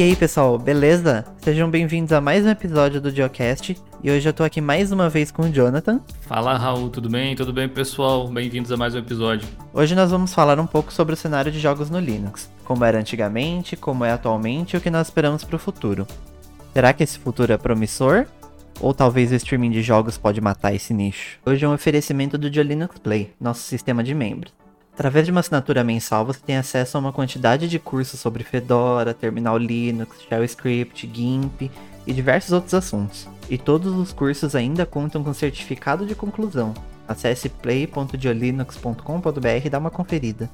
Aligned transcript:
E 0.00 0.02
aí, 0.02 0.16
pessoal, 0.16 0.58
beleza? 0.58 1.26
Sejam 1.42 1.70
bem-vindos 1.70 2.10
a 2.10 2.22
mais 2.22 2.46
um 2.46 2.48
episódio 2.48 3.02
do 3.02 3.10
Geocast. 3.10 3.76
E 4.02 4.10
hoje 4.10 4.26
eu 4.26 4.32
tô 4.32 4.42
aqui 4.42 4.58
mais 4.58 4.90
uma 4.90 5.10
vez 5.10 5.30
com 5.30 5.42
o 5.42 5.52
Jonathan. 5.52 6.00
Fala, 6.22 6.56
Raul, 6.56 6.88
tudo 6.88 7.10
bem? 7.10 7.36
Tudo 7.36 7.52
bem, 7.52 7.68
pessoal? 7.68 8.26
Bem-vindos 8.26 8.72
a 8.72 8.78
mais 8.78 8.94
um 8.94 8.98
episódio. 8.98 9.46
Hoje 9.74 9.94
nós 9.94 10.10
vamos 10.10 10.32
falar 10.32 10.58
um 10.58 10.66
pouco 10.66 10.90
sobre 10.90 11.12
o 11.12 11.16
cenário 11.18 11.52
de 11.52 11.60
jogos 11.60 11.90
no 11.90 12.00
Linux, 12.00 12.50
como 12.64 12.82
era 12.82 12.98
antigamente, 12.98 13.76
como 13.76 14.02
é 14.02 14.10
atualmente 14.10 14.72
e 14.72 14.78
o 14.78 14.80
que 14.80 14.88
nós 14.88 15.08
esperamos 15.08 15.44
para 15.44 15.56
o 15.56 15.58
futuro. 15.58 16.06
Será 16.72 16.94
que 16.94 17.02
esse 17.02 17.18
futuro 17.18 17.52
é 17.52 17.58
promissor? 17.58 18.24
Ou 18.80 18.94
talvez 18.94 19.30
o 19.30 19.34
streaming 19.34 19.70
de 19.70 19.82
jogos 19.82 20.16
pode 20.16 20.40
matar 20.40 20.74
esse 20.74 20.94
nicho? 20.94 21.38
Hoje 21.44 21.62
é 21.62 21.68
um 21.68 21.74
oferecimento 21.74 22.38
do 22.38 22.48
Linux 22.48 22.98
Play, 22.98 23.34
nosso 23.38 23.60
sistema 23.60 24.02
de 24.02 24.14
membros. 24.14 24.59
Através 25.00 25.24
de 25.24 25.32
uma 25.32 25.40
assinatura 25.40 25.82
mensal, 25.82 26.26
você 26.26 26.40
tem 26.44 26.58
acesso 26.58 26.94
a 26.94 27.00
uma 27.00 27.10
quantidade 27.10 27.66
de 27.66 27.78
cursos 27.78 28.20
sobre 28.20 28.44
Fedora, 28.44 29.14
Terminal 29.14 29.56
Linux, 29.56 30.18
Shell 30.28 30.44
Script, 30.44 31.10
GIMP 31.10 31.70
e 32.06 32.12
diversos 32.12 32.52
outros 32.52 32.74
assuntos. 32.74 33.26
E 33.48 33.56
todos 33.56 33.94
os 33.94 34.12
cursos 34.12 34.54
ainda 34.54 34.84
contam 34.84 35.24
com 35.24 35.32
certificado 35.32 36.04
de 36.04 36.14
conclusão. 36.14 36.74
Acesse 37.08 37.48
play.diolinux.com.br 37.48 39.64
e 39.64 39.70
dá 39.70 39.78
uma 39.78 39.90
conferida. 39.90 40.50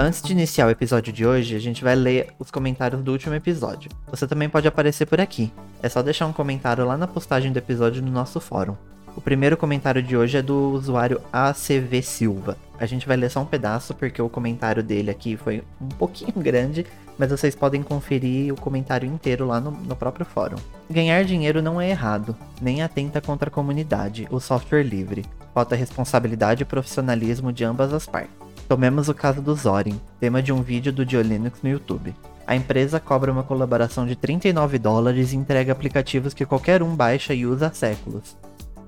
Antes 0.00 0.22
de 0.22 0.30
iniciar 0.30 0.68
o 0.68 0.70
episódio 0.70 1.12
de 1.12 1.26
hoje, 1.26 1.56
a 1.56 1.58
gente 1.58 1.82
vai 1.82 1.96
ler 1.96 2.28
os 2.38 2.52
comentários 2.52 3.02
do 3.02 3.10
último 3.10 3.34
episódio. 3.34 3.90
Você 4.06 4.28
também 4.28 4.48
pode 4.48 4.68
aparecer 4.68 5.06
por 5.06 5.20
aqui. 5.20 5.52
É 5.82 5.88
só 5.88 6.00
deixar 6.02 6.26
um 6.26 6.32
comentário 6.32 6.86
lá 6.86 6.96
na 6.96 7.08
postagem 7.08 7.50
do 7.50 7.56
episódio 7.56 8.00
no 8.00 8.08
nosso 8.08 8.38
fórum. 8.38 8.76
O 9.16 9.20
primeiro 9.20 9.56
comentário 9.56 10.00
de 10.00 10.16
hoje 10.16 10.36
é 10.36 10.42
do 10.42 10.70
usuário 10.70 11.20
ACV 11.32 12.00
Silva. 12.00 12.56
A 12.78 12.86
gente 12.86 13.08
vai 13.08 13.16
ler 13.16 13.28
só 13.28 13.40
um 13.40 13.44
pedaço 13.44 13.92
porque 13.92 14.22
o 14.22 14.28
comentário 14.28 14.84
dele 14.84 15.10
aqui 15.10 15.36
foi 15.36 15.64
um 15.80 15.88
pouquinho 15.88 16.34
grande, 16.38 16.86
mas 17.18 17.32
vocês 17.32 17.56
podem 17.56 17.82
conferir 17.82 18.54
o 18.54 18.56
comentário 18.56 19.12
inteiro 19.12 19.48
lá 19.48 19.60
no, 19.60 19.72
no 19.72 19.96
próprio 19.96 20.24
fórum. 20.24 20.58
Ganhar 20.88 21.24
dinheiro 21.24 21.60
não 21.60 21.80
é 21.80 21.90
errado, 21.90 22.36
nem 22.62 22.82
atenta 22.82 23.20
contra 23.20 23.48
a 23.48 23.52
comunidade, 23.52 24.28
o 24.30 24.38
software 24.38 24.84
livre. 24.84 25.24
Falta 25.52 25.74
responsabilidade 25.74 26.62
e 26.62 26.66
profissionalismo 26.66 27.52
de 27.52 27.64
ambas 27.64 27.92
as 27.92 28.06
partes. 28.06 28.47
Tomemos 28.68 29.08
o 29.08 29.14
caso 29.14 29.40
do 29.40 29.54
Zorin, 29.54 29.98
tema 30.20 30.42
de 30.42 30.52
um 30.52 30.60
vídeo 30.60 30.92
do 30.92 31.06
Diolinux 31.06 31.62
no 31.62 31.70
YouTube. 31.70 32.14
A 32.46 32.54
empresa 32.54 33.00
cobra 33.00 33.32
uma 33.32 33.42
colaboração 33.42 34.06
de 34.06 34.14
39 34.14 34.78
dólares 34.78 35.32
e 35.32 35.36
entrega 35.36 35.72
aplicativos 35.72 36.34
que 36.34 36.44
qualquer 36.44 36.82
um 36.82 36.94
baixa 36.94 37.32
e 37.32 37.46
usa 37.46 37.68
há 37.68 37.72
séculos. 37.72 38.36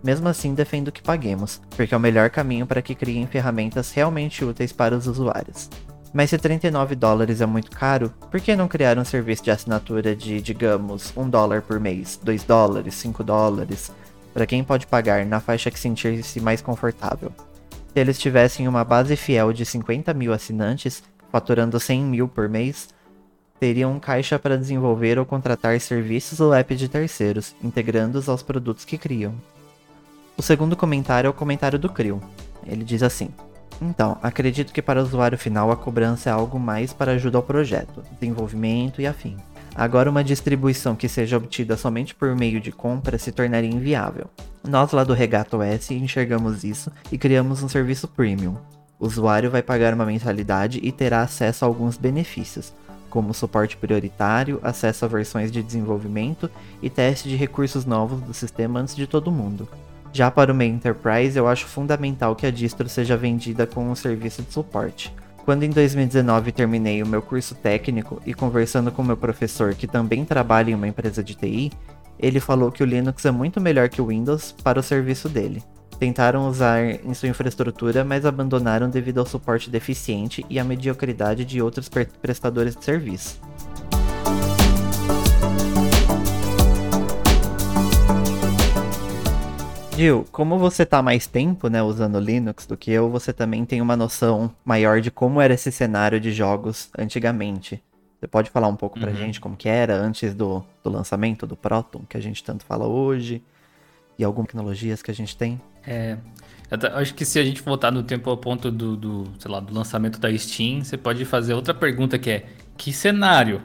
Mesmo 0.04 0.28
assim, 0.28 0.52
defendo 0.52 0.92
que 0.92 1.02
paguemos, 1.02 1.62
porque 1.74 1.94
é 1.94 1.96
o 1.96 2.00
melhor 2.00 2.28
caminho 2.28 2.66
para 2.66 2.82
que 2.82 2.94
criem 2.94 3.26
ferramentas 3.26 3.90
realmente 3.90 4.44
úteis 4.44 4.70
para 4.70 4.94
os 4.94 5.06
usuários. 5.06 5.70
Mas 6.12 6.28
se 6.28 6.36
39 6.36 6.94
dólares 6.94 7.40
é 7.40 7.46
muito 7.46 7.70
caro, 7.70 8.12
por 8.30 8.38
que 8.38 8.54
não 8.54 8.68
criar 8.68 8.98
um 8.98 9.04
serviço 9.04 9.44
de 9.44 9.50
assinatura 9.50 10.14
de, 10.14 10.42
digamos, 10.42 11.10
1 11.16 11.30
dólar 11.30 11.62
por 11.62 11.80
mês, 11.80 12.20
2 12.22 12.44
dólares, 12.44 12.94
5 12.96 13.24
dólares, 13.24 13.90
para 14.34 14.46
quem 14.46 14.62
pode 14.62 14.86
pagar 14.86 15.24
na 15.24 15.40
faixa 15.40 15.70
que 15.70 15.80
sentir-se 15.80 16.38
mais 16.38 16.60
confortável? 16.60 17.32
Se 17.92 17.98
eles 17.98 18.18
tivessem 18.20 18.68
uma 18.68 18.84
base 18.84 19.16
fiel 19.16 19.52
de 19.52 19.66
50 19.66 20.14
mil 20.14 20.32
assinantes, 20.32 21.02
faturando 21.32 21.80
100 21.80 22.04
mil 22.04 22.28
por 22.28 22.48
mês, 22.48 22.88
teriam 23.58 23.98
caixa 23.98 24.38
para 24.38 24.56
desenvolver 24.56 25.18
ou 25.18 25.26
contratar 25.26 25.80
serviços 25.80 26.38
ou 26.38 26.54
apps 26.54 26.78
de 26.78 26.88
terceiros, 26.88 27.52
integrando-os 27.62 28.28
aos 28.28 28.44
produtos 28.44 28.84
que 28.84 28.96
criam. 28.96 29.34
O 30.36 30.42
segundo 30.42 30.76
comentário 30.76 31.26
é 31.26 31.30
o 31.30 31.34
comentário 31.34 31.80
do 31.80 31.88
Crio. 31.88 32.22
Ele 32.64 32.84
diz 32.84 33.02
assim: 33.02 33.28
Então, 33.82 34.16
acredito 34.22 34.72
que 34.72 34.80
para 34.80 35.00
o 35.00 35.02
usuário 35.02 35.36
final 35.36 35.72
a 35.72 35.76
cobrança 35.76 36.30
é 36.30 36.32
algo 36.32 36.60
mais 36.60 36.92
para 36.92 37.12
ajuda 37.12 37.38
ao 37.38 37.42
projeto, 37.42 38.04
desenvolvimento 38.20 39.02
e 39.02 39.06
afim. 39.06 39.36
Agora, 39.74 40.10
uma 40.10 40.24
distribuição 40.24 40.96
que 40.96 41.08
seja 41.08 41.36
obtida 41.36 41.76
somente 41.76 42.14
por 42.14 42.34
meio 42.34 42.60
de 42.60 42.72
compra 42.72 43.18
se 43.18 43.32
tornaria 43.32 43.70
inviável. 43.70 44.26
Nós 44.68 44.92
lá 44.92 45.04
do 45.04 45.14
Regato 45.14 45.58
OS 45.58 45.90
enxergamos 45.90 46.64
isso 46.64 46.90
e 47.10 47.16
criamos 47.16 47.62
um 47.62 47.68
serviço 47.68 48.08
premium. 48.08 48.56
O 48.98 49.06
usuário 49.06 49.50
vai 49.50 49.62
pagar 49.62 49.94
uma 49.94 50.04
mensalidade 50.04 50.80
e 50.82 50.92
terá 50.92 51.22
acesso 51.22 51.64
a 51.64 51.68
alguns 51.68 51.96
benefícios, 51.96 52.74
como 53.08 53.32
suporte 53.32 53.76
prioritário, 53.76 54.60
acesso 54.62 55.04
a 55.04 55.08
versões 55.08 55.50
de 55.50 55.62
desenvolvimento 55.62 56.50
e 56.82 56.90
teste 56.90 57.28
de 57.28 57.36
recursos 57.36 57.84
novos 57.84 58.20
do 58.20 58.34
sistema 58.34 58.80
antes 58.80 58.94
de 58.94 59.06
todo 59.06 59.32
mundo. 59.32 59.68
Já 60.12 60.30
para 60.30 60.52
o 60.52 60.54
meio 60.54 60.74
Enterprise, 60.74 61.38
eu 61.38 61.46
acho 61.46 61.66
fundamental 61.66 62.34
que 62.34 62.46
a 62.46 62.50
distro 62.50 62.88
seja 62.88 63.16
vendida 63.16 63.66
com 63.66 63.88
um 63.88 63.94
serviço 63.94 64.42
de 64.42 64.52
suporte. 64.52 65.14
Quando 65.44 65.62
em 65.62 65.70
2019 65.70 66.52
terminei 66.52 67.02
o 67.02 67.06
meu 67.06 67.22
curso 67.22 67.54
técnico 67.54 68.20
e 68.24 68.34
conversando 68.34 68.92
com 68.92 69.02
meu 69.02 69.16
professor 69.16 69.74
que 69.74 69.86
também 69.86 70.24
trabalha 70.24 70.70
em 70.70 70.74
uma 70.74 70.88
empresa 70.88 71.24
de 71.24 71.34
TI, 71.34 71.72
ele 72.18 72.38
falou 72.38 72.70
que 72.70 72.82
o 72.82 72.86
Linux 72.86 73.24
é 73.24 73.30
muito 73.30 73.60
melhor 73.60 73.88
que 73.88 74.02
o 74.02 74.06
Windows 74.06 74.52
para 74.62 74.78
o 74.78 74.82
serviço 74.82 75.28
dele. 75.28 75.62
Tentaram 75.98 76.48
usar 76.48 76.82
em 76.82 77.12
sua 77.14 77.28
infraestrutura, 77.28 78.04
mas 78.04 78.24
abandonaram 78.24 78.88
devido 78.88 79.18
ao 79.18 79.26
suporte 79.26 79.68
deficiente 79.68 80.44
e 80.48 80.58
à 80.58 80.64
mediocridade 80.64 81.44
de 81.44 81.60
outros 81.60 81.90
prestadores 82.22 82.76
de 82.76 82.84
serviço. 82.84 83.40
Gil, 89.96 90.26
como 90.32 90.58
você 90.58 90.86
tá 90.86 91.02
mais 91.02 91.26
tempo, 91.26 91.68
né, 91.68 91.82
usando 91.82 92.18
Linux 92.18 92.66
do 92.66 92.76
que 92.76 92.90
eu, 92.90 93.10
você 93.10 93.32
também 93.32 93.64
tem 93.64 93.82
uma 93.82 93.96
noção 93.96 94.54
maior 94.64 95.00
de 95.00 95.10
como 95.10 95.40
era 95.40 95.54
esse 95.54 95.70
cenário 95.70 96.18
de 96.18 96.32
jogos 96.32 96.88
antigamente. 96.98 97.82
Você 98.18 98.26
pode 98.26 98.50
falar 98.50 98.68
um 98.68 98.76
pouco 98.76 98.98
pra 98.98 99.10
uhum. 99.10 99.16
gente 99.16 99.40
como 99.40 99.56
que 99.56 99.68
era 99.68 99.94
antes 99.94 100.34
do, 100.34 100.64
do 100.82 100.90
lançamento 100.90 101.46
do 101.46 101.56
Proton, 101.56 102.04
que 102.08 102.16
a 102.16 102.20
gente 102.20 102.42
tanto 102.44 102.64
fala 102.64 102.86
hoje, 102.86 103.42
e 104.18 104.24
algumas 104.24 104.46
tecnologias 104.46 105.02
que 105.02 105.10
a 105.10 105.14
gente 105.14 105.36
tem? 105.36 105.60
É, 105.86 106.16
eu 106.70 106.96
acho 106.96 107.14
que 107.14 107.24
se 107.24 107.38
a 107.38 107.44
gente 107.44 107.62
voltar 107.62 107.90
no 107.90 108.02
tempo 108.02 108.30
ao 108.30 108.36
ponto 108.36 108.70
do, 108.70 108.96
do, 108.96 109.24
sei 109.38 109.50
lá, 109.50 109.58
do 109.58 109.74
lançamento 109.74 110.20
da 110.20 110.36
Steam, 110.36 110.84
você 110.84 110.96
pode 110.96 111.24
fazer 111.24 111.54
outra 111.54 111.74
pergunta 111.74 112.18
que 112.18 112.30
é, 112.30 112.46
que 112.76 112.92
cenário? 112.92 113.62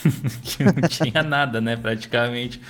que 0.44 0.62
não 0.62 0.88
tinha 0.88 1.22
nada, 1.22 1.60
né, 1.60 1.76
praticamente. 1.76 2.60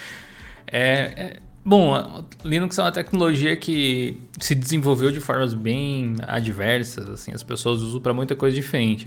É, 0.66 0.81
é, 0.81 1.37
Bom, 1.64 2.25
Linux 2.44 2.78
é 2.78 2.82
uma 2.82 2.92
tecnologia 2.92 3.56
que 3.56 4.20
se 4.38 4.54
desenvolveu 4.54 5.10
de 5.10 5.19
formas 5.19 5.54
bem 5.54 6.16
adversas, 6.26 7.08
assim, 7.08 7.32
as 7.32 7.42
pessoas 7.42 7.80
usam 7.80 8.00
para 8.00 8.12
muita 8.12 8.36
coisa 8.36 8.54
diferente. 8.54 9.06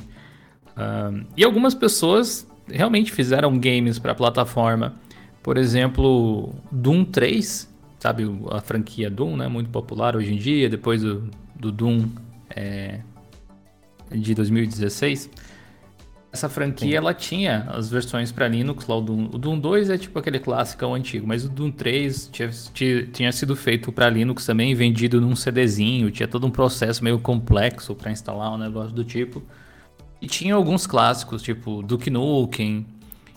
E 1.36 1.44
algumas 1.44 1.76
pessoas 1.76 2.48
realmente 2.68 3.12
fizeram 3.12 3.58
games 3.60 4.00
para 4.00 4.12
a 4.14 4.16
plataforma. 4.16 4.96
Por 5.44 5.56
exemplo, 5.56 6.54
Doom 6.72 7.06
3, 7.06 7.72
sabe 8.00 8.24
a 8.52 8.60
franquia 8.60 9.10
Doom, 9.10 9.38
né, 9.38 9.48
muito 9.48 9.70
popular 9.70 10.16
hoje 10.16 10.34
em 10.34 10.38
dia, 10.38 10.68
depois 10.68 11.04
do, 11.04 11.30
do 11.56 11.72
Doom 11.72 12.08
é, 12.50 13.02
de 14.12 14.34
2016 14.34 15.30
essa 16.32 16.50
franquia 16.50 16.90
Sim. 16.90 16.96
ela 16.96 17.14
tinha 17.14 17.68
as 17.70 17.90
versões 17.90 18.32
para 18.32 18.48
Linux, 18.48 18.86
lá 18.86 18.98
o 18.98 19.02
Doom, 19.02 19.26
o 19.34 19.38
Doom 19.38 19.60
2 19.60 19.90
é 19.90 19.98
tipo 19.98 20.20
aquele 20.20 20.40
clássico 20.40 20.86
antigo, 20.94 21.26
mas 21.26 21.46
o 21.46 21.50
Doom 21.50 21.72
3 21.72 22.30
tinha, 22.32 22.50
tinha, 22.74 23.08
tinha 23.08 23.32
sido 23.32 23.56
feito 23.56 23.92
para 23.92 24.10
Linux 24.10 24.46
também, 24.46 24.76
vendido 24.76 25.22
num 25.22 25.36
CDzinho, 25.36 26.12
tinha 26.12 26.28
todo 26.28 26.46
um 26.46 26.52
processo 26.52 27.04
meio 27.04 27.20
complexo 27.20 27.96
para 27.96 28.12
instalar 28.12 28.54
um 28.54 28.58
negócio 28.58 28.94
do 28.94 29.04
tipo. 29.04 29.42
E 30.22 30.28
tinha 30.28 30.56
alguns 30.56 30.86
clássicos, 30.86 31.42
tipo 31.42 31.82
Duke 31.82 32.10
Nukem. 32.10 32.86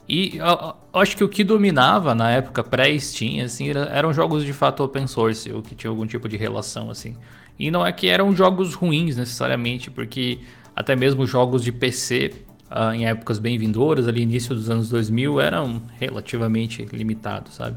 E 0.08 0.38
eu, 0.38 0.74
eu 0.92 1.00
acho 1.00 1.16
que 1.16 1.22
o 1.22 1.28
que 1.28 1.44
dominava 1.44 2.14
na 2.14 2.30
época 2.30 2.64
pré-Steam, 2.64 3.44
assim, 3.44 3.70
era, 3.70 3.84
eram 3.84 4.12
jogos 4.12 4.44
de 4.44 4.52
fato 4.52 4.82
open 4.82 5.06
source, 5.06 5.52
ou 5.52 5.62
que 5.62 5.74
tinha 5.74 5.90
algum 5.90 6.06
tipo 6.06 6.28
de 6.28 6.36
relação, 6.36 6.90
assim. 6.90 7.14
E 7.58 7.70
não 7.70 7.86
é 7.86 7.92
que 7.92 8.08
eram 8.08 8.34
jogos 8.34 8.74
ruins 8.74 9.16
necessariamente, 9.16 9.90
porque 9.90 10.40
até 10.74 10.96
mesmo 10.96 11.26
jogos 11.26 11.62
de 11.62 11.70
PC 11.70 12.32
uh, 12.70 12.92
em 12.94 13.06
épocas 13.06 13.38
bem 13.38 13.58
vindouras, 13.58 14.06
ali 14.06 14.22
início 14.22 14.54
dos 14.54 14.70
anos 14.70 14.88
2000, 14.88 15.40
eram 15.40 15.82
relativamente 15.98 16.86
limitados, 16.92 17.54
sabe? 17.54 17.76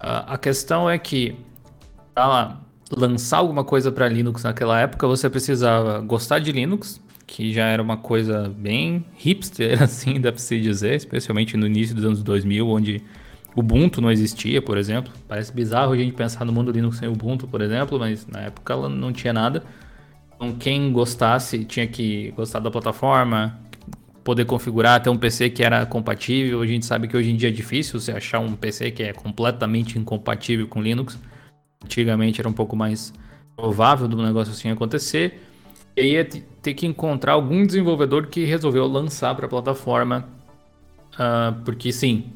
Uh, 0.00 0.26
a 0.26 0.38
questão 0.38 0.88
é 0.88 0.98
que 0.98 1.36
para 2.14 2.56
lançar 2.90 3.38
alguma 3.38 3.64
coisa 3.64 3.90
para 3.90 4.08
Linux 4.08 4.42
naquela 4.42 4.78
época, 4.80 5.06
você 5.06 5.30
precisava 5.30 6.00
gostar 6.00 6.38
de 6.38 6.52
Linux, 6.52 7.00
que 7.26 7.52
já 7.52 7.66
era 7.66 7.82
uma 7.82 7.96
coisa 7.96 8.52
bem 8.56 9.04
hipster, 9.16 9.80
assim, 9.82 10.20
dá 10.20 10.32
para 10.32 10.40
se 10.40 10.60
dizer, 10.60 10.94
especialmente 10.94 11.56
no 11.56 11.66
início 11.66 11.94
dos 11.94 12.04
anos 12.04 12.22
2000, 12.22 12.68
onde 12.68 13.02
Ubuntu 13.54 14.00
não 14.00 14.10
existia, 14.10 14.62
por 14.62 14.76
exemplo. 14.76 15.12
Parece 15.28 15.52
bizarro 15.52 15.92
a 15.92 15.96
gente 15.96 16.12
pensar 16.12 16.44
no 16.44 16.52
mundo 16.52 16.70
Linux 16.70 16.98
sem 16.98 17.08
Ubuntu, 17.08 17.46
por 17.46 17.60
exemplo, 17.60 17.98
mas 17.98 18.26
na 18.26 18.40
época 18.40 18.72
ela 18.72 18.88
não 18.88 19.12
tinha 19.12 19.32
nada. 19.32 19.62
Então, 20.34 20.52
quem 20.52 20.90
gostasse 20.92 21.64
tinha 21.64 21.86
que 21.86 22.30
gostar 22.32 22.60
da 22.60 22.70
plataforma, 22.70 23.58
poder 24.24 24.44
configurar, 24.44 25.02
ter 25.02 25.10
um 25.10 25.16
PC 25.16 25.50
que 25.50 25.62
era 25.62 25.84
compatível. 25.86 26.60
A 26.62 26.66
gente 26.66 26.86
sabe 26.86 27.08
que 27.08 27.16
hoje 27.16 27.30
em 27.30 27.36
dia 27.36 27.48
é 27.48 27.52
difícil 27.52 27.98
você 27.98 28.12
achar 28.12 28.38
um 28.38 28.54
PC 28.54 28.90
que 28.90 29.02
é 29.02 29.12
completamente 29.12 29.98
incompatível 29.98 30.66
com 30.68 30.82
Linux. 30.82 31.18
Antigamente 31.84 32.40
era 32.40 32.48
um 32.48 32.52
pouco 32.52 32.76
mais 32.76 33.12
provável 33.56 34.08
do 34.08 34.22
negócio 34.22 34.52
assim 34.52 34.70
acontecer. 34.70 35.42
E 35.96 36.00
aí 36.00 36.12
ia 36.12 36.24
ter 36.24 36.74
que 36.74 36.86
encontrar 36.86 37.32
algum 37.32 37.66
desenvolvedor 37.66 38.26
que 38.26 38.44
resolveu 38.44 38.86
lançar 38.86 39.34
para 39.34 39.46
a 39.46 39.48
plataforma. 39.48 40.28
Uh, 41.14 41.60
porque 41.64 41.92
sim, 41.92 42.32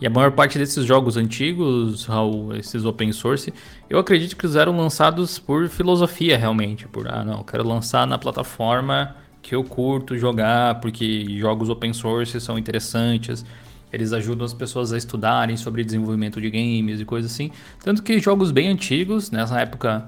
e 0.00 0.06
a 0.06 0.10
maior 0.10 0.30
parte 0.30 0.58
desses 0.58 0.84
jogos 0.84 1.16
antigos, 1.16 2.04
Raul, 2.04 2.54
esses 2.54 2.84
open 2.84 3.10
source, 3.12 3.52
eu 3.90 3.98
acredito 3.98 4.36
que 4.36 4.46
eles 4.46 4.54
eram 4.54 4.76
lançados 4.76 5.40
por 5.40 5.68
filosofia 5.68 6.38
realmente. 6.38 6.86
Por, 6.86 7.08
ah, 7.08 7.24
não, 7.24 7.42
quero 7.42 7.66
lançar 7.66 8.06
na 8.06 8.16
plataforma 8.16 9.16
que 9.48 9.54
eu 9.54 9.64
curto 9.64 10.18
jogar, 10.18 10.78
porque 10.78 11.24
jogos 11.38 11.70
open 11.70 11.94
source 11.94 12.38
são 12.38 12.58
interessantes. 12.58 13.46
Eles 13.90 14.12
ajudam 14.12 14.44
as 14.44 14.52
pessoas 14.52 14.92
a 14.92 14.98
estudarem 14.98 15.56
sobre 15.56 15.82
desenvolvimento 15.82 16.38
de 16.38 16.50
games 16.50 17.00
e 17.00 17.04
coisas 17.06 17.32
assim. 17.32 17.50
Tanto 17.82 18.02
que 18.02 18.18
jogos 18.20 18.50
bem 18.50 18.68
antigos, 18.68 19.30
nessa 19.30 19.58
época 19.58 20.06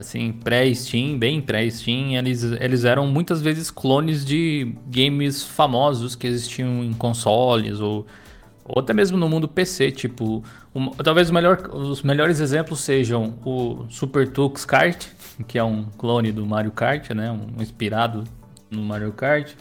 assim, 0.00 0.32
pré-Steam, 0.32 1.16
bem 1.20 1.40
pré-Steam, 1.40 2.16
eles, 2.16 2.42
eles 2.42 2.84
eram 2.84 3.06
muitas 3.06 3.40
vezes 3.40 3.70
clones 3.70 4.24
de 4.24 4.74
games 4.88 5.44
famosos 5.44 6.16
que 6.16 6.26
existiam 6.26 6.82
em 6.82 6.92
consoles 6.92 7.78
ou, 7.78 8.04
ou 8.64 8.80
até 8.80 8.92
mesmo 8.92 9.16
no 9.16 9.28
mundo 9.28 9.46
PC, 9.46 9.92
tipo, 9.92 10.42
um, 10.74 10.90
talvez 10.90 11.30
melhor, 11.30 11.70
os 11.72 12.02
melhores 12.02 12.40
exemplos 12.40 12.80
sejam 12.80 13.38
o 13.44 13.86
Super 13.88 14.26
Tux 14.26 14.64
Kart, 14.64 15.06
que 15.46 15.58
é 15.58 15.62
um 15.62 15.84
clone 15.96 16.32
do 16.32 16.44
Mario 16.44 16.72
Kart, 16.72 17.10
né, 17.10 17.30
um 17.30 17.62
inspirado 17.62 18.24
no 18.70 18.82
Mario 18.82 19.12
Kart, 19.12 19.52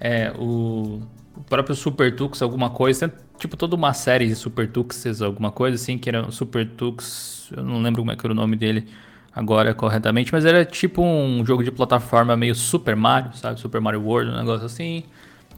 é, 0.00 0.32
o, 0.38 1.02
o 1.36 1.40
próprio 1.48 1.74
Super 1.74 2.14
Tux, 2.14 2.42
alguma 2.42 2.70
coisa, 2.70 3.12
tipo 3.38 3.56
toda 3.56 3.76
uma 3.76 3.92
série 3.92 4.26
de 4.26 4.34
Super 4.34 4.70
Tuxes, 4.70 5.22
alguma 5.22 5.50
coisa 5.50 5.76
assim, 5.76 5.98
que 5.98 6.08
era 6.08 6.30
Super 6.30 6.68
Tux, 6.68 7.50
eu 7.56 7.62
não 7.62 7.80
lembro 7.80 8.02
como 8.02 8.12
é 8.12 8.16
que 8.16 8.26
era 8.26 8.32
o 8.32 8.36
nome 8.36 8.56
dele, 8.56 8.88
agora 9.34 9.74
corretamente, 9.74 10.32
mas 10.32 10.44
era 10.44 10.64
tipo 10.64 11.02
um 11.02 11.44
jogo 11.44 11.64
de 11.64 11.70
plataforma 11.70 12.36
meio 12.36 12.54
Super 12.54 12.94
Mario, 12.94 13.34
sabe? 13.34 13.58
Super 13.58 13.80
Mario 13.80 14.02
World, 14.02 14.30
um 14.30 14.36
negócio 14.36 14.66
assim. 14.66 15.04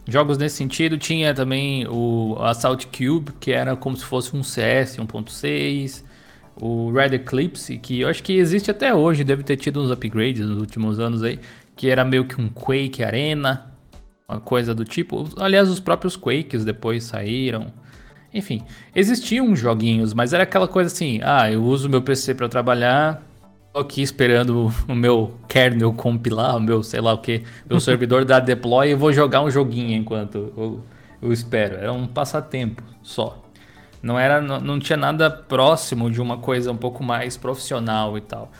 Jogos 0.06 0.38
nesse 0.38 0.56
sentido. 0.56 0.98
Tinha 0.98 1.34
também 1.34 1.86
o 1.88 2.36
Assault 2.40 2.86
Cube, 2.86 3.32
que 3.40 3.52
era 3.52 3.74
como 3.74 3.96
se 3.96 4.04
fosse 4.04 4.36
um 4.36 4.42
CS 4.42 4.98
1.6. 4.98 6.04
O 6.56 6.92
Red 6.92 7.16
Eclipse, 7.16 7.78
que 7.78 8.00
eu 8.00 8.08
acho 8.08 8.22
que 8.22 8.34
existe 8.34 8.70
até 8.70 8.94
hoje, 8.94 9.24
deve 9.24 9.42
ter 9.42 9.56
tido 9.56 9.82
uns 9.82 9.90
upgrades 9.90 10.46
nos 10.46 10.58
últimos 10.58 11.00
anos 11.00 11.22
aí, 11.24 11.40
que 11.76 11.90
era 11.90 12.04
meio 12.04 12.26
que 12.26 12.40
um 12.40 12.48
Quake 12.48 13.02
Arena, 13.02 13.72
uma 14.28 14.40
coisa 14.40 14.74
do 14.74 14.84
tipo. 14.84 15.28
Aliás, 15.36 15.68
os 15.68 15.80
próprios 15.80 16.16
Quakes 16.16 16.64
depois 16.64 17.04
saíram. 17.04 17.72
Enfim, 18.32 18.62
existiam 18.94 19.54
joguinhos, 19.54 20.12
mas 20.12 20.32
era 20.32 20.42
aquela 20.42 20.66
coisa 20.66 20.92
assim: 20.92 21.20
ah, 21.22 21.50
eu 21.50 21.62
uso 21.62 21.88
meu 21.88 22.02
PC 22.02 22.34
para 22.34 22.48
trabalhar, 22.48 23.22
Tô 23.74 23.80
aqui 23.80 24.02
esperando 24.02 24.72
o 24.88 24.94
meu 24.94 25.34
kernel 25.48 25.92
compilar, 25.92 26.56
o 26.56 26.60
meu 26.60 26.80
sei 26.84 27.00
lá 27.00 27.12
o 27.12 27.18
que, 27.18 27.42
meu 27.68 27.80
servidor 27.82 28.24
dar 28.24 28.38
deploy 28.38 28.90
e 28.90 28.94
vou 28.94 29.12
jogar 29.12 29.40
um 29.40 29.50
joguinho 29.50 29.96
enquanto 29.96 30.52
eu, 30.56 30.80
eu 31.20 31.32
espero. 31.32 31.74
Era 31.74 31.92
um 31.92 32.06
passatempo 32.06 32.80
só. 33.02 33.42
Não 34.00 34.16
era, 34.16 34.40
não, 34.40 34.60
não 34.60 34.78
tinha 34.78 34.96
nada 34.96 35.28
próximo 35.28 36.08
de 36.08 36.20
uma 36.20 36.38
coisa 36.38 36.70
um 36.70 36.76
pouco 36.76 37.02
mais 37.02 37.36
profissional 37.36 38.16
e 38.16 38.20
tal. 38.20 38.52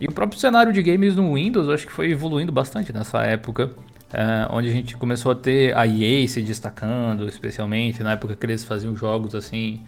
E 0.00 0.06
o 0.06 0.12
próprio 0.12 0.38
cenário 0.38 0.72
de 0.72 0.82
games 0.82 1.16
no 1.16 1.34
Windows, 1.34 1.68
acho 1.68 1.86
que 1.86 1.92
foi 1.92 2.10
evoluindo 2.10 2.52
bastante 2.52 2.92
nessa 2.92 3.22
época, 3.22 3.72
é, 4.12 4.46
onde 4.50 4.68
a 4.68 4.72
gente 4.72 4.96
começou 4.96 5.32
a 5.32 5.34
ter 5.34 5.76
a 5.76 5.86
EA 5.86 6.26
se 6.28 6.40
destacando, 6.40 7.26
especialmente 7.26 8.02
na 8.02 8.12
época 8.12 8.36
que 8.36 8.46
eles 8.46 8.64
faziam 8.64 8.94
jogos 8.94 9.34
assim 9.34 9.84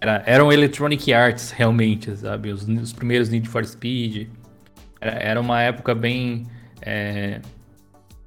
era, 0.00 0.22
eram 0.26 0.52
Electronic 0.52 1.12
Arts, 1.12 1.50
realmente, 1.50 2.14
sabe? 2.16 2.52
Os, 2.52 2.66
os 2.66 2.92
primeiros 2.92 3.28
Need 3.28 3.48
for 3.48 3.64
Speed. 3.64 4.28
Era, 5.00 5.12
era 5.12 5.40
uma 5.40 5.60
época 5.60 5.94
bem 5.94 6.46
é, 6.80 7.40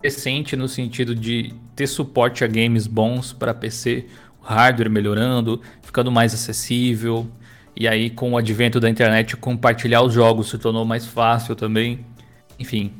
recente 0.03 0.55
no 0.55 0.67
sentido 0.67 1.15
de 1.15 1.53
ter 1.75 1.87
suporte 1.87 2.43
a 2.43 2.47
games 2.47 2.87
bons 2.87 3.33
para 3.33 3.53
PC, 3.53 4.05
o 4.41 4.45
hardware 4.45 4.89
melhorando, 4.89 5.61
ficando 5.81 6.11
mais 6.11 6.33
acessível. 6.33 7.27
E 7.75 7.87
aí, 7.87 8.09
com 8.09 8.31
o 8.33 8.37
advento 8.37 8.79
da 8.79 8.89
internet, 8.89 9.37
compartilhar 9.37 10.01
os 10.01 10.13
jogos 10.13 10.49
se 10.49 10.57
tornou 10.57 10.85
mais 10.85 11.05
fácil 11.05 11.55
também. 11.55 12.05
Enfim, 12.59 12.93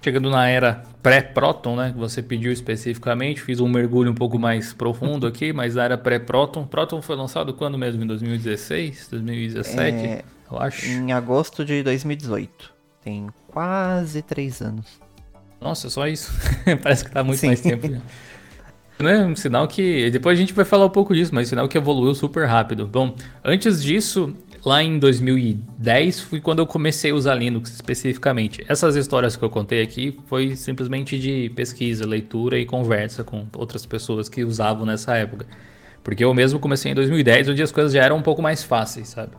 chegando 0.00 0.30
na 0.30 0.46
era 0.46 0.82
pré-Proton, 1.02 1.76
né, 1.76 1.90
que 1.92 1.98
você 1.98 2.22
pediu 2.22 2.52
especificamente, 2.52 3.40
fiz 3.40 3.60
um 3.60 3.68
mergulho 3.68 4.10
um 4.10 4.14
pouco 4.14 4.38
mais 4.38 4.72
profundo 4.72 5.26
aqui, 5.26 5.52
mas 5.54 5.74
na 5.74 5.84
era 5.84 5.98
pré-Proton. 5.98 6.64
Proton 6.66 7.02
foi 7.02 7.16
lançado 7.16 7.54
quando 7.54 7.78
mesmo? 7.78 8.04
Em 8.04 8.06
2016, 8.06 9.08
2017, 9.10 9.96
é, 9.96 10.24
eu 10.50 10.58
acho. 10.58 10.86
Em 10.86 11.12
agosto 11.12 11.64
de 11.64 11.82
2018. 11.82 12.72
Tem 13.02 13.26
quase 13.48 14.22
três 14.22 14.60
anos. 14.60 15.00
Nossa, 15.60 15.88
só 15.90 16.06
isso. 16.06 16.32
Parece 16.82 17.04
que 17.04 17.10
tá 17.10 17.24
muito 17.24 17.38
Sim. 17.38 17.48
mais 17.48 17.60
tempo. 17.60 17.88
Né? 18.98 19.18
Um 19.24 19.34
sinal 19.34 19.66
que. 19.66 20.10
Depois 20.10 20.38
a 20.38 20.40
gente 20.40 20.52
vai 20.52 20.64
falar 20.64 20.86
um 20.86 20.90
pouco 20.90 21.14
disso, 21.14 21.34
mas 21.34 21.48
um 21.48 21.50
sinal 21.50 21.68
que 21.68 21.76
evoluiu 21.76 22.14
super 22.14 22.46
rápido. 22.46 22.86
Bom, 22.86 23.14
antes 23.44 23.82
disso, 23.82 24.34
lá 24.64 24.82
em 24.82 24.98
2010 24.98 26.20
foi 26.20 26.40
quando 26.40 26.60
eu 26.60 26.66
comecei 26.66 27.10
a 27.10 27.14
usar 27.14 27.34
Linux 27.34 27.72
especificamente. 27.72 28.64
Essas 28.68 28.94
histórias 28.96 29.34
que 29.34 29.42
eu 29.42 29.50
contei 29.50 29.82
aqui 29.82 30.18
foi 30.26 30.54
simplesmente 30.54 31.18
de 31.18 31.50
pesquisa, 31.50 32.06
leitura 32.06 32.58
e 32.58 32.64
conversa 32.64 33.24
com 33.24 33.46
outras 33.56 33.84
pessoas 33.84 34.28
que 34.28 34.44
usavam 34.44 34.86
nessa 34.86 35.16
época. 35.16 35.46
Porque 36.02 36.24
eu 36.24 36.32
mesmo 36.34 36.58
comecei 36.58 36.92
em 36.92 36.94
2010, 36.94 37.50
onde 37.50 37.62
as 37.62 37.72
coisas 37.72 37.92
já 37.92 38.02
eram 38.02 38.16
um 38.16 38.22
pouco 38.22 38.42
mais 38.42 38.62
fáceis, 38.62 39.08
sabe? 39.08 39.32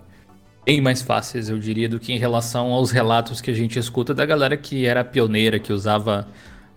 Bem 0.66 0.80
mais 0.80 1.02
fáceis, 1.02 1.50
eu 1.50 1.60
diria, 1.60 1.90
do 1.90 2.00
que 2.00 2.14
em 2.14 2.18
relação 2.18 2.72
aos 2.72 2.90
relatos 2.90 3.42
que 3.42 3.52
a 3.52 3.54
gente 3.54 3.78
escuta 3.78 4.14
da 4.14 4.26
galera 4.26 4.56
que 4.56 4.86
era 4.86 5.04
pioneira, 5.04 5.60
que 5.60 5.74
usava 5.74 6.26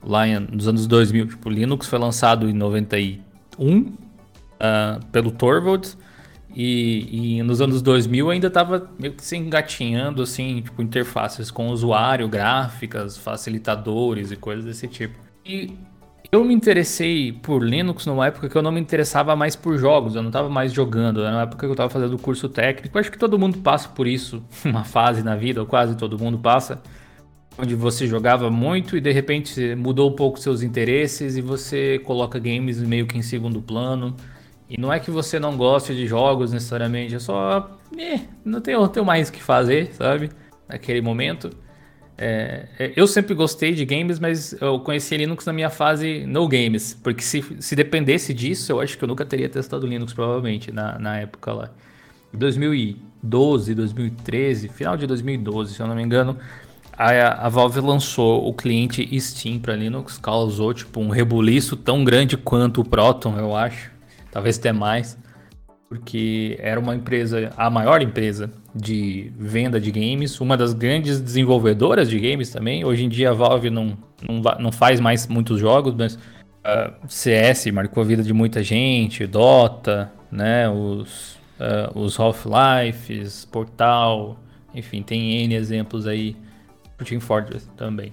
lá 0.02 0.24
nos 0.40 0.68
anos 0.68 0.86
2000. 0.86 1.26
Tipo, 1.28 1.50
Linux 1.50 1.86
foi 1.86 1.98
lançado 1.98 2.48
em 2.48 2.52
91 2.52 3.78
uh, 3.78 3.92
ah, 4.58 5.00
pelo 5.12 5.30
Torvalds 5.30 5.96
e, 6.56 7.36
e, 7.36 7.42
nos 7.42 7.60
anos 7.60 7.82
2000 7.82 8.30
ainda 8.30 8.46
estava 8.46 8.88
meio 8.98 9.12
que 9.12 9.22
se 9.22 9.36
engatinhando, 9.36 10.22
assim, 10.22 10.62
tipo, 10.62 10.80
interfaces 10.80 11.50
com 11.50 11.68
usuário, 11.68 12.26
gráficas, 12.28 13.18
facilitadores 13.18 14.30
e 14.30 14.36
coisas 14.36 14.64
desse 14.64 14.88
tipo. 14.88 15.18
E 15.44 15.76
eu 16.32 16.42
me 16.42 16.54
interessei 16.54 17.30
por 17.30 17.62
Linux 17.62 18.06
numa 18.06 18.26
época 18.26 18.48
que 18.48 18.56
eu 18.56 18.62
não 18.62 18.72
me 18.72 18.80
interessava 18.80 19.36
mais 19.36 19.54
por 19.54 19.76
jogos, 19.76 20.14
eu 20.14 20.22
não 20.22 20.30
estava 20.30 20.48
mais 20.48 20.72
jogando, 20.72 21.20
era 21.20 21.30
na 21.30 21.42
época 21.42 21.58
que 21.58 21.66
eu 21.66 21.72
estava 21.72 21.90
fazendo 21.90 22.16
curso 22.16 22.48
técnico. 22.48 22.98
Acho 22.98 23.12
que 23.12 23.18
todo 23.18 23.38
mundo 23.38 23.58
passa 23.58 23.90
por 23.90 24.06
isso, 24.06 24.42
uma 24.64 24.82
fase 24.82 25.22
na 25.22 25.36
vida, 25.36 25.60
ou 25.60 25.66
quase 25.66 25.94
todo 25.94 26.18
mundo 26.18 26.38
passa, 26.38 26.80
onde 27.58 27.74
você 27.74 28.06
jogava 28.06 28.50
muito 28.50 28.96
e 28.96 29.00
de 29.00 29.10
repente 29.12 29.74
mudou 29.74 30.10
um 30.10 30.14
pouco 30.14 30.38
seus 30.38 30.62
interesses 30.62 31.36
e 31.36 31.40
você 31.40 31.98
coloca 32.04 32.38
games 32.38 32.80
meio 32.80 33.06
que 33.06 33.16
em 33.16 33.22
segundo 33.22 33.60
plano. 33.62 34.14
E 34.68 34.80
não 34.80 34.92
é 34.92 34.98
que 34.98 35.10
você 35.10 35.38
não 35.38 35.56
goste 35.56 35.94
de 35.94 36.06
jogos 36.06 36.52
necessariamente, 36.52 37.14
é 37.14 37.18
só. 37.18 37.78
Eh, 37.96 38.20
não 38.44 38.60
tenho, 38.60 38.86
tenho 38.88 39.06
mais 39.06 39.28
o 39.28 39.32
que 39.32 39.42
fazer, 39.42 39.94
sabe? 39.94 40.30
Naquele 40.68 41.00
momento. 41.00 41.50
É, 42.18 42.66
é, 42.78 42.92
eu 42.96 43.06
sempre 43.06 43.34
gostei 43.34 43.74
de 43.74 43.84
games, 43.84 44.18
mas 44.18 44.56
eu 44.60 44.80
conheci 44.80 45.16
Linux 45.16 45.44
na 45.44 45.52
minha 45.52 45.70
fase 45.70 46.24
no 46.26 46.48
games. 46.48 46.98
Porque 47.02 47.22
se, 47.22 47.44
se 47.60 47.76
dependesse 47.76 48.34
disso, 48.34 48.72
eu 48.72 48.80
acho 48.80 48.98
que 48.98 49.04
eu 49.04 49.08
nunca 49.08 49.24
teria 49.24 49.48
testado 49.48 49.86
Linux, 49.86 50.12
provavelmente, 50.12 50.72
na, 50.72 50.98
na 50.98 51.18
época 51.18 51.52
lá. 51.52 51.70
Em 52.34 52.38
2012, 52.38 53.74
2013, 53.74 54.68
final 54.68 54.96
de 54.96 55.06
2012, 55.06 55.74
se 55.74 55.80
eu 55.80 55.86
não 55.86 55.94
me 55.94 56.02
engano, 56.02 56.36
a, 56.96 57.46
a 57.46 57.48
Valve 57.48 57.80
lançou 57.80 58.48
o 58.48 58.54
cliente 58.54 59.08
Steam 59.20 59.58
para 59.58 59.76
Linux, 59.76 60.18
causou 60.18 60.72
tipo 60.72 61.00
um 61.00 61.10
rebuliço 61.10 61.76
tão 61.76 62.04
grande 62.04 62.36
quanto 62.36 62.80
o 62.80 62.84
Proton, 62.84 63.36
eu 63.38 63.54
acho 63.54 63.90
talvez 64.30 64.58
até 64.58 64.70
mais, 64.70 65.18
porque 65.88 66.58
era 66.60 66.78
uma 66.78 66.94
empresa, 66.94 67.50
a 67.56 67.70
maior 67.70 68.02
empresa 68.02 68.50
de 68.74 69.32
venda 69.38 69.80
de 69.80 69.90
games, 69.90 70.40
uma 70.40 70.56
das 70.58 70.74
grandes 70.74 71.20
desenvolvedoras 71.20 72.10
de 72.10 72.18
games 72.18 72.50
também. 72.50 72.84
Hoje 72.84 73.04
em 73.04 73.08
dia 73.08 73.30
a 73.30 73.32
Valve 73.32 73.70
não, 73.70 73.96
não, 74.28 74.42
não 74.60 74.72
faz 74.72 75.00
mais 75.00 75.26
muitos 75.26 75.58
jogos, 75.58 75.94
mas 75.94 76.16
uh, 76.16 76.18
ah, 76.64 76.92
CS 77.08 77.66
marcou 77.72 78.02
a 78.02 78.06
vida 78.06 78.22
de 78.22 78.32
muita 78.34 78.62
gente, 78.62 79.26
Dota, 79.26 80.12
né, 80.30 80.68
os, 80.68 81.36
uh, 81.58 81.98
os 81.98 82.18
Half-Lifes, 82.18 83.46
Portal, 83.46 84.38
enfim, 84.74 85.02
tem 85.02 85.44
N 85.44 85.54
exemplos 85.54 86.06
aí, 86.06 86.36
Team 87.04 87.20
Fortress 87.20 87.68
também. 87.76 88.12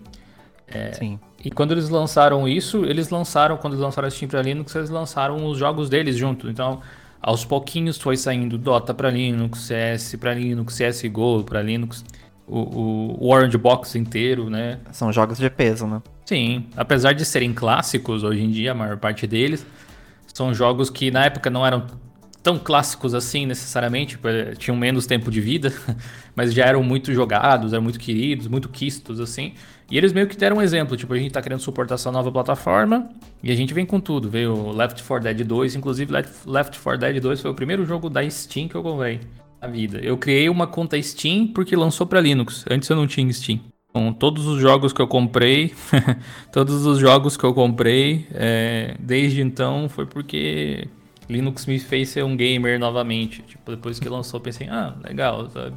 É, 0.67 0.93
Sim. 0.93 1.19
E 1.43 1.51
quando 1.51 1.71
eles 1.71 1.89
lançaram 1.89 2.47
isso, 2.47 2.85
eles 2.85 3.09
lançaram, 3.09 3.57
quando 3.57 3.73
eles 3.73 3.83
lançaram 3.83 4.09
Steam 4.09 4.29
para 4.29 4.41
Linux, 4.41 4.73
eles 4.75 4.89
lançaram 4.89 5.45
os 5.45 5.57
jogos 5.57 5.89
deles 5.89 6.15
junto. 6.15 6.49
Então, 6.49 6.81
aos 7.21 7.45
pouquinhos 7.45 7.97
foi 7.97 8.17
saindo 8.17 8.57
Dota 8.57 8.93
para 8.93 9.09
Linux, 9.09 9.59
CS 9.61 10.15
para 10.15 10.33
Linux, 10.33 10.77
CSGO 10.77 11.43
para 11.43 11.61
Linux, 11.61 12.03
o, 12.47 12.59
o, 12.59 13.23
o, 13.23 13.29
Orange 13.29 13.57
Box 13.57 13.95
inteiro, 13.95 14.49
né? 14.49 14.79
São 14.91 15.11
jogos 15.11 15.37
de 15.37 15.49
peso, 15.49 15.87
né? 15.87 16.01
Sim, 16.25 16.65
apesar 16.75 17.13
de 17.13 17.23
serem 17.23 17.53
clássicos 17.53 18.23
hoje 18.23 18.41
em 18.41 18.49
dia, 18.49 18.71
a 18.71 18.75
maior 18.75 18.97
parte 18.97 19.27
deles, 19.27 19.65
são 20.33 20.53
jogos 20.53 20.89
que 20.89 21.11
na 21.11 21.25
época 21.25 21.49
não 21.49 21.65
eram 21.65 21.85
tão 22.43 22.59
clássicos 22.59 23.15
assim 23.15 23.45
necessariamente, 23.45 24.19
tinham 24.57 24.75
menos 24.75 25.07
tempo 25.07 25.31
de 25.31 25.39
vida, 25.39 25.73
mas 26.35 26.53
já 26.53 26.65
eram 26.65 26.83
muito 26.83 27.13
jogados, 27.13 27.71
eram 27.71 27.81
muito 27.81 27.97
queridos, 27.97 28.47
muito 28.47 28.67
quistos 28.67 29.21
assim. 29.21 29.53
E 29.89 29.97
eles 29.97 30.11
meio 30.11 30.27
que 30.27 30.35
deram 30.35 30.57
um 30.57 30.61
exemplo, 30.61 30.97
tipo, 30.97 31.13
a 31.13 31.17
gente 31.17 31.31
tá 31.31 31.41
querendo 31.41 31.59
suportar 31.59 31.95
essa 31.95 32.11
nova 32.11 32.31
plataforma 32.31 33.09
e 33.41 33.51
a 33.51 33.55
gente 33.55 33.73
vem 33.73 33.85
com 33.85 33.99
tudo. 33.99 34.29
Veio 34.29 34.71
Left 34.71 35.01
4 35.01 35.23
Dead 35.23 35.47
2, 35.47 35.75
inclusive 35.75 36.11
Left 36.45 36.79
4 36.79 36.99
Dead 36.99 37.21
2 37.21 37.41
foi 37.41 37.51
o 37.51 37.53
primeiro 37.55 37.85
jogo 37.85 38.09
da 38.09 38.27
Steam 38.29 38.67
que 38.67 38.75
eu 38.75 38.83
comprei 38.83 39.21
na 39.61 39.67
vida. 39.67 39.99
Eu 39.99 40.17
criei 40.17 40.49
uma 40.49 40.67
conta 40.67 41.01
Steam 41.01 41.47
porque 41.47 41.75
lançou 41.75 42.05
para 42.05 42.19
Linux. 42.19 42.65
Antes 42.69 42.89
eu 42.89 42.95
não 42.95 43.07
tinha 43.07 43.31
Steam. 43.31 43.61
Então, 43.89 44.11
todos 44.11 44.47
os 44.47 44.59
jogos 44.59 44.91
que 44.91 45.01
eu 45.01 45.07
comprei, 45.07 45.73
todos 46.51 46.85
os 46.85 46.97
jogos 46.97 47.37
que 47.37 47.43
eu 47.43 47.53
comprei, 47.53 48.25
é, 48.33 48.95
desde 48.99 49.41
então 49.41 49.87
foi 49.87 50.07
porque 50.07 50.87
Linux 51.29 51.65
me 51.65 51.79
fez 51.79 52.09
ser 52.09 52.23
um 52.23 52.35
gamer 52.35 52.79
novamente. 52.79 53.41
Tipo, 53.41 53.71
depois 53.71 53.99
que 53.99 54.09
lançou, 54.09 54.39
pensei, 54.39 54.67
ah, 54.69 54.95
legal, 55.03 55.49
sabe? 55.49 55.75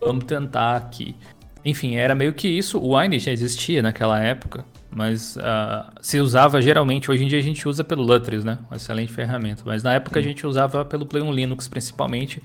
Vamos 0.00 0.24
tentar 0.24 0.76
aqui. 0.76 1.16
Enfim, 1.64 1.96
era 1.96 2.14
meio 2.14 2.32
que 2.32 2.48
isso. 2.48 2.78
O 2.78 2.96
Wine 2.96 3.18
já 3.18 3.32
existia 3.32 3.82
naquela 3.82 4.22
época, 4.22 4.64
mas 4.90 5.36
uh, 5.36 5.90
se 6.00 6.20
usava 6.20 6.62
geralmente. 6.62 7.10
Hoje 7.10 7.24
em 7.24 7.28
dia 7.28 7.38
a 7.38 7.42
gente 7.42 7.68
usa 7.68 7.82
pelo 7.82 8.02
Lutris, 8.02 8.44
né? 8.44 8.58
Uma 8.70 8.76
excelente 8.76 9.12
ferramenta. 9.12 9.62
Mas 9.66 9.82
na 9.82 9.94
época 9.94 10.20
a 10.20 10.22
gente 10.22 10.46
usava 10.46 10.84
pelo 10.84 11.06
Play 11.06 11.22
1 11.22 11.32
Linux 11.32 11.66
principalmente 11.66 12.42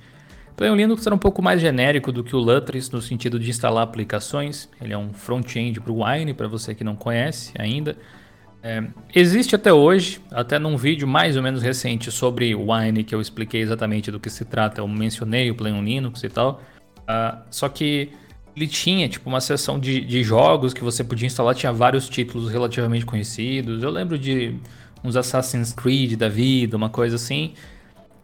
Play 0.61 0.75
Linux 0.75 1.05
era 1.07 1.15
um 1.15 1.17
pouco 1.17 1.41
mais 1.41 1.59
genérico 1.59 2.11
do 2.11 2.23
que 2.23 2.35
o 2.35 2.39
Lutris 2.39 2.91
no 2.91 3.01
sentido 3.01 3.39
de 3.39 3.49
instalar 3.49 3.83
aplicações. 3.83 4.69
Ele 4.79 4.93
é 4.93 4.97
um 4.97 5.11
front-end 5.11 5.79
para 5.79 5.91
o 5.91 6.05
Wine, 6.05 6.35
para 6.35 6.47
você 6.47 6.75
que 6.75 6.83
não 6.83 6.95
conhece 6.95 7.51
ainda. 7.57 7.97
É, 8.63 8.83
existe 9.15 9.55
até 9.55 9.73
hoje, 9.73 10.21
até 10.29 10.59
num 10.59 10.77
vídeo 10.77 11.07
mais 11.07 11.35
ou 11.35 11.41
menos 11.41 11.63
recente 11.63 12.11
sobre 12.11 12.53
Wine, 12.53 13.03
que 13.03 13.15
eu 13.15 13.19
expliquei 13.19 13.61
exatamente 13.61 14.11
do 14.11 14.19
que 14.19 14.29
se 14.29 14.45
trata. 14.45 14.81
Eu 14.81 14.87
mencionei 14.87 15.49
o 15.49 15.55
Play 15.55 15.73
Linux 15.81 16.23
e 16.23 16.29
tal. 16.29 16.61
Uh, 16.99 17.41
só 17.49 17.67
que 17.67 18.09
ele 18.55 18.67
tinha 18.67 19.09
tipo 19.09 19.27
uma 19.29 19.41
seção 19.41 19.79
de, 19.79 20.01
de 20.01 20.23
jogos 20.23 20.73
que 20.73 20.83
você 20.83 21.03
podia 21.03 21.25
instalar, 21.25 21.55
tinha 21.55 21.71
vários 21.71 22.07
títulos 22.07 22.51
relativamente 22.51 23.05
conhecidos. 23.05 23.81
Eu 23.81 23.89
lembro 23.89 24.17
de 24.17 24.55
uns 25.03 25.15
Assassin's 25.15 25.73
Creed 25.73 26.15
da 26.15 26.29
vida, 26.29 26.77
uma 26.77 26.89
coisa 26.89 27.15
assim. 27.15 27.53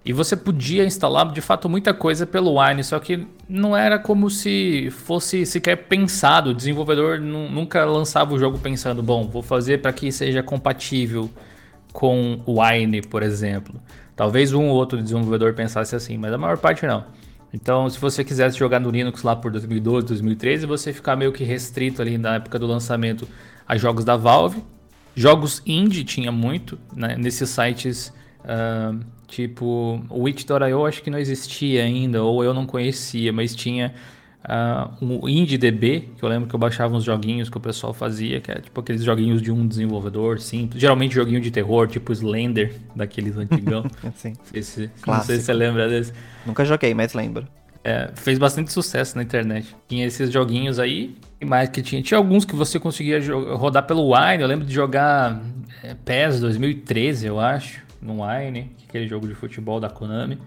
E 0.07 0.13
você 0.13 0.37
podia 0.37 0.85
instalar 0.85 1.29
de 1.33 1.41
fato 1.41 1.67
muita 1.67 1.93
coisa 1.93 2.25
pelo 2.25 2.61
Wine, 2.61 2.81
só 2.81 2.97
que 2.97 3.27
não 3.49 3.75
era 3.75 3.99
como 3.99 4.29
se 4.29 4.89
fosse 4.89 5.45
sequer 5.45 5.75
pensado. 5.75 6.51
O 6.51 6.53
desenvolvedor 6.53 7.19
nunca 7.19 7.83
lançava 7.83 8.33
o 8.33 8.39
jogo 8.39 8.57
pensando, 8.57 9.03
bom, 9.03 9.27
vou 9.27 9.41
fazer 9.41 9.81
para 9.81 9.91
que 9.91 10.09
seja 10.09 10.41
compatível 10.41 11.29
com 11.91 12.39
o 12.45 12.61
Wine, 12.61 13.01
por 13.01 13.21
exemplo. 13.21 13.81
Talvez 14.15 14.53
um 14.53 14.69
ou 14.69 14.77
outro 14.77 15.03
desenvolvedor 15.03 15.53
pensasse 15.53 15.93
assim, 15.93 16.17
mas 16.17 16.31
a 16.31 16.37
maior 16.37 16.57
parte 16.57 16.85
não. 16.85 17.03
Então, 17.53 17.89
se 17.89 17.99
você 17.99 18.23
quisesse 18.23 18.57
jogar 18.57 18.79
no 18.79 18.89
Linux 18.89 19.23
lá 19.23 19.35
por 19.35 19.51
2012, 19.51 20.07
2013, 20.07 20.65
você 20.65 20.93
ficar 20.93 21.17
meio 21.17 21.33
que 21.33 21.43
restrito 21.43 22.01
ali 22.01 22.17
na 22.17 22.35
época 22.35 22.57
do 22.57 22.65
lançamento 22.65 23.27
a 23.67 23.75
jogos 23.75 24.05
da 24.05 24.15
Valve. 24.15 24.63
Jogos 25.13 25.61
indie 25.65 26.05
tinha 26.05 26.31
muito 26.31 26.79
né, 26.95 27.17
nesses 27.17 27.49
sites. 27.49 28.13
Uh, 28.45 29.16
Tipo, 29.27 30.01
o 30.09 30.23
Witch.io 30.23 30.85
acho 30.85 31.03
que 31.03 31.09
não 31.09 31.19
existia 31.19 31.83
ainda, 31.83 32.23
ou 32.23 32.43
eu 32.43 32.53
não 32.53 32.65
conhecia, 32.65 33.33
mas 33.33 33.53
tinha 33.53 33.93
uh, 34.47 35.05
um 35.05 35.27
IndieDB, 35.27 36.09
que 36.17 36.23
eu 36.23 36.29
lembro 36.29 36.47
que 36.47 36.55
eu 36.55 36.59
baixava 36.59 36.95
uns 36.95 37.03
joguinhos 37.03 37.49
que 37.49 37.57
o 37.57 37.59
pessoal 37.59 37.93
fazia, 37.93 38.39
que 38.39 38.49
é 38.49 38.55
tipo 38.55 38.79
aqueles 38.79 39.03
joguinhos 39.03 39.41
de 39.41 39.51
um 39.51 39.67
desenvolvedor 39.67 40.39
simples, 40.39 40.79
geralmente 40.79 41.13
joguinho 41.13 41.41
de 41.41 41.51
terror, 41.51 41.87
tipo 41.87 42.11
Slender, 42.13 42.73
daqueles 42.95 43.37
antigão. 43.37 43.83
Sim. 44.15 44.33
Esse, 44.53 44.89
não 45.05 45.21
sei 45.21 45.37
se 45.37 45.43
você 45.43 45.53
lembra 45.53 45.89
desse. 45.89 46.13
Nunca 46.45 46.63
joguei, 46.63 46.93
mas 46.93 47.13
lembro. 47.13 47.45
É, 47.83 48.09
fez 48.15 48.37
bastante 48.37 48.71
sucesso 48.71 49.15
na 49.15 49.23
internet. 49.23 49.75
Tinha 49.87 50.05
esses 50.05 50.31
joguinhos 50.31 50.79
aí, 50.79 51.15
e 51.39 51.45
mais 51.45 51.69
que 51.69 51.81
tinha. 51.81 52.01
Tinha 52.01 52.17
alguns 52.17 52.43
que 52.43 52.55
você 52.55 52.79
conseguia 52.79 53.19
rodar 53.55 53.85
pelo 53.85 54.13
Wine, 54.13 54.41
eu 54.41 54.47
lembro 54.47 54.65
de 54.65 54.73
jogar 54.73 55.41
é, 55.83 55.93
PES 55.93 56.41
2013, 56.41 57.27
eu 57.27 57.39
acho, 57.39 57.86
no 58.01 58.23
Wine 58.23 58.75
aquele 58.87 59.07
jogo 59.07 59.27
de 59.27 59.33
futebol 59.33 59.79
da 59.79 59.89
Konami. 59.89 60.39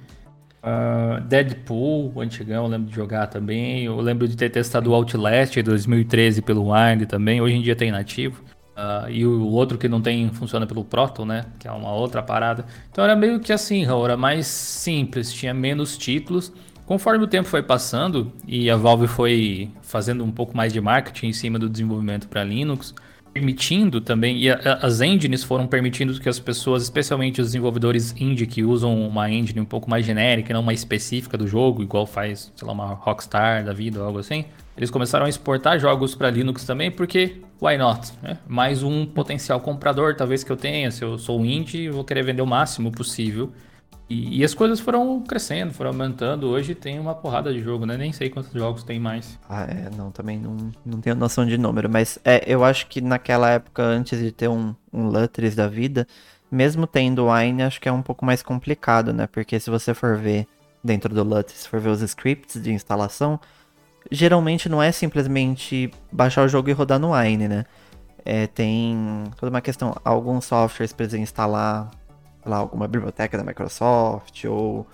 Uh, 0.62 1.20
Deadpool, 1.22 2.12
o 2.14 2.20
antigão, 2.20 2.64
eu 2.64 2.70
lembro 2.70 2.88
de 2.88 2.94
jogar 2.94 3.26
também. 3.28 3.84
Eu 3.84 3.98
lembro 4.00 4.28
de 4.28 4.36
ter 4.36 4.50
testado 4.50 4.90
o 4.90 4.94
Outlast 4.94 5.56
em 5.56 5.62
2013 5.62 6.42
pelo 6.42 6.70
Wild 6.70 7.06
também. 7.06 7.40
Hoje 7.40 7.54
em 7.54 7.62
dia 7.62 7.74
tem 7.74 7.90
nativo. 7.90 8.42
Uh, 8.76 9.10
e 9.10 9.26
o 9.26 9.48
outro 9.48 9.76
que 9.76 9.88
não 9.88 10.00
tem 10.00 10.30
funciona 10.30 10.66
pelo 10.66 10.84
Proton, 10.84 11.24
né? 11.24 11.46
Que 11.58 11.66
é 11.66 11.72
uma 11.72 11.92
outra 11.92 12.22
parada. 12.22 12.64
Então 12.90 13.04
era 13.04 13.16
meio 13.16 13.40
que 13.40 13.52
assim, 13.52 13.84
era 14.04 14.16
mais 14.16 14.46
simples, 14.46 15.32
tinha 15.32 15.52
menos 15.54 15.96
títulos. 15.96 16.52
Conforme 16.86 17.24
o 17.24 17.26
tempo 17.28 17.48
foi 17.48 17.62
passando 17.62 18.32
e 18.46 18.68
a 18.68 18.76
Valve 18.76 19.06
foi 19.06 19.70
fazendo 19.80 20.24
um 20.24 20.30
pouco 20.30 20.56
mais 20.56 20.72
de 20.72 20.80
marketing 20.80 21.28
em 21.28 21.32
cima 21.32 21.58
do 21.58 21.68
desenvolvimento 21.68 22.26
para 22.26 22.42
Linux, 22.42 22.94
permitindo 23.32 24.00
também, 24.00 24.38
e 24.38 24.50
a, 24.50 24.56
as 24.82 25.00
engines 25.00 25.42
foram 25.44 25.66
permitindo 25.66 26.18
que 26.20 26.28
as 26.28 26.38
pessoas, 26.38 26.82
especialmente 26.82 27.40
os 27.40 27.48
desenvolvedores 27.48 28.14
indie 28.18 28.46
que 28.46 28.62
usam 28.62 29.06
uma 29.06 29.30
engine 29.30 29.60
um 29.60 29.64
pouco 29.64 29.88
mais 29.88 30.04
genérica, 30.04 30.52
não 30.52 30.60
uma 30.60 30.72
específica 30.72 31.38
do 31.38 31.46
jogo, 31.46 31.82
igual 31.82 32.06
faz, 32.06 32.52
sei 32.54 32.66
lá, 32.66 32.72
uma 32.72 32.94
Rockstar 32.94 33.64
da 33.64 33.72
vida 33.72 34.00
ou 34.00 34.06
algo 34.06 34.18
assim, 34.18 34.44
eles 34.76 34.90
começaram 34.90 35.26
a 35.26 35.28
exportar 35.28 35.78
jogos 35.78 36.14
para 36.14 36.30
Linux 36.30 36.64
também, 36.64 36.90
porque 36.90 37.36
why 37.60 37.76
not? 37.76 38.12
Né? 38.22 38.38
Mais 38.48 38.82
um 38.82 39.04
potencial 39.04 39.60
comprador, 39.60 40.14
talvez 40.16 40.42
que 40.42 40.50
eu 40.50 40.56
tenha, 40.56 40.90
se 40.90 41.04
eu 41.04 41.18
sou 41.18 41.44
indie, 41.44 41.90
vou 41.90 42.04
querer 42.04 42.22
vender 42.22 42.42
o 42.42 42.46
máximo 42.46 42.90
possível. 42.90 43.52
E, 44.10 44.40
e, 44.40 44.44
as 44.44 44.52
coisas 44.52 44.80
foram 44.80 45.22
crescendo, 45.22 45.72
foram 45.72 45.90
aumentando. 45.90 46.48
Hoje 46.48 46.74
tem 46.74 46.98
uma 46.98 47.14
porrada 47.14 47.52
de 47.52 47.60
jogo, 47.60 47.86
né? 47.86 47.96
Nem 47.96 48.12
sei 48.12 48.28
quantos 48.28 48.52
jogos 48.52 48.82
tem 48.82 48.98
mais. 48.98 49.38
Ah, 49.48 49.62
é, 49.62 49.88
não, 49.96 50.10
também 50.10 50.36
não, 50.36 50.56
não 50.84 51.00
tenho 51.00 51.14
noção 51.14 51.46
de 51.46 51.56
número. 51.56 51.88
Mas 51.88 52.18
é, 52.24 52.42
eu 52.44 52.64
acho 52.64 52.88
que 52.88 53.00
naquela 53.00 53.48
época, 53.50 53.84
antes 53.84 54.18
de 54.18 54.32
ter 54.32 54.48
um, 54.48 54.74
um 54.92 55.06
Lutris 55.06 55.54
da 55.54 55.68
vida, 55.68 56.08
mesmo 56.50 56.88
tendo 56.88 57.30
Wine, 57.30 57.62
acho 57.62 57.80
que 57.80 57.88
é 57.88 57.92
um 57.92 58.02
pouco 58.02 58.24
mais 58.24 58.42
complicado, 58.42 59.12
né? 59.12 59.28
Porque 59.28 59.60
se 59.60 59.70
você 59.70 59.94
for 59.94 60.16
ver 60.16 60.48
dentro 60.82 61.14
do 61.14 61.22
Lutris, 61.22 61.60
se 61.60 61.68
for 61.68 61.78
ver 61.78 61.90
os 61.90 62.02
scripts 62.02 62.60
de 62.60 62.72
instalação, 62.72 63.38
geralmente 64.10 64.68
não 64.68 64.82
é 64.82 64.90
simplesmente 64.90 65.88
baixar 66.10 66.44
o 66.44 66.48
jogo 66.48 66.68
e 66.68 66.72
rodar 66.72 66.98
no 66.98 67.12
Wine, 67.14 67.46
né? 67.46 67.64
É, 68.24 68.48
tem 68.48 69.24
toda 69.38 69.50
uma 69.50 69.60
questão, 69.60 69.94
alguns 70.04 70.46
softwares 70.46 70.92
para 70.92 71.06
instalar 71.16 71.90
lá, 72.44 72.58
alguma 72.58 72.86
biblioteca 72.88 73.36
da 73.36 73.44
Microsoft 73.44 74.44
ou 74.44 74.86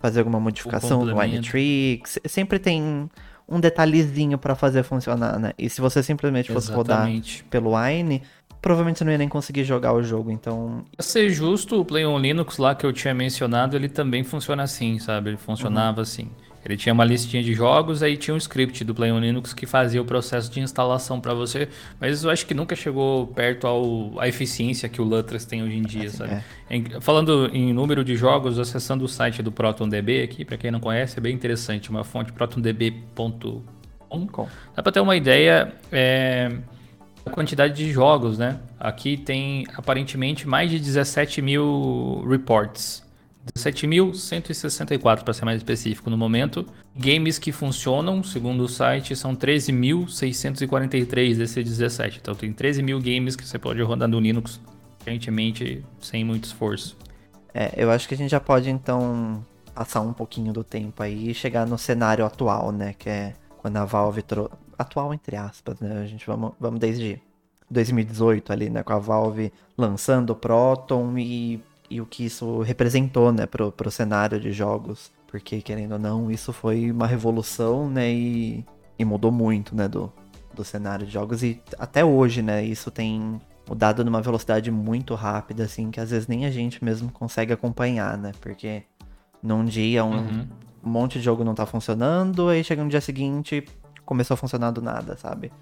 fazer 0.00 0.20
alguma 0.20 0.40
modificação 0.40 1.04
do 1.04 1.16
Winetrix. 1.16 2.18
Sempre 2.26 2.58
tem 2.58 3.08
um 3.48 3.60
detalhezinho 3.60 4.36
para 4.38 4.54
fazer 4.54 4.82
funcionar, 4.82 5.38
né? 5.38 5.52
E 5.58 5.70
se 5.70 5.80
você 5.80 6.02
simplesmente 6.02 6.52
fosse 6.52 6.70
Exatamente. 6.70 7.38
rodar 7.38 7.50
pelo 7.50 7.76
Wine, 7.76 8.22
provavelmente 8.60 8.98
você 8.98 9.04
não 9.04 9.12
ia 9.12 9.18
nem 9.18 9.28
conseguir 9.28 9.64
jogar 9.64 9.92
o 9.94 10.02
jogo, 10.02 10.30
então... 10.30 10.84
Pra 10.96 11.02
ser 11.02 11.30
justo, 11.30 11.80
o 11.80 11.84
Play 11.84 12.04
on 12.04 12.18
Linux 12.18 12.58
lá 12.58 12.74
que 12.74 12.84
eu 12.84 12.92
tinha 12.92 13.14
mencionado, 13.14 13.76
ele 13.76 13.88
também 13.88 14.22
funciona 14.22 14.64
assim, 14.64 14.98
sabe? 14.98 15.30
Ele 15.30 15.36
funcionava 15.38 15.98
uhum. 15.98 16.02
assim. 16.02 16.30
Ele 16.64 16.76
tinha 16.76 16.92
uma 16.92 17.04
listinha 17.04 17.42
de 17.42 17.54
jogos, 17.54 18.02
aí 18.02 18.16
tinha 18.16 18.34
um 18.34 18.36
script 18.36 18.84
do 18.84 18.94
Play 18.94 19.10
on 19.12 19.20
Linux 19.20 19.52
que 19.52 19.66
fazia 19.66 20.02
o 20.02 20.04
processo 20.04 20.50
de 20.50 20.60
instalação 20.60 21.20
para 21.20 21.32
você, 21.34 21.68
mas 22.00 22.24
eu 22.24 22.30
acho 22.30 22.44
que 22.46 22.54
nunca 22.54 22.74
chegou 22.74 23.26
perto 23.28 23.66
ao, 23.66 24.20
à 24.20 24.28
eficiência 24.28 24.88
que 24.88 25.00
o 25.00 25.04
Lutris 25.04 25.44
tem 25.44 25.62
hoje 25.62 25.76
em 25.76 25.82
dia, 25.82 26.10
sabe? 26.10 26.34
É. 26.34 26.44
Em, 26.70 26.84
falando 27.00 27.50
em 27.52 27.72
número 27.72 28.04
de 28.04 28.16
jogos, 28.16 28.58
acessando 28.58 29.04
o 29.04 29.08
site 29.08 29.42
do 29.42 29.52
ProtonDB 29.52 30.22
aqui, 30.22 30.44
para 30.44 30.56
quem 30.56 30.70
não 30.70 30.80
conhece, 30.80 31.18
é 31.18 31.20
bem 31.20 31.34
interessante, 31.34 31.90
uma 31.90 32.04
fonte 32.04 32.32
protondb.com. 32.32 33.62
Dá 34.74 34.82
para 34.82 34.92
ter 34.92 35.00
uma 35.00 35.16
ideia 35.16 35.72
é, 35.92 36.50
da 37.24 37.30
quantidade 37.30 37.74
de 37.74 37.90
jogos, 37.92 38.38
né? 38.38 38.58
Aqui 38.80 39.16
tem 39.16 39.66
aparentemente 39.74 40.48
mais 40.48 40.70
de 40.70 40.78
17 40.78 41.42
mil 41.42 42.24
reports 42.28 43.07
17.164 43.54 45.22
para 45.22 45.34
ser 45.34 45.44
mais 45.44 45.58
específico 45.58 46.10
no 46.10 46.16
momento. 46.16 46.66
Games 46.94 47.38
que 47.38 47.52
funcionam, 47.52 48.22
segundo 48.22 48.64
o 48.64 48.68
site, 48.68 49.16
são 49.16 49.34
13.643 49.34 51.36
desses 51.36 51.64
17. 51.64 52.18
Então 52.20 52.34
tem 52.34 52.52
13 52.52 52.82
mil 52.82 53.00
games 53.00 53.36
que 53.36 53.46
você 53.46 53.58
pode 53.58 53.80
rodar 53.82 54.08
no 54.08 54.20
Linux, 54.20 54.60
aparentemente 55.00 55.84
sem 56.00 56.24
muito 56.24 56.44
esforço. 56.44 56.96
É, 57.54 57.72
eu 57.76 57.90
acho 57.90 58.06
que 58.06 58.14
a 58.14 58.16
gente 58.16 58.30
já 58.30 58.40
pode 58.40 58.70
então 58.70 59.44
passar 59.74 60.00
um 60.00 60.12
pouquinho 60.12 60.52
do 60.52 60.64
tempo 60.64 61.02
aí 61.02 61.30
e 61.30 61.34
chegar 61.34 61.66
no 61.66 61.78
cenário 61.78 62.24
atual, 62.24 62.72
né? 62.72 62.94
Que 62.98 63.08
é 63.08 63.34
quando 63.58 63.76
a 63.76 63.84
Valve 63.84 64.22
trouxe. 64.22 64.52
Atual 64.76 65.12
entre 65.12 65.36
aspas, 65.36 65.80
né? 65.80 66.02
A 66.02 66.06
gente 66.06 66.26
vamos, 66.26 66.52
vamos 66.60 66.78
desde 66.78 67.20
2018 67.70 68.52
ali, 68.52 68.70
né? 68.70 68.82
Com 68.82 68.92
a 68.92 68.98
Valve 68.98 69.52
lançando 69.76 70.30
o 70.30 70.36
Proton 70.36 71.18
e 71.18 71.60
e 71.90 72.00
o 72.00 72.06
que 72.06 72.24
isso 72.24 72.60
representou, 72.60 73.32
né, 73.32 73.46
pro, 73.46 73.72
pro 73.72 73.90
cenário 73.90 74.38
de 74.40 74.52
jogos. 74.52 75.10
Porque, 75.26 75.60
querendo 75.60 75.92
ou 75.92 75.98
não, 75.98 76.30
isso 76.30 76.52
foi 76.52 76.90
uma 76.90 77.06
revolução, 77.06 77.88
né, 77.88 78.10
e, 78.10 78.64
e 78.98 79.04
mudou 79.04 79.30
muito, 79.30 79.74
né, 79.74 79.86
do, 79.86 80.12
do 80.54 80.64
cenário 80.64 81.06
de 81.06 81.12
jogos. 81.12 81.42
E 81.42 81.60
até 81.78 82.04
hoje, 82.04 82.42
né, 82.42 82.64
isso 82.64 82.90
tem 82.90 83.40
mudado 83.68 84.04
numa 84.04 84.22
velocidade 84.22 84.70
muito 84.70 85.14
rápida, 85.14 85.64
assim, 85.64 85.90
que 85.90 86.00
às 86.00 86.10
vezes 86.10 86.26
nem 86.26 86.46
a 86.46 86.50
gente 86.50 86.82
mesmo 86.82 87.10
consegue 87.12 87.52
acompanhar, 87.52 88.16
né, 88.16 88.32
porque 88.40 88.82
num 89.42 89.64
dia 89.64 90.04
um, 90.04 90.16
uhum. 90.16 90.48
monte 90.82 91.18
de 91.18 91.24
jogo 91.24 91.44
não 91.44 91.54
tá 91.54 91.66
funcionando, 91.66 92.48
aí 92.48 92.64
chega 92.64 92.82
no 92.82 92.88
dia 92.88 93.00
seguinte, 93.00 93.64
começou 94.04 94.34
a 94.34 94.38
funcionar 94.38 94.70
do 94.70 94.80
nada, 94.80 95.16
sabe? 95.16 95.52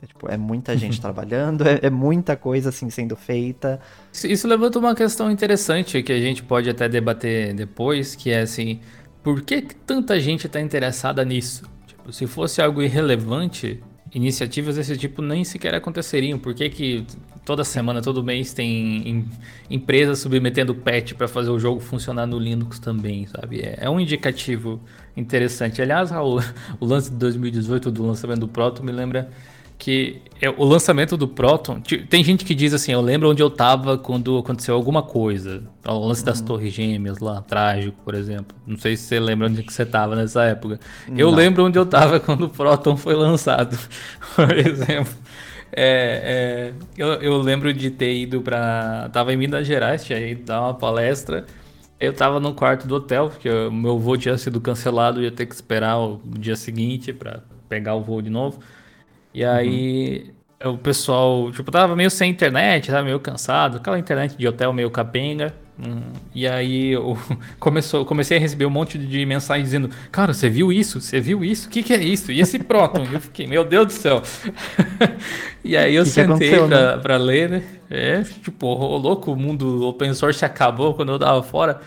É, 0.00 0.06
tipo, 0.06 0.30
é 0.30 0.36
muita 0.36 0.76
gente 0.76 1.00
trabalhando, 1.02 1.66
é, 1.66 1.80
é, 1.82 1.90
muita 1.90 2.36
coisa 2.36 2.68
assim 2.68 2.90
sendo 2.90 3.16
feita. 3.16 3.80
Isso, 4.12 4.26
isso 4.26 4.48
levanta 4.48 4.78
uma 4.78 4.94
questão 4.94 5.30
interessante 5.30 6.02
que 6.02 6.12
a 6.12 6.20
gente 6.20 6.42
pode 6.42 6.68
até 6.68 6.88
debater 6.88 7.54
depois, 7.54 8.14
que 8.14 8.30
é 8.30 8.40
assim, 8.40 8.80
por 9.22 9.42
que, 9.42 9.62
tanta 9.62 10.20
gente 10.20 10.46
está 10.46 10.60
interessada 10.60 11.24
nisso? 11.24 11.68
Tipo, 11.86 12.12
se 12.12 12.26
fosse 12.26 12.60
algo 12.60 12.82
irrelevante, 12.82 13.82
iniciativas 14.14 14.76
desse 14.76 14.96
tipo 14.96 15.20
nem 15.20 15.44
sequer 15.44 15.74
aconteceriam. 15.74 16.38
Por 16.38 16.54
que, 16.54 16.68
que 16.68 17.06
toda 17.44 17.64
semana, 17.64 18.00
todo 18.00 18.22
mês 18.22 18.52
tem 18.52 19.28
empresas 19.70 20.20
submetendo 20.20 20.74
patch 20.74 21.14
para 21.14 21.28
fazer 21.28 21.50
o 21.50 21.58
jogo 21.58 21.80
funcionar 21.80 22.26
no 22.26 22.38
Linux 22.38 22.78
também, 22.78 23.26
sabe? 23.26 23.60
É, 23.60 23.78
é 23.82 23.90
um 23.90 24.00
indicativo 24.00 24.80
interessante. 25.16 25.80
Aliás, 25.82 26.10
o, 26.12 26.38
o 26.80 26.86
lance 26.86 27.10
de 27.10 27.16
2018 27.16 27.90
do 27.90 28.06
lançamento 28.06 28.40
do 28.40 28.48
Proto 28.48 28.82
me 28.82 28.92
lembra 28.92 29.30
que 29.78 30.22
é 30.40 30.48
o 30.48 30.64
lançamento 30.64 31.16
do 31.16 31.28
Proton. 31.28 31.80
Tem 31.80 32.22
gente 32.24 32.44
que 32.44 32.54
diz 32.54 32.72
assim: 32.72 32.92
eu 32.92 33.00
lembro 33.00 33.30
onde 33.30 33.42
eu 33.42 33.50
tava 33.50 33.98
quando 33.98 34.38
aconteceu 34.38 34.74
alguma 34.74 35.02
coisa. 35.02 35.62
O 35.86 36.06
lance 36.06 36.24
das 36.24 36.40
uhum. 36.40 36.46
Torres 36.46 36.72
Gêmeas 36.72 37.18
lá, 37.18 37.40
trágico, 37.42 37.96
por 38.04 38.14
exemplo. 38.14 38.56
Não 38.66 38.76
sei 38.76 38.96
se 38.96 39.04
você 39.04 39.20
lembra 39.20 39.48
onde 39.48 39.62
que 39.62 39.72
você 39.72 39.84
tava 39.84 40.16
nessa 40.16 40.44
época. 40.44 40.80
Não. 41.08 41.18
Eu 41.18 41.30
lembro 41.30 41.64
onde 41.64 41.78
eu 41.78 41.86
tava 41.86 42.18
quando 42.20 42.46
o 42.46 42.48
Proton 42.48 42.96
foi 42.96 43.14
lançado, 43.14 43.78
por 44.34 44.56
exemplo. 44.56 45.14
É, 45.72 46.72
é, 46.72 46.72
eu, 46.96 47.08
eu, 47.14 47.36
lembro 47.38 47.72
de 47.72 47.90
ter 47.90 48.14
ido 48.14 48.40
para. 48.40 49.10
Tava 49.12 49.32
em 49.32 49.36
Minas 49.36 49.66
Gerais, 49.66 50.04
tinha 50.04 50.18
ido 50.18 50.44
dar 50.44 50.60
uma 50.60 50.74
palestra. 50.74 51.44
Eu 51.98 52.12
tava 52.12 52.38
no 52.38 52.54
quarto 52.54 52.86
do 52.86 52.96
hotel, 52.96 53.30
porque 53.30 53.48
o 53.48 53.72
meu 53.72 53.98
voo 53.98 54.16
tinha 54.18 54.36
sido 54.36 54.60
cancelado, 54.60 55.22
ia 55.22 55.30
ter 55.30 55.46
que 55.46 55.54
esperar 55.54 55.98
o 55.98 56.20
dia 56.26 56.54
seguinte 56.54 57.12
para 57.12 57.42
pegar 57.68 57.94
o 57.94 58.02
voo 58.02 58.20
de 58.20 58.28
novo. 58.28 58.60
E 59.36 59.44
aí 59.44 60.32
uhum. 60.64 60.72
o 60.72 60.78
pessoal, 60.78 61.52
tipo, 61.52 61.70
tava 61.70 61.94
meio 61.94 62.10
sem 62.10 62.30
internet, 62.30 62.90
tava 62.90 63.04
meio 63.04 63.20
cansado, 63.20 63.76
aquela 63.76 63.98
internet 63.98 64.34
de 64.34 64.48
hotel 64.48 64.72
meio 64.72 64.90
capenga. 64.90 65.52
Hum, 65.78 66.00
e 66.34 66.48
aí 66.48 66.92
eu 66.92 67.18
começou, 67.60 68.06
comecei 68.06 68.38
a 68.38 68.40
receber 68.40 68.64
um 68.64 68.70
monte 68.70 68.96
de 68.96 69.26
mensagens 69.26 69.66
dizendo: 69.66 69.90
Cara, 70.10 70.32
você 70.32 70.48
viu 70.48 70.72
isso? 70.72 71.02
Você 71.02 71.20
viu 71.20 71.44
isso? 71.44 71.68
O 71.68 71.70
que, 71.70 71.82
que 71.82 71.92
é 71.92 72.02
isso? 72.02 72.32
E 72.32 72.40
esse 72.40 72.58
próton? 72.58 73.06
eu 73.12 73.20
fiquei, 73.20 73.46
meu 73.46 73.62
Deus 73.62 73.88
do 73.88 73.92
céu. 73.92 74.22
e 75.62 75.76
aí 75.76 75.94
eu 75.94 76.04
que 76.04 76.08
sentei 76.08 76.52
que 76.52 76.56
pra, 76.56 76.66
né? 76.66 76.96
pra 77.02 77.16
ler, 77.18 77.50
né? 77.50 77.62
É, 77.90 78.22
tipo, 78.22 78.66
louco, 78.96 79.32
o 79.32 79.36
mundo 79.36 79.86
open 79.86 80.14
source 80.14 80.42
acabou 80.46 80.94
quando 80.94 81.12
eu 81.12 81.18
tava 81.18 81.42
fora. 81.42 81.82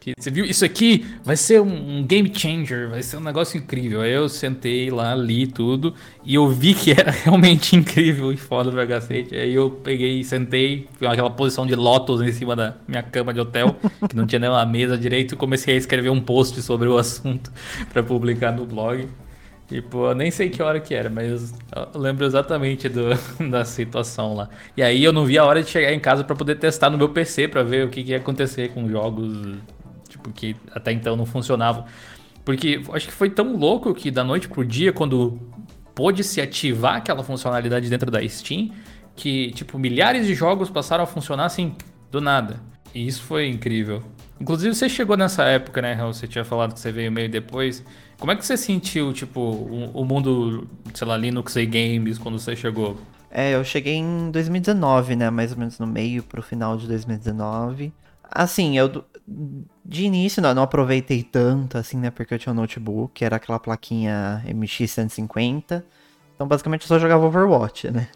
Que 0.00 0.14
você 0.18 0.30
viu? 0.30 0.46
Isso 0.46 0.64
aqui 0.64 1.06
vai 1.22 1.36
ser 1.36 1.60
um, 1.60 2.02
game 2.02 2.32
changer, 2.34 2.88
vai 2.88 3.02
ser 3.02 3.18
um 3.18 3.20
negócio 3.20 3.58
incrível. 3.58 4.00
Aí 4.00 4.10
eu 4.10 4.30
sentei 4.30 4.90
lá, 4.90 5.14
li 5.14 5.46
tudo 5.46 5.94
e 6.24 6.36
eu 6.36 6.48
vi 6.48 6.72
que 6.72 6.90
era 6.98 7.10
realmente 7.10 7.76
incrível 7.76 8.32
e 8.32 8.36
foda 8.38 8.72
pra 8.72 8.86
cacete. 8.86 9.34
Aí 9.34 9.54
eu 9.54 9.70
peguei, 9.70 10.24
sentei, 10.24 10.88
aquela 11.06 11.28
posição 11.28 11.66
de 11.66 11.74
Lotus 11.74 12.22
em 12.22 12.32
cima 12.32 12.56
da 12.56 12.76
minha 12.88 13.02
cama 13.02 13.34
de 13.34 13.40
hotel, 13.40 13.76
que 14.08 14.16
não 14.16 14.26
tinha 14.26 14.38
nem 14.38 14.48
uma 14.48 14.64
mesa 14.64 14.96
direito, 14.96 15.34
e 15.34 15.36
comecei 15.36 15.74
a 15.74 15.76
escrever 15.76 16.08
um 16.08 16.20
post 16.20 16.62
sobre 16.62 16.88
o 16.88 16.96
assunto 16.96 17.52
para 17.92 18.02
publicar 18.02 18.52
no 18.52 18.64
blog. 18.64 19.06
Tipo, 19.68 20.06
eu 20.06 20.14
nem 20.14 20.30
sei 20.30 20.48
que 20.48 20.62
hora 20.62 20.80
que 20.80 20.94
era, 20.94 21.10
mas 21.10 21.54
eu 21.94 22.00
lembro 22.00 22.24
exatamente 22.24 22.88
do, 22.88 23.10
da 23.50 23.66
situação 23.66 24.34
lá. 24.34 24.48
E 24.74 24.82
aí 24.82 25.04
eu 25.04 25.12
não 25.12 25.26
vi 25.26 25.36
a 25.36 25.44
hora 25.44 25.62
de 25.62 25.68
chegar 25.68 25.92
em 25.92 26.00
casa 26.00 26.24
para 26.24 26.34
poder 26.34 26.56
testar 26.56 26.88
no 26.88 26.96
meu 26.96 27.10
PC 27.10 27.48
para 27.48 27.62
ver 27.62 27.86
o 27.86 27.90
que, 27.90 28.02
que 28.02 28.10
ia 28.12 28.16
acontecer 28.16 28.70
com 28.70 28.88
jogos 28.88 29.58
tipo, 30.20 30.32
que 30.32 30.56
até 30.72 30.92
então 30.92 31.16
não 31.16 31.26
funcionavam. 31.26 31.84
Porque 32.44 32.82
acho 32.92 33.06
que 33.06 33.12
foi 33.12 33.30
tão 33.30 33.56
louco 33.56 33.94
que 33.94 34.10
da 34.10 34.22
noite 34.22 34.48
pro 34.48 34.64
dia, 34.64 34.92
quando 34.92 35.40
pôde 35.94 36.22
se 36.22 36.40
ativar 36.40 36.96
aquela 36.96 37.22
funcionalidade 37.22 37.88
dentro 37.88 38.10
da 38.10 38.26
Steam, 38.28 38.70
que, 39.16 39.50
tipo, 39.52 39.78
milhares 39.78 40.26
de 40.26 40.34
jogos 40.34 40.70
passaram 40.70 41.04
a 41.04 41.06
funcionar 41.06 41.46
assim, 41.46 41.74
do 42.10 42.20
nada. 42.20 42.60
E 42.94 43.06
isso 43.06 43.22
foi 43.22 43.48
incrível. 43.48 44.02
Inclusive, 44.40 44.74
você 44.74 44.88
chegou 44.88 45.16
nessa 45.16 45.44
época, 45.44 45.82
né, 45.82 45.96
Você 46.06 46.26
tinha 46.26 46.44
falado 46.44 46.72
que 46.72 46.80
você 46.80 46.90
veio 46.90 47.12
meio 47.12 47.28
depois. 47.28 47.84
Como 48.18 48.32
é 48.32 48.36
que 48.36 48.44
você 48.44 48.56
sentiu, 48.56 49.12
tipo, 49.12 49.40
o, 49.40 49.90
o 49.92 50.04
mundo, 50.04 50.66
sei 50.94 51.06
lá, 51.06 51.16
Linux 51.16 51.56
e 51.56 51.66
games 51.66 52.18
quando 52.18 52.38
você 52.38 52.56
chegou? 52.56 52.98
É, 53.30 53.54
eu 53.54 53.62
cheguei 53.62 53.94
em 53.94 54.30
2019, 54.30 55.14
né? 55.14 55.30
Mais 55.30 55.52
ou 55.52 55.58
menos 55.58 55.78
no 55.78 55.86
meio 55.86 56.22
pro 56.22 56.42
final 56.42 56.76
de 56.76 56.86
2019. 56.88 57.92
Assim, 58.24 58.76
eu 58.78 59.04
de 59.84 60.04
início 60.04 60.42
não, 60.42 60.52
não 60.54 60.62
aproveitei 60.62 61.22
tanto, 61.22 61.78
assim, 61.78 61.98
né? 61.98 62.10
Porque 62.10 62.34
eu 62.34 62.38
tinha 62.38 62.52
um 62.52 62.56
notebook, 62.56 63.12
que 63.14 63.24
era 63.24 63.36
aquela 63.36 63.58
plaquinha 63.58 64.42
MX150. 64.46 65.84
Então, 66.34 66.48
basicamente, 66.48 66.82
eu 66.82 66.88
só 66.88 66.98
jogava 66.98 67.24
Overwatch, 67.26 67.90
né? 67.90 68.08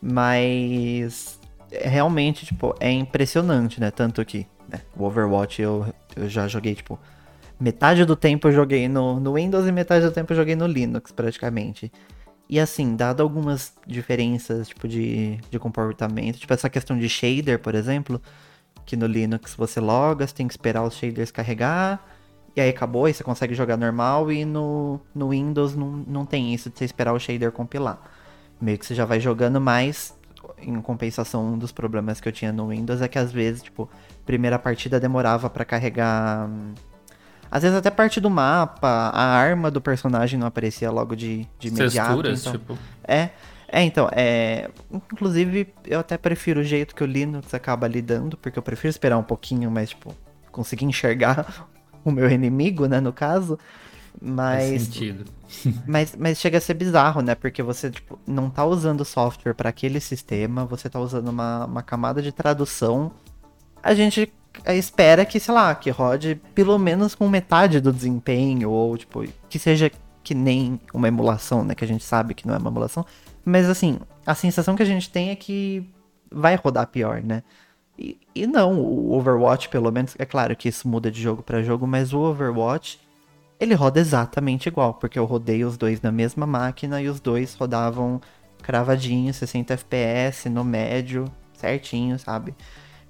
Mas 0.00 1.40
realmente, 1.70 2.46
tipo, 2.46 2.74
é 2.78 2.90
impressionante, 2.90 3.80
né? 3.80 3.90
Tanto 3.90 4.24
que 4.24 4.46
né, 4.68 4.80
o 4.96 5.04
Overwatch 5.04 5.60
eu, 5.60 5.86
eu 6.14 6.28
já 6.28 6.46
joguei, 6.46 6.74
tipo, 6.74 6.98
metade 7.58 8.04
do 8.04 8.14
tempo 8.14 8.48
eu 8.48 8.52
joguei 8.52 8.88
no, 8.88 9.18
no 9.18 9.34
Windows 9.34 9.66
e 9.66 9.72
metade 9.72 10.04
do 10.04 10.12
tempo 10.12 10.32
eu 10.32 10.36
joguei 10.36 10.54
no 10.54 10.66
Linux, 10.66 11.10
praticamente. 11.10 11.90
E 12.48 12.60
assim, 12.60 12.94
dado 12.94 13.22
algumas 13.22 13.72
diferenças, 13.86 14.68
tipo, 14.68 14.86
de, 14.86 15.38
de 15.50 15.58
comportamento, 15.58 16.38
tipo, 16.38 16.52
essa 16.52 16.68
questão 16.68 16.96
de 16.98 17.08
shader, 17.08 17.58
por 17.58 17.74
exemplo, 17.74 18.20
que 18.84 18.96
no 18.96 19.06
Linux 19.06 19.54
você 19.54 19.80
loga, 19.80 20.26
você 20.26 20.34
tem 20.34 20.46
que 20.46 20.52
esperar 20.54 20.82
os 20.82 20.94
shaders 20.94 21.30
carregar, 21.30 22.04
e 22.56 22.60
aí 22.60 22.70
acabou, 22.70 23.08
e 23.08 23.14
você 23.14 23.24
consegue 23.24 23.54
jogar 23.54 23.76
normal, 23.76 24.30
e 24.30 24.44
no, 24.44 25.00
no 25.14 25.30
Windows 25.30 25.74
não, 25.74 26.04
não 26.06 26.26
tem 26.26 26.54
isso 26.54 26.70
de 26.70 26.78
você 26.78 26.84
esperar 26.84 27.12
o 27.12 27.18
shader 27.18 27.50
compilar. 27.50 27.98
Meio 28.60 28.78
que 28.78 28.86
você 28.86 28.94
já 28.94 29.04
vai 29.04 29.18
jogando 29.18 29.60
mais, 29.60 30.14
em 30.58 30.80
compensação, 30.80 31.54
um 31.54 31.58
dos 31.58 31.72
problemas 31.72 32.20
que 32.20 32.28
eu 32.28 32.32
tinha 32.32 32.52
no 32.52 32.68
Windows 32.68 33.00
é 33.02 33.08
que 33.08 33.18
às 33.18 33.32
vezes, 33.32 33.62
tipo, 33.62 33.88
primeira 34.24 34.58
partida 34.58 35.00
demorava 35.00 35.48
para 35.50 35.64
carregar. 35.64 36.48
Às 37.50 37.62
vezes 37.62 37.76
até 37.76 37.90
parte 37.90 38.20
do 38.20 38.30
mapa, 38.30 38.88
a 38.88 39.22
arma 39.22 39.70
do 39.70 39.80
personagem 39.80 40.38
não 40.38 40.46
aparecia 40.46 40.90
logo 40.90 41.14
de, 41.14 41.46
de 41.58 41.68
imediato. 41.68 42.22
Texturas, 42.22 42.40
então, 42.40 42.52
tipo. 42.52 42.78
É. 43.04 43.30
É, 43.74 43.82
então, 43.82 44.08
é. 44.12 44.70
Inclusive, 44.92 45.66
eu 45.84 45.98
até 45.98 46.16
prefiro 46.16 46.60
o 46.60 46.62
jeito 46.62 46.94
que 46.94 47.02
o 47.02 47.06
Linux 47.06 47.52
acaba 47.52 47.88
lidando, 47.88 48.36
porque 48.36 48.56
eu 48.56 48.62
prefiro 48.62 48.88
esperar 48.88 49.18
um 49.18 49.22
pouquinho, 49.24 49.68
mas, 49.68 49.88
tipo, 49.88 50.14
conseguir 50.52 50.84
enxergar 50.84 51.66
o 52.04 52.12
meu 52.12 52.30
inimigo, 52.30 52.86
né, 52.86 53.00
no 53.00 53.12
caso. 53.12 53.58
Mas. 54.22 54.68
Faz 54.68 54.82
sentido. 54.82 55.24
mas, 55.88 56.14
mas 56.16 56.38
chega 56.38 56.58
a 56.58 56.60
ser 56.60 56.74
bizarro, 56.74 57.20
né? 57.20 57.34
Porque 57.34 57.64
você, 57.64 57.90
tipo, 57.90 58.16
não 58.24 58.48
tá 58.48 58.64
usando 58.64 59.04
software 59.04 59.54
para 59.54 59.70
aquele 59.70 59.98
sistema, 59.98 60.64
você 60.64 60.88
tá 60.88 61.00
usando 61.00 61.26
uma, 61.26 61.64
uma 61.64 61.82
camada 61.82 62.22
de 62.22 62.30
tradução. 62.30 63.10
A 63.82 63.92
gente 63.92 64.32
espera 64.68 65.24
que, 65.24 65.40
sei 65.40 65.52
lá, 65.52 65.74
que 65.74 65.90
rode 65.90 66.40
pelo 66.54 66.78
menos 66.78 67.16
com 67.16 67.28
metade 67.28 67.80
do 67.80 67.92
desempenho, 67.92 68.70
ou, 68.70 68.96
tipo, 68.96 69.24
que 69.48 69.58
seja 69.58 69.90
que 70.22 70.32
nem 70.32 70.80
uma 70.92 71.08
emulação, 71.08 71.64
né? 71.64 71.74
Que 71.74 71.84
a 71.84 71.88
gente 71.88 72.04
sabe 72.04 72.34
que 72.34 72.46
não 72.46 72.54
é 72.54 72.58
uma 72.58 72.70
emulação, 72.70 73.04
mas 73.44 73.68
assim, 73.68 73.98
a 74.26 74.34
sensação 74.34 74.74
que 74.76 74.82
a 74.82 74.86
gente 74.86 75.10
tem 75.10 75.30
é 75.30 75.36
que 75.36 75.88
vai 76.30 76.56
rodar 76.56 76.86
pior, 76.88 77.22
né? 77.22 77.42
E, 77.98 78.18
e 78.34 78.46
não, 78.46 78.80
o 78.80 79.12
Overwatch, 79.12 79.68
pelo 79.68 79.90
menos, 79.90 80.16
é 80.18 80.24
claro 80.24 80.56
que 80.56 80.68
isso 80.68 80.88
muda 80.88 81.10
de 81.10 81.20
jogo 81.20 81.42
para 81.42 81.62
jogo, 81.62 81.86
mas 81.86 82.12
o 82.12 82.18
Overwatch 82.18 83.00
ele 83.58 83.74
roda 83.74 84.00
exatamente 84.00 84.68
igual, 84.68 84.94
porque 84.94 85.18
eu 85.18 85.24
rodei 85.24 85.64
os 85.64 85.76
dois 85.76 86.00
na 86.02 86.10
mesma 86.10 86.46
máquina 86.46 87.00
e 87.00 87.08
os 87.08 87.20
dois 87.20 87.54
rodavam 87.54 88.20
cravadinho, 88.62 89.32
60 89.32 89.74
FPS 89.74 90.48
no 90.48 90.64
médio, 90.64 91.30
certinho, 91.54 92.18
sabe? 92.18 92.54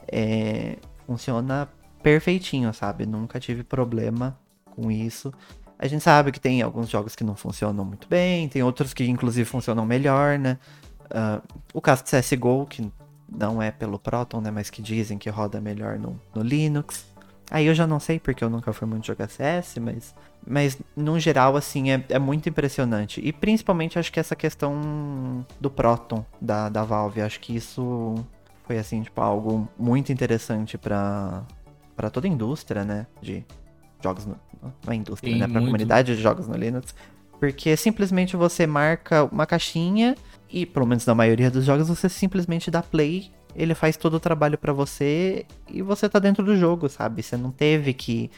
É, 0.07 0.77
funciona 1.07 1.69
perfeitinho, 2.03 2.73
sabe? 2.75 3.07
Nunca 3.07 3.41
tive 3.41 3.63
problema 3.63 4.39
com 4.67 4.91
isso. 4.91 5.33
A 5.79 5.87
gente 5.87 6.03
sabe 6.03 6.33
que 6.33 6.41
tem 6.41 6.63
alguns 6.63 6.89
jogos 6.89 7.17
que 7.17 7.25
não 7.25 7.35
funcionam 7.35 7.85
muito 7.85 8.09
bem, 8.09 8.49
tem 8.49 8.63
outros 8.63 8.95
que 8.95 9.05
inclusive 9.05 9.49
funcionam 9.49 9.85
melhor, 9.85 10.39
né? 10.39 10.59
Uh, 11.05 11.43
o 11.73 11.81
caso 11.81 12.05
de 12.05 12.11
CSGO, 12.11 12.67
que 12.67 12.91
não 13.29 13.61
é 13.61 13.71
pelo 13.71 13.99
Proton, 13.99 14.41
né? 14.41 14.51
Mas 14.51 14.71
que 14.71 14.81
dizem 14.81 15.19
que 15.19 15.29
roda 15.29 15.61
melhor 15.61 15.99
no, 15.99 16.21
no 16.35 16.43
Linux. 16.43 17.13
Aí 17.51 17.67
eu 17.67 17.75
já 17.75 17.87
não 17.87 18.01
sei 18.01 18.19
porque 18.19 18.43
eu 18.43 18.49
nunca 18.49 18.73
fui 18.73 18.89
muito 18.89 19.07
jogar 19.07 19.29
CS, 19.29 19.77
mas, 19.79 20.15
mas 20.47 20.79
no 20.97 21.19
geral, 21.21 21.57
assim, 21.57 21.91
é, 21.91 22.05
é 22.09 22.19
muito 22.19 22.49
impressionante. 22.49 23.21
E 23.23 23.33
principalmente 23.33 23.99
acho 23.99 24.11
que 24.11 24.19
essa 24.19 24.35
questão 24.35 25.45
do 25.61 25.71
Proton 25.71 26.25
da, 26.41 26.69
da 26.69 26.85
Valve, 26.85 27.21
acho 27.21 27.41
que 27.41 27.55
isso 27.55 28.15
foi, 28.67 28.79
assim, 28.79 29.03
tipo, 29.03 29.21
algo 29.21 29.69
muito 29.79 30.11
interessante 30.13 30.79
para 30.79 31.43
para 31.95 32.11
toda 32.11 32.27
a 32.27 32.31
indústria, 32.31 32.85
né? 32.85 33.07
De 33.23 33.45
jogos 34.05 34.27
no, 34.27 34.37
na 34.87 34.95
indústria, 34.95 35.33
Sim, 35.33 35.41
né? 35.41 35.47
Pra 35.47 35.55
muito. 35.55 35.73
comunidade 35.73 36.15
de 36.15 36.23
jogos 36.23 36.47
no 36.47 36.55
Linux. 36.55 36.95
Porque 37.41 37.77
simplesmente 37.77 38.37
você 38.37 38.67
marca 38.67 39.25
uma 39.25 39.47
caixinha 39.47 40.15
e, 40.49 40.65
pelo 40.65 40.87
menos 40.87 41.05
na 41.05 41.15
maioria 41.15 41.51
dos 41.51 41.65
jogos, 41.65 41.89
você 41.89 42.09
simplesmente 42.09 42.71
dá 42.71 42.83
play, 42.83 43.33
ele 43.57 43.75
faz 43.75 43.97
todo 43.97 44.15
o 44.15 44.21
trabalho 44.21 44.57
para 44.57 44.73
você 44.73 45.45
e 45.69 45.83
você 45.83 46.09
tá 46.09 46.19
dentro 46.19 46.45
do 46.45 46.57
jogo, 46.57 46.89
sabe? 46.89 47.23
Você 47.23 47.37
não 47.37 47.51
teve 47.51 47.93
que 47.93 48.31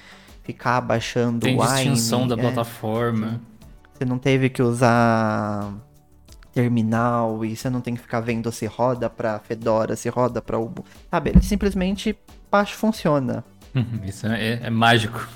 ficar 0.42 0.80
baixando 0.80 1.40
Tem 1.40 1.56
distinção 1.56 2.26
da 2.26 2.34
é, 2.34 2.38
plataforma. 2.38 3.40
Você 3.92 4.04
não 4.04 4.18
teve 4.18 4.48
que 4.48 4.62
usar 4.62 5.72
terminal 6.52 7.44
e 7.44 7.54
você 7.54 7.68
não 7.68 7.82
tem 7.82 7.94
que 7.94 8.00
ficar 8.00 8.20
vendo 8.20 8.50
se 8.50 8.64
roda 8.64 9.10
pra 9.10 9.38
Fedora, 9.38 9.94
se 9.94 10.08
roda 10.08 10.40
pra 10.40 10.58
Ubuntu. 10.58 10.88
Sabe, 11.10 11.30
ele 11.30 11.42
simplesmente 11.42 12.16
baixo 12.50 12.76
funciona. 12.76 13.44
Isso 14.04 14.26
é, 14.26 14.60
é 14.62 14.70
mágico. 14.70 15.28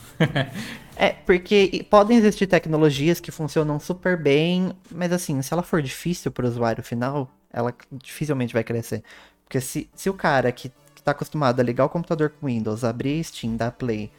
É, 0.96 1.10
porque 1.10 1.86
podem 1.88 2.18
existir 2.18 2.46
tecnologias 2.46 3.20
que 3.20 3.30
funcionam 3.30 3.80
super 3.80 4.20
bem, 4.20 4.72
mas 4.90 5.12
assim, 5.12 5.40
se 5.42 5.52
ela 5.52 5.62
for 5.62 5.82
difícil 5.82 6.30
pro 6.30 6.46
usuário 6.46 6.82
final, 6.82 7.30
ela 7.52 7.74
dificilmente 7.92 8.52
vai 8.52 8.64
crescer. 8.64 9.02
Porque 9.44 9.60
se, 9.60 9.88
se 9.94 10.08
o 10.08 10.14
cara 10.14 10.52
que, 10.52 10.70
que 10.94 11.02
tá 11.02 11.10
acostumado 11.10 11.60
a 11.60 11.62
ligar 11.62 11.84
o 11.84 11.88
computador 11.88 12.30
com 12.30 12.46
Windows, 12.46 12.84
abrir 12.84 13.24
Steam, 13.24 13.56
dar 13.56 13.72
Play, 13.72 14.10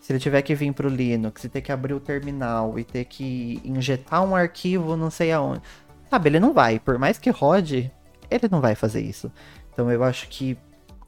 se 0.00 0.12
ele 0.12 0.18
tiver 0.18 0.40
que 0.42 0.54
vir 0.54 0.72
pro 0.72 0.88
Linux 0.88 1.44
e 1.44 1.48
ter 1.48 1.60
que 1.60 1.70
abrir 1.70 1.92
o 1.92 2.00
terminal 2.00 2.78
e 2.78 2.84
ter 2.84 3.04
que 3.04 3.60
injetar 3.64 4.24
um 4.24 4.34
arquivo 4.34 4.96
não 4.96 5.10
sei 5.10 5.32
aonde, 5.32 5.60
sabe, 6.08 6.30
ele 6.30 6.40
não 6.40 6.54
vai. 6.54 6.78
Por 6.78 6.98
mais 6.98 7.18
que 7.18 7.28
rode, 7.28 7.92
ele 8.30 8.48
não 8.50 8.60
vai 8.60 8.74
fazer 8.74 9.02
isso. 9.02 9.30
Então 9.72 9.90
eu 9.90 10.02
acho 10.02 10.28
que 10.28 10.56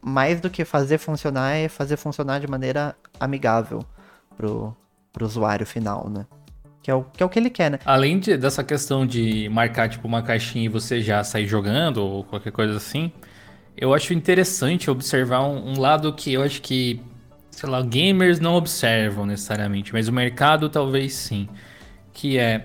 mais 0.02 0.40
do 0.40 0.50
que 0.50 0.64
fazer 0.64 0.98
funcionar 0.98 1.54
é 1.54 1.68
fazer 1.68 1.96
funcionar 1.96 2.40
de 2.40 2.46
maneira 2.46 2.94
amigável 3.18 3.84
pro, 4.32 4.76
pro 5.12 5.24
usuário 5.24 5.66
final, 5.66 6.08
né? 6.08 6.26
Que 6.82 6.90
é, 6.90 6.94
o, 6.94 7.04
que 7.04 7.22
é 7.22 7.26
o 7.26 7.28
que 7.28 7.38
ele 7.38 7.50
quer, 7.50 7.70
né? 7.70 7.78
Além 7.84 8.18
de, 8.18 8.36
dessa 8.36 8.64
questão 8.64 9.06
de 9.06 9.48
marcar 9.48 9.88
tipo 9.88 10.08
uma 10.08 10.22
caixinha 10.22 10.64
e 10.64 10.68
você 10.68 11.00
já 11.00 11.22
sair 11.22 11.46
jogando 11.46 11.98
ou 11.98 12.24
qualquer 12.24 12.50
coisa 12.50 12.76
assim, 12.76 13.12
eu 13.76 13.94
acho 13.94 14.12
interessante 14.12 14.90
observar 14.90 15.42
um, 15.42 15.74
um 15.74 15.80
lado 15.80 16.12
que 16.12 16.32
eu 16.32 16.42
acho 16.42 16.60
que, 16.60 17.00
sei 17.50 17.68
lá, 17.68 17.80
gamers 17.82 18.40
não 18.40 18.54
observam 18.54 19.24
necessariamente, 19.24 19.92
mas 19.92 20.08
o 20.08 20.12
mercado 20.12 20.68
talvez 20.68 21.14
sim, 21.14 21.48
que 22.12 22.38
é 22.38 22.64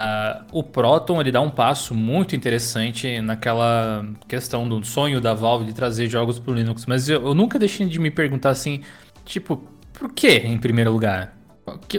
Uh, 0.00 0.44
o 0.52 0.62
Proton 0.62 1.20
ele 1.20 1.32
dá 1.32 1.40
um 1.40 1.50
passo 1.50 1.94
muito 1.94 2.34
interessante 2.34 3.20
naquela 3.20 4.06
questão 4.28 4.66
do 4.66 4.82
sonho 4.84 5.20
da 5.20 5.34
Valve 5.34 5.66
de 5.66 5.74
trazer 5.74 6.08
jogos 6.08 6.38
para 6.38 6.52
o 6.52 6.54
Linux, 6.54 6.86
mas 6.86 7.08
eu, 7.08 7.22
eu, 7.26 7.34
nunca 7.34 7.58
deixei 7.58 7.86
de 7.86 7.98
me 7.98 8.10
perguntar 8.10 8.50
assim, 8.50 8.82
tipo, 9.26 9.62
por 10.00 10.10
que 10.14 10.30
em 10.30 10.56
primeiro 10.56 10.90
lugar? 10.90 11.36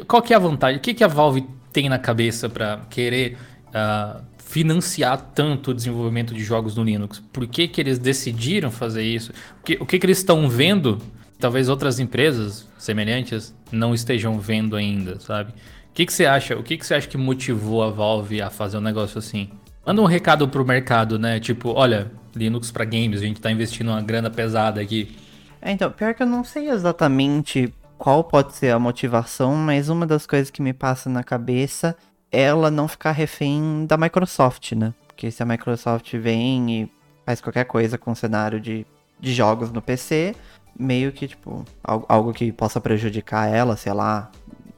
Qual 0.07 0.23
que 0.23 0.33
é 0.33 0.35
a 0.35 0.39
vantagem? 0.39 0.79
O 0.79 0.81
que, 0.81 0.91
que 0.91 1.03
a 1.03 1.07
Valve 1.07 1.47
tem 1.71 1.87
na 1.87 1.99
cabeça 1.99 2.49
para 2.49 2.81
querer 2.89 3.37
uh, 3.67 4.23
financiar 4.43 5.21
tanto 5.35 5.69
o 5.69 5.73
desenvolvimento 5.73 6.33
de 6.33 6.43
jogos 6.43 6.75
no 6.75 6.83
Linux? 6.83 7.19
Por 7.31 7.45
que, 7.45 7.67
que 7.67 7.79
eles 7.79 7.99
decidiram 7.99 8.71
fazer 8.71 9.03
isso? 9.03 9.31
O 9.59 9.63
que, 9.63 9.77
o 9.79 9.85
que, 9.85 9.99
que 9.99 10.05
eles 10.07 10.17
estão 10.17 10.49
vendo? 10.49 10.97
Talvez 11.39 11.69
outras 11.69 11.99
empresas 11.99 12.67
semelhantes 12.75 13.53
não 13.71 13.93
estejam 13.93 14.39
vendo 14.39 14.75
ainda, 14.75 15.19
sabe? 15.19 15.51
O 15.51 15.93
que, 15.93 16.07
que 16.07 16.11
você 16.11 16.25
acha? 16.25 16.57
O 16.57 16.63
que, 16.63 16.77
que 16.77 16.85
você 16.85 16.95
acha 16.95 17.07
que 17.07 17.17
motivou 17.17 17.83
a 17.83 17.91
Valve 17.91 18.41
a 18.41 18.49
fazer 18.49 18.77
um 18.77 18.81
negócio 18.81 19.19
assim? 19.19 19.47
Manda 19.85 20.01
um 20.01 20.05
recado 20.05 20.47
pro 20.47 20.65
mercado, 20.65 21.19
né? 21.19 21.39
Tipo, 21.39 21.69
olha, 21.69 22.11
Linux 22.35 22.71
para 22.71 22.83
games, 22.83 23.21
a 23.21 23.25
gente 23.25 23.39
tá 23.39 23.51
investindo 23.51 23.89
uma 23.89 24.01
grana 24.01 24.31
pesada 24.31 24.81
aqui. 24.81 25.15
É, 25.61 25.71
então, 25.71 25.91
pior 25.91 26.15
que 26.15 26.23
eu 26.23 26.27
não 26.27 26.43
sei 26.43 26.69
exatamente 26.69 27.71
qual 28.01 28.23
pode 28.23 28.55
ser 28.55 28.73
a 28.73 28.79
motivação, 28.79 29.53
mas 29.55 29.87
uma 29.87 30.07
das 30.07 30.25
coisas 30.25 30.49
que 30.49 30.59
me 30.59 30.73
passa 30.73 31.07
na 31.07 31.23
cabeça 31.23 31.95
é 32.31 32.41
ela 32.41 32.71
não 32.71 32.87
ficar 32.87 33.11
refém 33.11 33.85
da 33.85 33.95
Microsoft, 33.95 34.71
né? 34.71 34.91
Porque 35.05 35.29
se 35.29 35.43
a 35.43 35.45
Microsoft 35.45 36.11
vem 36.15 36.81
e 36.81 36.91
faz 37.23 37.39
qualquer 37.39 37.65
coisa 37.65 37.99
com 37.99 38.09
o 38.09 38.15
cenário 38.15 38.59
de, 38.59 38.87
de 39.19 39.31
jogos 39.31 39.71
no 39.71 39.83
PC, 39.83 40.35
meio 40.75 41.11
que, 41.11 41.27
tipo, 41.27 41.63
algo, 41.83 42.05
algo 42.09 42.33
que 42.33 42.51
possa 42.51 42.81
prejudicar 42.81 43.47
ela, 43.47 43.77
sei 43.77 43.93
lá, 43.93 44.31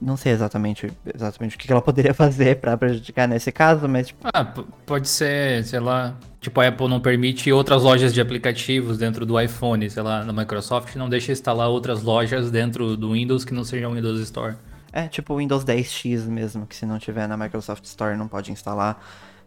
não 0.04 0.18
sei 0.18 0.34
exatamente, 0.34 0.92
exatamente 1.14 1.56
o 1.56 1.60
que 1.60 1.72
ela 1.72 1.82
poderia 1.82 2.14
fazer 2.16 2.58
para 2.60 2.78
prejudicar 2.78 3.28
nesse 3.28 3.52
caso, 3.52 3.88
mas 3.88 4.08
tipo... 4.08 4.28
Ah, 4.34 4.46
pode 4.86 5.08
ser, 5.08 5.64
sei 5.64 5.80
lá, 5.80 6.16
tipo 6.42 6.60
a 6.60 6.68
Apple 6.68 6.88
não 6.88 7.00
permite 7.00 7.52
outras 7.52 7.82
lojas 7.84 8.14
de 8.14 8.20
aplicativos 8.20 8.98
dentro 8.98 9.26
do 9.26 9.40
iPhone, 9.40 9.90
sei 9.90 10.04
lá, 10.04 10.24
na 10.24 10.34
Microsoft 10.34 10.96
não 10.96 11.10
deixa 11.10 11.32
instalar 11.32 11.70
outras 11.70 12.04
lojas 12.04 12.52
dentro 12.52 12.98
do 12.98 13.14
Windows 13.14 13.46
que 13.46 13.54
não 13.54 13.64
sejam 13.64 13.92
o 13.92 13.96
Windows 13.96 14.20
Store. 14.22 14.56
É, 14.92 15.08
tipo 15.08 15.34
o 15.34 15.38
Windows 15.38 15.64
10X 15.64 16.28
mesmo, 16.28 16.68
que 16.68 16.76
se 16.76 16.86
não 16.86 17.00
tiver 17.00 17.28
na 17.28 17.38
Microsoft 17.38 17.84
Store 17.86 18.16
não 18.16 18.28
pode 18.28 18.52
instalar. 18.52 19.04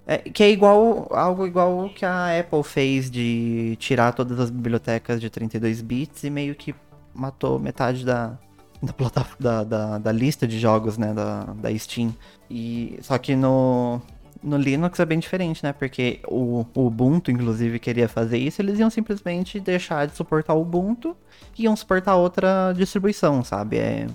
É, 0.09 0.19
que 0.19 0.43
é 0.43 0.51
igual 0.51 1.09
algo 1.11 1.47
igual 1.47 1.91
que 1.91 2.05
a 2.05 2.39
Apple 2.39 2.63
fez 2.63 3.11
de 3.11 3.77
tirar 3.81 4.13
todas 4.13 4.39
as 4.39 4.51
bibliotecas 4.51 5.21
de 5.21 5.29
32 5.29 5.83
bits 5.83 6.23
e 6.23 6.31
meio 6.31 6.55
que 6.55 6.75
matou 7.13 7.59
metade 7.59 8.05
da, 8.05 8.39
da, 8.83 8.93
plataforma, 8.93 9.37
da, 9.41 9.65
da, 9.65 9.99
da, 9.99 10.13
lista 10.13 10.47
de 10.47 10.59
jogos, 10.59 10.99
né, 10.99 11.13
da, 11.13 11.45
da 11.55 11.77
Steam. 11.79 12.15
E, 12.51 12.99
só 13.03 13.19
que 13.19 13.35
no, 13.35 14.01
no 14.43 14.57
Linux 14.57 15.01
é 15.01 15.05
bem 15.05 15.19
diferente, 15.19 15.63
né? 15.63 15.73
Porque 15.73 16.21
o, 16.29 16.65
o, 16.75 16.87
Ubuntu, 16.87 17.31
inclusive, 17.31 17.79
queria 17.79 18.09
fazer 18.09 18.39
isso, 18.39 18.63
eles 18.63 18.79
iam 18.79 18.91
simplesmente 18.91 19.59
deixar 19.59 20.07
de 20.07 20.15
suportar 20.15 20.55
o 20.55 20.63
Ubuntu 20.63 21.17
e 21.59 21.65
iam 21.65 21.75
suportar 21.75 22.17
outra 22.17 22.73
distribuição, 22.73 23.43
sabe? 23.43 23.79
É, 23.79 24.07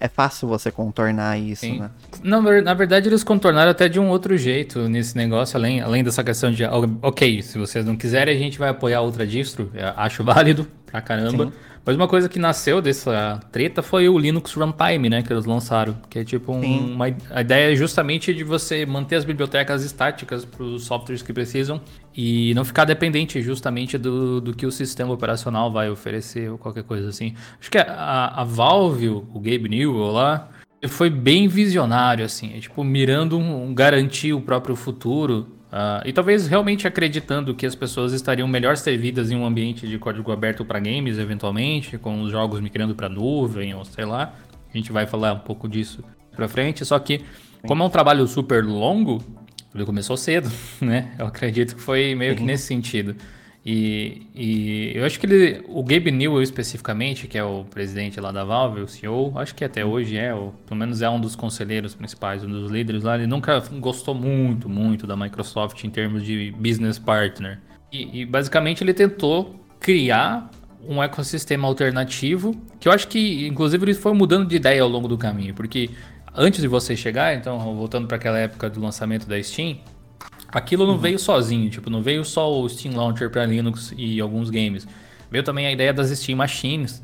é 0.00 0.08
fácil 0.08 0.46
você 0.46 0.70
contornar 0.70 1.38
isso, 1.38 1.62
Sim. 1.62 1.80
né? 1.80 1.90
Não, 2.22 2.42
na 2.62 2.74
verdade, 2.74 3.08
eles 3.08 3.24
contornaram 3.24 3.70
até 3.70 3.88
de 3.88 3.98
um 3.98 4.08
outro 4.08 4.36
jeito 4.36 4.88
nesse 4.88 5.16
negócio, 5.16 5.56
além, 5.56 5.80
além 5.80 6.04
dessa 6.04 6.22
questão 6.22 6.52
de, 6.52 6.64
ok, 7.02 7.42
se 7.42 7.58
vocês 7.58 7.84
não 7.84 7.96
quiserem, 7.96 8.36
a 8.36 8.38
gente 8.38 8.58
vai 8.58 8.68
apoiar 8.68 9.00
outra 9.00 9.26
distro, 9.26 9.70
acho 9.96 10.22
válido 10.22 10.66
pra 10.86 11.00
caramba. 11.00 11.46
Sim. 11.46 11.52
Mas 11.86 11.96
uma 11.96 12.08
coisa 12.08 12.28
que 12.28 12.38
nasceu 12.38 12.80
dessa 12.80 13.40
treta 13.52 13.82
foi 13.82 14.08
o 14.08 14.18
Linux 14.18 14.54
Runtime, 14.54 15.10
né? 15.10 15.22
Que 15.22 15.32
eles 15.32 15.44
lançaram. 15.44 15.94
Que 16.08 16.20
é 16.20 16.24
tipo 16.24 16.52
um, 16.52 16.94
uma. 16.94 17.06
A 17.30 17.42
ideia 17.42 17.72
é 17.72 17.76
justamente 17.76 18.32
de 18.32 18.42
você 18.42 18.86
manter 18.86 19.16
as 19.16 19.24
bibliotecas 19.24 19.84
estáticas 19.84 20.44
para 20.46 20.62
os 20.62 20.84
softwares 20.84 21.20
que 21.20 21.32
precisam 21.32 21.80
e 22.16 22.54
não 22.54 22.64
ficar 22.64 22.86
dependente 22.86 23.42
justamente 23.42 23.98
do, 23.98 24.40
do 24.40 24.54
que 24.54 24.64
o 24.64 24.72
sistema 24.72 25.12
operacional 25.12 25.70
vai 25.70 25.90
oferecer 25.90 26.50
ou 26.50 26.56
qualquer 26.56 26.84
coisa 26.84 27.08
assim. 27.08 27.34
Acho 27.60 27.70
que 27.70 27.78
a, 27.78 28.32
a 28.34 28.44
Valve, 28.44 29.08
o 29.08 29.40
Gabe 29.40 29.68
Newell 29.68 30.10
lá, 30.10 30.48
foi 30.88 31.10
bem 31.10 31.48
visionário, 31.48 32.24
assim. 32.24 32.56
É, 32.56 32.60
tipo, 32.60 32.82
mirando 32.82 33.38
um, 33.38 33.66
um 33.66 33.74
garantir 33.74 34.32
o 34.32 34.40
próprio 34.40 34.74
futuro 34.74 35.53
Uh, 35.74 36.06
e 36.06 36.12
talvez 36.12 36.46
realmente 36.46 36.86
acreditando 36.86 37.52
que 37.52 37.66
as 37.66 37.74
pessoas 37.74 38.12
estariam 38.12 38.46
melhor 38.46 38.76
servidas 38.76 39.32
em 39.32 39.36
um 39.36 39.44
ambiente 39.44 39.88
de 39.88 39.98
código 39.98 40.30
aberto 40.30 40.64
para 40.64 40.78
games, 40.78 41.18
eventualmente, 41.18 41.98
com 41.98 42.22
os 42.22 42.30
jogos 42.30 42.60
migrando 42.60 42.94
para 42.94 43.08
nuvem 43.08 43.74
ou 43.74 43.84
sei 43.84 44.04
lá. 44.04 44.36
A 44.72 44.76
gente 44.76 44.92
vai 44.92 45.04
falar 45.04 45.32
um 45.32 45.40
pouco 45.40 45.68
disso 45.68 46.04
para 46.30 46.46
frente. 46.46 46.84
Só 46.84 46.96
que, 47.00 47.22
como 47.66 47.82
é 47.82 47.86
um 47.86 47.90
trabalho 47.90 48.24
super 48.28 48.64
longo, 48.64 49.20
ele 49.74 49.84
começou 49.84 50.16
cedo, 50.16 50.48
né? 50.80 51.12
Eu 51.18 51.26
acredito 51.26 51.74
que 51.74 51.82
foi 51.82 52.14
meio 52.14 52.36
que 52.36 52.44
nesse 52.44 52.68
sentido. 52.68 53.16
E, 53.64 54.26
e, 54.34 54.92
eu 54.94 55.06
acho 55.06 55.18
que 55.18 55.24
ele, 55.24 55.64
o 55.68 55.82
Gabe 55.82 56.10
Newell 56.10 56.42
especificamente, 56.42 57.26
que 57.26 57.38
é 57.38 57.42
o 57.42 57.64
presidente 57.64 58.20
lá 58.20 58.30
da 58.30 58.44
Valve, 58.44 58.82
o 58.82 58.88
CEO, 58.88 59.32
acho 59.38 59.54
que 59.54 59.64
até 59.64 59.82
hoje 59.82 60.18
é, 60.18 60.34
ou 60.34 60.52
pelo 60.66 60.78
menos 60.78 61.00
é 61.00 61.08
um 61.08 61.18
dos 61.18 61.34
conselheiros 61.34 61.94
principais, 61.94 62.44
um 62.44 62.48
dos 62.48 62.70
líderes 62.70 63.02
lá, 63.02 63.14
ele 63.14 63.26
nunca 63.26 63.58
gostou 63.80 64.14
muito, 64.14 64.68
muito 64.68 65.06
da 65.06 65.16
Microsoft 65.16 65.82
em 65.82 65.88
termos 65.88 66.22
de 66.22 66.52
business 66.58 66.98
partner. 66.98 67.58
E, 67.90 68.20
e 68.20 68.26
basicamente 68.26 68.84
ele 68.84 68.92
tentou 68.92 69.64
criar 69.80 70.50
um 70.86 71.02
ecossistema 71.02 71.66
alternativo, 71.66 72.54
que 72.78 72.86
eu 72.86 72.92
acho 72.92 73.08
que 73.08 73.46
inclusive 73.46 73.82
ele 73.82 73.94
foi 73.94 74.12
mudando 74.12 74.46
de 74.46 74.56
ideia 74.56 74.82
ao 74.82 74.88
longo 74.90 75.08
do 75.08 75.16
caminho, 75.16 75.54
porque 75.54 75.88
antes 76.34 76.60
de 76.60 76.68
você 76.68 76.94
chegar, 76.94 77.34
então 77.34 77.58
voltando 77.74 78.06
para 78.06 78.18
aquela 78.18 78.38
época 78.38 78.68
do 78.68 78.78
lançamento 78.78 79.26
da 79.26 79.42
Steam, 79.42 79.78
Aquilo 80.54 80.86
não 80.86 80.94
uhum. 80.94 81.00
veio 81.00 81.18
sozinho, 81.18 81.68
tipo, 81.68 81.90
não 81.90 82.00
veio 82.00 82.24
só 82.24 82.50
o 82.50 82.68
Steam 82.68 82.96
Launcher 82.96 83.28
para 83.28 83.44
Linux 83.44 83.92
e 83.96 84.20
alguns 84.20 84.50
games. 84.50 84.86
Veio 85.28 85.42
também 85.42 85.66
a 85.66 85.72
ideia 85.72 85.92
das 85.92 86.16
Steam 86.16 86.36
Machines, 86.36 87.02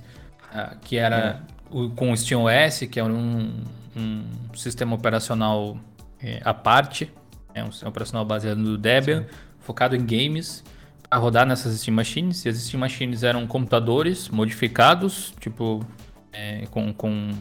uh, 0.55 0.79
que 0.83 0.97
era 0.97 1.17
é. 1.17 1.41
o, 1.69 1.91
com 1.91 2.13
o 2.13 2.17
Steam 2.17 2.45
OS, 2.45 2.87
que 2.89 3.01
é 3.01 3.05
um, 3.05 3.51
um 3.97 4.23
sistema 4.55 4.95
operacional 4.95 5.77
é, 6.23 6.41
à 6.45 6.55
parte, 6.55 7.13
é 7.53 7.65
um 7.65 7.73
sistema 7.73 7.91
operacional 7.91 8.25
baseado 8.25 8.59
no 8.59 8.79
Debian, 8.79 9.23
Sim. 9.23 9.29
focado 9.59 9.97
em 9.97 10.07
games, 10.07 10.63
a 11.11 11.17
rodar 11.17 11.45
nessas 11.45 11.77
Steam 11.81 11.95
Machines. 11.95 12.45
E 12.45 12.49
as 12.49 12.57
Steam 12.57 12.79
Machines 12.79 13.25
eram 13.25 13.47
computadores 13.49 14.29
modificados, 14.29 15.35
tipo, 15.41 15.85
é, 16.33 16.67
com, 16.71 16.93
com 16.93 17.33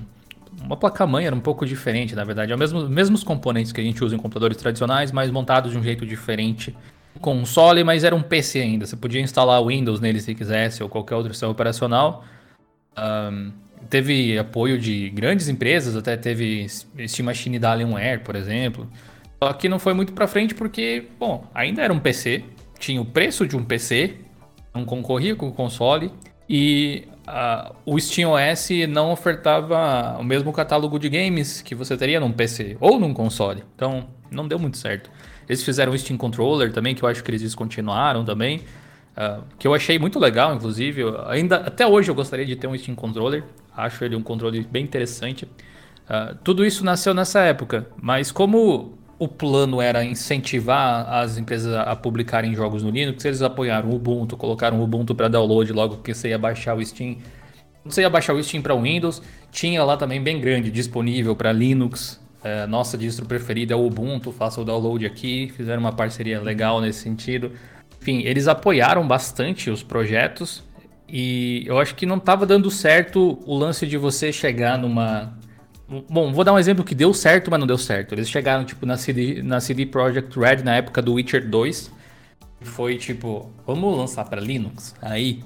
uma 0.61 0.75
placa-mãe 0.77 1.25
era 1.25 1.35
um 1.35 1.39
pouco 1.39 1.65
diferente, 1.65 2.15
na 2.15 2.23
verdade. 2.23 2.51
É 2.51 2.55
os 2.55 2.59
mesmos, 2.59 2.89
mesmos 2.89 3.23
componentes 3.23 3.71
que 3.71 3.81
a 3.81 3.83
gente 3.83 4.03
usa 4.03 4.15
em 4.15 4.19
computadores 4.19 4.57
tradicionais, 4.57 5.11
mas 5.11 5.29
montados 5.31 5.71
de 5.71 5.77
um 5.77 5.83
jeito 5.83 6.05
diferente. 6.05 6.75
Console, 7.21 7.83
mas 7.83 8.03
era 8.03 8.15
um 8.15 8.21
PC 8.21 8.59
ainda. 8.59 8.85
Você 8.85 8.95
podia 8.95 9.21
instalar 9.21 9.63
Windows 9.65 9.99
nele 9.99 10.19
se 10.19 10.33
quisesse, 10.33 10.81
ou 10.83 10.89
qualquer 10.89 11.15
outro 11.15 11.33
sistema 11.33 11.51
operacional. 11.51 12.23
Um, 12.97 13.51
teve 13.89 14.37
apoio 14.37 14.79
de 14.79 15.09
grandes 15.09 15.47
empresas, 15.47 15.95
até 15.95 16.15
teve 16.17 16.67
Steam 16.69 17.25
Machine 17.25 17.59
da 17.59 17.71
Alienware, 17.71 18.21
por 18.23 18.35
exemplo. 18.35 18.89
Só 19.41 19.53
que 19.53 19.69
não 19.69 19.79
foi 19.79 19.93
muito 19.93 20.13
para 20.13 20.27
frente 20.27 20.53
porque, 20.53 21.07
bom, 21.17 21.45
ainda 21.53 21.81
era 21.81 21.93
um 21.93 21.99
PC, 21.99 22.43
tinha 22.77 23.01
o 23.01 23.05
preço 23.05 23.47
de 23.47 23.55
um 23.55 23.63
PC, 23.63 24.17
não 24.73 24.85
concorria 24.85 25.35
com 25.35 25.47
o 25.47 25.51
console, 25.51 26.11
e 26.47 27.07
uh, 27.29 27.75
o 27.85 27.97
SteamOS 27.97 28.69
não 28.89 29.11
ofertava 29.11 30.17
o 30.19 30.23
mesmo 30.23 30.51
catálogo 30.51 30.97
de 30.97 31.09
games 31.09 31.61
que 31.61 31.75
você 31.75 31.95
teria 31.95 32.19
num 32.19 32.31
PC 32.31 32.77
ou 32.79 32.99
num 32.99 33.13
console. 33.13 33.63
Então, 33.75 34.07
não 34.31 34.47
deu 34.47 34.59
muito 34.59 34.77
certo. 34.77 35.09
Eles 35.47 35.63
fizeram 35.63 35.93
o 35.93 35.97
Steam 35.97 36.17
Controller 36.17 36.71
também, 36.71 36.93
que 36.93 37.03
eu 37.03 37.09
acho 37.09 37.23
que 37.23 37.31
eles 37.31 37.41
descontinuaram 37.41 38.25
também. 38.25 38.61
Uh, 39.17 39.43
que 39.57 39.67
eu 39.67 39.73
achei 39.73 39.97
muito 39.97 40.19
legal, 40.19 40.55
inclusive. 40.55 41.03
ainda 41.27 41.57
Até 41.57 41.85
hoje 41.85 42.09
eu 42.09 42.15
gostaria 42.15 42.45
de 42.45 42.55
ter 42.55 42.67
um 42.67 42.77
Steam 42.77 42.95
Controller. 42.95 43.43
Acho 43.75 44.03
ele 44.03 44.15
um 44.15 44.23
controle 44.23 44.61
bem 44.69 44.83
interessante. 44.83 45.45
Uh, 45.45 46.35
tudo 46.43 46.65
isso 46.65 46.83
nasceu 46.83 47.13
nessa 47.13 47.41
época, 47.41 47.87
mas 48.01 48.31
como 48.31 48.98
o 49.19 49.27
plano 49.27 49.81
era 49.81 50.03
incentivar 50.03 51.07
as 51.13 51.37
empresas 51.37 51.75
a 51.75 51.93
publicarem 51.93 52.55
jogos 52.55 52.81
no 52.81 52.89
Linux, 52.89 53.25
eles 53.25 53.41
apoiaram 53.41 53.89
o 53.89 53.95
Ubuntu, 53.95 54.37
colocaram 54.37 54.79
o 54.79 54.83
Ubuntu 54.83 55.13
para 55.13 55.27
download 55.27 55.73
logo 55.73 55.97
que 55.97 56.13
você 56.13 56.29
ia 56.29 56.37
baixar 56.37 56.77
o 56.77 56.83
Steam. 56.83 57.17
Você 57.83 58.01
ia 58.01 58.09
baixar 58.09 58.33
o 58.33 58.41
Steam 58.41 58.63
para 58.63 58.73
Windows, 58.73 59.21
tinha 59.51 59.83
lá 59.83 59.97
também 59.97 60.23
bem 60.23 60.39
grande 60.39 60.71
disponível 60.71 61.35
para 61.35 61.51
Linux. 61.51 62.17
É, 62.41 62.65
nossa 62.65 62.97
distro 62.97 63.25
preferida 63.25 63.73
é 63.73 63.75
o 63.75 63.85
Ubuntu, 63.85 64.31
faça 64.31 64.61
o 64.61 64.63
download 64.63 65.05
aqui, 65.05 65.51
fizeram 65.55 65.81
uma 65.81 65.91
parceria 65.91 66.39
legal 66.39 66.79
nesse 66.79 66.99
sentido. 66.99 67.51
Enfim, 68.01 68.21
eles 68.23 68.47
apoiaram 68.47 69.05
bastante 69.05 69.69
os 69.69 69.83
projetos 69.83 70.63
e 71.09 71.63
eu 71.65 71.77
acho 71.77 71.93
que 71.95 72.05
não 72.05 72.15
estava 72.15 72.45
dando 72.45 72.71
certo 72.71 73.37
o 73.45 73.57
lance 73.57 73.85
de 73.85 73.97
você 73.97 74.31
chegar 74.31 74.77
numa 74.77 75.33
Bom, 76.07 76.31
vou 76.31 76.43
dar 76.43 76.53
um 76.53 76.59
exemplo 76.59 76.83
que 76.83 76.93
deu 76.93 77.13
certo, 77.13 77.49
mas 77.49 77.59
não 77.59 77.65
deu 77.65 77.77
certo. 77.77 78.13
Eles 78.13 78.29
chegaram, 78.29 78.63
tipo, 78.63 78.85
na 78.85 78.95
CD, 78.95 79.41
na 79.41 79.59
CD 79.59 79.87
Projekt 79.87 80.39
Red 80.39 80.57
na 80.63 80.75
época 80.75 81.01
do 81.01 81.13
Witcher 81.13 81.49
2. 81.49 81.91
Foi 82.61 82.97
tipo, 82.97 83.51
vamos 83.65 83.97
lançar 83.97 84.25
para 84.25 84.39
Linux? 84.39 84.93
Aí. 85.01 85.43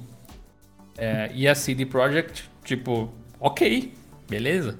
É, 0.98 1.32
e 1.34 1.48
a 1.48 1.56
CD 1.56 1.86
Projekt, 1.86 2.50
tipo, 2.64 3.10
ok, 3.40 3.94
beleza. 4.30 4.78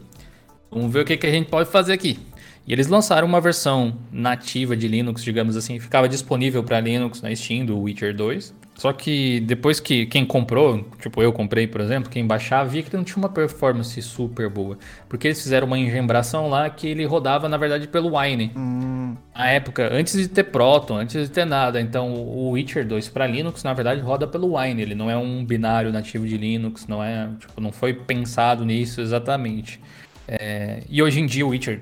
Vamos 0.70 0.92
ver 0.92 1.02
o 1.02 1.06
que, 1.06 1.16
que 1.16 1.28
a 1.28 1.32
gente 1.32 1.50
pode 1.50 1.70
fazer 1.70 1.94
aqui. 1.94 2.20
E 2.68 2.74
eles 2.74 2.88
lançaram 2.88 3.28
uma 3.28 3.40
versão 3.40 3.98
nativa 4.12 4.76
de 4.76 4.88
Linux, 4.88 5.24
digamos 5.24 5.56
assim, 5.56 5.80
ficava 5.80 6.10
disponível 6.10 6.64
para 6.64 6.80
Linux 6.80 7.22
na 7.22 7.34
Steam 7.36 7.66
do 7.66 7.80
Witcher 7.80 8.16
2. 8.16 8.54
Só 8.76 8.92
que 8.92 9.40
depois 9.42 9.80
que 9.80 10.06
quem 10.06 10.26
comprou, 10.26 10.86
tipo 11.00 11.22
eu 11.22 11.32
comprei, 11.32 11.68
por 11.68 11.80
exemplo, 11.80 12.10
quem 12.10 12.26
baixava 12.26 12.70
via 12.70 12.84
que 12.84 12.96
não 12.96 13.04
tinha 13.04 13.18
uma 13.18 13.30
performance 13.30 14.02
super 14.02 14.50
boa. 14.50 14.78
Porque 15.08 15.28
eles 15.28 15.42
fizeram 15.42 15.68
uma 15.68 15.78
engembração 15.78 16.50
lá 16.50 16.70
que 16.70 16.88
ele 16.88 17.06
rodava, 17.06 17.48
na 17.48 17.58
verdade, 17.58 17.88
pelo 17.88 18.18
Wine. 18.18 18.52
Hum. 18.56 19.16
Na 19.36 19.50
época, 19.50 19.90
antes 19.92 20.18
de 20.18 20.28
ter 20.28 20.46
Proton, 20.46 20.98
antes 20.98 21.28
de 21.28 21.30
ter 21.30 21.46
nada. 21.46 21.80
Então 21.80 22.14
o 22.14 22.52
Witcher 22.52 22.86
2 22.86 23.10
para 23.10 23.28
Linux, 23.28 23.64
na 23.64 23.74
verdade, 23.74 24.02
roda 24.02 24.28
pelo 24.28 24.58
Wine. 24.58 24.82
Ele 24.82 24.96
não 24.96 25.10
é 25.10 25.16
um 25.16 25.46
binário 25.46 25.92
nativo 25.92 26.28
de 26.28 26.38
Linux, 26.38 26.88
não 26.88 27.04
é. 27.04 27.30
Tipo, 27.40 27.62
não 27.62 27.72
foi 27.72 27.94
pensado 27.94 28.66
nisso 28.66 29.02
exatamente. 29.02 29.80
É, 30.28 30.84
e 30.90 31.02
hoje 31.02 31.20
em 31.20 31.26
dia 31.26 31.46
o 31.46 31.50
Witcher 31.50 31.82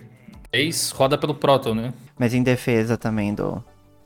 3 0.52 0.92
roda 0.92 1.18
pelo 1.18 1.34
Proton, 1.34 1.74
né? 1.74 1.94
Mas 2.20 2.34
em 2.34 2.44
defesa 2.44 2.98
também 2.98 3.34
do, 3.34 3.64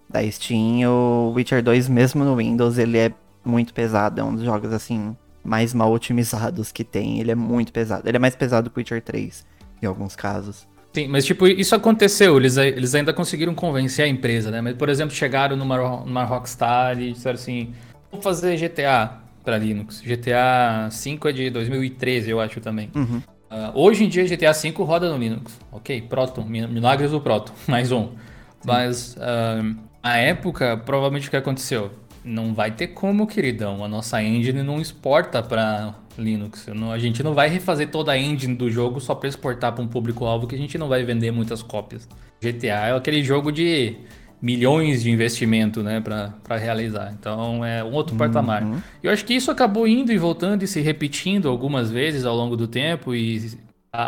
da 0.10 0.30
Steam, 0.32 0.90
o 0.90 1.34
Witcher 1.34 1.64
2, 1.64 1.90
mesmo 1.90 2.24
no 2.24 2.36
Windows, 2.36 2.78
ele 2.78 2.98
é 2.98 3.12
muito 3.44 3.74
pesado. 3.74 4.20
É 4.20 4.24
um 4.24 4.36
dos 4.36 4.44
jogos, 4.44 4.72
assim, 4.74 5.16
mais 5.44 5.74
mal 5.74 5.92
otimizados 5.92 6.72
que 6.72 6.84
tem. 6.84 7.20
Ele 7.20 7.32
é 7.32 7.36
muito 7.36 7.72
pesado. 7.72 8.08
Ele 8.08 8.18
é 8.18 8.20
mais 8.20 8.36
pesado 8.36 8.70
que 8.70 8.78
o 8.78 8.80
Witcher 8.80 9.02
3, 9.02 9.46
em 9.82 9.86
alguns 9.86 10.16
casos. 10.16 10.68
Sim, 10.96 11.10
mas 11.10 11.26
tipo, 11.26 11.46
isso 11.46 11.76
aconteceu, 11.76 12.38
eles, 12.38 12.56
eles 12.56 12.96
ainda 12.96 13.12
conseguiram 13.12 13.54
convencer 13.54 14.06
a 14.06 14.08
empresa, 14.08 14.50
né? 14.50 14.62
Mas, 14.62 14.78
por 14.78 14.88
exemplo, 14.88 15.14
chegaram 15.14 15.58
numa, 15.58 15.78
numa 16.06 16.24
Rockstar 16.24 16.98
e 16.98 17.12
disseram 17.12 17.36
assim, 17.36 17.74
vamos 18.10 18.24
fazer 18.24 18.56
GTA 18.56 19.20
para 19.44 19.58
Linux. 19.58 20.00
GTA 20.00 20.88
5 20.90 21.28
é 21.28 21.32
de 21.34 21.50
2013, 21.50 22.30
eu 22.30 22.40
acho 22.40 22.62
também. 22.62 22.90
Uhum. 22.96 23.18
Uh, 23.18 23.72
hoje 23.74 24.06
em 24.06 24.08
dia, 24.08 24.26
GTA 24.26 24.54
5 24.54 24.82
roda 24.86 25.12
no 25.12 25.18
Linux. 25.18 25.60
Ok, 25.70 26.02
Proton, 26.04 26.46
milagres 26.46 27.12
do 27.12 27.20
Proton, 27.20 27.54
mais 27.68 27.92
um. 27.92 28.06
Sim. 28.06 28.16
Mas 28.64 29.18
uh, 29.18 29.76
a 30.06 30.18
época, 30.18 30.78
provavelmente 30.78 31.28
o 31.28 31.32
que 31.32 31.36
aconteceu? 31.36 31.90
Não 32.24 32.54
vai 32.54 32.70
ter 32.70 32.90
como, 32.90 33.26
queridão. 33.26 33.84
A 33.84 33.88
nossa 33.88 34.22
engine 34.22 34.62
não 34.62 34.80
exporta 34.80 35.42
para 35.42 35.96
Linux. 36.16 36.68
Não, 36.68 36.92
a 36.92 37.00
gente 37.00 37.24
não 37.24 37.34
vai 37.34 37.50
refazer 37.50 37.90
toda 37.90 38.12
a 38.12 38.18
engine 38.18 38.54
do 38.54 38.70
jogo 38.70 39.02
só 39.02 39.16
para 39.16 39.28
exportar 39.28 39.74
para 39.74 39.84
um 39.84 39.88
público-alvo 39.88 40.46
que 40.46 40.54
a 40.54 40.58
gente 40.60 40.78
não 40.78 40.88
vai 40.88 41.04
vender 41.04 41.32
muitas 41.32 41.64
cópias. 41.64 42.08
GTA 42.40 42.90
é 42.90 42.96
aquele 42.96 43.24
jogo 43.24 43.52
de 43.52 43.96
milhões 44.40 45.02
de 45.02 45.10
investimento, 45.10 45.82
né, 45.82 46.00
para 46.00 46.56
realizar. 46.56 47.12
Então 47.20 47.66
é 47.66 47.84
um 47.84 47.92
outro 47.92 48.14
uhum. 48.14 48.20
patamar. 48.20 48.64
Eu 49.02 49.12
acho 49.12 49.26
que 49.26 49.34
isso 49.34 49.50
acabou 49.50 49.88
indo 49.88 50.12
e 50.12 50.20
voltando 50.20 50.62
e 50.62 50.68
se 50.68 50.82
repetindo 50.82 51.50
algumas 51.50 51.90
vezes 51.90 52.26
ao 52.26 52.36
longo 52.36 52.56
do 52.56 52.68
tempo 52.68 53.16
e 53.16 53.58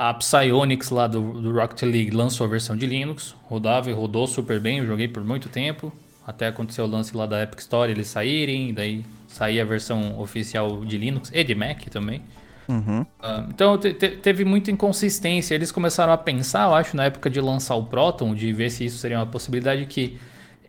a, 0.10 0.14
Psyonix 0.14 0.90
lá 0.90 1.08
do, 1.08 1.42
do 1.42 1.54
Rocket 1.54 1.84
League 1.84 2.12
lançou 2.12 2.46
a 2.46 2.50
versão 2.50 2.76
de 2.76 2.86
Linux, 2.86 3.36
rodava 3.44 3.90
e 3.90 3.94
rodou 3.94 4.28
super 4.28 4.60
bem, 4.60 4.80
eu 4.80 4.86
joguei 4.86 5.08
por 5.08 5.24
muito 5.24 5.50
tempo. 5.50 5.92
Até 6.26 6.48
aconteceu 6.48 6.84
o 6.84 6.88
lance 6.88 7.16
lá 7.16 7.26
da 7.26 7.42
Epic 7.44 7.60
Store, 7.60 7.90
eles 7.90 8.08
saírem, 8.08 8.74
daí 8.74 9.06
sair 9.28 9.62
a 9.62 9.66
versão 9.66 10.20
oficial 10.20 10.84
de 10.84 10.98
Linux 10.98 11.32
e 11.34 11.44
de 11.44 11.56
Mac 11.56 11.86
também. 11.90 12.22
Uhum. 12.68 13.02
Uh, 13.02 13.50
então 13.50 13.78
te, 13.78 13.94
te, 13.94 14.10
teve 14.10 14.44
muita 14.44 14.70
inconsistência. 14.70 15.56
Eles 15.56 15.72
começaram 15.72 16.12
a 16.12 16.18
pensar, 16.18 16.68
eu 16.68 16.76
acho, 16.76 16.98
na 16.98 17.06
época 17.06 17.30
de 17.30 17.40
lançar 17.40 17.76
o 17.76 17.86
Proton, 17.86 18.36
de 18.36 18.52
ver 18.52 18.70
se 18.70 18.84
isso 18.84 18.98
seria 18.98 19.20
uma 19.20 19.26
possibilidade 19.26 19.86
que 19.86 20.18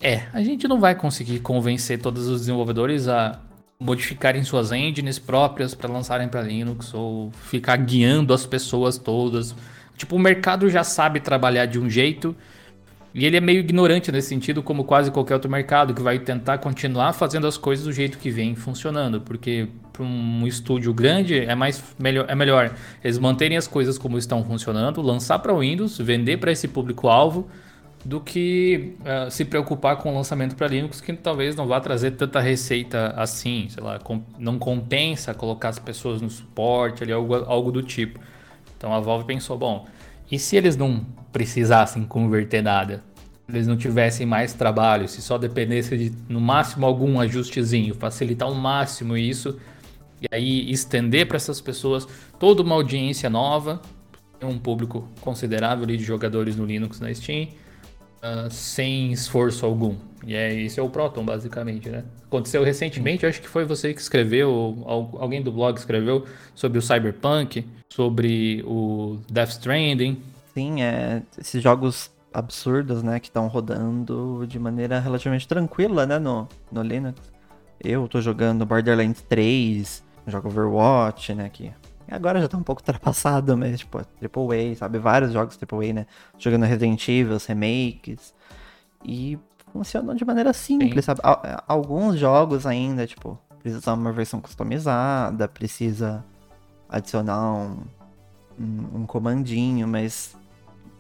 é, 0.01 0.27
a 0.33 0.41
gente 0.43 0.69
não 0.69 0.79
vai 0.79 0.95
conseguir 0.95 1.41
convencer 1.41 2.01
todos 2.01 2.29
os 2.29 2.41
desenvolvedores 2.41 3.09
a 3.09 3.41
modificarem 3.81 4.43
suas 4.43 4.73
engines 4.73 5.21
próprias 5.21 5.73
para 5.73 5.93
lançarem 5.93 6.29
para 6.29 6.43
Linux 6.43 6.93
ou 6.93 7.31
ficar 7.31 7.77
guiando 7.77 8.35
as 8.35 8.45
pessoas 8.45 8.99
todas. 8.99 9.55
Tipo, 9.97 10.17
o 10.17 10.19
mercado 10.19 10.69
já 10.69 10.83
sabe 10.83 11.21
trabalhar 11.21 11.67
de 11.67 11.79
um 11.79 11.89
jeito 11.89 12.35
e 13.15 13.25
ele 13.25 13.37
é 13.37 13.41
meio 13.41 13.61
ignorante 13.61 14.11
nesse 14.11 14.29
sentido, 14.29 14.63
como 14.65 14.85
quase 14.85 15.11
qualquer 15.13 15.35
outro 15.35 15.51
mercado, 15.51 15.95
que 15.95 16.03
vai 16.03 16.19
tentar 16.19 16.59
continuar 16.59 17.13
fazendo 17.13 17.47
as 17.47 17.57
coisas 17.57 17.85
do 17.85 17.93
jeito 17.93 18.19
que 18.19 18.31
vem 18.31 18.55
funcionando, 18.57 19.21
porque 19.21 19.69
para 19.93 20.03
um 20.03 20.47
estúdio 20.47 20.93
grande 20.93 21.39
é 21.39 21.55
mais 21.55 21.83
melhor, 21.99 22.27
é 22.29 22.35
melhor 22.35 22.75
eles 23.03 23.19
manterem 23.19 23.57
as 23.57 23.67
coisas 23.67 23.97
como 23.97 24.19
estão 24.19 24.45
funcionando, 24.45 25.01
lançar 25.01 25.39
para 25.39 25.57
Windows, 25.57 25.99
vender 25.99 26.37
para 26.39 26.51
esse 26.51 26.69
público-alvo 26.69 27.49
do 28.05 28.21
que 28.21 28.95
uh, 29.01 29.31
se 29.31 29.45
preocupar 29.45 29.97
com 29.97 30.13
o 30.13 30.15
lançamento 30.15 30.55
para 30.55 30.69
Linux, 30.69 31.01
que 31.01 31.13
talvez 31.13 31.57
não 31.57 31.67
vá 31.67 31.81
trazer 31.81 32.13
tanta 32.13 32.41
receita 32.41 33.13
assim, 33.17 33.69
sei 33.69 33.83
lá, 33.83 33.99
com, 33.99 34.23
não 34.39 34.59
compensa 34.59 35.35
colocar 35.35 35.71
as 35.71 35.79
pessoas 35.79 36.21
no 36.21 36.31
suporte, 36.31 37.03
ali, 37.03 37.13
algo, 37.13 37.35
algo 37.35 37.73
do 37.73 37.83
tipo. 37.83 38.21
Então 38.77 38.95
a 38.95 39.01
Valve 39.01 39.25
pensou, 39.27 39.59
bom, 39.59 39.87
e 40.31 40.39
se 40.39 40.57
eles 40.57 40.77
não 40.77 41.05
precisassem 41.33 42.05
converter 42.05 42.63
nada? 42.63 43.03
Eles 43.49 43.67
não 43.67 43.77
tivessem 43.77 44.27
mais 44.27 44.53
trabalho, 44.53 45.09
se 45.09 45.23
só 45.23 45.39
dependesse 45.39 45.97
de, 45.97 46.13
no 46.29 46.41
máximo, 46.41 46.87
algum 46.87 47.19
ajustezinho, 47.19 47.95
facilitar 47.95 48.47
ao 48.47 48.55
máximo 48.55 49.17
isso, 49.17 49.59
e 50.21 50.27
aí 50.31 50.71
estender 50.71 51.27
para 51.27 51.37
essas 51.37 51.61
pessoas 51.61 52.07
toda 52.39 52.63
uma 52.63 52.75
audiência 52.75 53.29
nova, 53.31 53.81
um 54.43 54.59
público 54.59 55.09
considerável 55.21 55.87
de 55.87 55.99
jogadores 55.99 56.57
no 56.57 56.65
Linux 56.65 57.01
na 57.01 57.13
Steam, 57.13 57.49
uh, 58.23 58.51
sem 58.51 59.13
esforço 59.13 59.65
algum. 59.65 59.97
E 60.27 60.35
é 60.35 60.53
isso 60.53 60.81
é 60.81 60.83
o 60.83 60.91
Proton, 60.91 61.25
basicamente, 61.25 61.89
né? 61.89 62.05
Aconteceu 62.27 62.63
recentemente, 62.63 63.25
acho 63.25 63.41
que 63.41 63.49
foi 63.49 63.65
você 63.65 63.95
que 63.95 64.01
escreveu, 64.01 64.85
alguém 64.87 65.43
do 65.43 65.51
blog 65.51 65.77
escreveu 65.79 66.27
sobre 66.55 66.79
o 66.79 66.83
Cyberpunk, 66.83 67.67
sobre 67.89 68.63
o 68.67 69.19
Death 69.31 69.51
Stranding. 69.51 70.23
Sim, 70.53 70.83
é, 70.83 71.23
esses 71.39 71.63
jogos 71.63 72.11
absurdos, 72.33 73.03
né, 73.03 73.19
que 73.19 73.29
estão 73.29 73.47
rodando 73.47 74.45
de 74.47 74.59
maneira 74.59 75.01
relativamente 75.01 75.49
tranquila, 75.49 76.05
né, 76.05 76.19
no, 76.19 76.47
no 76.71 76.83
Linux. 76.83 77.21
Eu 77.83 78.07
tô 78.09 78.21
jogando 78.21 78.67
Borderlands 78.67 79.23
3, 79.23 80.05
jogo 80.27 80.49
Overwatch, 80.49 81.35
né, 81.35 81.49
que 81.49 81.73
Agora 82.11 82.41
já 82.41 82.49
tá 82.49 82.57
um 82.57 82.63
pouco 82.63 82.81
ultrapassado, 82.81 83.57
mas, 83.57 83.81
tipo, 83.81 84.03
Triple 84.19 84.73
A, 84.73 84.77
sabe? 84.77 84.99
Vários 84.99 85.33
jogos 85.33 85.57
Triple 85.57 85.91
A, 85.91 85.93
né? 85.93 86.07
Jogando 86.39 86.65
Resident 86.65 87.07
Evil, 87.09 87.37
remakes. 87.47 88.35
E 89.05 89.39
funcionam 89.73 90.15
de 90.15 90.25
maneira 90.25 90.53
simples, 90.53 91.05
Sim. 91.05 91.15
sabe? 91.15 91.21
Alguns 91.67 92.19
jogos 92.19 92.67
ainda, 92.67 93.07
tipo, 93.07 93.39
precisa 93.63 93.93
uma 93.93 94.13
versão 94.13 94.41
customizada, 94.41 95.47
precisa 95.47 96.25
adicionar 96.89 97.53
um, 97.53 97.83
um, 98.59 99.01
um 99.01 99.07
comandinho, 99.07 99.87
mas 99.87 100.35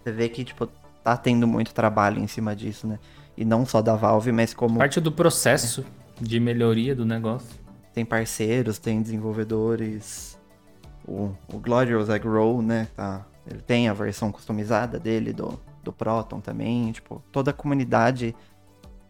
você 0.02 0.12
vê 0.12 0.28
que, 0.28 0.44
tipo, 0.44 0.68
tá 1.02 1.16
tendo 1.16 1.46
muito 1.46 1.72
trabalho 1.72 2.20
em 2.20 2.26
cima 2.26 2.54
disso, 2.54 2.86
né? 2.86 2.98
E 3.36 3.44
não 3.44 3.64
só 3.64 3.80
da 3.80 3.94
Valve, 3.94 4.32
mas 4.32 4.52
como. 4.52 4.78
Parte 4.78 5.00
do 5.00 5.12
processo 5.12 5.84
é. 6.20 6.24
de 6.24 6.38
melhoria 6.38 6.94
do 6.94 7.06
negócio. 7.06 7.58
Tem 7.94 8.04
parceiros, 8.04 8.78
tem 8.78 9.00
desenvolvedores 9.00 10.37
o, 11.08 11.34
o 11.52 11.58
Glorious 11.58 12.08
Egg 12.08 12.26
Roll, 12.28 12.62
né? 12.62 12.88
Tá, 12.94 13.24
ele 13.46 13.62
tem 13.62 13.88
a 13.88 13.94
versão 13.94 14.30
customizada 14.30 14.98
dele, 14.98 15.32
do, 15.32 15.58
do 15.82 15.92
Proton 15.92 16.40
também. 16.40 16.92
Tipo, 16.92 17.22
toda 17.32 17.50
a 17.50 17.54
comunidade 17.54 18.36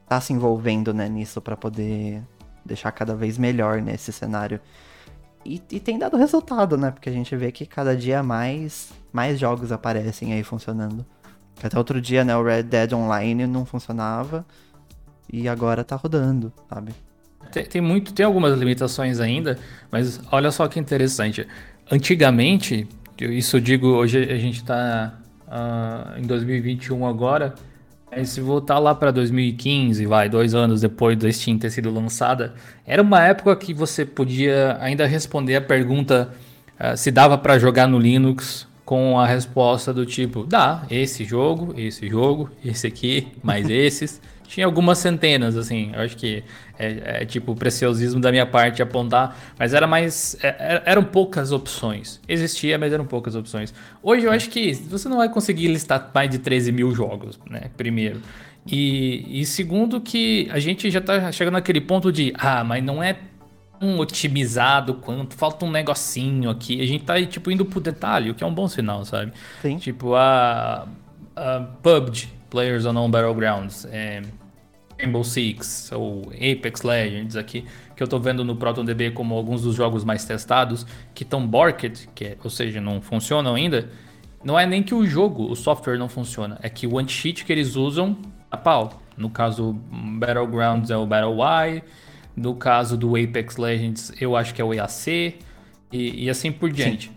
tá 0.09 0.21
se 0.21 0.33
envolvendo 0.33 0.95
né, 0.95 1.09
nisso 1.09 1.41
para 1.41 1.57
poder 1.57 2.23
deixar 2.65 2.93
cada 2.93 3.15
vez 3.15 3.37
melhor 3.37 3.83
nesse 3.83 4.13
cenário. 4.13 4.61
E, 5.45 5.63
e, 5.71 5.81
tem 5.81 5.99
dado 5.99 6.17
resultado, 6.17 6.77
né? 6.77 6.91
Porque 6.91 7.09
a 7.09 7.13
gente 7.13 7.35
vê 7.37 7.51
que 7.51 7.67
cada 7.67 7.97
dia 7.97 8.23
mais, 8.23 8.91
mais 9.13 9.39
jogos 9.39 9.73
aparecem 9.73 10.33
aí 10.33 10.43
funcionando. 10.43 11.05
Até 11.63 11.77
outro 11.77 12.01
dia, 12.01 12.25
né, 12.25 12.37
o 12.37 12.43
Red 12.43 12.65
Dead 12.65 12.93
Online 12.93 13.47
não 13.47 13.65
funcionava 13.65 14.47
e 15.33 15.49
agora 15.49 15.83
tá 15.83 15.97
rodando, 15.97 16.53
sabe? 16.69 16.95
Tem, 17.51 17.65
tem, 17.65 17.81
muito, 17.81 18.13
tem 18.13 18.25
algumas 18.25 18.57
limitações 18.59 19.21
ainda, 19.21 19.59
mas 19.91 20.21
olha 20.31 20.51
só 20.51 20.69
que 20.69 20.79
interessante. 20.79 21.47
Antigamente, 21.90 22.87
isso 23.18 23.57
eu 23.57 23.61
digo, 23.61 23.87
hoje 23.88 24.18
a 24.31 24.37
gente 24.37 24.62
tá 24.62 25.18
uh, 25.46 26.18
em 26.18 26.22
2021 26.22 27.07
agora, 27.07 27.55
mas 28.11 28.29
se 28.31 28.40
voltar 28.42 28.79
lá 28.79 28.94
para 28.94 29.11
2015, 29.11 30.05
vai, 30.05 30.29
dois 30.29 30.55
anos 30.55 30.83
depois 30.83 31.16
da 31.16 31.31
Steam 31.33 31.59
ter 31.59 31.70
sido 31.70 31.90
lançada, 31.90 32.55
era 32.87 33.01
uma 33.01 33.22
época 33.22 33.57
que 33.57 33.72
você 33.72 34.05
podia 34.05 34.77
ainda 34.81 35.07
responder 35.07 35.57
a 35.57 35.61
pergunta 35.62 36.31
uh, 36.79 36.96
se 36.96 37.11
dava 37.11 37.38
para 37.38 37.59
jogar 37.59 37.87
no 37.87 37.98
Linux 37.98 38.68
com 38.85 39.18
a 39.18 39.27
resposta 39.27 39.92
do 39.92 40.05
tipo, 40.05 40.44
dá, 40.44 40.85
esse 40.90 41.24
jogo, 41.24 41.74
esse 41.77 42.09
jogo, 42.09 42.51
esse 42.64 42.87
aqui, 42.87 43.29
mais 43.42 43.68
esses. 43.70 44.20
Tinha 44.49 44.65
algumas 44.65 44.97
centenas, 44.97 45.59
assim, 45.59 45.93
eu 45.95 46.01
acho 46.01 46.17
que 46.17 46.43
é, 46.79 47.21
é 47.23 47.25
tipo 47.27 47.55
preciosismo 47.55 48.19
da 48.19 48.31
minha 48.31 48.47
parte 48.47 48.81
apontar, 48.81 49.39
mas 49.59 49.75
era 49.75 49.87
mais. 49.87 50.39
É, 50.43 50.49
é, 50.49 50.83
eram 50.87 51.05
poucas 51.05 51.53
opções. 51.53 52.19
Existia, 52.27 52.79
mas 52.79 52.91
eram 52.91 53.05
poucas 53.05 53.35
opções. 53.35 53.75
Hoje 54.03 54.25
eu 54.25 54.33
acho 54.33 54.49
que 54.49 54.73
você 54.73 55.07
não 55.07 55.19
vai 55.19 55.29
conseguir 55.29 55.69
listar 55.69 56.11
mais 56.15 56.31
de 56.31 56.39
13 56.39 56.73
mil 56.73 56.95
jogos, 56.95 57.39
né? 57.49 57.71
Primeiro. 57.77 58.23
E, 58.67 59.41
e 59.41 59.45
segundo, 59.45 60.01
que 60.01 60.49
a 60.51 60.59
gente 60.59 60.91
já 60.91 61.03
tá 61.03 61.31
chegando 61.31 61.55
naquele 61.55 61.83
ponto 61.83 62.11
de, 62.11 62.33
ah, 62.39 62.65
mas 62.65 62.83
não 62.83 63.03
é 63.03 63.19
tão 63.79 63.99
otimizado 63.99 64.95
quanto, 64.95 65.35
falta 65.35 65.67
um 65.67 65.71
negocinho 65.71 66.49
aqui. 66.49 66.81
A 66.81 66.87
gente 66.87 67.05
tá 67.05 67.23
tipo 67.23 67.51
indo 67.51 67.67
pro 67.67 67.81
detalhe, 67.81 68.31
o 68.31 68.35
que 68.35 68.43
é 68.43 68.47
um 68.47 68.55
bom 68.55 68.67
sinal, 68.67 69.05
sabe? 69.05 69.33
Sim. 69.61 69.77
Tipo, 69.77 70.15
a, 70.15 70.89
a 71.37 71.61
PUBG, 71.83 72.29
Players 72.49 72.87
Unknown 72.87 73.11
Battlegrounds, 73.11 73.87
é, 73.91 74.23
Rainbow 74.99 75.23
Six 75.25 75.91
ou 75.93 76.31
Apex 76.35 76.83
Legends 76.83 77.37
aqui, 77.37 77.65
que 77.97 78.03
eu 78.03 78.07
estou 78.07 78.21
vendo 78.21 78.45
no 78.45 78.57
ProtonDB 78.57 79.13
como 79.13 79.35
alguns 79.35 79.63
dos 79.63 79.75
jogos 79.75 80.05
mais 80.05 80.25
testados, 80.25 80.87
que 81.15 81.23
estão 81.23 81.47
borked, 81.47 82.09
que 82.15 82.25
é, 82.25 82.37
ou 82.43 82.51
seja, 82.51 82.81
não 82.81 83.01
funcionam 83.01 83.55
ainda, 83.55 83.91
não 84.43 84.59
é 84.59 84.67
nem 84.67 84.83
que 84.83 84.95
o 84.95 85.07
jogo, 85.07 85.51
o 85.51 85.57
software 85.57 85.99
não 85.99 86.09
funciona, 86.09 86.59
é 86.63 86.69
que 86.69 86.87
o 86.87 86.99
anti-cheat 86.99 87.45
que 87.45 87.53
eles 87.53 87.77
usam 87.77 88.17
a 88.51 88.57
pau. 88.57 89.03
No 89.17 89.29
caso, 89.29 89.73
Battlegrounds 89.91 90.91
é 90.91 90.97
o 90.97 91.07
Battle 91.07 91.37
Y, 91.39 91.83
no 92.37 92.55
caso 92.55 92.97
do 92.97 93.17
Apex 93.17 93.57
Legends, 93.57 94.13
eu 94.21 94.37
acho 94.37 94.55
que 94.55 94.63
é 94.63 94.65
o 94.65 94.73
EAC, 94.73 95.39
e, 95.91 96.25
e 96.25 96.31
assim 96.31 96.53
por 96.53 96.71
diante. 96.71 97.11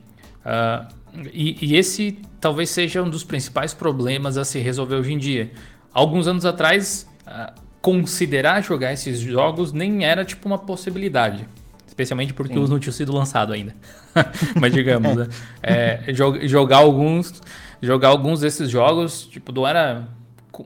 Uh, 0.44 0.88
e, 1.32 1.74
e 1.74 1.76
esse 1.76 2.17
talvez 2.39 2.70
seja 2.70 3.04
um 3.04 3.10
dos 3.10 3.24
principais 3.24 3.74
problemas 3.74 4.38
a 4.38 4.44
se 4.44 4.60
resolver 4.60 4.96
hoje 4.96 5.13
em 5.13 5.17
dia. 5.17 5.52
Alguns 5.94 6.28
anos 6.28 6.46
atrás, 6.46 7.08
uh, 7.28 7.54
considerar 7.82 8.62
jogar 8.62 8.94
esses 8.94 9.20
jogos 9.20 9.74
nem 9.74 10.06
era 10.06 10.24
tipo 10.24 10.48
uma 10.48 10.58
possibilidade. 10.58 11.46
Especialmente 11.88 12.34
porque 12.34 12.54
Sim. 12.54 12.60
os 12.60 12.70
não 12.70 12.80
tinham 12.80 12.94
sido 12.94 13.12
lançados 13.12 13.54
ainda. 13.54 13.76
Mas 14.60 14.74
digamos, 14.74 15.15
né? 15.15 15.28
é, 15.62 16.13
jogar 16.48 16.78
alguns. 16.78 17.41
Jogar 17.82 18.10
alguns 18.10 18.41
desses 18.41 18.70
jogos, 18.70 19.26
tipo, 19.26 19.52
não 19.52 19.67
era 19.67 20.08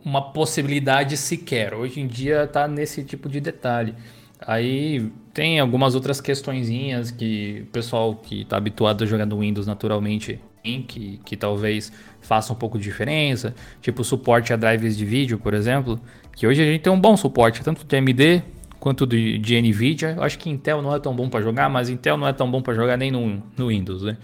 uma 0.03 0.33
possibilidade 0.33 1.15
sequer. 1.15 1.73
Hoje 1.73 2.01
em 2.01 2.07
dia 2.07 2.45
tá 2.45 2.67
nesse 2.67 3.03
tipo 3.03 3.29
de 3.29 3.39
detalhe. 3.39 3.95
Aí 4.39 5.11
tem 5.33 5.59
algumas 5.59 5.95
outras 5.95 6.19
questõezinhas 6.19 7.09
que 7.09 7.63
o 7.67 7.71
pessoal 7.71 8.15
que 8.15 8.41
está 8.41 8.57
habituado 8.57 9.03
a 9.03 9.07
jogar 9.07 9.25
no 9.25 9.39
Windows 9.39 9.65
naturalmente 9.65 10.39
tem, 10.61 10.81
que, 10.81 11.19
que 11.23 11.37
talvez 11.37 11.91
faça 12.21 12.51
um 12.51 12.55
pouco 12.55 12.77
de 12.77 12.83
diferença. 12.83 13.55
Tipo 13.81 14.03
suporte 14.03 14.51
a 14.51 14.55
drives 14.55 14.97
de 14.97 15.05
vídeo, 15.05 15.39
por 15.39 15.53
exemplo. 15.53 15.99
Que 16.35 16.45
hoje 16.45 16.61
a 16.61 16.65
gente 16.65 16.81
tem 16.81 16.91
um 16.91 16.99
bom 16.99 17.15
suporte, 17.15 17.63
tanto 17.63 17.85
de 17.85 17.95
AMD 17.95 18.43
quanto 18.79 19.07
de, 19.07 19.37
de 19.37 19.59
NVIDIA. 19.61 20.15
Eu 20.17 20.23
acho 20.23 20.37
que 20.37 20.49
Intel 20.49 20.81
não 20.81 20.93
é 20.93 20.99
tão 20.99 21.15
bom 21.15 21.29
para 21.29 21.41
jogar, 21.41 21.69
mas 21.69 21.89
Intel 21.89 22.17
não 22.17 22.27
é 22.27 22.33
tão 22.33 22.49
bom 22.51 22.61
para 22.61 22.73
jogar 22.73 22.97
nem 22.97 23.09
no, 23.09 23.41
no 23.57 23.67
Windows, 23.69 24.03
né? 24.03 24.17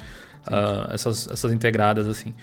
Uh, 0.45 0.93
essas, 0.93 1.27
essas 1.31 1.53
integradas 1.53 2.07
assim. 2.07 2.33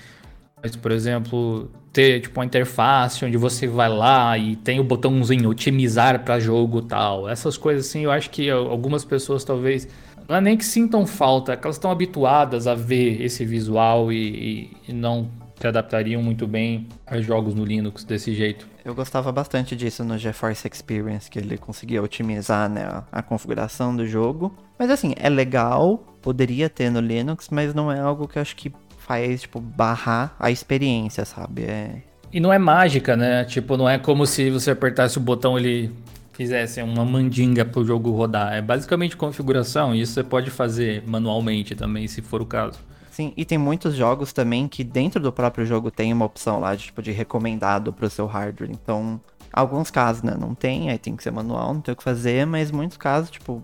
Mas, 0.63 0.75
por 0.75 0.91
exemplo, 0.91 1.71
ter 1.93 2.21
tipo 2.21 2.41
uma 2.41 2.45
interface 2.45 3.25
onde 3.25 3.37
você 3.37 3.67
vai 3.67 3.89
lá 3.89 4.37
e 4.37 4.57
tem 4.57 4.81
o 4.81 4.85
botãozinho 4.85 5.49
otimizar 5.51 6.25
para 6.25 6.41
jogo 6.41 6.83
tal. 6.83 7.29
Essas 7.29 7.57
coisas 7.57 7.87
assim, 7.87 8.03
eu 8.03 8.11
acho 8.11 8.31
que 8.31 8.51
algumas 8.51 9.05
pessoas 9.05 9.45
talvez 9.45 9.89
não 10.29 10.37
é 10.37 10.41
nem 10.41 10.57
que 10.57 10.65
sintam 10.65 11.07
falta, 11.07 11.53
é 11.53 11.57
que 11.57 11.67
elas 11.67 11.77
estão 11.77 11.91
habituadas 11.91 12.67
a 12.67 12.75
ver 12.75 13.23
esse 13.23 13.45
visual 13.45 14.13
e, 14.13 14.17
e, 14.17 14.77
e 14.89 14.93
não 14.93 15.31
se 15.59 15.67
adaptariam 15.67 16.23
muito 16.23 16.47
bem 16.47 16.87
a 17.07 17.21
jogos 17.21 17.55
no 17.55 17.65
Linux 17.65 18.05
desse 18.05 18.35
jeito. 18.35 18.67
Eu 18.89 18.95
gostava 18.95 19.31
bastante 19.31 19.77
disso 19.77 20.03
no 20.03 20.17
GeForce 20.17 20.67
Experience, 20.67 21.31
que 21.31 21.39
ele 21.39 21.59
conseguia 21.59 22.03
otimizar 22.03 22.71
né, 22.71 23.03
a 23.13 23.21
configuração 23.21 23.95
do 23.95 24.07
jogo. 24.07 24.57
Mas 24.79 24.91
assim, 24.91 25.13
é 25.19 25.29
legal, 25.29 25.99
poderia 26.23 26.71
ter 26.71 26.89
no 26.91 26.99
Linux, 26.99 27.51
mas 27.51 27.75
não 27.75 27.93
é 27.93 28.01
algo 28.01 28.27
que 28.27 28.39
eu 28.39 28.41
acho 28.41 28.57
que 28.57 28.73
faz, 28.97 29.43
tipo, 29.43 29.61
barrar 29.61 30.35
a 30.41 30.51
experiência, 30.51 31.27
sabe? 31.27 31.65
É... 31.65 32.03
E 32.33 32.41
não 32.41 32.51
é 32.51 32.59
mágica, 32.59 33.15
né? 33.15 33.45
Tipo, 33.45 33.77
não 33.77 33.87
é 33.87 33.99
como 33.99 34.25
se 34.25 34.49
você 34.49 34.71
apertasse 34.71 35.19
o 35.19 35.21
botão 35.21 35.59
ele 35.59 35.95
fizesse 36.33 36.81
uma 36.81 37.05
mandinga 37.05 37.67
pro 37.67 37.85
jogo 37.85 38.11
rodar. 38.13 38.55
É 38.55 38.63
basicamente 38.63 39.19
configuração, 39.19 39.95
e 39.95 40.01
isso 40.01 40.15
você 40.15 40.25
pode 40.25 40.49
fazer 40.49 41.03
manualmente 41.07 41.75
também, 41.75 42.09
se 42.09 42.23
for 42.23 42.41
o 42.41 42.47
caso. 42.47 42.79
Sim, 43.19 43.33
e 43.37 43.45
tem 43.45 43.59
muitos 43.59 43.97
jogos 43.97 44.33
também 44.33 44.69
que 44.69 44.85
dentro 44.85 45.21
do 45.21 45.33
próprio 45.33 45.67
jogo 45.67 45.91
tem 45.91 46.13
uma 46.13 46.25
opção 46.25 46.61
lá 46.61 46.77
de 46.77 46.85
tipo 46.85 47.03
de 47.03 47.11
recomendado 47.11 47.93
pro 47.93 48.09
seu 48.09 48.27
hardware. 48.27 48.71
Então, 48.71 49.21
alguns 49.53 49.91
casos, 49.91 50.23
né, 50.23 50.37
não 50.39 50.55
tem, 50.55 50.89
aí 50.89 50.99
tem 50.99 51.17
que 51.17 51.25
ser 51.25 51.33
manual, 51.33 51.75
não 51.75 51.81
tem 51.81 51.93
o 51.93 51.97
que 51.97 52.03
fazer, 52.05 52.47
mas 52.47 52.71
muitos 52.71 52.97
casos, 52.97 53.29
tipo, 53.29 53.61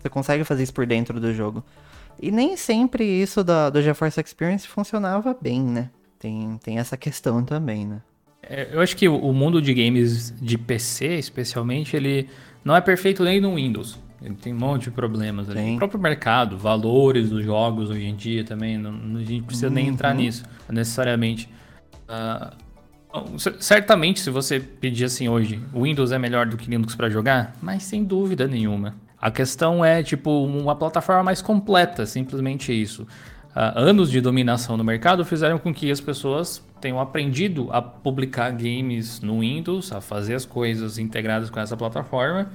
você 0.00 0.08
consegue 0.08 0.42
fazer 0.42 0.62
isso 0.62 0.72
por 0.72 0.86
dentro 0.86 1.20
do 1.20 1.34
jogo. 1.34 1.62
E 2.18 2.30
nem 2.30 2.56
sempre 2.56 3.04
isso 3.04 3.44
da, 3.44 3.68
do 3.68 3.82
GeForce 3.82 4.18
Experience 4.18 4.66
funcionava 4.66 5.36
bem, 5.38 5.60
né? 5.60 5.90
Tem, 6.18 6.58
tem 6.64 6.78
essa 6.78 6.96
questão 6.96 7.44
também, 7.44 7.86
né? 7.86 8.00
É, 8.42 8.70
eu 8.72 8.80
acho 8.80 8.96
que 8.96 9.06
o 9.06 9.32
mundo 9.34 9.60
de 9.60 9.74
games 9.74 10.30
de 10.40 10.56
PC, 10.56 11.18
especialmente, 11.18 11.94
ele 11.94 12.26
não 12.64 12.74
é 12.74 12.80
perfeito 12.80 13.22
nem 13.22 13.38
no 13.38 13.56
Windows. 13.56 13.98
Ele 14.24 14.34
tem 14.34 14.54
um 14.54 14.58
monte 14.58 14.84
de 14.84 14.90
problemas 14.90 15.50
ali. 15.50 15.74
O 15.74 15.76
próprio 15.76 16.00
mercado, 16.00 16.56
valores 16.56 17.28
dos 17.28 17.44
jogos 17.44 17.90
hoje 17.90 18.06
em 18.06 18.16
dia 18.16 18.42
também, 18.42 18.78
não, 18.78 19.18
a 19.18 19.22
gente 19.22 19.42
precisa 19.42 19.68
uhum. 19.68 19.74
nem 19.74 19.88
entrar 19.88 20.14
uhum. 20.14 20.22
nisso, 20.22 20.44
necessariamente. 20.70 21.46
Uh, 22.08 22.56
certamente, 23.60 24.20
se 24.20 24.30
você 24.30 24.58
pedir 24.58 25.04
assim 25.04 25.28
hoje, 25.28 25.60
Windows 25.74 26.10
é 26.10 26.18
melhor 26.18 26.46
do 26.46 26.56
que 26.56 26.70
Linux 26.70 26.94
para 26.94 27.10
jogar, 27.10 27.54
mas 27.60 27.82
sem 27.82 28.02
dúvida 28.02 28.46
nenhuma. 28.48 28.94
A 29.20 29.30
questão 29.30 29.84
é, 29.84 30.02
tipo, 30.02 30.30
uma 30.44 30.74
plataforma 30.74 31.22
mais 31.22 31.42
completa, 31.42 32.06
simplesmente 32.06 32.72
isso. 32.72 33.02
Uh, 33.54 33.76
anos 33.76 34.10
de 34.10 34.22
dominação 34.22 34.76
no 34.76 34.82
mercado 34.82 35.22
fizeram 35.24 35.58
com 35.58 35.72
que 35.72 35.90
as 35.90 36.00
pessoas 36.00 36.64
tenham 36.80 36.98
aprendido 36.98 37.68
a 37.70 37.80
publicar 37.80 38.50
games 38.50 39.20
no 39.20 39.40
Windows, 39.40 39.92
a 39.92 40.00
fazer 40.00 40.34
as 40.34 40.46
coisas 40.46 40.98
integradas 40.98 41.50
com 41.50 41.60
essa 41.60 41.76
plataforma 41.76 42.50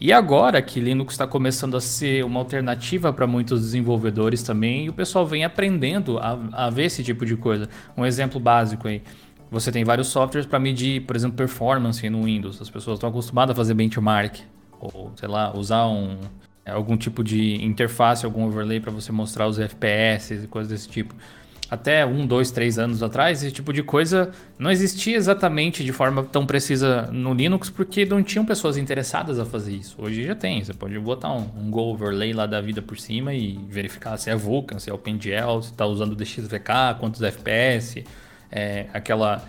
e 0.00 0.12
agora 0.12 0.62
que 0.62 0.80
Linux 0.80 1.12
está 1.12 1.26
começando 1.26 1.76
a 1.76 1.80
ser 1.80 2.24
uma 2.24 2.40
alternativa 2.40 3.12
para 3.12 3.26
muitos 3.26 3.60
desenvolvedores 3.60 4.42
também, 4.42 4.88
o 4.88 4.94
pessoal 4.94 5.26
vem 5.26 5.44
aprendendo 5.44 6.18
a, 6.18 6.38
a 6.52 6.70
ver 6.70 6.84
esse 6.84 7.04
tipo 7.04 7.26
de 7.26 7.36
coisa. 7.36 7.68
Um 7.94 8.06
exemplo 8.06 8.40
básico 8.40 8.88
aí. 8.88 9.02
Você 9.50 9.70
tem 9.70 9.84
vários 9.84 10.08
softwares 10.08 10.46
para 10.46 10.58
medir, 10.58 11.02
por 11.02 11.16
exemplo, 11.16 11.36
performance 11.36 12.08
no 12.08 12.22
Windows. 12.22 12.62
As 12.62 12.70
pessoas 12.70 12.96
estão 12.96 13.10
acostumadas 13.10 13.52
a 13.52 13.56
fazer 13.56 13.74
benchmark, 13.74 14.38
ou 14.80 15.12
sei 15.16 15.28
lá, 15.28 15.54
usar 15.54 15.86
um, 15.86 16.16
algum 16.64 16.96
tipo 16.96 17.22
de 17.22 17.62
interface, 17.62 18.24
algum 18.24 18.46
overlay 18.46 18.80
para 18.80 18.90
você 18.90 19.12
mostrar 19.12 19.46
os 19.48 19.58
FPS 19.58 20.32
e 20.32 20.46
coisas 20.46 20.72
desse 20.72 20.88
tipo 20.88 21.14
até 21.70 22.04
um, 22.04 22.26
dois, 22.26 22.50
três 22.50 22.78
anos 22.78 23.02
atrás, 23.02 23.42
esse 23.42 23.52
tipo 23.52 23.72
de 23.72 23.82
coisa 23.82 24.32
não 24.58 24.70
existia 24.70 25.16
exatamente 25.16 25.84
de 25.84 25.92
forma 25.92 26.24
tão 26.24 26.44
precisa 26.44 27.02
no 27.12 27.32
Linux, 27.32 27.70
porque 27.70 28.04
não 28.04 28.22
tinham 28.22 28.44
pessoas 28.44 28.76
interessadas 28.76 29.38
a 29.38 29.46
fazer 29.46 29.76
isso. 29.76 29.94
Hoje 29.98 30.24
já 30.24 30.34
tem, 30.34 30.64
você 30.64 30.74
pode 30.74 30.98
botar 30.98 31.32
um, 31.32 31.48
um 31.56 31.70
Go 31.70 31.92
overlay 31.92 32.32
lá 32.32 32.46
da 32.46 32.60
vida 32.60 32.82
por 32.82 32.98
cima 32.98 33.32
e 33.32 33.58
verificar 33.68 34.16
se 34.16 34.28
é 34.30 34.34
Vulkan, 34.34 34.80
se 34.80 34.90
é 34.90 34.92
OpenGL, 34.92 35.62
se 35.62 35.70
está 35.70 35.86
usando 35.86 36.16
DXVK, 36.16 36.98
quantos 36.98 37.22
FPS, 37.22 38.04
é, 38.50 38.86
aquela 38.92 39.44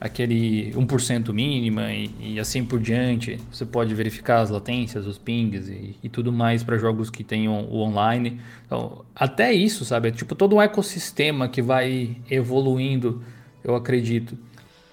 aquele 0.00 0.72
1% 0.72 1.30
mínima 1.32 1.92
e, 1.92 2.10
e, 2.18 2.40
assim 2.40 2.64
por 2.64 2.80
diante. 2.80 3.38
Você 3.52 3.66
pode 3.66 3.94
verificar 3.94 4.40
as 4.40 4.48
latências, 4.48 5.06
os 5.06 5.18
pings 5.18 5.68
e, 5.68 5.94
e 6.02 6.08
tudo 6.08 6.32
mais 6.32 6.64
para 6.64 6.78
jogos 6.78 7.10
que 7.10 7.22
tenham 7.22 7.66
o 7.66 7.80
online. 7.80 8.40
Então, 8.64 9.04
até 9.14 9.52
isso, 9.52 9.84
sabe? 9.84 10.08
É 10.08 10.10
tipo 10.10 10.34
todo 10.34 10.56
um 10.56 10.62
ecossistema 10.62 11.48
que 11.48 11.60
vai 11.60 12.16
evoluindo, 12.30 13.22
eu 13.62 13.74
acredito. 13.74 14.38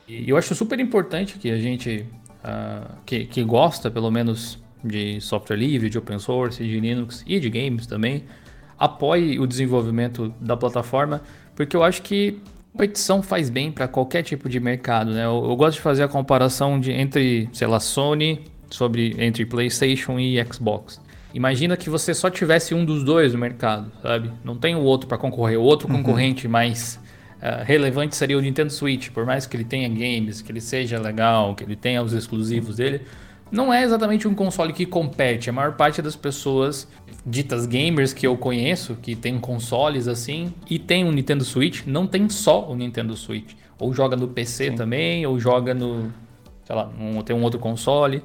E 0.07 0.29
eu 0.29 0.35
acho 0.35 0.53
super 0.53 0.79
importante 0.79 1.37
que 1.37 1.49
a 1.49 1.57
gente 1.57 2.05
uh, 2.43 2.97
que, 3.05 3.25
que 3.25 3.43
gosta, 3.43 3.89
pelo 3.89 4.11
menos, 4.11 4.59
de 4.83 5.21
software 5.21 5.57
livre, 5.57 5.89
de 5.89 5.97
open 5.97 6.19
source, 6.19 6.63
de 6.63 6.79
Linux 6.79 7.23
e 7.25 7.39
de 7.39 7.49
games 7.49 7.87
também, 7.87 8.25
apoie 8.77 9.39
o 9.39 9.47
desenvolvimento 9.47 10.33
da 10.39 10.55
plataforma, 10.55 11.21
porque 11.55 11.75
eu 11.75 11.83
acho 11.83 12.01
que 12.01 12.39
competição 12.77 13.23
faz 13.23 13.49
bem 13.49 13.71
para 13.71 13.87
qualquer 13.87 14.21
tipo 14.21 14.47
de 14.47 14.59
mercado, 14.59 15.11
né? 15.11 15.25
Eu, 15.25 15.43
eu, 15.49 15.55
gosto 15.55 15.77
de 15.77 15.81
fazer 15.81 16.03
a 16.03 16.07
comparação 16.07 16.79
de, 16.79 16.91
entre, 16.91 17.49
sei 17.51 17.65
lá, 17.65 17.79
Sony, 17.79 18.45
sobre, 18.69 19.15
entre 19.17 19.45
PlayStation 19.47 20.19
e 20.19 20.37
Xbox. 20.45 21.01
Imagina 21.33 21.75
que 21.75 21.89
você 21.89 22.13
só 22.13 22.29
tivesse 22.29 22.75
um 22.75 22.85
dos 22.85 23.03
dois 23.03 23.33
no 23.33 23.39
mercado, 23.39 23.91
sabe? 24.01 24.31
Não 24.43 24.55
tem 24.55 24.75
o 24.75 24.81
outro 24.81 25.07
para 25.07 25.17
concorrer. 25.17 25.59
O 25.59 25.63
outro 25.63 25.89
uhum. 25.89 25.97
concorrente 25.97 26.47
mais 26.47 26.99
uh, 27.37 27.63
relevante 27.65 28.15
seria 28.15 28.37
o 28.37 28.41
Nintendo 28.41 28.71
Switch. 28.71 29.09
Por 29.09 29.25
mais 29.25 29.47
que 29.47 29.57
ele 29.57 29.63
tenha 29.63 29.89
games, 29.89 30.41
que 30.41 30.51
ele 30.51 30.61
seja 30.61 30.99
legal, 30.99 31.55
que 31.55 31.63
ele 31.63 31.75
tenha 31.75 32.03
os 32.03 32.13
exclusivos 32.13 32.75
dele, 32.77 33.01
não 33.51 33.73
é 33.73 33.83
exatamente 33.83 34.27
um 34.27 34.35
console 34.35 34.73
que 34.73 34.85
compete. 34.85 35.49
A 35.49 35.53
maior 35.53 35.73
parte 35.73 36.01
das 36.01 36.15
pessoas 36.15 36.87
ditas 37.25 37.65
gamers 37.65 38.13
que 38.13 38.27
eu 38.27 38.37
conheço, 38.37 38.95
que 39.01 39.15
tem 39.15 39.39
consoles 39.39 40.07
assim, 40.07 40.53
e 40.69 40.77
tem 40.77 41.05
um 41.05 41.11
Nintendo 41.11 41.43
Switch, 41.43 41.85
não 41.85 42.07
tem 42.07 42.29
só 42.29 42.69
o 42.69 42.75
Nintendo 42.75 43.15
Switch. 43.15 43.53
Ou 43.79 43.93
joga 43.93 44.15
no 44.15 44.27
PC 44.27 44.71
Sim. 44.71 44.75
também, 44.75 45.25
ou 45.25 45.39
joga 45.39 45.73
no. 45.73 46.11
sei 46.65 46.75
lá, 46.75 46.89
um, 46.99 47.21
tem 47.21 47.35
um 47.35 47.43
outro 47.43 47.59
console. 47.59 48.23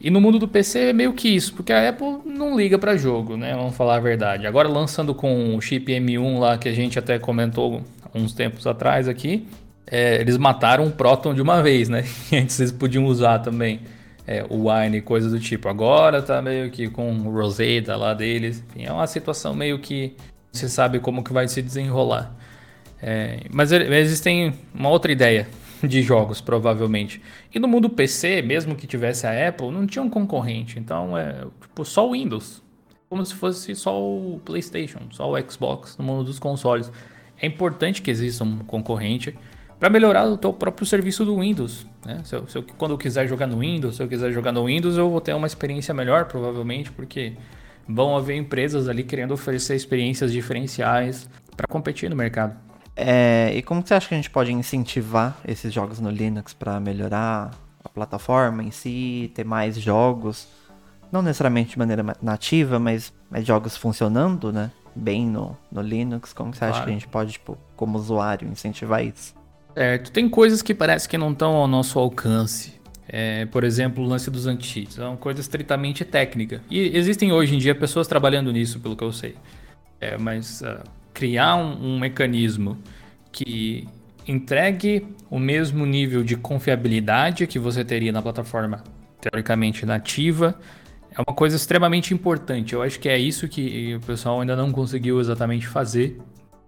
E 0.00 0.10
no 0.10 0.20
mundo 0.20 0.38
do 0.38 0.48
PC 0.48 0.78
é 0.78 0.92
meio 0.92 1.12
que 1.12 1.28
isso, 1.28 1.54
porque 1.54 1.72
a 1.72 1.88
Apple 1.88 2.20
não 2.24 2.56
liga 2.56 2.78
para 2.78 2.96
jogo, 2.96 3.36
né? 3.36 3.54
Vamos 3.54 3.76
falar 3.76 3.96
a 3.96 4.00
verdade. 4.00 4.46
Agora 4.46 4.68
lançando 4.68 5.14
com 5.14 5.54
o 5.54 5.60
chip 5.60 5.92
M1 5.92 6.38
lá, 6.38 6.56
que 6.56 6.68
a 6.68 6.72
gente 6.72 6.98
até 6.98 7.18
comentou 7.18 7.82
uns 8.14 8.32
tempos 8.32 8.66
atrás 8.66 9.08
aqui, 9.08 9.46
é, 9.86 10.20
eles 10.20 10.38
mataram 10.38 10.86
o 10.86 10.90
Proton 10.90 11.34
de 11.34 11.42
uma 11.42 11.62
vez, 11.62 11.88
né? 11.88 12.04
Antes 12.32 12.58
eles 12.60 12.72
podiam 12.72 13.04
usar 13.04 13.40
também 13.40 13.80
é, 14.30 14.46
o 14.48 14.70
Wine 14.70 15.00
coisa 15.00 15.28
do 15.28 15.40
tipo. 15.40 15.68
Agora 15.68 16.22
tá 16.22 16.40
meio 16.40 16.70
que 16.70 16.88
com 16.88 17.10
o 17.12 17.32
Rosetta 17.32 17.96
lá 17.96 18.14
deles. 18.14 18.62
Enfim, 18.70 18.84
é 18.84 18.92
uma 18.92 19.08
situação 19.08 19.52
meio 19.52 19.80
que 19.80 20.14
você 20.52 20.68
sabe 20.68 21.00
como 21.00 21.24
que 21.24 21.32
vai 21.32 21.48
se 21.48 21.60
desenrolar. 21.60 22.32
É, 23.02 23.40
mas 23.50 23.72
existem 23.72 24.54
uma 24.72 24.88
outra 24.88 25.10
ideia 25.10 25.48
de 25.82 26.00
jogos, 26.00 26.40
provavelmente. 26.40 27.20
E 27.52 27.58
no 27.58 27.66
mundo 27.66 27.90
PC, 27.90 28.40
mesmo 28.40 28.76
que 28.76 28.86
tivesse 28.86 29.26
a 29.26 29.48
Apple, 29.48 29.72
não 29.72 29.84
tinha 29.84 30.02
um 30.02 30.08
concorrente. 30.08 30.78
Então 30.78 31.18
é 31.18 31.44
tipo 31.60 31.84
só 31.84 32.08
o 32.08 32.12
Windows. 32.12 32.62
Como 33.08 33.26
se 33.26 33.34
fosse 33.34 33.74
só 33.74 34.00
o 34.00 34.40
PlayStation, 34.44 35.00
só 35.10 35.28
o 35.28 35.50
Xbox 35.50 35.96
no 35.98 36.04
mundo 36.04 36.22
dos 36.22 36.38
consoles. 36.38 36.92
É 37.42 37.46
importante 37.46 38.00
que 38.00 38.12
exista 38.12 38.44
um 38.44 38.58
concorrente 38.58 39.36
para 39.80 39.88
melhorar 39.88 40.26
o 40.26 40.36
teu 40.36 40.52
próprio 40.52 40.86
serviço 40.86 41.24
do 41.24 41.40
Windows. 41.40 41.86
Né? 42.04 42.20
Se 42.22 42.36
eu, 42.36 42.46
se 42.46 42.58
eu, 42.58 42.62
quando 42.76 42.92
eu 42.92 42.98
quiser 42.98 43.26
jogar 43.26 43.46
no 43.46 43.60
Windows, 43.60 43.96
se 43.96 44.02
eu 44.02 44.06
quiser 44.06 44.30
jogar 44.30 44.52
no 44.52 44.66
Windows, 44.66 44.98
eu 44.98 45.10
vou 45.10 45.22
ter 45.22 45.34
uma 45.34 45.46
experiência 45.46 45.94
melhor, 45.94 46.26
provavelmente, 46.26 46.92
porque 46.92 47.32
vão 47.88 48.14
haver 48.14 48.36
empresas 48.36 48.88
ali 48.88 49.02
querendo 49.02 49.32
oferecer 49.32 49.74
experiências 49.74 50.32
diferenciais 50.32 51.28
para 51.56 51.66
competir 51.66 52.10
no 52.10 52.14
mercado. 52.14 52.54
É, 52.94 53.52
e 53.54 53.62
como 53.62 53.80
você 53.80 53.94
acha 53.94 54.06
que 54.06 54.14
a 54.14 54.18
gente 54.18 54.28
pode 54.28 54.52
incentivar 54.52 55.38
esses 55.48 55.72
jogos 55.72 55.98
no 55.98 56.10
Linux 56.10 56.52
para 56.52 56.78
melhorar 56.78 57.50
a 57.82 57.88
plataforma 57.88 58.62
em 58.62 58.70
si, 58.70 59.32
ter 59.34 59.44
mais 59.44 59.80
jogos, 59.80 60.46
não 61.10 61.22
necessariamente 61.22 61.70
de 61.70 61.78
maneira 61.78 62.04
nativa, 62.20 62.78
mas, 62.78 63.10
mas 63.30 63.46
jogos 63.46 63.78
funcionando, 63.78 64.52
né? 64.52 64.70
Bem 64.94 65.26
no, 65.26 65.56
no 65.72 65.80
Linux, 65.80 66.34
como 66.34 66.52
você 66.52 66.58
claro. 66.58 66.74
acha 66.74 66.84
que 66.84 66.90
a 66.90 66.92
gente 66.92 67.08
pode, 67.08 67.32
tipo, 67.32 67.56
como 67.76 67.96
usuário, 67.96 68.46
incentivar 68.46 69.02
isso? 69.02 69.39
Certo, 69.74 70.10
tem 70.10 70.28
coisas 70.28 70.62
que 70.62 70.74
parece 70.74 71.08
que 71.08 71.16
não 71.16 71.32
estão 71.32 71.54
ao 71.54 71.66
nosso 71.66 71.98
alcance. 71.98 72.80
É, 73.08 73.44
por 73.46 73.64
exemplo, 73.64 74.04
o 74.04 74.06
lance 74.06 74.30
dos 74.30 74.46
anti-cheats. 74.46 74.98
É 74.98 75.04
uma 75.04 75.16
coisa 75.16 75.40
estritamente 75.40 76.04
técnica. 76.04 76.62
E 76.70 76.96
existem 76.96 77.32
hoje 77.32 77.56
em 77.56 77.58
dia 77.58 77.74
pessoas 77.74 78.06
trabalhando 78.06 78.52
nisso, 78.52 78.78
pelo 78.78 78.96
que 78.96 79.02
eu 79.02 79.12
sei. 79.12 79.34
É, 80.00 80.16
mas 80.16 80.60
uh, 80.60 80.82
criar 81.12 81.56
um, 81.56 81.94
um 81.94 81.98
mecanismo 81.98 82.78
que 83.32 83.88
entregue 84.26 85.06
o 85.28 85.38
mesmo 85.38 85.84
nível 85.84 86.22
de 86.22 86.36
confiabilidade 86.36 87.46
que 87.46 87.58
você 87.58 87.84
teria 87.84 88.12
na 88.12 88.22
plataforma 88.22 88.84
teoricamente 89.20 89.84
nativa 89.84 90.58
é 91.12 91.20
uma 91.20 91.34
coisa 91.34 91.56
extremamente 91.56 92.14
importante. 92.14 92.74
Eu 92.74 92.82
acho 92.82 92.98
que 93.00 93.08
é 93.08 93.18
isso 93.18 93.48
que 93.48 93.96
o 93.96 94.00
pessoal 94.00 94.40
ainda 94.40 94.54
não 94.54 94.70
conseguiu 94.70 95.20
exatamente 95.20 95.66
fazer, 95.66 96.18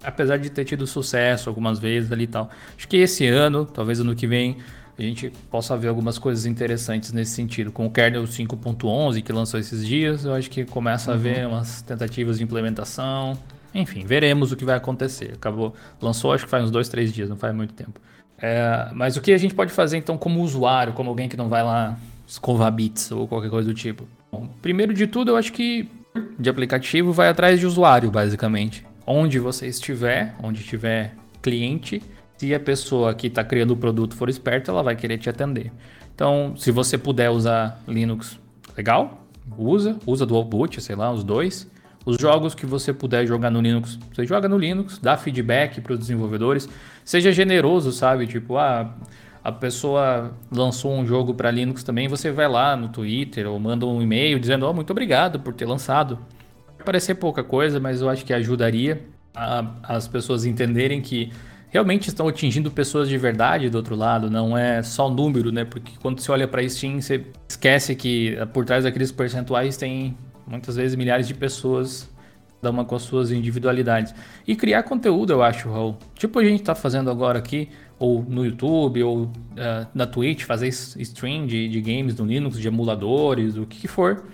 apesar 0.03 0.39
de 0.39 0.51
ter 0.51 0.65
tido 0.65 0.87
sucesso 0.87 1.49
algumas 1.49 1.79
vezes 1.79 2.11
ali 2.13 2.25
e 2.25 2.29
tal. 2.29 2.51
Acho 2.77 2.89
que 2.89 2.97
esse 2.97 3.27
ano, 3.27 3.65
talvez 3.65 4.01
ano 4.01 4.15
que 4.15 4.27
vem, 4.27 4.57
a 4.99 5.03
gente 5.03 5.33
possa 5.51 5.77
ver 5.77 5.89
algumas 5.89 6.19
coisas 6.19 6.47
interessantes 6.47 7.13
nesse 7.13 7.33
sentido. 7.33 7.73
Com 7.73 7.87
o 7.87 7.91
kernel 7.91 8.25
5.11 8.25 9.23
que 9.23 9.33
lançou 9.33 9.59
esses 9.59 9.87
dias, 9.87 10.25
eu 10.25 10.35
acho 10.35 10.51
que 10.51 10.65
começa 10.65 11.11
uhum. 11.11 11.17
a 11.17 11.21
ver 11.21 11.47
umas 11.47 11.83
tentativas 11.83 12.39
de 12.39 12.45
implementação. 12.45 13.39
Enfim, 13.75 14.05
veremos 14.05 14.53
o 14.53 14.57
que 14.57 14.65
vai 14.65 14.77
acontecer. 14.77 15.33
Acabou, 15.35 15.75
lançou 16.01 16.33
acho 16.33 16.45
que 16.45 16.51
faz 16.51 16.65
uns 16.65 16.71
dois, 16.71 16.89
três 16.89 17.13
dias, 17.13 17.29
não 17.29 17.37
faz 17.37 17.55
muito 17.55 17.73
tempo. 17.73 18.01
É, 18.39 18.91
mas 18.93 19.17
o 19.17 19.21
que 19.21 19.33
a 19.33 19.39
gente 19.39 19.55
pode 19.55 19.73
fazer 19.73 19.97
então 19.97 20.19
como 20.19 20.43
usuário, 20.43 20.93
como 20.93 21.09
alguém 21.09 21.29
que 21.29 21.37
não 21.37 21.49
vai 21.49 21.63
lá 21.63 21.97
escovar 22.27 22.71
bits 22.73 23.13
ou 23.13 23.27
qualquer 23.27 23.51
coisa 23.51 23.69
do 23.69 23.75
tipo? 23.75 24.07
Bom, 24.31 24.49
primeiro 24.61 24.93
de 24.93 25.07
tudo, 25.07 25.31
eu 25.31 25.37
acho 25.37 25.53
que 25.53 25.89
de 26.39 26.51
aplicativo 26.51 27.13
vai 27.13 27.29
atrás 27.29 27.59
de 27.59 27.67
usuário, 27.67 28.11
basicamente. 28.11 28.85
Onde 29.07 29.39
você 29.39 29.67
estiver, 29.67 30.35
onde 30.43 30.63
tiver 30.63 31.15
cliente, 31.41 32.03
se 32.37 32.55
a 32.55 32.61
pessoa 32.61 33.15
que 33.15 33.27
está 33.27 33.45
criando 33.45 33.73
o 33.73 33.77
produto 33.77 34.17
for 34.17 34.29
esperta, 34.29 34.71
ela 34.71 34.83
vai 34.83 34.97
querer 34.97 35.19
te 35.19 35.29
atender. 35.29 35.73
Então, 36.15 36.55
se 36.57 36.71
você 36.71 36.99
puder 36.99 37.31
usar 37.31 37.81
Linux, 37.87 38.39
legal, 38.77 39.27
usa, 39.57 39.99
usa 40.07 40.27
Dual 40.27 40.45
Boot, 40.45 40.81
sei 40.81 40.97
lá, 40.97 41.13
os 41.13 41.25
dois. 41.25 41.71
Os 42.05 42.17
jogos 42.17 42.53
que 42.53 42.67
você 42.67 42.93
puder 42.93 43.27
jogar 43.27 43.49
no 43.49 43.61
Linux, 43.61 43.97
você 44.13 44.27
joga 44.27 44.49
no 44.49 44.59
Linux, 44.59 44.99
dá 44.99 45.17
feedback 45.17 45.81
para 45.81 45.93
os 45.93 46.01
desenvolvedores. 46.01 46.69
Seja 47.05 47.31
generoso, 47.31 47.93
sabe? 47.93 48.27
Tipo, 48.27 48.57
ah, 48.57 48.93
a 49.45 49.53
pessoa 49.53 50.33
lançou 50.51 50.93
um 50.93 51.07
jogo 51.07 51.35
para 51.35 51.51
Linux 51.51 51.83
também, 51.83 52.09
você 52.09 52.31
vai 52.31 52.49
lá 52.49 52.77
no 52.77 52.89
Twitter 52.89 53.49
ou 53.49 53.59
manda 53.59 53.87
um 53.87 54.03
e-mail 54.03 54.39
dizendo: 54.39 54.67
oh, 54.67 54.73
muito 54.73 54.91
obrigado 54.91 55.39
por 55.41 55.55
ter 55.55 55.65
lançado. 55.65 56.19
Parecer 56.85 57.14
pouca 57.14 57.43
coisa, 57.43 57.80
mas 57.80 58.01
eu 58.01 58.09
acho 58.09 58.24
que 58.24 58.33
ajudaria 58.33 59.03
a, 59.35 59.64
as 59.83 60.07
pessoas 60.09 60.45
entenderem 60.45 61.01
que 61.01 61.33
realmente 61.72 62.09
estão 62.09 62.28
atingindo 62.28 62.70
pessoas 62.70 63.09
de 63.09 63.16
verdade 63.16 63.70
do 63.70 63.76
outro 63.76 63.97
lado, 63.97 64.30
não 64.30 64.57
é 64.57 64.83
só 64.83 65.09
número, 65.09 65.51
né? 65.51 65.64
Porque 65.64 65.93
quando 66.01 66.20
você 66.20 66.30
olha 66.30 66.47
para 66.47 66.66
Steam, 66.68 67.01
você 67.01 67.24
esquece 67.49 67.97
que 67.97 68.37
por 68.53 68.64
trás 68.64 68.85
daqueles 68.85 69.11
percentuais 69.11 69.76
tem 69.76 70.16
muitas 70.47 70.76
vezes 70.76 70.95
milhares 70.95 71.26
de 71.26 71.33
pessoas, 71.33 72.11
cada 72.61 72.70
uma 72.70 72.85
com 72.85 72.95
as 72.95 73.03
suas 73.03 73.30
individualidades. 73.30 74.14
E 74.47 74.55
criar 74.55 74.83
conteúdo, 74.83 75.33
eu 75.33 75.43
acho, 75.43 75.70
Raul. 75.70 75.97
Tipo 76.14 76.39
a 76.39 76.45
gente 76.45 76.61
está 76.61 76.74
fazendo 76.74 77.11
agora 77.11 77.39
aqui, 77.39 77.70
ou 77.99 78.22
no 78.22 78.45
YouTube, 78.45 79.03
ou 79.03 79.22
uh, 79.22 79.30
na 79.95 80.07
Twitch, 80.07 80.43
fazer 80.43 80.68
stream 80.68 81.47
de, 81.47 81.68
de 81.68 81.80
games 81.80 82.14
do 82.14 82.24
Linux, 82.24 82.59
de 82.59 82.68
emuladores, 82.68 83.57
o 83.57 83.64
que, 83.64 83.80
que 83.80 83.89
for. 83.89 84.24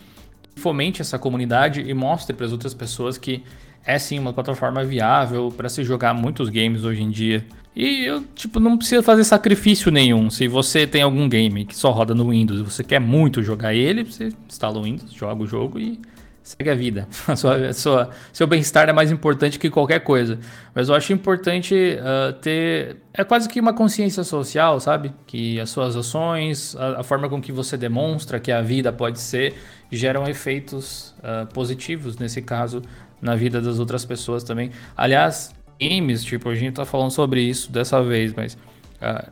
Fomente 0.58 1.00
essa 1.00 1.18
comunidade 1.18 1.80
e 1.80 1.94
mostre 1.94 2.34
para 2.34 2.46
as 2.46 2.52
outras 2.52 2.74
pessoas 2.74 3.16
que 3.16 3.42
é 3.84 3.98
sim 3.98 4.18
uma 4.18 4.32
plataforma 4.32 4.84
viável 4.84 5.52
para 5.56 5.68
se 5.68 5.82
jogar 5.82 6.12
muitos 6.12 6.48
games 6.48 6.84
hoje 6.84 7.02
em 7.02 7.10
dia. 7.10 7.44
E 7.74 8.04
eu, 8.04 8.24
tipo, 8.34 8.58
não 8.58 8.76
precisa 8.76 9.02
fazer 9.02 9.22
sacrifício 9.22 9.90
nenhum. 9.92 10.28
Se 10.30 10.48
você 10.48 10.86
tem 10.86 11.00
algum 11.00 11.28
game 11.28 11.64
que 11.64 11.76
só 11.76 11.90
roda 11.92 12.12
no 12.14 12.30
Windows 12.30 12.60
e 12.60 12.64
você 12.64 12.82
quer 12.82 12.98
muito 12.98 13.42
jogar 13.42 13.72
ele, 13.72 14.04
você 14.04 14.30
instala 14.48 14.78
o 14.78 14.82
Windows, 14.82 15.12
joga 15.12 15.42
o 15.42 15.46
jogo 15.46 15.78
e 15.78 16.00
segue 16.48 16.70
a 16.70 16.74
vida. 16.74 17.06
A 17.28 17.36
sua, 17.36 17.56
a 17.68 17.72
sua, 17.74 18.10
seu 18.32 18.46
bem-estar 18.46 18.88
é 18.88 18.92
mais 18.92 19.10
importante 19.10 19.58
que 19.58 19.68
qualquer 19.68 20.00
coisa. 20.00 20.38
Mas 20.74 20.88
eu 20.88 20.94
acho 20.94 21.12
importante 21.12 21.74
uh, 21.74 22.32
ter. 22.34 22.96
É 23.12 23.22
quase 23.22 23.48
que 23.48 23.60
uma 23.60 23.74
consciência 23.74 24.24
social, 24.24 24.80
sabe? 24.80 25.12
Que 25.26 25.60
as 25.60 25.68
suas 25.68 25.94
ações, 25.94 26.74
a, 26.76 27.00
a, 27.00 27.02
forma 27.02 27.28
com 27.28 27.40
que 27.40 27.52
você 27.52 27.76
demonstra 27.76 28.40
que 28.40 28.50
a 28.50 28.62
vida 28.62 28.90
pode 28.90 29.20
ser, 29.20 29.54
geram 29.92 30.26
efeitos 30.26 31.14
uh, 31.18 31.46
positivos, 31.52 32.16
nesse 32.16 32.40
caso, 32.40 32.80
na 33.20 33.36
vida 33.36 33.60
das 33.60 33.78
outras 33.78 34.04
pessoas 34.04 34.42
também. 34.42 34.70
Aliás, 34.96 35.54
games, 35.80 36.24
tipo, 36.24 36.48
a 36.48 36.54
gente 36.54 36.74
tá 36.74 36.86
falando 36.86 37.10
sobre 37.10 37.42
isso 37.42 37.70
dessa 37.70 38.02
vez, 38.02 38.32
mas 38.32 38.56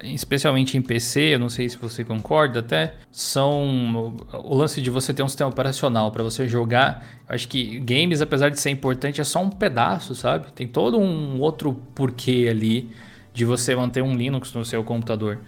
especialmente 0.03 0.77
em 0.77 0.83
PC, 0.83 1.35
eu 1.35 1.39
não 1.39 1.49
sei 1.49 1.69
se 1.69 1.77
você 1.77 2.05
concorda 2.05 2.61
até, 2.61 2.95
são 3.11 4.17
o 4.33 4.55
lance 4.55 4.81
de 4.81 4.91
você 4.91 5.13
ter 5.13 5.23
um 5.23 5.29
sistema 5.29 5.51
operacional 5.51 6.13
para 6.13 6.23
você 6.23 6.47
jogar. 6.47 7.05
Acho 7.29 7.49
que 7.49 7.81
games, 7.81 8.21
apesar 8.23 8.49
de 8.49 8.61
ser 8.61 8.71
importante, 8.71 9.21
é 9.21 9.25
só 9.25 9.43
um 9.43 9.51
pedaço, 9.51 10.15
sabe? 10.15 10.53
Tem 10.53 10.69
todo 10.69 10.99
um 10.99 11.41
outro 11.41 11.75
porquê 11.95 12.47
ali 12.49 12.91
de 13.33 13.45
você 13.45 13.75
manter 13.75 14.03
um 14.03 14.15
Linux 14.15 14.53
no 14.55 14.65
seu 14.65 14.85
computador. 14.85 15.41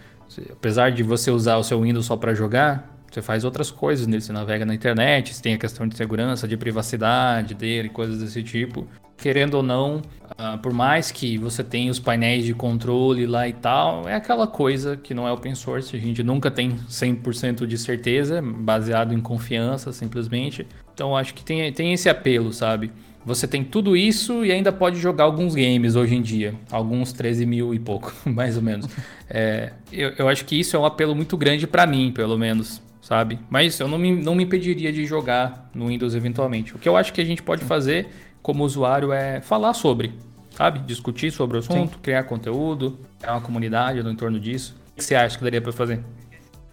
Apesar 0.51 0.91
de 0.91 1.03
você 1.03 1.31
usar 1.31 1.57
o 1.57 1.65
seu 1.65 1.81
Windows 1.81 2.07
só 2.07 2.17
para 2.17 2.35
jogar, 2.35 2.99
você 3.11 3.23
faz 3.23 3.45
outras 3.45 3.71
coisas 3.71 4.07
nele, 4.07 4.21
você 4.21 4.33
navega 4.33 4.67
na 4.67 4.75
internet, 4.75 5.33
você 5.33 5.43
tem 5.43 5.55
a 5.55 5.59
questão 5.59 5.89
de 5.89 5.97
segurança, 5.97 6.47
de 6.47 6.57
privacidade 6.57 7.55
dele, 7.55 7.89
coisas 7.89 8.21
desse 8.21 8.43
tipo. 8.43 8.87
Querendo 9.19 9.55
ou 9.55 9.63
não, 9.63 9.97
uh, 9.97 10.57
por 10.63 10.73
mais 10.73 11.11
que 11.11 11.37
você 11.37 11.63
tenha 11.63 11.91
os 11.91 11.99
painéis 11.99 12.45
de 12.45 12.55
controle 12.55 13.27
lá 13.27 13.49
e 13.49 13.53
tal, 13.53 14.09
é 14.09 14.15
aquela 14.15 14.47
coisa 14.47 14.97
que 14.97 15.13
não 15.13 15.27
é 15.27 15.33
open 15.33 15.55
source, 15.55 15.95
a 15.95 15.99
gente 15.99 16.23
nunca 16.23 16.51
tem 16.51 16.77
100% 16.89 17.67
de 17.67 17.77
certeza, 17.77 18.41
baseado 18.41 19.13
em 19.13 19.21
confiança 19.21 19.93
simplesmente. 19.93 20.67
Então 20.95 21.17
acho 21.17 21.35
que 21.35 21.45
tem, 21.45 21.73
tem 21.73 21.93
esse 21.93 22.09
apelo, 22.09 22.53
sabe? 22.53 22.91
você 23.29 23.47
tem 23.47 23.63
tudo 23.63 23.95
isso 23.95 24.45
e 24.45 24.51
ainda 24.51 24.73
pode 24.73 24.99
jogar 24.99 25.25
alguns 25.25 25.55
games 25.55 25.97
hoje 25.97 26.15
em 26.15 26.23
dia. 26.23 26.55
Alguns 26.71 27.13
13 27.13 27.45
mil 27.45 27.75
e 27.75 27.79
pouco, 27.79 28.13
mais 28.25 28.57
ou 28.57 28.63
menos. 28.63 28.89
É, 29.29 29.73
eu, 29.93 30.15
eu 30.19 30.29
acho 30.29 30.45
que 30.47 30.59
isso 30.59 30.75
é 30.75 30.79
um 30.79 30.85
apelo 30.85 31.15
muito 31.15 31.37
grande 31.37 31.67
para 31.67 31.87
mim, 31.87 32.11
pelo 32.11 32.39
menos, 32.39 32.81
sabe? 33.03 33.39
Mas 33.51 33.79
eu 33.79 33.87
não 33.87 33.99
me, 33.99 34.17
não 34.17 34.35
me 34.35 34.45
impediria 34.45 34.91
de 34.91 35.05
jogar 35.05 35.71
no 35.75 35.89
Windows 35.89 36.15
eventualmente. 36.15 36.75
O 36.75 36.79
que 36.79 36.89
eu 36.89 36.97
acho 36.97 37.13
que 37.13 37.21
a 37.21 37.25
gente 37.25 37.43
pode 37.43 37.65
fazer 37.65 38.09
como 38.49 38.65
usuário 38.65 39.13
é 39.13 39.43
falar 39.43 39.75
sobre, 39.75 40.19
sabe? 40.57 40.79
Discutir 40.79 41.31
sobre 41.31 41.59
o 41.59 41.61
assunto, 41.61 41.93
Sim. 41.93 42.01
criar 42.01 42.25
conteúdo, 42.25 42.99
criar 43.19 43.35
uma 43.35 43.43
comunidade 43.43 44.03
no 44.03 44.11
entorno 44.11 44.41
disso. 44.41 44.75
O 44.93 44.97
que 44.97 45.05
você 45.05 45.15
acha 45.15 45.37
que 45.37 45.45
daria 45.45 45.61
para 45.61 45.71
fazer? 45.71 46.03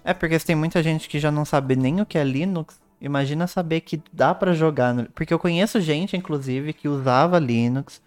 É 0.01 0.13
porque 0.13 0.39
tem 0.39 0.55
muita 0.55 0.81
gente 0.81 1.09
que 1.09 1.19
já 1.19 1.29
não 1.29 1.43
sabe 1.43 1.75
nem 1.75 1.99
o 1.99 2.05
que 2.05 2.17
é 2.17 2.23
Linux 2.23 2.79
Imagina 3.01 3.45
saber 3.45 3.81
que 3.81 4.01
dá 4.13 4.33
para 4.33 4.53
jogar. 4.53 4.93
No... 4.93 5.03
Porque 5.11 5.33
eu 5.33 5.37
conheço 5.37 5.81
gente, 5.81 6.15
inclusive, 6.15 6.71
que 6.71 6.87
usava 6.87 7.37
Linux, 7.39 8.01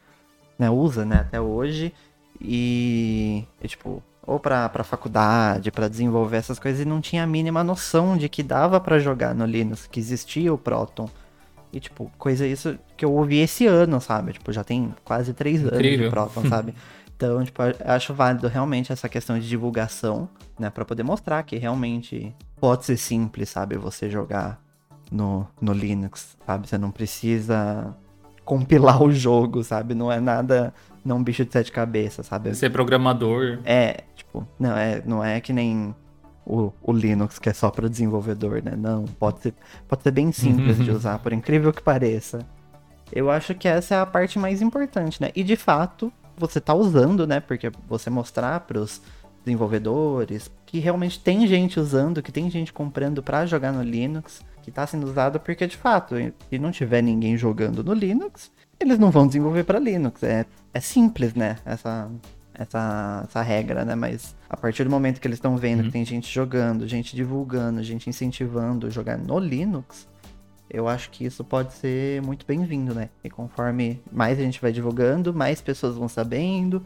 né? 0.58 0.70
Usa, 0.70 1.04
né? 1.04 1.16
Até 1.16 1.38
hoje. 1.38 1.92
E, 2.40 3.44
e 3.62 3.68
tipo, 3.68 4.02
ou 4.26 4.40
pra, 4.40 4.66
pra 4.70 4.82
faculdade, 4.82 5.70
para 5.70 5.88
desenvolver 5.88 6.38
essas 6.38 6.58
coisas, 6.58 6.80
e 6.80 6.84
não 6.84 7.02
tinha 7.02 7.24
a 7.24 7.26
mínima 7.26 7.62
noção 7.62 8.16
de 8.16 8.30
que 8.30 8.42
dava 8.42 8.80
para 8.80 8.98
jogar 8.98 9.34
no 9.34 9.44
Linux, 9.44 9.86
que 9.86 10.00
existia 10.00 10.52
o 10.54 10.56
Proton. 10.56 11.08
E, 11.72 11.80
tipo, 11.80 12.10
coisa 12.16 12.46
isso 12.46 12.78
que 12.96 13.04
eu 13.04 13.12
ouvi 13.12 13.38
esse 13.38 13.66
ano, 13.66 14.00
sabe? 14.00 14.32
Tipo, 14.32 14.52
já 14.52 14.64
tem 14.64 14.94
quase 15.04 15.32
três 15.32 15.60
anos 15.60 15.74
Incrível. 15.74 16.06
de 16.06 16.10
Proton, 16.10 16.44
sabe? 16.48 16.74
Então, 17.16 17.42
tipo, 17.44 17.60
acho 17.84 18.14
válido 18.14 18.46
realmente 18.46 18.92
essa 18.92 19.08
questão 19.08 19.38
de 19.38 19.48
divulgação, 19.48 20.28
né? 20.58 20.70
para 20.70 20.84
poder 20.84 21.02
mostrar 21.02 21.42
que 21.42 21.56
realmente 21.56 22.34
pode 22.60 22.84
ser 22.84 22.96
simples, 22.96 23.48
sabe? 23.48 23.76
Você 23.76 24.08
jogar 24.08 24.60
no, 25.10 25.46
no 25.60 25.72
Linux, 25.72 26.36
sabe? 26.46 26.68
Você 26.68 26.78
não 26.78 26.90
precisa 26.90 27.94
compilar 28.44 29.02
o 29.02 29.12
jogo, 29.12 29.62
sabe? 29.62 29.94
Não 29.94 30.10
é 30.10 30.20
nada, 30.20 30.72
não 31.04 31.16
é 31.16 31.18
um 31.18 31.22
bicho 31.22 31.44
de 31.44 31.52
sete 31.52 31.72
cabeças, 31.72 32.26
sabe? 32.26 32.54
Ser 32.54 32.70
programador. 32.70 33.58
É, 33.64 34.04
tipo, 34.14 34.46
não 34.58 34.76
é, 34.76 35.02
não 35.04 35.24
é 35.24 35.40
que 35.40 35.52
nem 35.52 35.94
o, 36.48 36.72
o 36.82 36.92
Linux 36.92 37.38
que 37.38 37.50
é 37.50 37.52
só 37.52 37.70
para 37.70 37.88
desenvolvedor, 37.88 38.62
né? 38.62 38.74
Não, 38.74 39.04
pode 39.04 39.40
ser, 39.40 39.54
pode 39.86 40.02
ser 40.02 40.10
bem 40.10 40.32
simples 40.32 40.78
de 40.78 40.90
usar, 40.90 41.18
por 41.18 41.32
incrível 41.32 41.72
que 41.72 41.82
pareça. 41.82 42.40
Eu 43.12 43.30
acho 43.30 43.54
que 43.54 43.68
essa 43.68 43.94
é 43.94 44.00
a 44.00 44.06
parte 44.06 44.38
mais 44.38 44.62
importante, 44.62 45.20
né? 45.20 45.30
E 45.36 45.44
de 45.44 45.56
fato, 45.56 46.10
você 46.36 46.60
tá 46.60 46.74
usando, 46.74 47.26
né? 47.26 47.38
Porque 47.38 47.70
você 47.86 48.08
mostrar 48.08 48.60
para 48.60 48.78
os 48.78 49.02
desenvolvedores 49.44 50.50
que 50.64 50.78
realmente 50.78 51.20
tem 51.20 51.46
gente 51.46 51.78
usando, 51.78 52.22
que 52.22 52.32
tem 52.32 52.50
gente 52.50 52.72
comprando 52.72 53.22
para 53.22 53.46
jogar 53.46 53.72
no 53.72 53.82
Linux 53.82 54.42
que 54.62 54.70
está 54.70 54.86
sendo 54.86 55.06
usado 55.06 55.40
porque, 55.40 55.66
de 55.66 55.76
fato, 55.76 56.14
se 56.50 56.58
não 56.58 56.70
tiver 56.70 57.02
ninguém 57.02 57.36
jogando 57.36 57.82
no 57.82 57.94
Linux, 57.94 58.50
eles 58.78 58.98
não 58.98 59.10
vão 59.10 59.26
desenvolver 59.26 59.64
para 59.64 59.78
Linux. 59.78 60.22
É, 60.22 60.44
é 60.72 60.80
simples, 60.80 61.34
né? 61.34 61.56
Essa, 61.64 62.10
essa, 62.54 63.22
essa 63.24 63.42
regra, 63.42 63.84
né? 63.84 63.94
Mas 63.94 64.36
a 64.48 64.56
partir 64.56 64.84
do 64.84 64.90
momento 64.90 65.20
que 65.20 65.26
eles 65.26 65.36
estão 65.36 65.56
vendo 65.56 65.80
uhum. 65.80 65.86
que 65.86 65.92
tem 65.92 66.04
gente 66.04 66.32
jogando, 66.32 66.86
gente 66.88 67.14
divulgando, 67.14 67.82
gente 67.82 68.08
incentivando 68.08 68.90
jogar 68.90 69.18
no 69.18 69.38
Linux, 69.38 70.08
eu 70.70 70.86
acho 70.86 71.10
que 71.10 71.24
isso 71.24 71.42
pode 71.44 71.72
ser 71.72 72.20
muito 72.22 72.44
bem-vindo, 72.46 72.94
né? 72.94 73.08
E 73.24 73.30
conforme 73.30 74.00
mais 74.12 74.38
a 74.38 74.42
gente 74.42 74.60
vai 74.60 74.72
divulgando, 74.72 75.32
mais 75.32 75.60
pessoas 75.60 75.96
vão 75.96 76.08
sabendo, 76.08 76.82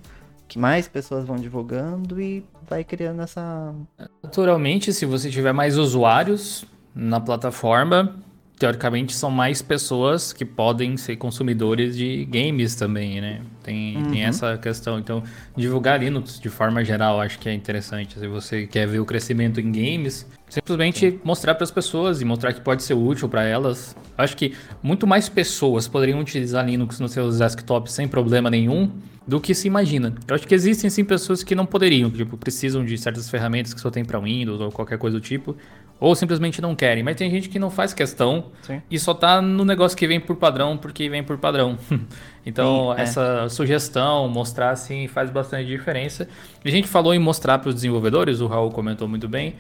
que 0.47 0.59
mais 0.59 0.87
pessoas 0.87 1.25
vão 1.25 1.37
divulgando 1.37 2.21
e 2.21 2.45
vai 2.69 2.85
criando 2.85 3.23
essa. 3.23 3.75
Naturalmente, 4.23 4.93
se 4.93 5.05
você 5.05 5.31
tiver 5.31 5.53
mais 5.53 5.77
usuários, 5.77 6.65
na 6.95 7.21
plataforma, 7.21 8.17
teoricamente 8.63 9.13
são 9.13 9.29
mais 9.29 9.61
pessoas 9.61 10.33
que 10.33 10.45
podem 10.45 10.97
ser 10.97 11.17
consumidores 11.17 11.97
de 11.97 12.25
games 12.27 12.77
também, 12.77 13.21
né? 13.21 13.41
Tem, 13.61 13.97
uhum. 13.97 14.13
tem 14.13 14.23
essa 14.23 14.57
questão. 14.57 15.01
Então, 15.01 15.21
divulgar 15.57 15.99
Linux 15.99 16.39
de 16.39 16.49
forma 16.49 16.85
geral 16.85 17.21
acho 17.21 17.41
que 17.41 17.49
é 17.49 17.53
interessante. 17.53 18.17
Se 18.21 18.29
você 18.29 18.65
quer 18.69 18.87
ver 18.87 19.01
o 19.01 19.05
crescimento 19.05 19.59
em 19.59 19.73
games, 19.73 20.25
simplesmente 20.49 21.11
Sim. 21.11 21.21
mostrar 21.25 21.57
para 21.57 21.65
as 21.65 21.73
pessoas 21.73 22.21
e 22.21 22.25
mostrar 22.25 22.53
que 22.53 22.61
pode 22.61 22.85
ser 22.85 22.95
útil 22.95 23.29
para 23.29 23.43
elas. 23.43 23.97
Acho 24.17 24.37
que 24.37 24.55
muito 24.81 25.09
mais 25.09 25.29
pessoas 25.29 25.89
poderiam 25.89 26.21
utilizar 26.21 26.65
Linux 26.65 27.01
nos 27.01 27.11
seus 27.11 27.39
desktops 27.39 27.93
sem 27.93 28.07
problema 28.07 28.49
nenhum 28.49 28.93
do 29.27 29.41
que 29.41 29.55
se 29.55 29.67
imagina. 29.67 30.15
Eu 30.29 30.35
acho 30.35 30.47
que 30.47 30.55
existem 30.55 30.89
sim 30.91 31.05
pessoas 31.05 31.43
que 31.43 31.55
não 31.55 31.67
poderiam, 31.67 32.11
tipo, 32.11 32.37
precisam 32.37 32.85
de 32.85 32.97
certas 32.99 33.29
ferramentas 33.29 33.75
que 33.75 33.81
só 33.81 33.91
tem 33.91 34.05
para 34.05 34.21
Windows 34.21 34.61
ou 34.61 34.71
qualquer 34.71 34.99
coisa 34.99 35.19
do 35.19 35.21
tipo, 35.21 35.57
ou 36.03 36.17
simplesmente 36.17 36.61
não 36.61 36.75
querem. 36.75 37.05
Mas 37.05 37.15
tem 37.15 37.31
gente 37.31 37.49
que 37.49 37.61
não 37.61 37.71
faz 37.71 37.95
questão 37.95 38.47
sim. 38.63 38.83
e 38.91 38.99
só 38.99 39.15
tá 39.15 39.41
no 39.41 39.65
negócio 39.65 39.97
que 39.97 40.05
vem 40.05 40.19
por 40.19 40.35
padrão 40.35 40.77
porque 40.77 41.09
vem 41.09 41.23
por 41.23 41.39
padrão. 41.39 41.79
então, 42.45 42.93
sim, 42.93 43.01
é. 43.01 43.03
essa 43.05 43.49
sugestão, 43.49 44.29
mostrar 44.29 44.71
assim, 44.71 45.07
faz 45.07 45.31
bastante 45.31 45.69
diferença. 45.69 46.29
A 46.65 46.69
gente 46.69 46.89
falou 46.89 47.15
em 47.15 47.21
mostrar 47.21 47.61
para 47.61 47.69
os 47.69 47.77
desenvolvedores, 47.77 48.41
o 48.41 48.49
Raul 48.49 48.73
comentou 48.73 49.07
muito 49.07 49.29
bem, 49.29 49.55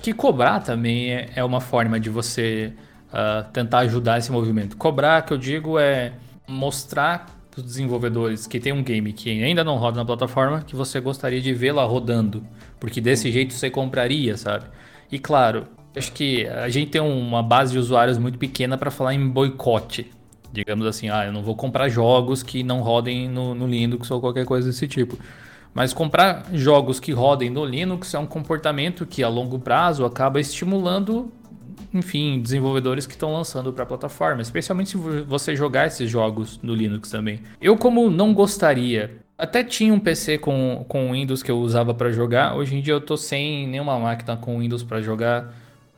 que 0.00 0.14
cobrar 0.14 0.60
também 0.60 1.12
é, 1.12 1.28
é 1.36 1.44
uma 1.44 1.60
forma 1.60 2.00
de 2.00 2.08
você 2.08 2.72
uh, 3.08 3.46
tentar 3.52 3.80
ajudar 3.80 4.18
esse 4.18 4.32
movimento. 4.32 4.78
Cobrar, 4.78 5.20
que 5.20 5.34
eu 5.34 5.36
digo, 5.36 5.78
é 5.78 6.14
mostrar 6.48 7.26
os 7.54 7.62
desenvolvedores 7.62 8.46
que 8.46 8.58
tem 8.58 8.72
um 8.72 8.82
game 8.82 9.12
que 9.12 9.44
ainda 9.44 9.62
não 9.62 9.76
roda 9.76 9.98
na 9.98 10.06
plataforma 10.06 10.62
que 10.62 10.74
você 10.74 11.00
gostaria 11.00 11.42
de 11.42 11.52
vê-la 11.52 11.84
rodando, 11.84 12.42
porque 12.80 12.98
desse 12.98 13.30
jeito 13.30 13.52
você 13.52 13.68
compraria, 13.68 14.38
sabe? 14.38 14.64
E 15.10 15.18
claro, 15.18 15.66
acho 15.96 16.12
que 16.12 16.46
a 16.46 16.68
gente 16.68 16.90
tem 16.90 17.00
uma 17.00 17.42
base 17.42 17.72
de 17.72 17.78
usuários 17.78 18.18
muito 18.18 18.38
pequena 18.38 18.76
para 18.76 18.90
falar 18.90 19.14
em 19.14 19.28
boicote. 19.28 20.10
Digamos 20.52 20.86
assim, 20.86 21.08
ah, 21.08 21.24
eu 21.24 21.32
não 21.32 21.42
vou 21.42 21.56
comprar 21.56 21.88
jogos 21.88 22.42
que 22.42 22.62
não 22.62 22.80
rodem 22.80 23.28
no, 23.28 23.54
no 23.54 23.66
Linux 23.66 24.10
ou 24.10 24.20
qualquer 24.20 24.44
coisa 24.44 24.68
desse 24.68 24.86
tipo. 24.86 25.18
Mas 25.74 25.94
comprar 25.94 26.44
jogos 26.52 27.00
que 27.00 27.12
rodem 27.12 27.48
no 27.48 27.64
Linux 27.64 28.12
é 28.12 28.18
um 28.18 28.26
comportamento 28.26 29.06
que 29.06 29.22
a 29.22 29.28
longo 29.28 29.58
prazo 29.58 30.04
acaba 30.04 30.38
estimulando 30.40 31.32
enfim, 31.94 32.40
desenvolvedores 32.40 33.06
que 33.06 33.12
estão 33.12 33.32
lançando 33.32 33.72
para 33.72 33.82
a 33.82 33.86
plataforma, 33.86 34.40
especialmente 34.40 34.90
se 34.90 34.96
você 34.96 35.54
jogar 35.54 35.86
esses 35.86 36.08
jogos 36.08 36.58
no 36.62 36.74
Linux 36.74 37.10
também. 37.10 37.40
Eu, 37.60 37.76
como 37.76 38.10
não 38.10 38.32
gostaria, 38.32 39.18
até 39.36 39.62
tinha 39.62 39.92
um 39.92 40.00
PC 40.00 40.38
com, 40.38 40.84
com 40.88 41.12
Windows 41.12 41.42
que 41.42 41.50
eu 41.50 41.58
usava 41.58 41.92
para 41.92 42.10
jogar, 42.10 42.56
hoje 42.56 42.76
em 42.76 42.80
dia 42.80 42.94
eu 42.94 43.00
tô 43.00 43.16
sem 43.16 43.66
nenhuma 43.66 43.98
máquina 43.98 44.36
com 44.36 44.58
Windows 44.60 44.82
para 44.82 45.02
jogar 45.02 45.52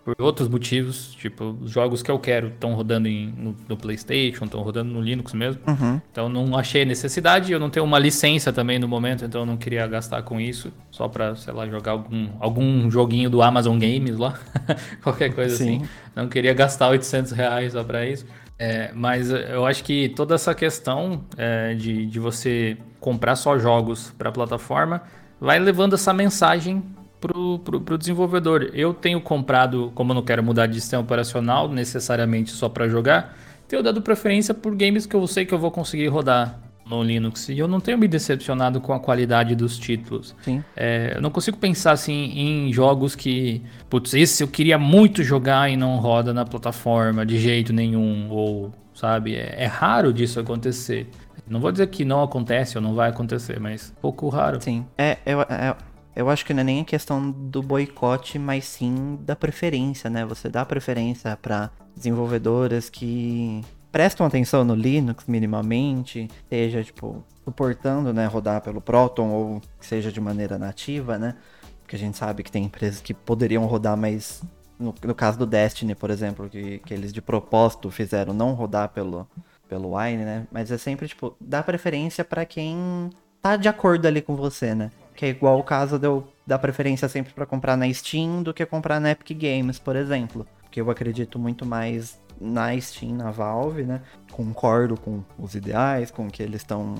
por 0.05 0.14
outros 0.18 0.48
motivos, 0.48 1.14
tipo, 1.14 1.57
os 1.62 1.70
jogos 1.70 2.02
que 2.02 2.11
eu 2.11 2.18
quero 2.18 2.48
estão 2.48 2.74
rodando 2.74 3.09
em, 3.09 3.32
no, 3.36 3.57
no, 3.66 3.76
PlayStation, 3.76 4.44
estão 4.44 4.61
rodando 4.61 4.92
no 4.92 5.00
Linux 5.00 5.32
mesmo. 5.32 5.62
Uhum. 5.66 6.00
Então 6.12 6.28
não 6.28 6.57
achei 6.59 6.84
necessidade, 6.84 7.50
eu 7.50 7.59
não 7.59 7.70
tenho 7.70 7.86
uma 7.86 7.98
licença 7.98 8.52
também 8.52 8.78
no 8.78 8.86
momento, 8.86 9.24
então 9.24 9.40
eu 9.40 9.46
não 9.46 9.57
queria 9.57 9.86
gastar 9.86 10.22
com 10.22 10.38
isso, 10.38 10.70
só 10.90 11.09
para, 11.09 11.34
sei 11.36 11.55
lá, 11.55 11.66
jogar 11.66 11.92
algum, 11.92 12.28
algum 12.38 12.90
joguinho 12.90 13.30
do 13.30 13.40
Amazon 13.40 13.78
Games 13.78 14.18
lá, 14.18 14.38
qualquer 15.02 15.34
coisa 15.34 15.57
Sim. 15.57 15.76
assim. 15.76 15.88
Não 16.14 16.28
queria 16.28 16.52
gastar 16.52 16.90
800 16.90 17.32
reais 17.32 17.72
só 17.72 17.82
para 17.82 18.07
isso. 18.07 18.26
É, 18.59 18.92
mas 18.94 19.30
eu 19.30 19.66
acho 19.66 19.82
que 19.82 20.11
toda 20.11 20.34
essa 20.34 20.55
questão 20.55 21.24
é, 21.36 21.74
de, 21.74 22.07
de 22.07 22.20
você 22.20 22.76
comprar 23.00 23.36
só 23.36 23.59
jogos 23.59 24.14
para 24.16 24.28
a 24.28 24.32
plataforma 24.32 25.02
vai 25.40 25.59
levando 25.59 25.94
essa 25.94 26.12
mensagem 26.12 26.82
pro, 27.25 27.59
pro, 27.61 27.81
pro 27.81 27.97
desenvolvedor. 27.97 28.70
Eu 28.75 28.93
tenho 28.93 29.18
comprado, 29.18 29.91
como 29.95 30.12
eu 30.12 30.16
não 30.16 30.22
quero 30.22 30.43
mudar 30.43 30.66
de 30.66 30.79
sistema 30.79 31.03
operacional 31.03 31.70
necessariamente 31.70 32.51
só 32.51 32.68
para 32.68 32.87
jogar, 32.87 33.35
tenho 33.66 33.83
dado 33.83 34.03
preferência 34.03 34.53
por 34.53 34.77
games 34.77 35.07
que 35.07 35.16
eu 35.16 35.27
sei 35.27 35.47
que 35.47 35.55
eu 35.55 35.59
vou 35.59 35.70
conseguir 35.70 36.09
rodar 36.09 36.61
no 36.87 37.03
Linux. 37.03 37.49
E 37.49 37.59
eu 37.59 37.66
não 37.66 37.81
tenho 37.81 37.97
me 37.97 38.07
decepcionado 38.07 38.79
com 38.79 38.93
a 38.93 39.01
qualidade 39.01 39.55
dos 39.55 39.79
títulos. 39.79 40.37
Sim. 40.43 40.62
É, 40.77 41.14
eu 41.16 41.22
não 41.22 41.31
consigo 41.31 41.57
pensar 41.57 41.93
assim 41.93 42.12
em 42.12 42.70
jogos 42.70 43.16
que, 43.16 43.62
putz, 43.89 44.12
esse 44.12 44.45
eu 44.45 44.49
queria 44.49 44.77
muito 44.77 45.22
jogar 45.22 45.70
e 45.70 45.79
não 45.79 45.97
roda 45.97 46.35
na 46.35 46.45
plataforma 46.45 47.25
de 47.25 47.39
jeito 47.39 47.72
nenhum. 47.72 48.29
Ou, 48.31 48.70
sabe, 48.93 49.35
é, 49.35 49.62
é 49.62 49.66
raro 49.66 50.12
disso 50.12 50.39
acontecer. 50.39 51.09
Não 51.49 51.59
vou 51.59 51.72
dizer 51.72 51.87
que 51.87 52.05
não 52.05 52.22
acontece 52.22 52.77
ou 52.77 52.83
não 52.83 52.95
vai 52.95 53.09
acontecer, 53.09 53.59
mas 53.59 53.95
pouco 54.03 54.29
raro. 54.29 54.61
Sim. 54.61 54.85
É, 54.99 55.16
eu, 55.25 55.41
é, 55.41 55.75
eu 56.17 56.31
acho 56.31 56.45
que 56.45 56.55
não 56.55 56.61
é 56.61 56.65
nem 56.65 56.81
a 56.81 56.85
questão 56.85 57.31
do 57.31 57.62
boicote, 57.62 58.39
mas 58.39 58.65
sim 58.65 59.19
da 59.23 59.35
preferência, 59.35 60.09
né? 60.09 60.25
Você 60.25 60.49
dá 60.49 60.65
preferência 60.65 61.37
para 61.37 61.71
desenvolvedoras 61.97 62.89
que 62.89 63.62
prestam 63.91 64.27
atenção 64.27 64.65
no 64.65 64.75
Linux 64.75 65.25
minimamente, 65.27 66.29
seja 66.49 66.83
tipo 66.83 67.25
suportando, 67.45 68.12
né, 68.12 68.27
rodar 68.27 68.61
pelo 68.62 68.81
Proton 68.81 69.29
ou 69.29 69.62
seja 69.79 70.11
de 70.11 70.21
maneira 70.21 70.59
nativa, 70.59 71.19
né? 71.19 71.37
Porque 71.83 71.97
a 71.97 71.99
gente 71.99 72.17
sabe 72.17 72.43
que 72.43 72.51
tem 72.51 72.65
empresas 72.65 73.01
que 73.01 73.12
poderiam 73.12 73.67
rodar, 73.67 73.97
mas 73.97 74.43
no, 74.79 74.95
no 75.05 75.15
caso 75.15 75.39
do 75.39 75.47
Destiny, 75.47 75.95
por 75.95 76.11
exemplo, 76.11 76.49
que, 76.49 76.79
que 76.81 76.95
eles 76.95 77.12
de 77.12 77.21
propósito 77.21 77.91
fizeram 77.91 78.33
não 78.33 78.55
rodar 78.55 78.89
pelo 78.89 79.29
pelo 79.69 79.97
Wine, 79.97 80.25
né? 80.25 80.47
Mas 80.53 80.71
é 80.71 80.79
sempre 80.79 81.09
tipo 81.09 81.37
dar 81.41 81.62
preferência 81.62 82.25
para 82.25 82.45
quem 82.45 83.11
tá 83.41 83.57
de 83.57 83.69
acordo 83.69 84.07
ali 84.07 84.21
com 84.21 84.37
você, 84.37 84.75
né? 84.75 84.91
Que 85.15 85.27
é 85.27 85.29
igual 85.29 85.59
o 85.59 85.62
caso 85.62 85.99
de 85.99 86.07
eu 86.07 86.27
dar 86.47 86.59
preferência 86.59 87.09
sempre 87.09 87.33
para 87.33 87.47
comprar 87.47 87.77
na 87.77 87.93
Steam 87.93 88.43
do 88.43 88.53
que 88.53 88.65
comprar 88.67 89.01
na 89.01 89.11
Epic 89.11 89.37
Games, 89.39 89.79
por 89.79 89.97
exemplo. 89.97 90.47
porque 90.62 90.81
eu 90.81 90.91
acredito 90.91 91.39
muito 91.39 91.65
mais 91.65 92.21
na 92.41 92.79
Steam, 92.81 93.17
na 93.17 93.31
Valve, 93.31 93.85
né? 93.85 94.03
Concordo 94.33 94.97
com 94.97 95.23
os 95.39 95.55
ideais, 95.55 96.11
com 96.11 96.27
o 96.27 96.31
que 96.31 96.43
eles 96.43 96.61
estão 96.62 96.97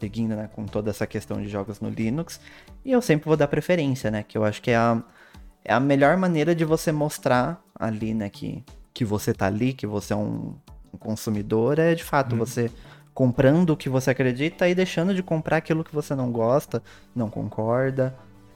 seguindo, 0.00 0.34
né? 0.34 0.48
Com 0.52 0.66
toda 0.66 0.90
essa 0.90 1.06
questão 1.06 1.40
de 1.40 1.48
jogos 1.48 1.80
no 1.80 1.88
Linux. 1.88 2.40
E 2.84 2.90
eu 2.90 3.02
sempre 3.02 3.26
vou 3.26 3.36
dar 3.36 3.48
preferência, 3.48 4.10
né? 4.10 4.22
Que 4.22 4.36
eu 4.36 4.44
acho 4.44 4.60
que 4.62 4.70
é 4.70 4.76
a, 4.76 5.02
é 5.64 5.72
a 5.72 5.80
melhor 5.80 6.16
maneira 6.16 6.54
de 6.54 6.64
você 6.64 6.90
mostrar 6.90 7.62
ali, 7.78 8.14
né? 8.14 8.28
Que, 8.28 8.64
que 8.92 9.04
você 9.04 9.32
tá 9.32 9.46
ali, 9.46 9.72
que 9.72 9.86
você 9.86 10.12
é 10.12 10.16
um, 10.16 10.56
um 10.92 10.98
consumidor, 10.98 11.78
é 11.78 11.94
de 11.94 12.02
fato 12.02 12.34
hum. 12.34 12.38
você 12.38 12.70
comprando 13.14 13.70
o 13.70 13.76
que 13.76 13.88
você 13.88 14.10
acredita 14.10 14.68
e 14.68 14.74
deixando 14.74 15.14
de 15.14 15.22
comprar 15.22 15.58
aquilo 15.58 15.84
que 15.84 15.94
você 15.94 16.14
não 16.14 16.30
gosta, 16.30 16.82
não 17.14 17.28
concorda. 17.28 18.14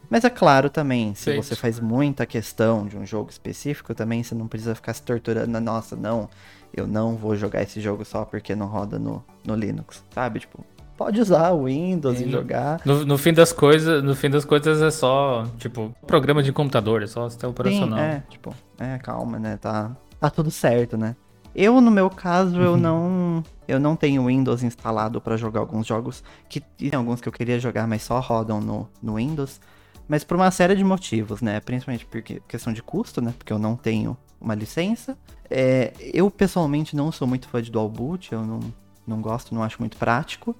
Mas 0.08 0.24
é 0.24 0.30
claro 0.30 0.70
também, 0.70 1.14
se 1.14 1.34
você 1.36 1.56
faz 1.56 1.80
muita 1.80 2.24
questão 2.24 2.86
de 2.86 2.96
um 2.96 3.04
jogo 3.04 3.28
específico, 3.28 3.94
também 3.94 4.22
você 4.22 4.34
não 4.34 4.46
precisa 4.46 4.74
ficar 4.74 4.94
se 4.94 5.02
torturando. 5.02 5.60
Nossa, 5.60 5.96
não, 5.96 6.28
eu 6.72 6.86
não 6.86 7.16
vou 7.16 7.34
jogar 7.34 7.62
esse 7.62 7.80
jogo 7.80 8.04
só 8.04 8.24
porque 8.24 8.54
não 8.54 8.66
roda 8.66 8.98
no, 8.98 9.24
no 9.44 9.56
Linux, 9.56 10.04
sabe? 10.14 10.40
Tipo, 10.40 10.64
pode 10.96 11.20
usar 11.20 11.50
o 11.50 11.64
Windows 11.64 12.20
e, 12.20 12.24
e 12.24 12.30
jogar. 12.30 12.80
No, 12.84 13.04
no, 13.04 13.18
fim 13.18 13.32
das 13.32 13.52
coisas, 13.52 14.02
no 14.02 14.14
fim 14.14 14.30
das 14.30 14.44
coisas 14.44 14.80
é 14.80 14.90
só, 14.90 15.44
tipo, 15.58 15.94
programa 16.06 16.42
de 16.42 16.52
computador, 16.52 17.02
é 17.02 17.06
só 17.06 17.28
sistema 17.28 17.50
operacional. 17.50 17.98
Sim, 17.98 18.04
é, 18.04 18.22
tipo, 18.28 18.54
é, 18.78 18.98
calma, 18.98 19.38
né? 19.40 19.58
Tá, 19.60 19.90
tá 20.20 20.30
tudo 20.30 20.52
certo, 20.52 20.96
né? 20.96 21.16
Eu, 21.58 21.80
no 21.80 21.90
meu 21.90 22.10
caso, 22.10 22.60
eu 22.60 22.72
uhum. 22.72 22.76
não 22.76 23.44
eu 23.66 23.80
não 23.80 23.96
tenho 23.96 24.26
Windows 24.26 24.62
instalado 24.62 25.22
para 25.22 25.38
jogar 25.38 25.60
alguns 25.60 25.86
jogos 25.86 26.22
que 26.50 26.60
tem 26.60 26.92
alguns 26.94 27.20
que 27.22 27.28
eu 27.28 27.32
queria 27.32 27.58
jogar, 27.58 27.86
mas 27.88 28.02
só 28.02 28.20
rodam 28.20 28.60
no, 28.60 28.86
no 29.02 29.14
Windows. 29.14 29.58
Mas 30.06 30.22
por 30.22 30.36
uma 30.36 30.50
série 30.50 30.76
de 30.76 30.84
motivos, 30.84 31.40
né? 31.40 31.58
Principalmente 31.60 32.04
porque 32.04 32.42
questão 32.46 32.74
de 32.74 32.82
custo, 32.82 33.22
né? 33.22 33.34
Porque 33.36 33.54
eu 33.54 33.58
não 33.58 33.74
tenho 33.74 34.16
uma 34.38 34.54
licença. 34.54 35.16
É, 35.48 35.94
eu 36.12 36.30
pessoalmente 36.30 36.94
não 36.94 37.10
sou 37.10 37.26
muito 37.26 37.48
fã 37.48 37.62
de 37.62 37.70
dual 37.70 37.88
boot, 37.88 38.32
eu 38.32 38.44
não, 38.44 38.60
não 39.06 39.22
gosto, 39.22 39.54
não 39.54 39.62
acho 39.62 39.78
muito 39.80 39.96
prático. 39.96 40.54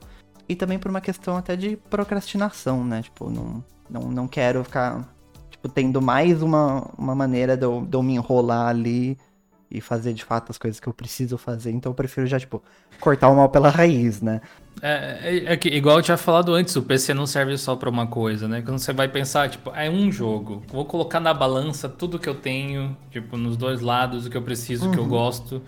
E 0.49 0.57
também 0.57 0.79
por 0.79 0.91
uma 0.91 1.03
questão 1.03 1.37
até 1.37 1.57
de 1.57 1.77
procrastinação, 1.77 2.83
né? 2.83 3.03
Tipo, 3.03 3.29
não, 3.29 3.63
não, 3.91 4.01
não 4.11 4.27
quero 4.27 4.65
ficar 4.65 5.07
tipo, 5.51 5.69
tendo 5.69 6.01
mais 6.01 6.41
uma, 6.41 6.91
uma 6.97 7.15
maneira 7.15 7.55
de 7.55 7.67
eu, 7.67 7.85
de 7.85 7.95
eu 7.95 8.03
me 8.03 8.15
enrolar 8.15 8.69
ali 8.69 9.19
e 9.71 9.81
fazer 9.81 10.13
de 10.13 10.25
fato 10.25 10.51
as 10.51 10.59
coisas 10.59 10.79
que 10.79 10.89
eu 10.89 10.93
preciso 10.93 11.37
fazer. 11.37 11.71
Então 11.71 11.91
eu 11.91 11.95
prefiro 11.95 12.27
já, 12.27 12.39
tipo, 12.39 12.63
cortar 13.01 13.29
o 13.29 13.37
mal 13.37 13.49
pela 13.49 13.69
raiz, 13.69 14.23
né? 14.23 14.41
É, 14.83 15.19
é, 15.23 15.53
é 15.53 15.57
que, 15.57 15.69
igual 15.69 15.99
eu 15.99 16.03
tinha 16.03 16.17
falado 16.17 16.55
antes, 16.55 16.77
o 16.77 16.83
PC 16.83 17.15
não 17.15 17.27
serve 17.27 17.57
só 17.57 17.75
para 17.77 17.89
uma 17.89 18.07
coisa, 18.07 18.47
né? 18.47 18.63
Quando 18.63 18.79
você 18.79 18.93
vai 18.93 19.09
pensar, 19.09 19.49
tipo, 19.49 19.71
é 19.75 19.91
um 19.91 20.13
jogo. 20.13 20.63
Vou 20.69 20.85
colocar 20.85 21.19
na 21.19 21.33
balança 21.33 21.89
tudo 21.89 22.19
que 22.19 22.29
eu 22.29 22.35
tenho, 22.35 22.97
tipo, 23.11 23.37
nos 23.37 23.57
dois 23.57 23.81
lados, 23.81 24.27
o 24.27 24.31
que 24.31 24.37
eu 24.37 24.43
preciso, 24.43 24.85
o 24.85 24.89
uhum. 24.89 24.93
que 24.93 24.99
eu 24.99 25.05
uhum. 25.05 25.11
gosto. 25.11 25.63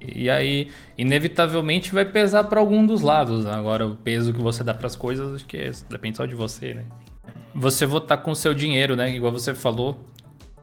E 0.00 0.30
aí, 0.30 0.70
inevitavelmente, 0.96 1.92
vai 1.92 2.04
pesar 2.04 2.44
para 2.44 2.60
algum 2.60 2.86
dos 2.86 3.02
lados. 3.02 3.44
Né? 3.44 3.52
Agora, 3.52 3.86
o 3.86 3.96
peso 3.96 4.32
que 4.32 4.40
você 4.40 4.62
dá 4.62 4.72
para 4.72 4.86
as 4.86 4.96
coisas, 4.96 5.34
acho 5.34 5.46
que 5.46 5.56
é, 5.56 5.70
depende 5.90 6.16
só 6.16 6.24
de 6.24 6.34
você, 6.34 6.74
né? 6.74 6.84
Você 7.54 7.84
votar 7.84 8.18
com 8.18 8.30
o 8.30 8.36
seu 8.36 8.54
dinheiro, 8.54 8.94
né? 8.94 9.14
Igual 9.14 9.32
você 9.32 9.54
falou, 9.54 9.98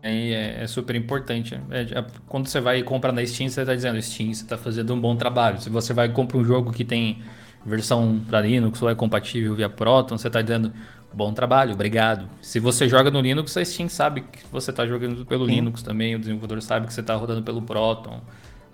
é, 0.06 0.64
é, 0.64 0.68
super 0.68 0.96
importante. 0.96 1.60
É, 1.72 1.82
é, 1.82 2.06
quando 2.28 2.48
você 2.48 2.60
vai 2.62 2.84
comprar 2.84 3.12
na 3.12 3.26
Steam, 3.26 3.50
você 3.50 3.62
está 3.62 3.74
dizendo, 3.74 4.00
Steam, 4.02 4.34
você 4.34 4.44
está 4.44 4.58
fazendo 4.58 4.94
um 4.94 5.02
bom 5.02 5.16
trabalho. 5.16 5.60
Se 5.60 5.70
você 5.70 5.94
vai 5.94 6.10
comprar 6.10 6.38
um 6.38 6.46
jogo 6.46 6.72
que 6.72 6.86
tem 6.86 7.24
versão 7.66 8.22
para 8.28 8.42
Linux 8.42 8.80
ou 8.84 8.90
é 8.90 8.94
compatível 8.94 9.56
via 9.56 9.68
Proton, 9.68 10.16
você 10.16 10.28
está 10.28 10.44
dizendo, 10.44 10.72
bom 11.12 11.34
trabalho, 11.34 11.74
obrigado. 11.74 12.30
Se 12.40 12.60
você 12.60 12.88
joga 12.88 13.10
no 13.10 13.20
Linux, 13.20 13.58
a 13.58 13.66
Steam 13.66 13.90
sabe 13.90 14.22
que 14.22 14.44
você 14.52 14.70
está 14.70 14.86
jogando 14.86 15.26
pelo 15.26 15.48
Sim. 15.48 15.56
Linux 15.56 15.82
também, 15.82 16.14
o 16.14 16.20
desenvolvedor 16.20 16.62
sabe 16.62 16.86
que 16.86 16.94
você 16.94 17.02
está 17.02 17.16
rodando 17.16 17.42
pelo 17.42 17.64
Proton. 17.64 18.22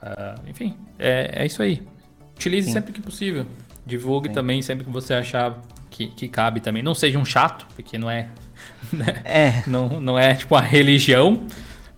Uh, 0.02 0.50
enfim, 0.50 0.76
é, 1.00 1.44
é 1.44 1.46
isso 1.46 1.64
aí. 1.64 1.82
Utilize 2.36 2.68
Sim. 2.68 2.74
sempre 2.74 2.92
que 2.92 3.02
possível. 3.02 3.46
Divulgue 3.86 4.28
Sim. 4.28 4.34
também 4.34 4.62
sempre 4.62 4.84
que 4.84 4.92
você 4.92 5.14
achar 5.14 5.62
que, 5.90 6.08
que 6.08 6.28
cabe 6.28 6.60
também. 6.60 6.84
Não 6.84 6.94
seja 6.94 7.18
um 7.18 7.26
chato, 7.26 7.66
porque 7.74 7.98
não 7.98 8.10
é 8.10 8.28
né? 8.92 9.22
É. 9.24 9.64
Não, 9.68 10.00
não 10.00 10.18
é 10.18 10.36
tipo 10.36 10.56
a 10.56 10.62
religião, 10.62 11.46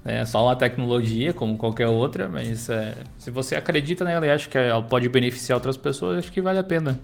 né? 0.03 0.21
é 0.21 0.25
só 0.25 0.45
uma 0.45 0.55
tecnologia 0.55 1.33
como 1.33 1.57
qualquer 1.57 1.87
outra, 1.87 2.27
mas 2.27 2.69
é, 2.69 2.95
se 3.17 3.31
você 3.31 3.55
acredita 3.55 4.03
nela 4.03 4.25
e 4.25 4.29
acha 4.29 4.49
que 4.49 4.57
ela 4.57 4.81
pode 4.81 5.07
beneficiar 5.09 5.57
outras 5.57 5.77
pessoas, 5.77 6.19
acho 6.19 6.31
que 6.31 6.41
vale 6.41 6.59
a 6.59 6.63
pena 6.63 6.99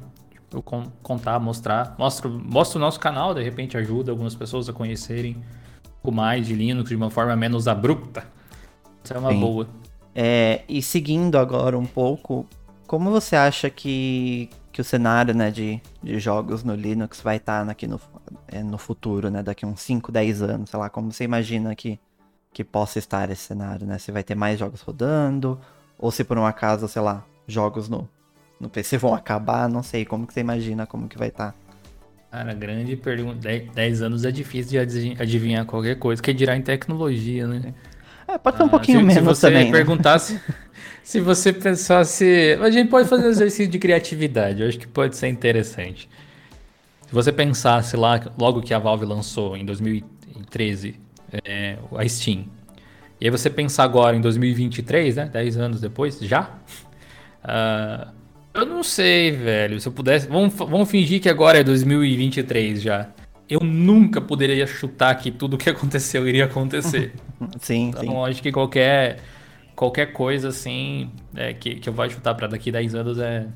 tipo, 0.50 0.64
contar, 1.02 1.40
mostrar. 1.40 1.96
Mostra, 1.98 2.28
mostra 2.30 2.78
o 2.78 2.82
nosso 2.82 3.00
canal, 3.00 3.34
de 3.34 3.44
repente 3.44 3.78
ajuda 3.78 4.12
algumas 4.12 4.36
pessoas 4.36 4.68
a 4.68 4.74
conhecerem 4.74 5.36
um 5.36 6.02
pouco 6.02 6.12
mais 6.12 6.46
de 6.48 6.54
Linux 6.54 6.90
de 6.90 6.96
uma 6.96 7.10
forma 7.10 7.36
menos 7.36 7.68
abrupta. 7.68 8.26
Isso 9.04 9.14
é 9.14 9.20
uma 9.20 9.32
Sim. 9.32 9.40
boa. 9.40 9.68
É, 10.14 10.64
e 10.68 10.82
seguindo 10.82 11.38
agora 11.38 11.78
um 11.78 11.86
pouco, 11.86 12.46
como 12.88 13.12
você 13.12 13.36
acha 13.36 13.70
que, 13.70 14.50
que 14.72 14.82
o 14.82 14.84
cenário 14.84 15.34
né, 15.34 15.52
de, 15.52 15.82
de 16.02 16.20
jogos 16.20 16.64
no 16.64 16.76
Linux 16.76 17.22
vai 17.22 17.38
estar 17.38 17.66
tá 17.66 17.72
aqui 17.72 17.88
no, 17.88 18.00
é, 18.48 18.64
no 18.64 18.78
futuro, 18.78 19.30
né? 19.30 19.42
Daqui 19.42 19.66
uns 19.66 19.82
5, 19.82 20.12
10 20.12 20.42
anos, 20.42 20.70
sei 20.70 20.80
lá, 20.80 20.90
como 20.90 21.12
você 21.12 21.24
imagina 21.24 21.76
que, 21.76 22.00
que 22.54 22.64
possa 22.64 23.00
estar 23.00 23.30
esse 23.30 23.44
cenário, 23.44 23.86
né? 23.86 23.98
Se 23.98 24.12
vai 24.12 24.24
ter 24.24 24.36
mais 24.36 24.60
jogos 24.60 24.82
rodando, 24.82 25.60
ou 25.98 26.12
se 26.12 26.24
por 26.24 26.38
um 26.38 26.46
acaso, 26.46 26.88
sei 26.88 27.02
lá, 27.02 27.26
jogos 27.48 27.90
no, 27.90 28.08
no 28.60 28.70
PC 28.70 28.98
vão 28.98 29.14
acabar, 29.14 29.68
não 29.68 29.82
sei, 29.82 30.06
como 30.06 30.28
que 30.28 30.34
você 30.34 30.42
imagina 30.42 30.86
como 30.86 31.08
que 31.08 31.18
vai 31.18 31.30
estar. 31.30 31.52
Tá. 31.52 31.70
Cara, 32.32 32.54
grande 32.54 32.96
pergunta. 32.96 33.50
10 33.74 34.02
anos 34.04 34.24
é 34.24 34.32
difícil 34.32 34.86
de 34.86 35.18
adivinhar 35.20 35.66
qualquer 35.66 35.96
coisa, 35.98 36.22
que 36.22 36.32
dirá 36.32 36.56
em 36.56 36.62
tecnologia, 36.62 37.48
né? 37.48 37.74
É, 37.74 37.99
pode 38.38 38.58
ser 38.58 38.64
um 38.64 38.68
ah, 38.68 38.70
pouquinho 38.70 39.00
se, 39.00 39.06
menos 39.06 39.16
se 39.16 39.22
você 39.22 39.48
também. 39.48 39.66
Né? 39.66 39.72
perguntasse, 39.72 40.34
né? 40.34 40.42
se 41.04 41.20
você 41.20 41.52
pensasse, 41.52 42.58
a 42.62 42.70
gente 42.70 42.90
pode 42.90 43.08
fazer 43.08 43.26
um 43.26 43.30
exercício 43.30 43.68
de 43.68 43.80
criatividade. 43.80 44.62
Eu 44.62 44.68
acho 44.68 44.78
que 44.78 44.88
pode 44.88 45.16
ser 45.18 45.28
interessante. 45.28 46.10
Se 47.08 47.14
você 47.14 47.32
pensasse 47.32 47.98
lá, 47.98 48.22
logo 48.38 48.62
que 48.62 48.74
a 48.74 48.80
Valve 48.80 49.06
lançou 49.06 49.58
em 49.58 49.66
2013 49.66 51.00
é, 51.44 51.78
a 51.96 52.08
Steam, 52.08 52.46
e 53.20 53.26
aí 53.26 53.32
você 53.32 53.50
pensar 53.50 53.84
agora 53.84 54.16
em 54.16 54.22
2023, 54.22 55.16
né? 55.18 55.26
10 55.26 55.58
anos 55.58 55.82
depois, 55.82 56.20
já? 56.20 56.52
Uh, 57.44 58.08
eu 58.54 58.66
não 58.66 58.82
sei, 58.82 59.32
velho. 59.32 59.80
Se 59.80 59.88
eu 59.88 59.92
pudesse. 59.92 60.28
Vamos, 60.28 60.54
vamos 60.54 60.90
fingir 60.90 61.22
que 61.22 61.28
agora 61.28 61.60
é 61.60 61.64
2023 61.64 62.82
já. 62.82 63.10
Eu 63.50 63.62
nunca 63.62 64.22
poderia 64.22 64.68
chutar 64.68 65.16
que 65.16 65.32
tudo 65.32 65.56
o 65.56 65.58
que 65.58 65.70
aconteceu 65.72 66.28
iria 66.28 66.46
acontecer. 66.46 67.14
sim, 67.60 67.90
então, 67.90 68.02
sim. 68.02 68.30
acho 68.30 68.42
que 68.42 68.52
qualquer, 68.52 69.20
qualquer 69.76 70.14
coisa 70.14 70.50
assim 70.50 71.10
é, 71.36 71.54
que, 71.54 71.76
que 71.76 71.90
eu 71.90 71.94
vou 71.94 72.10
chutar 72.10 72.36
para 72.36 72.48
daqui 72.48 72.72
10 72.72 72.96
anos 72.96 73.18
é, 73.18 73.48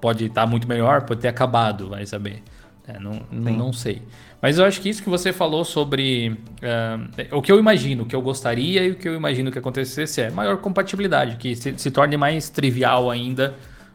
pode 0.00 0.26
estar 0.26 0.42
tá 0.42 0.46
muito 0.46 0.66
melhor, 0.66 1.02
pode 1.02 1.20
ter 1.20 1.28
acabado, 1.28 1.90
vai 1.90 2.06
saber. 2.06 2.42
É, 2.86 2.98
não, 2.98 3.22
não 3.30 3.72
sei. 3.72 4.02
Mas 4.42 4.58
eu 4.58 4.64
acho 4.66 4.80
que 4.80 4.90
isso 4.90 5.02
que 5.02 5.08
você 5.08 5.32
falou 5.32 5.64
sobre 5.64 6.36
uh, 6.60 7.36
o 7.36 7.40
que 7.40 7.50
eu 7.50 7.58
imagino, 7.58 8.02
o 8.02 8.06
que 8.06 8.14
eu 8.14 8.20
gostaria 8.20 8.84
e 8.84 8.90
o 8.90 8.94
que 8.94 9.08
eu 9.08 9.14
imagino 9.14 9.50
que 9.50 9.58
acontecesse 9.58 10.20
é 10.20 10.30
maior 10.30 10.58
compatibilidade, 10.58 11.36
que 11.36 11.56
se, 11.56 11.72
se 11.78 11.90
torne 11.90 12.18
mais 12.18 12.50
trivial 12.50 13.10
ainda 13.10 13.54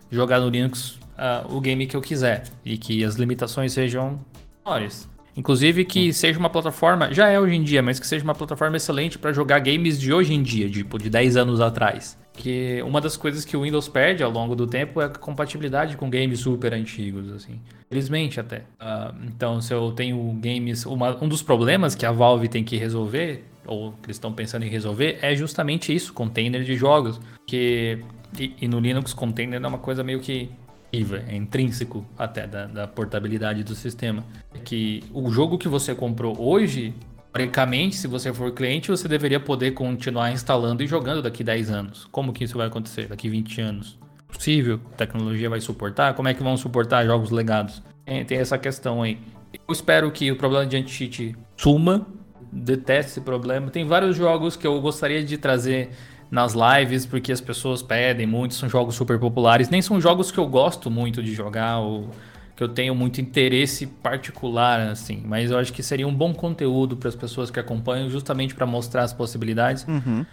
jogar 0.10 0.40
no 0.40 0.50
Linux 0.50 1.00
uh, 1.20 1.56
o 1.56 1.62
game 1.62 1.86
que 1.86 1.96
eu 1.96 2.02
quiser 2.02 2.44
e 2.66 2.78
que 2.78 3.04
as 3.04 3.16
limitações 3.16 3.74
sejam 3.74 4.20
menores. 4.66 5.09
Inclusive 5.40 5.86
que 5.86 6.12
seja 6.12 6.38
uma 6.38 6.50
plataforma, 6.50 7.14
já 7.14 7.30
é 7.30 7.40
hoje 7.40 7.56
em 7.56 7.64
dia, 7.64 7.82
mas 7.82 7.98
que 7.98 8.06
seja 8.06 8.26
uma 8.26 8.36
plataforma 8.36 8.76
excelente 8.76 9.18
para 9.18 9.32
jogar 9.32 9.60
games 9.60 9.98
de 9.98 10.12
hoje 10.12 10.34
em 10.34 10.44
dia, 10.44 10.70
tipo 10.70 11.00
de 11.00 11.10
10 11.10 11.38
anos 11.38 11.62
atrás. 11.62 12.20
Que 12.34 12.82
uma 12.86 13.00
das 13.00 13.16
coisas 13.16 13.46
que 13.46 13.56
o 13.56 13.62
Windows 13.62 13.88
perde 13.88 14.22
ao 14.22 14.30
longo 14.30 14.54
do 14.54 14.68
tempo 14.68 15.00
é 15.00 15.06
a 15.06 15.10
compatibilidade 15.10 15.96
com 15.96 16.10
games 16.10 16.42
super 16.42 16.74
antigos, 16.74 17.32
assim. 17.32 17.62
Felizmente 17.88 18.38
até. 18.38 18.64
Uh, 18.82 19.16
então, 19.28 19.62
se 19.62 19.74
eu 19.74 19.94
tenho 19.94 20.18
games. 20.42 20.86
Uma, 20.86 21.18
um 21.24 21.30
dos 21.30 21.42
problemas 21.42 21.96
que 21.96 22.06
a 22.06 22.12
Valve 22.12 22.50
tem 22.50 22.62
que 22.62 22.76
resolver, 22.76 23.46
ou 23.66 23.94
que 23.94 24.08
eles 24.08 24.18
estão 24.18 24.34
pensando 24.34 24.66
em 24.66 24.70
resolver, 24.70 25.20
é 25.22 25.34
justamente 25.38 25.96
isso: 25.96 26.12
container 26.12 26.64
de 26.64 26.76
jogos. 26.76 27.18
Que, 27.48 28.00
e, 28.38 28.56
e 28.60 28.68
no 28.68 28.82
Linux, 28.82 29.14
container 29.14 29.62
é 29.64 29.68
uma 29.68 29.78
coisa 29.78 30.04
meio 30.04 30.20
que 30.20 30.50
é 30.92 31.36
intrínseco 31.36 32.06
até 32.18 32.48
da, 32.48 32.66
da, 32.66 32.88
portabilidade 32.88 33.64
do 33.64 33.76
sistema. 33.76 34.24
É 34.54 34.60
que 34.60 35.04
o 35.14 35.30
jogo 35.30 35.58
que 35.58 35.68
você 35.68 35.94
comprou 35.94 36.36
hoje, 36.40 36.94
teoricamente, 37.32 37.96
se 37.96 38.08
você 38.08 38.34
for 38.34 38.52
cliente, 38.52 38.90
você 38.90 39.08
deveria 39.08 39.40
poder 39.40 39.72
continuar 39.72 40.32
instalando 40.32 40.84
e 40.84 40.88
jogando 40.88 41.22
daqui 41.22 41.44
10 41.44 41.70
anos. 41.70 42.08
Como 42.12 42.34
que 42.34 42.44
isso 42.44 42.58
vai 42.58 42.68
acontecer 42.68 43.08
daqui 43.08 43.30
20 43.30 43.62
anos? 43.62 44.00
possível, 44.30 44.80
a 44.94 44.96
tecnologia 44.96 45.50
vai 45.50 45.60
suportar, 45.60 46.14
como 46.14 46.28
é 46.28 46.34
que 46.34 46.42
vão 46.42 46.56
suportar 46.56 47.06
jogos 47.06 47.32
legados? 47.32 47.82
Tem, 48.06 48.24
tem 48.24 48.38
essa 48.38 48.58
questão 48.58 49.02
aí. 49.02 49.20
Eu 49.54 49.74
espero 49.74 50.10
que 50.12 50.32
o 50.32 50.36
problema 50.36 50.66
de 50.66 50.78
anti-cheat 50.78 51.36
suma, 51.58 52.08
deteste 52.52 53.12
esse 53.12 53.22
problema. 53.22 53.70
Tem 53.70 53.86
vários 53.86 54.16
jogos 54.16 54.56
que 54.56 54.66
eu 54.66 54.80
gostaria 54.80 55.24
de 55.24 55.38
trazer 55.38 55.90
nas 56.30 56.54
lives, 56.54 57.06
porque 57.06 57.32
as 57.32 57.42
pessoas 57.42 57.82
pedem 57.82 58.28
muito, 58.28 58.54
são 58.54 58.70
jogos 58.70 58.96
super 58.96 59.20
populares. 59.20 59.70
Nem 59.70 59.82
são 59.82 60.00
jogos 60.00 60.32
que 60.32 60.38
eu 60.38 60.48
gosto 60.48 60.90
muito 60.90 61.24
de 61.24 61.34
jogar 61.34 61.80
ou 61.80 62.10
que 62.56 62.64
eu 62.64 62.68
tenho 62.68 62.94
muito 62.94 63.22
interesse 63.22 63.88
particular, 63.88 64.82
assim. 64.82 65.24
Mas 65.26 65.50
eu 65.50 65.58
acho 65.58 65.72
que 65.72 65.82
seria 65.82 66.08
um 66.08 66.14
bom 66.14 66.34
conteúdo 66.34 66.98
para 66.98 67.08
as 67.08 67.16
pessoas 67.16 67.50
que 67.50 67.60
acompanham, 67.60 68.10
justamente 68.10 68.54
para 68.54 68.66
mostrar 68.66 69.04
as 69.04 69.14
possibilidades. 69.14 69.86
Uhum. 69.88 70.26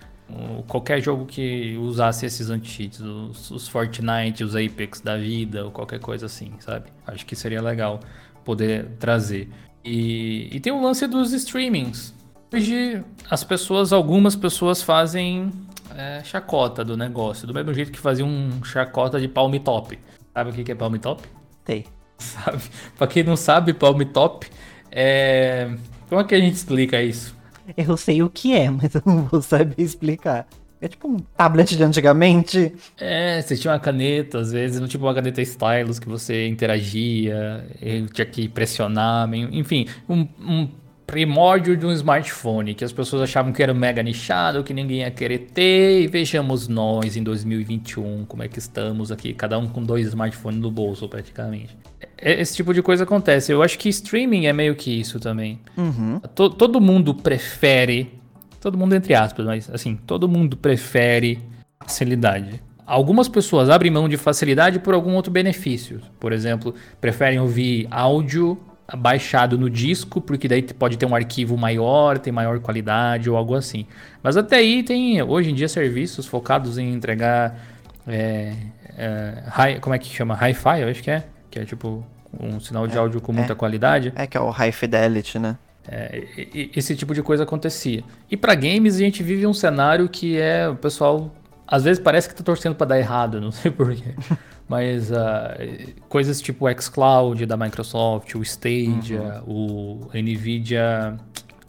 qualquer 0.67 1.01
jogo 1.01 1.25
que 1.25 1.77
usasse 1.79 2.27
esses 2.27 2.51
anti-cheats, 2.51 2.99
os, 2.99 3.51
os, 3.53 3.69
Fortnite, 3.69 4.43
os 4.43 4.57
Apex 4.57 5.01
da 5.01 5.17
vida, 5.17 5.65
ou 5.65 5.71
qualquer 5.71 6.01
coisa 6.01 6.27
assim, 6.27 6.53
sabe? 6.59 6.87
Acho 7.07 7.25
que 7.25 7.37
seria 7.37 7.63
legal 7.63 8.01
poder 8.45 8.87
trazer. 8.99 9.49
E, 9.85 10.49
e 10.51 10.59
tem 10.59 10.73
o 10.73 10.83
lance 10.83 11.07
dos 11.07 11.33
streamings. 11.33 12.13
Hoje, 12.53 13.03
as 13.29 13.43
pessoas, 13.43 13.93
algumas 13.93 14.37
pessoas 14.37 14.81
fazem 14.81 15.51
é, 15.97 16.23
chacota 16.23 16.85
do 16.85 16.97
negócio, 16.97 17.47
do 17.47 17.53
mesmo 17.53 17.75
jeito 17.75 17.91
que 17.91 17.99
faziam 17.99 18.29
um 18.29 18.63
chacota 18.63 19.21
de 19.21 19.27
palm 19.27 19.53
top. 19.59 19.99
Sabe 20.33 20.51
o 20.51 20.53
que 20.53 20.71
é 20.71 20.75
palm 20.75 20.95
top? 20.97 21.23
Tem. 21.65 21.85
Sabe? 22.19 22.63
Pra 22.97 23.07
quem 23.07 23.23
não 23.25 23.37
sabe, 23.37 23.75
palm 23.75 24.01
top 24.03 24.47
é. 24.91 25.71
Como 26.09 26.21
é 26.21 26.25
que 26.25 26.35
a 26.35 26.41
gente 26.41 26.55
explica 26.55 27.03
isso? 27.03 27.37
Eu 27.77 27.97
sei 27.97 28.23
o 28.23 28.31
que 28.31 28.55
é, 28.55 28.71
mas 28.71 28.95
eu 28.95 29.03
não 29.05 29.25
vou 29.25 29.43
saber 29.43 29.83
explicar. 29.83 30.47
É 30.81 30.89
tipo 30.89 31.09
um 31.09 31.19
tablet 31.19 31.77
de 31.77 31.83
antigamente. 31.83 32.73
É, 32.99 33.43
você 33.43 33.57
tinha 33.57 33.73
uma 33.73 33.81
caneta, 33.81 34.39
às 34.39 34.53
vezes, 34.53 34.89
tipo 34.89 35.05
uma 35.05 35.15
caneta 35.15 35.43
stylus 35.43 35.99
que 35.99 36.09
você 36.09 36.47
interagia, 36.47 37.67
tinha 38.13 38.27
que 38.27 38.49
pressionar, 38.49 39.29
enfim, 39.35 39.89
um, 40.09 40.29
um 40.39 40.69
primórdio 41.07 41.77
de 41.77 41.87
um 41.87 41.93
smartphone 41.93 42.75
que 42.75 42.85
as 42.85 42.93
pessoas 42.93 43.23
achavam 43.23 43.53
que 43.53 43.63
era 43.63 43.73
mega 43.73 44.03
nichado, 44.03 44.65
que 44.65 44.75
ninguém 44.75 44.99
ia 44.99 45.11
querer 45.11 45.39
ter, 45.55 46.03
e 46.03 46.07
vejamos 46.09 46.67
nós 46.67 47.17
em 47.17 47.23
2021 47.23 48.25
como 48.25 48.43
é 48.43 48.49
que 48.49 48.59
estamos 48.59 49.13
aqui, 49.13 49.33
cada 49.33 49.57
um 49.59 49.69
com 49.69 49.83
dois 49.83 50.07
smartphones 50.09 50.61
no 50.61 50.71
bolso 50.71 51.09
praticamente. 51.09 51.77
Esse 52.19 52.57
tipo 52.57 52.75
de 52.75 52.83
coisa 52.83 53.05
acontece. 53.05 53.53
Eu 53.53 53.63
acho 53.63 53.79
que 53.79 53.89
streaming 53.89 54.47
é 54.47 54.53
meio 54.53 54.75
que 54.75 54.91
isso 54.91 55.21
também. 55.21 55.61
Uhum. 55.77 56.19
todo 56.35 56.81
mundo 56.81 57.15
prefere, 57.15 58.13
todo 58.61 58.77
mundo 58.77 58.95
entre 58.95 59.15
aspas, 59.15 59.47
mas 59.47 59.71
assim, 59.71 59.97
todo 60.07 60.29
mundo 60.29 60.57
prefere 60.57 61.39
facilidade. 61.81 62.61
Algumas 62.85 63.29
pessoas 63.29 63.69
abrem 63.69 63.91
mão 63.91 64.09
de 64.09 64.17
facilidade 64.17 64.79
por 64.79 64.95
algum 64.95 65.15
outro 65.15 65.33
benefício. 65.33 66.01
Por 66.19 66.33
exemplo, 66.33 66.75
preferem 67.01 67.39
ouvir 67.41 67.87
áudio 67.91 68.59
baixado 68.95 69.59
no 69.59 69.69
disco, 69.69 70.21
porque 70.21 70.47
daí 70.47 70.63
pode 70.63 70.97
ter 70.97 71.07
um 71.07 71.15
arquivo 71.15 71.57
maior, 71.57 72.19
tem 72.19 72.33
maior 72.33 72.61
qualidade 72.61 73.29
ou 73.29 73.37
algo 73.37 73.55
assim. 73.55 73.87
Mas 74.23 74.37
até 74.37 74.57
aí 74.57 74.83
tem, 74.83 75.21
hoje 75.23 75.51
em 75.51 75.55
dia, 75.55 75.69
serviços 75.69 76.27
focados 76.27 76.79
em 76.79 76.93
entregar. 76.93 77.59
É, 78.07 78.53
é, 78.97 79.43
high, 79.49 79.81
como 79.81 79.95
é 79.95 79.99
que 79.99 80.09
chama? 80.09 80.35
Hi-Fi, 80.35 80.81
eu 80.83 80.89
acho 80.89 81.03
que 81.03 81.11
é. 81.11 81.25
Que 81.51 81.59
é 81.59 81.65
tipo 81.65 82.05
um 82.39 82.61
sinal 82.61 82.87
de 82.87 82.97
é, 82.97 82.99
áudio 82.99 83.21
com 83.21 83.33
muita 83.33 83.53
é. 83.53 83.57
qualidade. 83.57 84.13
É 84.15 84.27
que 84.27 84.37
é 84.37 84.41
o 84.41 84.51
High 84.51 84.73
Fidelity, 84.73 85.39
né? 85.39 85.57
É, 85.89 86.25
esse 86.75 86.95
tipo 86.97 87.15
de 87.15 87.23
coisa 87.23 87.45
acontecia. 87.45 88.03
E 88.31 88.37
para 88.37 88.55
games 88.55 88.97
a 88.97 88.99
gente 88.99 89.23
vive 89.23 89.47
um 89.47 89.55
cenário 89.55 90.09
que 90.09 90.39
é 90.39 90.69
o 90.69 90.75
pessoal 90.75 91.33
às 91.67 91.83
vezes 91.83 91.99
parece 91.99 92.29
que 92.29 92.35
tá 92.35 92.45
torcendo 92.45 92.77
para 92.77 92.87
dar 92.87 92.99
errado, 92.99 93.41
não 93.41 93.51
sei 93.51 93.71
porquê. 93.71 94.15
Mas 94.69 95.11
uh, 95.11 95.15
coisas 96.09 96.41
tipo 96.41 96.67
o 96.67 96.81
xCloud 96.81 97.47
da 97.47 97.57
Microsoft, 97.57 98.35
o 98.35 98.43
Stadia, 98.43 99.43
uhum. 99.47 100.09
o 100.13 100.19
Nvidia. 100.19 101.17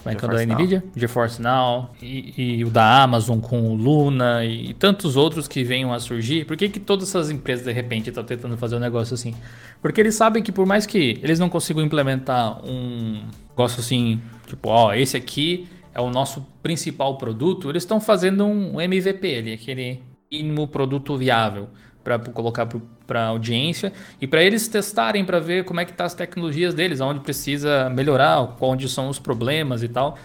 Como 0.02 0.16
é 0.16 0.16
que 0.16 0.26
é 0.26 0.28
o 0.28 0.32
da 0.32 0.46
Nvidia? 0.46 0.84
GeForce 0.96 1.42
Now. 1.42 1.92
E, 2.02 2.60
e, 2.60 2.66
o 2.66 2.70
da 2.70 3.04
Amazon 3.04 3.40
com 3.40 3.70
o 3.70 3.76
Luna 3.76 4.44
e, 4.44 4.72
e, 4.72 4.74
tantos 4.74 5.16
outros 5.16 5.48
que 5.48 5.64
venham 5.64 5.94
a 5.94 6.00
surgir. 6.00 6.46
Por 6.46 6.58
que, 6.58 6.70
que 6.70 6.80
todas 6.80 7.10
essas 7.10 7.30
empresas 7.30 7.66
de 7.66 7.72
repente 7.72 8.10
estão 8.10 8.24
tentando 8.24 8.58
fazer 8.58 8.78
um 8.78 8.80
negócio 8.80 9.14
assim? 9.14 9.36
Porque 9.82 10.02
eles 10.02 10.16
sabem 10.16 10.42
que 10.42 10.52
por 10.52 10.66
mais 10.66 10.86
que 10.88 11.20
eles 11.22 11.38
não 11.38 11.50
consigam 11.50 11.84
implementar 11.84 12.66
um 12.66 13.22
negócio 13.50 13.80
assim, 13.80 14.20
tipo, 14.48 14.70
ó, 14.70 14.94
esse 14.94 15.16
aqui 15.16 15.68
é 15.94 16.02
o 16.02 16.10
nosso 16.10 16.48
principal 16.64 17.18
produto, 17.18 17.70
eles 17.70 17.84
estão 17.84 18.00
fazendo 18.00 18.44
um 18.46 18.80
MVP 18.82 19.36
ali, 19.36 19.54
aquele 19.54 20.02
mínimo 20.32 20.68
produto 20.68 21.16
viável 21.16 21.70
para 22.08 22.20
colocar 22.32 22.66
para 23.06 23.26
a 23.26 23.28
audiência 23.28 23.92
e 24.22 24.26
para 24.26 24.42
eles 24.42 24.70
testarem 24.70 25.26
para 25.26 25.42
ver 25.42 25.66
como 25.66 25.82
é 25.82 25.86
que 25.86 25.92
tá 25.92 26.06
as 26.06 26.14
tecnologias 26.14 26.74
deles, 26.74 27.02
onde 27.02 27.20
precisa 27.20 27.90
melhorar, 27.90 28.56
onde 28.62 28.88
são 28.88 29.10
os 29.10 29.20
problemas 29.20 29.84
e 29.84 29.90
tal. 29.90 30.18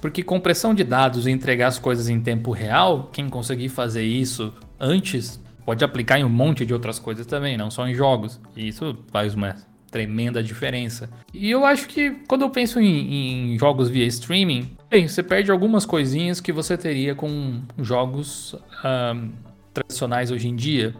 Porque 0.00 0.22
com 0.22 0.40
pressão 0.40 0.72
de 0.74 0.82
dados 0.82 1.26
e 1.26 1.30
entregar 1.30 1.66
as 1.66 1.78
coisas 1.78 2.08
em 2.08 2.20
tempo 2.20 2.52
real, 2.52 3.10
quem 3.12 3.28
conseguir 3.28 3.68
fazer 3.68 4.02
isso 4.02 4.50
antes 4.80 5.38
pode 5.66 5.84
aplicar 5.84 6.18
em 6.18 6.24
um 6.24 6.28
monte 6.30 6.64
de 6.64 6.72
outras 6.72 6.98
coisas 6.98 7.26
também, 7.26 7.56
não 7.56 7.70
só 7.70 7.86
em 7.86 7.94
jogos. 7.94 8.40
E 8.56 8.68
isso 8.68 8.96
faz 9.12 9.34
uma 9.34 9.56
tremenda 9.90 10.42
diferença. 10.42 11.10
E 11.34 11.50
eu 11.50 11.66
acho 11.66 11.86
que 11.86 12.12
quando 12.26 12.42
eu 12.42 12.50
penso 12.50 12.80
em, 12.80 13.52
em 13.52 13.58
jogos 13.58 13.90
via 13.90 14.06
streaming, 14.06 14.70
bem, 14.88 15.06
você 15.06 15.22
perde 15.22 15.50
algumas 15.50 15.84
coisinhas 15.84 16.40
que 16.40 16.52
você 16.52 16.78
teria 16.78 17.14
com 17.14 17.60
jogos 17.78 18.54
um, 18.84 19.32
tradicionais 19.74 20.30
hoje 20.30 20.48
em 20.48 20.56
dia. 20.56 20.94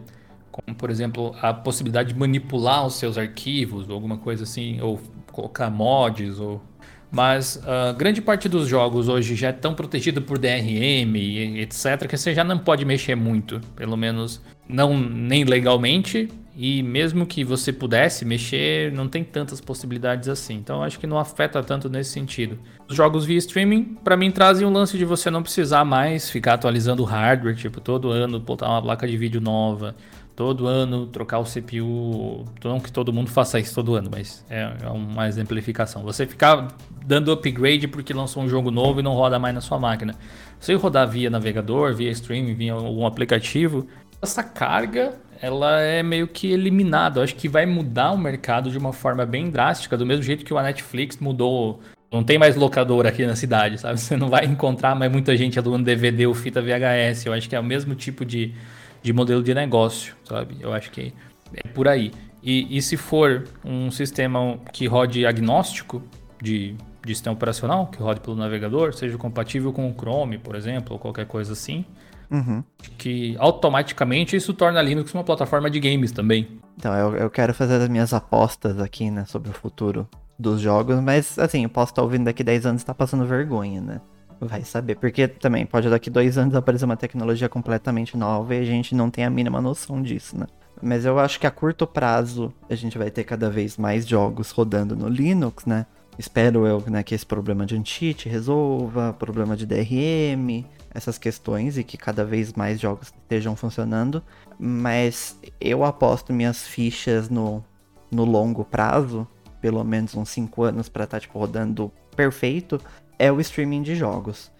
Como, 0.65 0.75
por 0.77 0.89
exemplo, 0.89 1.35
a 1.41 1.53
possibilidade 1.53 2.13
de 2.13 2.19
manipular 2.19 2.85
os 2.85 2.95
seus 2.95 3.17
arquivos, 3.17 3.87
ou 3.87 3.95
alguma 3.95 4.17
coisa 4.17 4.43
assim, 4.43 4.81
ou 4.81 4.99
colocar 5.31 5.69
mods, 5.69 6.39
ou 6.39 6.61
mas 7.09 7.55
uh, 7.63 7.95
grande 7.95 8.21
parte 8.21 8.49
dos 8.49 8.67
jogos 8.67 9.07
hoje 9.07 9.33
já 9.35 9.49
estão 9.49 9.73
protegidos 9.73 10.23
por 10.25 10.37
DRM 10.37 11.15
e 11.15 11.61
etc, 11.61 12.05
que 12.07 12.17
você 12.17 12.33
já 12.33 12.43
não 12.43 12.57
pode 12.57 12.83
mexer 12.83 13.15
muito, 13.15 13.61
pelo 13.75 13.95
menos 13.95 14.41
não 14.67 14.97
nem 14.99 15.45
legalmente 15.45 16.27
e 16.59 16.81
mesmo 16.81 17.25
que 17.27 17.43
você 17.43 17.71
pudesse 17.71 18.25
mexer, 18.25 18.91
não 18.91 19.07
tem 19.07 19.23
tantas 19.23 19.61
possibilidades 19.61 20.27
assim. 20.27 20.55
Então 20.55 20.81
acho 20.81 20.99
que 20.99 21.05
não 21.05 21.19
afeta 21.19 21.61
tanto 21.61 21.87
nesse 21.87 22.09
sentido. 22.09 22.57
Os 22.89 22.95
jogos 22.95 23.25
via 23.25 23.37
streaming, 23.37 23.95
para 24.03 24.17
mim, 24.17 24.31
trazem 24.31 24.65
um 24.65 24.73
lance 24.73 24.97
de 24.97 25.05
você 25.05 25.29
não 25.29 25.43
precisar 25.43 25.85
mais 25.85 26.31
ficar 26.31 26.55
atualizando 26.55 27.03
o 27.03 27.05
hardware, 27.05 27.55
tipo, 27.55 27.79
todo 27.79 28.09
ano 28.09 28.39
botar 28.39 28.69
uma 28.69 28.81
placa 28.81 29.07
de 29.07 29.15
vídeo 29.15 29.39
nova, 29.39 29.95
todo 30.37 30.67
ano 30.67 31.07
trocar 31.07 31.39
o 31.39 31.43
CPU. 31.43 32.45
Não 32.63 32.79
que 32.79 32.91
todo 32.91 33.11
mundo 33.11 33.27
faça 33.27 33.59
isso 33.59 33.73
todo 33.73 33.95
ano, 33.95 34.07
mas 34.13 34.45
é, 34.47 34.71
é 34.83 34.89
uma 34.89 35.27
exemplificação. 35.27 36.03
Você 36.03 36.27
ficar 36.27 36.67
dando 37.03 37.31
upgrade 37.31 37.87
porque 37.87 38.13
lançou 38.13 38.43
um 38.43 38.47
jogo 38.47 38.69
novo 38.69 38.99
e 38.99 39.03
não 39.03 39.13
roda 39.13 39.39
mais 39.39 39.55
na 39.55 39.61
sua 39.61 39.79
máquina. 39.79 40.13
Você 40.59 40.75
rodar 40.75 41.09
via 41.09 41.27
navegador, 41.27 41.95
via 41.95 42.11
streaming, 42.11 42.53
via 42.53 42.73
algum 42.73 43.07
aplicativo, 43.07 43.87
essa 44.21 44.43
carga 44.43 45.15
ela 45.41 45.81
é 45.81 46.03
meio 46.03 46.27
que 46.27 46.51
eliminada. 46.51 47.19
Eu 47.19 47.23
acho 47.23 47.35
que 47.35 47.49
vai 47.49 47.65
mudar 47.65 48.11
o 48.11 48.17
mercado 48.17 48.69
de 48.69 48.77
uma 48.77 48.93
forma 48.93 49.25
bem 49.25 49.49
drástica, 49.49 49.97
do 49.97 50.05
mesmo 50.05 50.21
jeito 50.21 50.45
que 50.45 50.53
a 50.53 50.61
Netflix 50.61 51.17
mudou. 51.17 51.79
Não 52.11 52.23
tem 52.23 52.37
mais 52.37 52.55
locadora 52.55 53.09
aqui 53.09 53.25
na 53.25 53.35
cidade, 53.35 53.79
sabe? 53.79 53.97
Você 53.99 54.15
não 54.15 54.29
vai 54.29 54.45
encontrar 54.45 54.93
mais 54.93 55.11
muita 55.11 55.35
gente 55.35 55.57
alugando 55.57 55.83
DVD 55.83 56.27
ou 56.27 56.35
fita 56.35 56.61
VHS. 56.61 57.25
Eu 57.25 57.33
acho 57.33 57.49
que 57.49 57.55
é 57.55 57.59
o 57.59 57.63
mesmo 57.63 57.95
tipo 57.95 58.23
de, 58.23 58.53
de 59.01 59.13
modelo 59.13 59.43
de 59.43 59.53
negócio, 59.53 60.15
sabe? 60.23 60.57
Eu 60.59 60.73
acho 60.73 60.91
que 60.91 61.13
é 61.53 61.67
por 61.69 61.87
aí. 61.87 62.11
E, 62.43 62.77
e 62.77 62.81
se 62.81 62.95
for 62.97 63.47
um 63.63 63.91
sistema 63.91 64.57
que 64.71 64.87
rode 64.87 65.25
agnóstico 65.25 66.01
de, 66.41 66.75
de 67.05 67.15
sistema 67.15 67.35
operacional, 67.35 67.87
que 67.87 68.01
rode 68.01 68.19
pelo 68.19 68.35
navegador, 68.35 68.93
seja 68.93 69.17
compatível 69.17 69.73
com 69.73 69.89
o 69.89 69.93
Chrome, 69.93 70.37
por 70.37 70.55
exemplo, 70.55 70.93
ou 70.93 70.99
qualquer 70.99 71.25
coisa 71.25 71.53
assim, 71.53 71.85
Uhum. 72.29 72.63
Que 72.97 73.35
automaticamente 73.39 74.35
isso 74.35 74.53
torna 74.53 74.79
a 74.79 74.83
Linux 74.83 75.13
uma 75.13 75.23
plataforma 75.23 75.69
de 75.69 75.79
games 75.79 76.11
também. 76.11 76.59
Então, 76.77 76.93
eu, 76.93 77.15
eu 77.15 77.29
quero 77.29 77.53
fazer 77.53 77.81
as 77.81 77.89
minhas 77.89 78.13
apostas 78.13 78.79
aqui, 78.79 79.09
né, 79.09 79.25
sobre 79.25 79.49
o 79.49 79.53
futuro 79.53 80.07
dos 80.37 80.61
jogos, 80.61 80.99
mas 80.99 81.39
assim, 81.39 81.63
eu 81.63 81.69
posso 81.69 81.91
estar 81.91 82.03
ouvindo 82.03 82.25
daqui 82.25 82.43
10 82.43 82.65
anos 82.65 82.81
e 82.81 82.83
estar 82.83 82.93
tá 82.93 82.97
passando 82.97 83.25
vergonha, 83.25 83.81
né? 83.81 84.01
Vai 84.39 84.63
saber, 84.63 84.95
porque 84.95 85.27
também 85.27 85.65
pode 85.65 85.89
daqui 85.89 86.09
dois 86.09 86.37
anos 86.37 86.53
aparecer 86.55 86.85
uma 86.85 86.97
tecnologia 86.97 87.49
completamente 87.49 88.15
nova 88.15 88.53
e 88.53 88.59
a 88.59 88.65
gente 88.65 88.93
não 88.93 89.09
tem 89.09 89.25
a 89.25 89.29
mínima 89.29 89.59
noção 89.59 90.01
disso, 90.01 90.37
né? 90.37 90.45
Mas 90.81 91.05
eu 91.05 91.17
acho 91.17 91.39
que 91.39 91.47
a 91.47 91.51
curto 91.51 91.87
prazo 91.87 92.53
a 92.69 92.75
gente 92.75 92.97
vai 92.97 93.09
ter 93.09 93.23
cada 93.23 93.49
vez 93.49 93.77
mais 93.77 94.07
jogos 94.07 94.51
rodando 94.51 94.95
no 94.95 95.07
Linux, 95.07 95.65
né? 95.65 95.87
Espero 96.19 96.65
eu 96.65 96.83
né, 96.87 97.03
que 97.03 97.13
esse 97.13 97.25
problema 97.25 97.65
de 97.65 97.75
anti-cheat 97.75 98.27
resolva, 98.27 99.13
problema 99.13 99.55
de 99.55 99.65
DRM, 99.65 100.65
essas 100.93 101.17
questões 101.17 101.77
e 101.77 101.83
que 101.83 101.95
cada 101.95 102.25
vez 102.25 102.53
mais 102.53 102.79
jogos 102.79 103.07
estejam 103.07 103.55
funcionando, 103.55 104.23
mas 104.59 105.37
eu 105.61 105.83
aposto 105.83 106.33
minhas 106.33 106.67
fichas 106.67 107.29
no, 107.29 107.63
no 108.11 108.25
longo 108.25 108.65
prazo, 108.65 109.27
pelo 109.61 109.83
menos 109.83 110.15
uns 110.15 110.29
5 110.29 110.63
anos 110.63 110.89
para 110.89 111.03
estar 111.03 111.17
tá, 111.17 111.21
tipo, 111.21 111.37
rodando 111.37 111.91
perfeito, 112.15 112.81
é 113.17 113.31
o 113.31 113.39
streaming 113.39 113.81
de 113.81 113.95
jogos. 113.95 114.51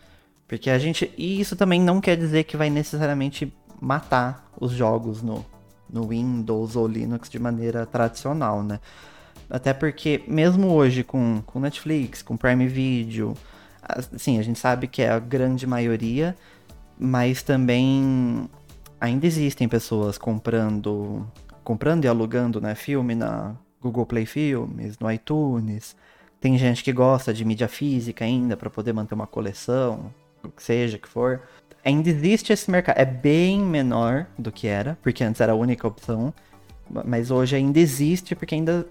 Porque 0.47 0.69
a 0.69 0.79
gente. 0.79 1.11
E 1.17 1.39
isso 1.39 1.55
também 1.55 1.81
não 1.81 1.99
quer 1.99 2.15
dizer 2.15 2.43
que 2.45 2.57
vai 2.57 2.69
necessariamente 2.69 3.53
matar 3.81 4.49
os 4.59 4.71
jogos 4.71 5.21
no, 5.21 5.45
no 5.89 6.07
Windows 6.07 6.75
ou 6.75 6.87
Linux 6.87 7.29
de 7.29 7.37
maneira 7.37 7.85
tradicional, 7.85 8.63
né? 8.63 8.79
Até 9.49 9.73
porque, 9.73 10.23
mesmo 10.27 10.73
hoje 10.73 11.03
com, 11.03 11.41
com 11.45 11.59
Netflix, 11.59 12.21
com 12.21 12.35
Prime 12.35 12.67
Video, 12.67 13.33
Sim, 14.17 14.37
a 14.37 14.41
gente 14.41 14.59
sabe 14.59 14.87
que 14.87 15.01
é 15.01 15.09
a 15.09 15.19
grande 15.19 15.65
maioria, 15.65 16.35
mas 16.99 17.41
também 17.41 18.49
ainda 18.99 19.25
existem 19.25 19.67
pessoas 19.67 20.17
comprando, 20.17 21.25
comprando 21.63 22.05
e 22.05 22.07
alugando, 22.07 22.59
né, 22.59 22.75
filme 22.75 23.15
na 23.15 23.55
Google 23.81 24.05
Play 24.05 24.25
Filmes, 24.25 24.99
no 24.99 25.09
iTunes. 25.11 25.95
Tem 26.39 26.57
gente 26.57 26.83
que 26.83 26.93
gosta 26.93 27.33
de 27.33 27.43
mídia 27.43 27.67
física 27.67 28.23
ainda 28.23 28.55
para 28.55 28.69
poder 28.69 28.93
manter 28.93 29.15
uma 29.15 29.27
coleção, 29.27 30.13
o 30.43 30.49
que 30.49 30.61
seja 30.61 30.97
que 30.97 31.07
for. 31.07 31.41
ainda 31.83 32.09
existe 32.09 32.53
esse 32.53 32.69
mercado. 32.69 32.97
É 32.97 33.05
bem 33.05 33.59
menor 33.59 34.27
do 34.37 34.51
que 34.51 34.67
era, 34.67 34.97
porque 35.01 35.23
antes 35.23 35.41
era 35.41 35.53
a 35.53 35.55
única 35.55 35.87
opção. 35.87 36.33
Mas 37.05 37.31
hoje 37.31 37.55
ainda 37.55 37.79
existe, 37.79 38.35
porque 38.35 38.55
ainda 38.55 38.87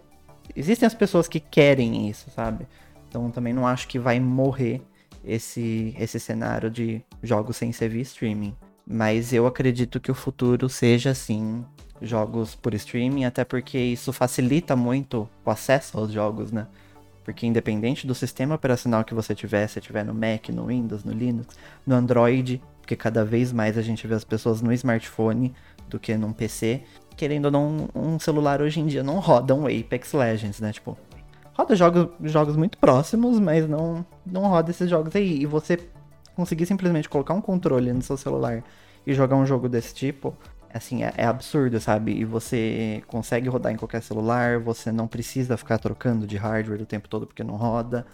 existem 0.55 0.87
as 0.87 0.95
pessoas 0.95 1.29
que 1.29 1.41
querem 1.41 2.09
isso, 2.09 2.31
sabe? 2.31 2.67
Então 3.09 3.31
também 3.31 3.53
não 3.53 3.67
acho 3.67 3.89
que 3.89 3.99
vai 3.99 4.21
morrer 4.21 4.83
esse, 5.25 5.95
esse 5.99 6.21
cenário 6.21 6.71
de 6.71 7.03
jogos 7.23 7.57
sem 7.57 7.73
ser 7.73 7.89
via 7.89 8.03
streaming. 8.03 8.55
Mas 8.87 9.33
eu 9.33 9.47
acredito 9.47 9.99
que 9.99 10.11
o 10.11 10.15
futuro 10.15 10.69
seja 10.69 11.11
assim, 11.11 11.65
jogos 12.01 12.55
por 12.55 12.75
streaming, 12.75 13.25
até 13.25 13.45
porque 13.45 13.79
isso 13.79 14.13
facilita 14.13 14.77
muito 14.77 15.29
o 15.45 15.51
acesso 15.51 15.99
aos 15.99 16.13
jogos, 16.13 16.53
né? 16.53 16.67
Porque 17.27 17.45
independente 17.45 18.07
do 18.07 18.15
sistema 18.15 18.55
operacional 18.55 19.05
que 19.05 19.13
você 19.13 19.35
tiver, 19.35 19.67
se 19.67 19.81
tiver 19.81 20.05
no 20.05 20.15
Mac, 20.15 20.49
no 20.51 20.67
Windows, 20.67 21.03
no 21.03 21.11
Linux, 21.13 21.57
no 21.85 21.97
Android, 21.97 22.63
porque 22.81 22.95
cada 22.95 23.25
vez 23.25 23.53
mais 23.53 23.77
a 23.77 23.83
gente 23.83 24.07
vê 24.07 24.15
as 24.15 24.23
pessoas 24.23 24.63
no 24.63 24.73
smartphone 24.73 25.53
do 25.89 25.99
que 25.99 26.17
num 26.17 26.33
PC, 26.33 26.85
querendo 27.17 27.47
ou 27.47 27.51
não, 27.51 27.89
um 27.97 28.17
celular 28.21 28.63
hoje 28.63 28.79
em 28.79 28.87
dia 28.87 29.03
não 29.03 29.19
roda 29.19 29.57
um 29.57 29.67
Apex 29.67 30.13
Legends, 30.13 30.61
né? 30.61 30.73
Tipo, 30.73 30.97
roda 31.53 31.75
jogos, 31.75 32.11
jogos 32.31 32.55
muito 32.55 32.79
próximos, 32.79 33.41
mas 33.41 33.69
não, 33.69 34.07
não 34.25 34.43
roda 34.43 34.71
esses 34.71 34.89
jogos 34.89 35.17
aí. 35.17 35.43
E 35.43 35.47
você 35.47 35.81
conseguir 36.37 36.65
simplesmente 36.65 37.09
colocar 37.09 37.35
um 37.35 37.41
controle 37.41 37.93
no 37.93 38.03
seu 38.03 38.17
celular 38.17 38.63
e 39.05 39.13
jogar 39.13 39.35
um 39.35 39.45
jogo 39.45 39.69
desse 39.69 39.93
tipo, 39.93 40.33
assim, 40.73 41.03
é, 41.03 41.13
é, 41.17 41.25
absurdo, 41.25 41.81
sabe? 41.81 42.13
E 42.13 42.25
você 42.25 43.03
consegue 43.07 43.49
rodar 43.49 43.73
em 43.73 43.77
qualquer 43.77 44.03
celular, 44.03 44.59
você 44.59 44.93
não 44.93 45.07
precisa 45.07 45.57
ficar 45.57 45.79
trocando 45.79 46.27
de 46.27 46.37
hardware 46.37 46.83
o 46.83 46.87
tempo 46.87 47.09
todo 47.09 47.27
porque 47.27 47.45
não 47.45 47.57
roda. 47.57 48.07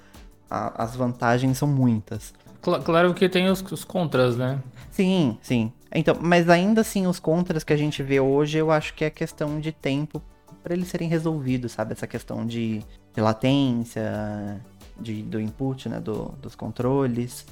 A, 0.51 0.85
as 0.85 0.95
vantagens 0.95 1.59
são 1.59 1.69
muitas. 1.69 2.35
Claro 2.61 3.13
que 3.13 3.29
tem 3.29 3.49
os, 3.49 3.61
os, 3.73 3.83
contras, 3.83 4.37
né? 4.37 4.61
Sim, 4.91 5.37
sim. 5.43 5.73
Então, 5.93 6.17
mas 6.21 6.49
ainda 6.49 6.83
assim, 6.83 7.07
os 7.07 7.19
contras 7.19 7.65
que 7.65 7.73
a 7.73 7.77
gente 7.77 8.03
vê 8.03 8.21
hoje, 8.21 8.59
eu 8.59 8.71
acho 8.71 8.95
que 8.95 9.05
é 9.05 9.11
questão 9.11 9.59
de 9.59 9.73
tempo 9.73 10.23
para 10.63 10.73
eles 10.73 10.89
serem 10.89 11.09
resolvidos, 11.09 11.73
sabe? 11.73 11.93
Essa 11.93 12.07
questão 12.07 12.47
de, 12.47 12.85
de 13.13 13.21
latência, 13.21 14.61
de, 15.01 15.23
do 15.23 15.41
input, 15.41 15.89
né? 15.89 15.99
Do, 15.99 16.35
dos 16.41 16.55
controles. 16.55 17.45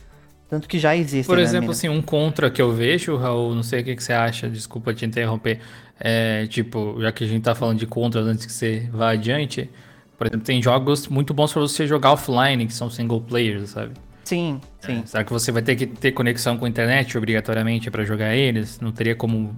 Tanto 0.51 0.69
que 0.69 0.81
já 0.81 0.97
existe. 0.97 1.29
Por 1.29 1.37
né, 1.37 1.45
exemplo, 1.45 1.71
assim, 1.71 1.89
um 1.89 2.03
contra 2.03 2.51
que 2.51 2.61
eu 2.61 2.73
vejo, 2.73 3.17
Raul, 3.17 3.55
não 3.55 3.63
sei 3.63 3.83
o 3.83 3.85
que, 3.85 3.95
que 3.95 4.03
você 4.03 4.13
acha, 4.13 4.51
desculpa 4.51 4.93
te 4.93 5.07
interromper. 5.07 5.61
É, 5.99 6.49
tipo, 6.49 6.97
já 7.01 7.13
que 7.13 7.23
a 7.23 7.27
gente 7.27 7.43
tá 7.45 7.55
falando 7.55 7.79
de 7.79 7.87
contras 7.87 8.27
antes 8.27 8.47
que 8.47 8.53
você 8.53 8.89
vá 8.93 9.11
adiante, 9.11 9.71
por 10.19 10.27
exemplo, 10.27 10.45
tem 10.45 10.61
jogos 10.61 11.07
muito 11.07 11.33
bons 11.33 11.53
para 11.53 11.63
você 11.63 11.87
jogar 11.87 12.13
offline, 12.13 12.67
que 12.67 12.75
são 12.75 12.91
single 12.91 13.21
players, 13.21 13.71
sabe? 13.71 13.93
Sim, 14.25 14.61
sim. 14.81 15.03
É, 15.05 15.07
será 15.07 15.23
que 15.23 15.33
você 15.33 15.53
vai 15.53 15.63
ter 15.63 15.77
que 15.77 15.87
ter 15.87 16.11
conexão 16.13 16.59
com 16.59 16.65
a 16.65 16.69
internet 16.69 17.17
obrigatoriamente 17.17 17.89
para 17.89 18.05
jogar 18.05 18.35
eles? 18.35 18.81
Não 18.81 18.91
teria 18.91 19.15
como. 19.15 19.57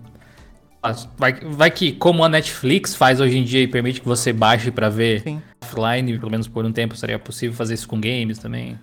Vai, 1.16 1.32
vai 1.40 1.70
que, 1.70 1.92
como 1.92 2.22
a 2.22 2.28
Netflix 2.28 2.94
faz 2.94 3.18
hoje 3.18 3.38
em 3.38 3.44
dia 3.44 3.62
e 3.62 3.66
permite 3.66 4.00
que 4.00 4.06
você 4.06 4.32
baixe 4.32 4.70
para 4.70 4.90
ver 4.90 5.22
sim. 5.22 5.40
offline, 5.62 6.18
pelo 6.18 6.30
menos 6.30 6.48
por 6.48 6.66
um 6.66 6.72
tempo, 6.72 6.96
seria 6.96 7.18
possível 7.18 7.56
fazer 7.56 7.74
isso 7.74 7.88
com 7.88 7.98
games 8.00 8.38
também? 8.38 8.78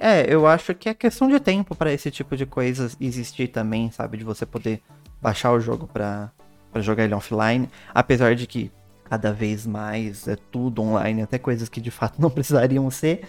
É, 0.00 0.32
eu 0.32 0.46
acho 0.46 0.74
que 0.74 0.88
é 0.88 0.94
questão 0.94 1.28
de 1.28 1.40
tempo 1.40 1.74
para 1.74 1.92
esse 1.92 2.10
tipo 2.10 2.36
de 2.36 2.46
coisa 2.46 2.90
existir 3.00 3.48
também, 3.48 3.90
sabe? 3.90 4.18
De 4.18 4.24
você 4.24 4.44
poder 4.46 4.82
baixar 5.20 5.52
o 5.52 5.60
jogo 5.60 5.86
para 5.86 6.30
jogar 6.76 7.04
ele 7.04 7.14
offline. 7.14 7.68
Apesar 7.94 8.34
de 8.34 8.46
que 8.46 8.70
cada 9.04 9.32
vez 9.32 9.66
mais 9.66 10.28
é 10.28 10.36
tudo 10.36 10.82
online, 10.82 11.22
até 11.22 11.38
coisas 11.38 11.68
que 11.68 11.80
de 11.80 11.90
fato 11.90 12.20
não 12.22 12.30
precisariam 12.30 12.90
ser. 12.90 13.22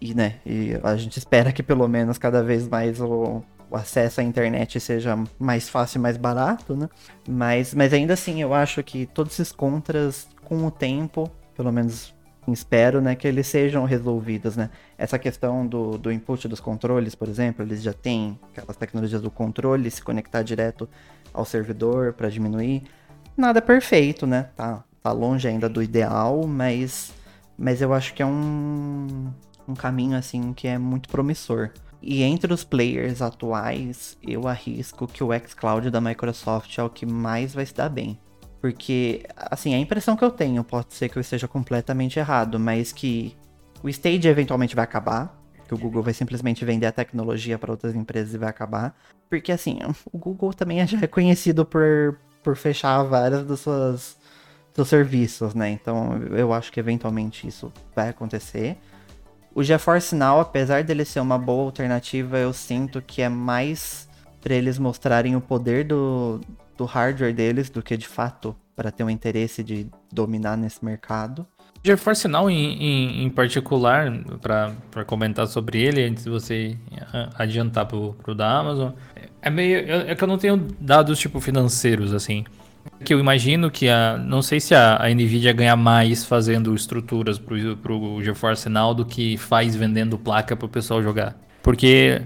E, 0.00 0.14
né, 0.14 0.36
e 0.46 0.72
a 0.82 0.96
gente 0.96 1.18
espera 1.18 1.52
que 1.52 1.62
pelo 1.62 1.86
menos 1.86 2.16
cada 2.16 2.42
vez 2.42 2.66
mais 2.66 3.02
o, 3.02 3.42
o 3.70 3.76
acesso 3.76 4.22
à 4.22 4.24
internet 4.24 4.80
seja 4.80 5.16
mais 5.38 5.68
fácil 5.68 5.98
e 5.98 6.00
mais 6.00 6.16
barato, 6.16 6.74
né? 6.74 6.88
Mas, 7.28 7.74
mas 7.74 7.92
ainda 7.92 8.14
assim, 8.14 8.40
eu 8.40 8.54
acho 8.54 8.82
que 8.82 9.04
todos 9.04 9.34
esses 9.34 9.52
contras, 9.52 10.26
com 10.42 10.66
o 10.66 10.70
tempo, 10.70 11.30
pelo 11.54 11.70
menos 11.70 12.14
espero, 12.48 13.00
né, 13.00 13.14
que 13.14 13.28
eles 13.28 13.46
sejam 13.46 13.84
resolvidos, 13.84 14.56
né? 14.56 14.70
Essa 14.96 15.18
questão 15.18 15.66
do, 15.66 15.98
do 15.98 16.10
input 16.10 16.48
dos 16.48 16.60
controles, 16.60 17.14
por 17.14 17.28
exemplo, 17.28 17.64
eles 17.64 17.82
já 17.82 17.92
têm 17.92 18.38
aquelas 18.50 18.76
tecnologias 18.76 19.22
do 19.22 19.30
controle, 19.30 19.90
se 19.90 20.02
conectar 20.02 20.42
direto 20.42 20.88
ao 21.32 21.44
servidor 21.44 22.12
para 22.12 22.28
diminuir. 22.28 22.82
Nada 23.36 23.60
perfeito, 23.62 24.26
né? 24.26 24.48
Tá, 24.56 24.82
tá 25.02 25.12
longe 25.12 25.46
ainda 25.46 25.68
do 25.68 25.82
ideal, 25.82 26.46
mas, 26.46 27.12
mas 27.56 27.80
eu 27.80 27.92
acho 27.92 28.14
que 28.14 28.22
é 28.22 28.26
um, 28.26 29.30
um 29.68 29.74
caminho, 29.74 30.16
assim, 30.16 30.52
que 30.52 30.66
é 30.66 30.78
muito 30.78 31.08
promissor. 31.08 31.70
E 32.02 32.22
entre 32.22 32.52
os 32.52 32.64
players 32.64 33.20
atuais, 33.20 34.16
eu 34.22 34.48
arrisco 34.48 35.06
que 35.06 35.22
o 35.22 35.28
xCloud 35.46 35.90
da 35.90 36.00
Microsoft 36.00 36.78
é 36.78 36.82
o 36.82 36.88
que 36.88 37.04
mais 37.04 37.52
vai 37.52 37.66
se 37.66 37.74
dar 37.74 37.90
bem. 37.90 38.18
Porque, 38.60 39.24
assim, 39.36 39.74
a 39.74 39.78
impressão 39.78 40.16
que 40.16 40.24
eu 40.24 40.30
tenho, 40.30 40.62
pode 40.62 40.92
ser 40.94 41.08
que 41.08 41.16
eu 41.16 41.20
esteja 41.20 41.48
completamente 41.48 42.18
errado, 42.18 42.60
mas 42.60 42.92
que 42.92 43.34
o 43.82 43.88
Stage 43.88 44.28
eventualmente 44.28 44.76
vai 44.76 44.84
acabar. 44.84 45.38
Que 45.66 45.74
o 45.74 45.78
Google 45.78 46.02
vai 46.02 46.12
simplesmente 46.12 46.64
vender 46.64 46.86
a 46.86 46.92
tecnologia 46.92 47.58
para 47.58 47.70
outras 47.70 47.94
empresas 47.94 48.34
e 48.34 48.38
vai 48.38 48.48
acabar. 48.48 48.94
Porque, 49.30 49.50
assim, 49.50 49.78
o 50.12 50.18
Google 50.18 50.52
também 50.52 50.84
já 50.86 50.98
é 51.00 51.06
conhecido 51.06 51.64
por, 51.64 52.18
por 52.42 52.56
fechar 52.56 53.02
várias 53.04 53.46
das 53.46 53.60
suas 53.60 54.18
dos 54.74 54.88
serviços, 54.88 55.54
né? 55.54 55.70
Então, 55.70 56.16
eu 56.36 56.52
acho 56.52 56.70
que 56.70 56.78
eventualmente 56.78 57.46
isso 57.46 57.72
vai 57.94 58.08
acontecer. 58.08 58.76
O 59.54 59.62
GeForce 59.62 60.14
Now, 60.14 60.40
apesar 60.40 60.84
dele 60.84 61.04
ser 61.04 61.20
uma 61.20 61.38
boa 61.38 61.64
alternativa, 61.64 62.38
eu 62.38 62.52
sinto 62.52 63.02
que 63.02 63.20
é 63.20 63.28
mais 63.28 64.08
para 64.40 64.54
eles 64.54 64.78
mostrarem 64.78 65.34
o 65.36 65.40
poder 65.40 65.84
do, 65.84 66.40
do 66.80 66.86
hardware 66.86 67.34
deles 67.34 67.68
do 67.68 67.82
que 67.82 67.94
de 67.94 68.08
fato 68.08 68.56
para 68.74 68.90
ter 68.90 69.04
um 69.04 69.10
interesse 69.10 69.62
de 69.62 69.86
dominar 70.10 70.56
nesse 70.56 70.82
mercado. 70.82 71.46
GeForce 71.84 72.26
Now 72.26 72.48
em, 72.48 72.72
em, 72.82 73.24
em 73.24 73.28
particular, 73.28 74.10
para 74.40 75.04
comentar 75.04 75.46
sobre 75.46 75.82
ele, 75.82 76.02
antes 76.04 76.24
de 76.24 76.30
você 76.30 76.78
adiantar 77.34 77.84
pro, 77.84 78.14
pro 78.14 78.34
da 78.34 78.58
Amazon, 78.58 78.92
é 79.42 79.50
meio. 79.50 79.78
É 80.08 80.14
que 80.14 80.24
eu 80.24 80.28
não 80.28 80.38
tenho 80.38 80.56
dados 80.80 81.18
tipo 81.18 81.38
financeiros, 81.38 82.14
assim. 82.14 82.44
Que 83.04 83.12
eu 83.12 83.20
imagino 83.20 83.70
que 83.70 83.86
a. 83.86 84.16
Não 84.16 84.40
sei 84.40 84.58
se 84.58 84.74
a, 84.74 85.02
a 85.02 85.08
Nvidia 85.10 85.52
ganha 85.52 85.76
mais 85.76 86.24
fazendo 86.24 86.74
estruturas 86.74 87.38
pro, 87.38 87.76
pro 87.76 88.22
GeForce 88.22 88.70
Now 88.70 88.94
do 88.94 89.04
que 89.04 89.36
faz 89.36 89.76
vendendo 89.76 90.18
placa 90.18 90.56
pro 90.56 90.68
pessoal 90.68 91.02
jogar. 91.02 91.36
Porque 91.62 92.22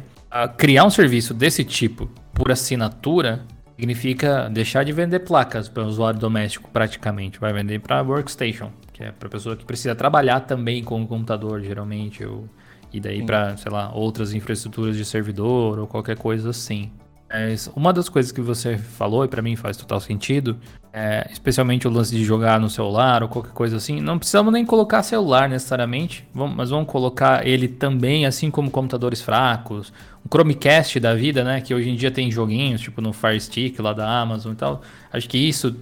criar 0.57 0.84
um 0.84 0.90
serviço 0.90 1.34
desse 1.34 1.64
tipo 1.64 2.09
por 2.32 2.50
assinatura 2.50 3.44
significa 3.76 4.48
deixar 4.48 4.84
de 4.84 4.92
vender 4.92 5.20
placas 5.20 5.68
para 5.68 5.82
o 5.82 5.86
usuário 5.86 6.18
doméstico, 6.18 6.70
praticamente. 6.70 7.38
Vai 7.38 7.52
vender 7.52 7.80
para 7.80 8.02
workstation, 8.02 8.70
que 8.92 9.02
é 9.02 9.12
para 9.12 9.28
pessoa 9.28 9.56
que 9.56 9.64
precisa 9.64 9.94
trabalhar 9.94 10.40
também 10.40 10.82
com 10.82 11.02
o 11.02 11.06
computador, 11.06 11.60
geralmente, 11.60 12.24
ou, 12.24 12.48
e 12.92 13.00
daí 13.00 13.24
para, 13.24 13.56
sei 13.56 13.70
lá, 13.70 13.92
outras 13.92 14.32
infraestruturas 14.32 14.96
de 14.96 15.04
servidor 15.04 15.78
ou 15.78 15.86
qualquer 15.86 16.16
coisa 16.16 16.50
assim. 16.50 16.92
Mas 17.35 17.68
uma 17.74 17.93
das 17.93 18.09
coisas 18.09 18.30
que 18.30 18.41
você 18.41 18.78
falou, 18.78 19.24
e 19.24 19.28
para 19.28 19.43
mim 19.43 19.57
faz 19.57 19.76
total 19.76 19.99
sentido, 19.99 20.57
é, 20.93 21.26
especialmente 21.32 21.89
o 21.89 21.91
lance 21.91 22.14
de 22.14 22.22
jogar 22.22 22.61
no 22.61 22.70
celular 22.70 23.24
ou 23.24 23.28
qualquer 23.28 23.51
coisa 23.51 23.76
assim, 23.76 24.01
não 24.01 24.20
precisamos 24.20 24.53
nem 24.53 24.64
colocar 24.64 25.03
celular 25.03 25.49
necessariamente, 25.49 26.24
vamos, 26.32 26.55
mas 26.55 26.70
vamos 26.70 26.87
colocar 26.87 27.45
ele 27.45 27.66
também, 27.66 28.24
assim 28.24 28.53
como 28.53 28.70
computadores 28.70 29.20
fracos, 29.20 29.93
um 30.24 30.28
Chromecast 30.28 31.01
da 31.01 31.12
vida, 31.12 31.43
né? 31.43 31.61
Que 31.61 31.74
hoje 31.74 31.91
em 31.91 31.97
dia 31.97 32.09
tem 32.09 32.30
joguinhos, 32.30 32.80
tipo 32.80 33.01
no 33.01 33.12
Fire 33.12 33.41
Stick 33.41 33.80
lá 33.80 33.93
da 33.93 34.09
Amazon 34.09 34.53
e 34.53 34.57
tal. 34.57 34.82
Acho 35.12 35.28
que 35.28 35.37
isso 35.37 35.74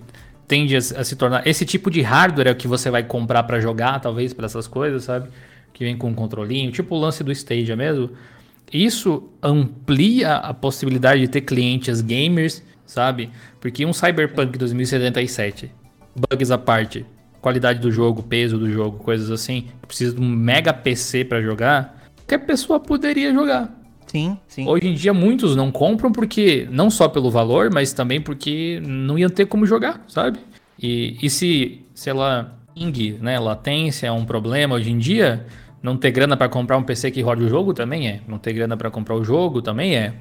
tende 0.49 0.75
a, 0.75 0.79
a 0.79 1.05
se 1.05 1.17
tornar. 1.17 1.47
Esse 1.47 1.67
tipo 1.67 1.91
de 1.91 2.01
hardware 2.01 2.49
é 2.49 2.53
o 2.53 2.57
que 2.57 2.67
você 2.67 2.91
vai 2.91 3.03
comprar 3.03 3.43
para 3.43 3.61
jogar, 3.61 4.01
talvez, 4.01 4.33
para 4.33 4.47
essas 4.47 4.67
coisas, 4.67 5.05
sabe? 5.05 5.29
Que 5.75 5.85
vem 5.85 5.99
com 5.99 6.09
um 6.09 6.15
controlinho, 6.15 6.73
tipo 6.73 6.95
o 6.95 6.99
lance 6.99 7.23
do 7.23 7.31
Stadia 7.31 7.77
mesmo 7.77 8.09
isso 8.73 9.29
amplia 9.43 10.37
a 10.37 10.55
possibilidade 10.55 11.21
de 11.21 11.29
ter 11.29 11.43
clientes 11.43 12.01
gamers, 12.01 12.63
sabe? 12.87 13.31
Porque 13.61 13.85
um 13.85 13.93
Cyberpunk 13.93 14.57
2077, 14.57 15.71
bugs 16.17 16.51
à 16.51 16.59
parte, 16.59 17.05
qualidade 17.41 17.81
do 17.81 17.91
jogo, 17.91 18.23
peso 18.23 18.57
do 18.57 18.71
jogo, 18.71 18.99
coisas 18.99 19.31
assim, 19.31 19.67
precisa 19.87 20.15
de 20.15 20.21
um 20.21 20.29
mega 20.29 20.73
PC 20.73 21.25
para 21.25 21.43
jogar, 21.43 22.03
qualquer 22.17 22.39
pessoa 22.39 22.81
poderia 22.81 23.33
jogar. 23.33 23.79
Sim, 24.07 24.39
sim. 24.47 24.69
Hoje 24.69 24.89
em 24.89 24.95
dia 24.95 25.13
muitos 25.13 25.57
não 25.57 25.71
compram 25.71 26.13
porque 26.13 26.69
não 26.71 26.91
só 26.91 27.09
pelo 27.09 27.31
valor, 27.31 27.71
mas 27.73 27.93
também 27.93 28.21
porque 28.21 28.81
não 28.85 29.19
iam 29.19 29.31
ter 29.31 29.47
como 29.47 29.67
jogar, 29.67 30.03
sabe? 30.07 30.39
E, 30.79 31.17
e 31.23 31.31
se, 31.31 31.85
sei 31.95 32.13
lá, 32.13 32.55
ping, 32.75 33.19
né, 33.21 33.39
latência 33.39 34.07
é 34.07 34.13
um 34.13 34.25
problema 34.25 34.75
hoje 34.75 34.91
em 34.91 34.99
dia, 34.99 35.47
não 35.83 35.97
ter 35.97 36.11
grana 36.11 36.37
para 36.37 36.49
comprar 36.49 36.77
um 36.77 36.83
PC 36.83 37.11
que 37.11 37.21
rode 37.21 37.43
o 37.43 37.49
jogo 37.49 37.75
também 37.75 38.09
é. 38.09 38.21
Não 38.29 38.39
ter 38.39 38.53
grana 38.53 38.77
para 38.77 38.91
comprar 38.91 39.17
o 39.17 39.25
jogo 39.25 39.61
também 39.61 39.97
é. 39.97 40.15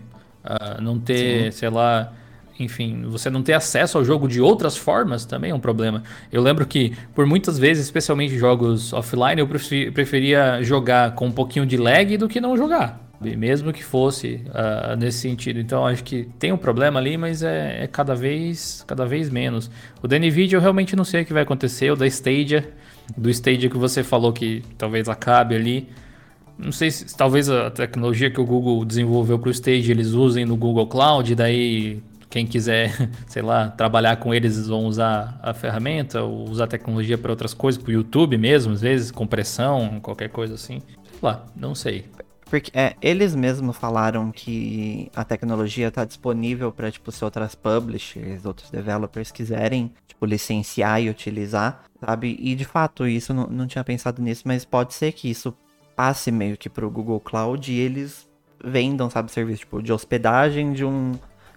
Uh, 0.44 0.82
não 0.82 1.00
ter, 1.00 1.52
Sim. 1.52 1.60
sei 1.60 1.70
lá, 1.70 2.12
enfim, 2.60 3.04
você 3.08 3.30
não 3.30 3.42
ter 3.42 3.54
acesso 3.54 3.98
ao 3.98 4.04
jogo 4.04 4.28
de 4.28 4.42
outras 4.42 4.78
formas 4.78 5.26
também 5.26 5.52
é 5.52 5.56
um 5.56 5.60
problema. 5.60 6.04
Eu 6.32 6.42
lembro 6.42 6.66
que 6.66 6.96
por 7.14 7.26
muitas 7.26 7.58
vezes, 7.58 7.86
especialmente 7.86 8.38
jogos 8.38 8.94
offline, 8.94 9.40
eu 9.40 9.48
preferia 9.94 10.62
jogar 10.64 11.16
com 11.16 11.28
um 11.28 11.32
pouquinho 11.32 11.66
de 11.66 11.78
lag 11.78 12.18
do 12.18 12.28
que 12.28 12.40
não 12.40 12.58
jogar. 12.58 13.00
mesmo 13.20 13.72
que 13.72 13.84
fosse 13.84 14.42
uh, 14.48 14.96
nesse 14.96 15.20
sentido. 15.20 15.60
Então 15.60 15.86
acho 15.86 16.04
que 16.04 16.28
tem 16.40 16.52
um 16.52 16.58
problema 16.58 17.00
ali, 17.00 17.18
mas 17.18 17.44
é, 17.44 17.84
é, 17.84 17.88
cada 17.88 18.16
vez 18.16 18.84
cada 18.88 19.06
vez 19.06 19.30
menos. 19.30 19.70
O 20.02 20.08
da 20.08 20.18
Nvidia 20.18 20.58
eu 20.58 20.62
realmente 20.62 20.96
não 20.96 21.04
sei 21.04 21.22
o 21.22 21.26
que 21.26 21.34
vai 21.34 21.44
acontecer. 21.44 21.92
O 21.92 21.96
da 21.96 22.08
Stadia, 22.08 22.72
do 23.18 23.30
Stadia 23.30 23.70
que 23.70 23.78
você 23.78 24.04
falou 24.04 24.32
que 24.34 24.64
talvez 24.78 25.08
acabe 25.10 25.56
ali. 25.56 25.90
Não 26.58 26.72
sei 26.72 26.92
se 26.92 27.16
talvez 27.16 27.50
a 27.50 27.72
tecnologia 27.72 28.30
que 28.30 28.40
o 28.40 28.46
Google 28.46 28.86
desenvolveu 28.86 29.40
para 29.40 29.50
o 29.50 29.52
Stadia 29.52 29.92
eles 29.92 30.10
usem 30.10 30.46
no 30.46 30.56
Google 30.56 30.88
Cloud, 30.88 31.34
daí 31.34 32.02
quem 32.30 32.48
quiser, 32.48 32.92
sei 33.28 33.42
lá, 33.42 33.70
trabalhar 33.70 34.16
com 34.16 34.34
eles 34.34 34.68
vão 34.68 34.86
usar 34.86 35.40
a 35.44 35.54
ferramenta, 35.54 36.24
ou 36.24 36.50
usar 36.50 36.64
a 36.64 36.68
tecnologia 36.68 37.18
para 37.18 37.32
outras 37.32 37.54
coisas, 37.54 37.82
para 37.82 37.90
o 37.90 37.94
YouTube 37.94 38.38
mesmo, 38.38 38.74
às 38.74 38.82
vezes, 38.82 39.12
compressão, 39.12 40.00
qualquer 40.02 40.30
coisa 40.30 40.56
assim. 40.56 40.82
Sei 40.88 41.20
lá, 41.22 41.46
não 41.56 41.76
sei. 41.76 42.06
Porque 42.52 42.72
é, 42.78 42.96
eles 43.02 43.34
mesmos 43.34 43.78
falaram 43.78 44.30
que 44.30 45.10
a 45.16 45.24
tecnologia 45.24 45.88
está 45.88 46.04
disponível 46.04 46.70
para 46.70 46.92
tipo 46.92 47.10
se 47.10 47.24
outras 47.24 47.56
publishers, 47.56 48.46
outros 48.46 48.70
developers 48.70 49.32
quiserem 49.32 49.90
tipo 50.22 50.26
licenciar 50.26 51.02
e 51.02 51.10
utilizar, 51.10 51.84
sabe? 52.00 52.38
E 52.40 52.54
de 52.54 52.66
fato 52.66 53.08
isso 53.08 53.34
não, 53.34 53.48
não 53.48 53.68
tinha 53.68 53.84
pensado 53.84 54.22
nisso, 54.22 54.44
mas 54.46 54.64
pode 54.64 54.94
ser 54.94 55.12
que 55.12 55.30
isso 55.30 55.54
passe 55.96 56.32
meio 56.32 56.58
que 56.58 56.70
para 56.70 56.86
o 56.86 56.92
Google 56.92 57.20
Cloud 57.20 57.72
e 57.72 57.80
eles 57.80 58.30
vendam, 58.64 59.10
sabe, 59.10 59.32
serviço 59.32 59.62
tipo 59.62 59.82
de 59.82 59.92
hospedagem 59.92 60.74
de 60.74 60.86
um 60.86 61.14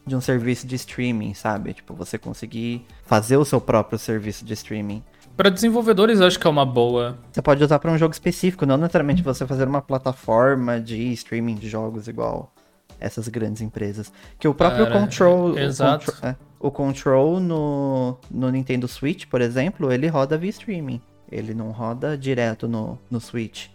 de 0.07 0.15
um 0.15 0.21
serviço 0.21 0.67
de 0.67 0.75
streaming, 0.77 1.33
sabe? 1.33 1.73
Tipo 1.73 1.95
você 1.95 2.19
conseguir 2.19 2.85
fazer 3.05 3.39
o 3.39 3.45
seu 3.45 3.59
próprio 3.59 3.99
serviço 3.99 4.45
de 4.45 4.53
streaming. 4.53 5.03
Para 5.35 5.49
desenvolvedores, 5.49 6.21
acho 6.21 6.39
que 6.39 6.47
é 6.47 6.51
uma 6.51 6.67
boa. 6.67 7.19
Você 7.33 7.41
pode 7.41 7.65
usar 7.65 7.79
para 7.79 7.91
um 7.91 7.97
jogo 7.97 8.13
específico, 8.13 8.67
não 8.67 8.77
necessariamente 8.77 9.23
você 9.23 9.47
fazer 9.47 9.67
uma 9.67 9.81
plataforma 9.81 10.79
de 10.79 11.11
streaming 11.13 11.55
de 11.55 11.71
jogos 11.71 12.07
igual 12.07 12.53
essas 13.01 13.29
grandes 13.29 13.63
empresas. 13.63 14.13
Que 14.39 14.49
o 14.49 14.55
próprio 14.55 14.87
Cara, 14.87 15.01
Control. 15.01 15.59
Exato. 15.59 16.11
O 16.11 16.13
Control, 16.13 16.31
é, 16.31 16.37
o 16.61 16.71
Control 16.71 17.41
no, 17.41 18.19
no 18.31 18.51
Nintendo 18.51 18.89
Switch, 18.89 19.27
por 19.27 19.41
exemplo, 19.41 19.93
ele 19.93 20.07
roda 20.09 20.39
via 20.39 20.51
streaming. 20.51 21.01
Ele 21.31 21.55
não 21.55 21.71
roda 21.71 22.17
direto 22.17 22.69
no, 22.69 22.99
no 23.11 23.21
Switch. 23.21 23.69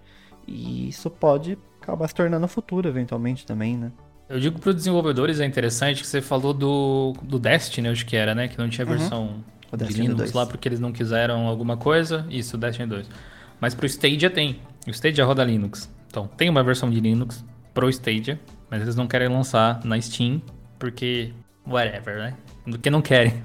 E 0.48 0.90
isso 0.90 1.10
pode 1.10 1.58
acabar 1.82 2.08
se 2.08 2.16
tornando 2.16 2.48
futuro, 2.48 2.88
eventualmente, 2.88 3.46
também, 3.46 3.78
né? 3.78 3.92
Eu 4.28 4.40
digo 4.40 4.60
para 4.60 4.70
os 4.70 4.76
desenvolvedores, 4.76 5.40
é 5.40 5.46
interessante 5.46 6.02
que 6.02 6.08
você 6.08 6.22
falou 6.22 6.54
do, 6.54 7.14
do 7.24 7.40
Destiny, 7.40 7.88
acho 7.88 8.06
que 8.06 8.16
era, 8.16 8.36
né? 8.36 8.48
Que 8.48 8.58
não 8.58 8.70
tinha 8.70 8.86
uhum. 8.86 8.98
versão 8.98 9.44
o 9.72 9.78
de 9.78 9.94
Linux 9.94 10.18
2. 10.18 10.34
lá 10.34 10.46
porque 10.46 10.68
eles 10.68 10.80
não 10.80 10.92
quiseram 10.92 11.48
alguma 11.48 11.78
coisa. 11.78 12.26
Isso, 12.30 12.56
o 12.56 12.60
Destiny 12.60 12.88
2. 12.88 13.10
Mas 13.60 13.74
pro 13.74 13.86
Stadia 13.88 14.30
tem. 14.30 14.60
O 14.88 14.92
Stadia 14.92 15.26
roda 15.26 15.44
Linux. 15.44 15.90
Então, 16.08 16.28
tem 16.28 16.50
uma 16.50 16.64
versão 16.64 16.90
de 16.90 17.00
Linux 17.00 17.44
pro 17.80 17.90
Stadia, 17.90 18.38
mas 18.70 18.82
eles 18.82 18.96
não 18.98 19.08
querem 19.08 19.30
lançar 19.30 19.80
na 19.86 20.00
Steam 20.02 20.42
porque 20.78 21.32
whatever, 21.66 22.18
né? 22.18 22.34
Porque 22.66 22.90
não 22.90 23.02
querem. 23.02 23.42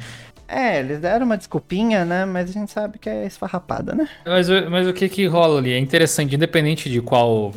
É, 0.48 0.80
eles 0.80 1.00
deram 1.00 1.24
uma 1.24 1.38
desculpinha, 1.38 2.04
né? 2.04 2.24
Mas 2.24 2.50
a 2.50 2.52
gente 2.52 2.70
sabe 2.70 2.98
que 2.98 3.08
é 3.08 3.26
esfarrapada, 3.26 3.94
né? 3.94 4.08
Mas, 4.26 4.48
mas 4.70 4.88
o 4.88 4.92
que 4.92 5.08
que 5.08 5.26
rola 5.26 5.58
ali? 5.58 5.72
É 5.72 5.78
interessante, 5.78 6.34
independente 6.34 6.90
de 6.90 7.00
qual, 7.00 7.54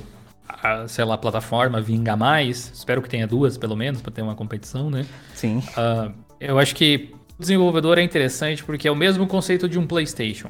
sei 0.88 1.04
lá, 1.04 1.18
plataforma 1.18 1.82
vinga 1.82 2.16
mais. 2.16 2.72
Espero 2.74 3.02
que 3.02 3.10
tenha 3.10 3.28
duas, 3.28 3.58
pelo 3.58 3.76
menos, 3.76 4.02
para 4.02 4.12
ter 4.12 4.22
uma 4.22 4.36
competição, 4.36 4.90
né? 4.90 5.06
Sim. 5.34 5.58
Uh, 5.58 6.14
eu 6.40 6.60
acho 6.60 6.76
que 6.76 7.12
o 7.38 7.42
desenvolvedor 7.42 7.98
é 7.98 8.04
interessante 8.04 8.64
porque 8.64 8.88
é 8.88 8.92
o 8.92 8.96
mesmo 8.96 9.26
conceito 9.28 9.68
de 9.68 9.78
um 9.78 9.86
PlayStation. 9.86 10.50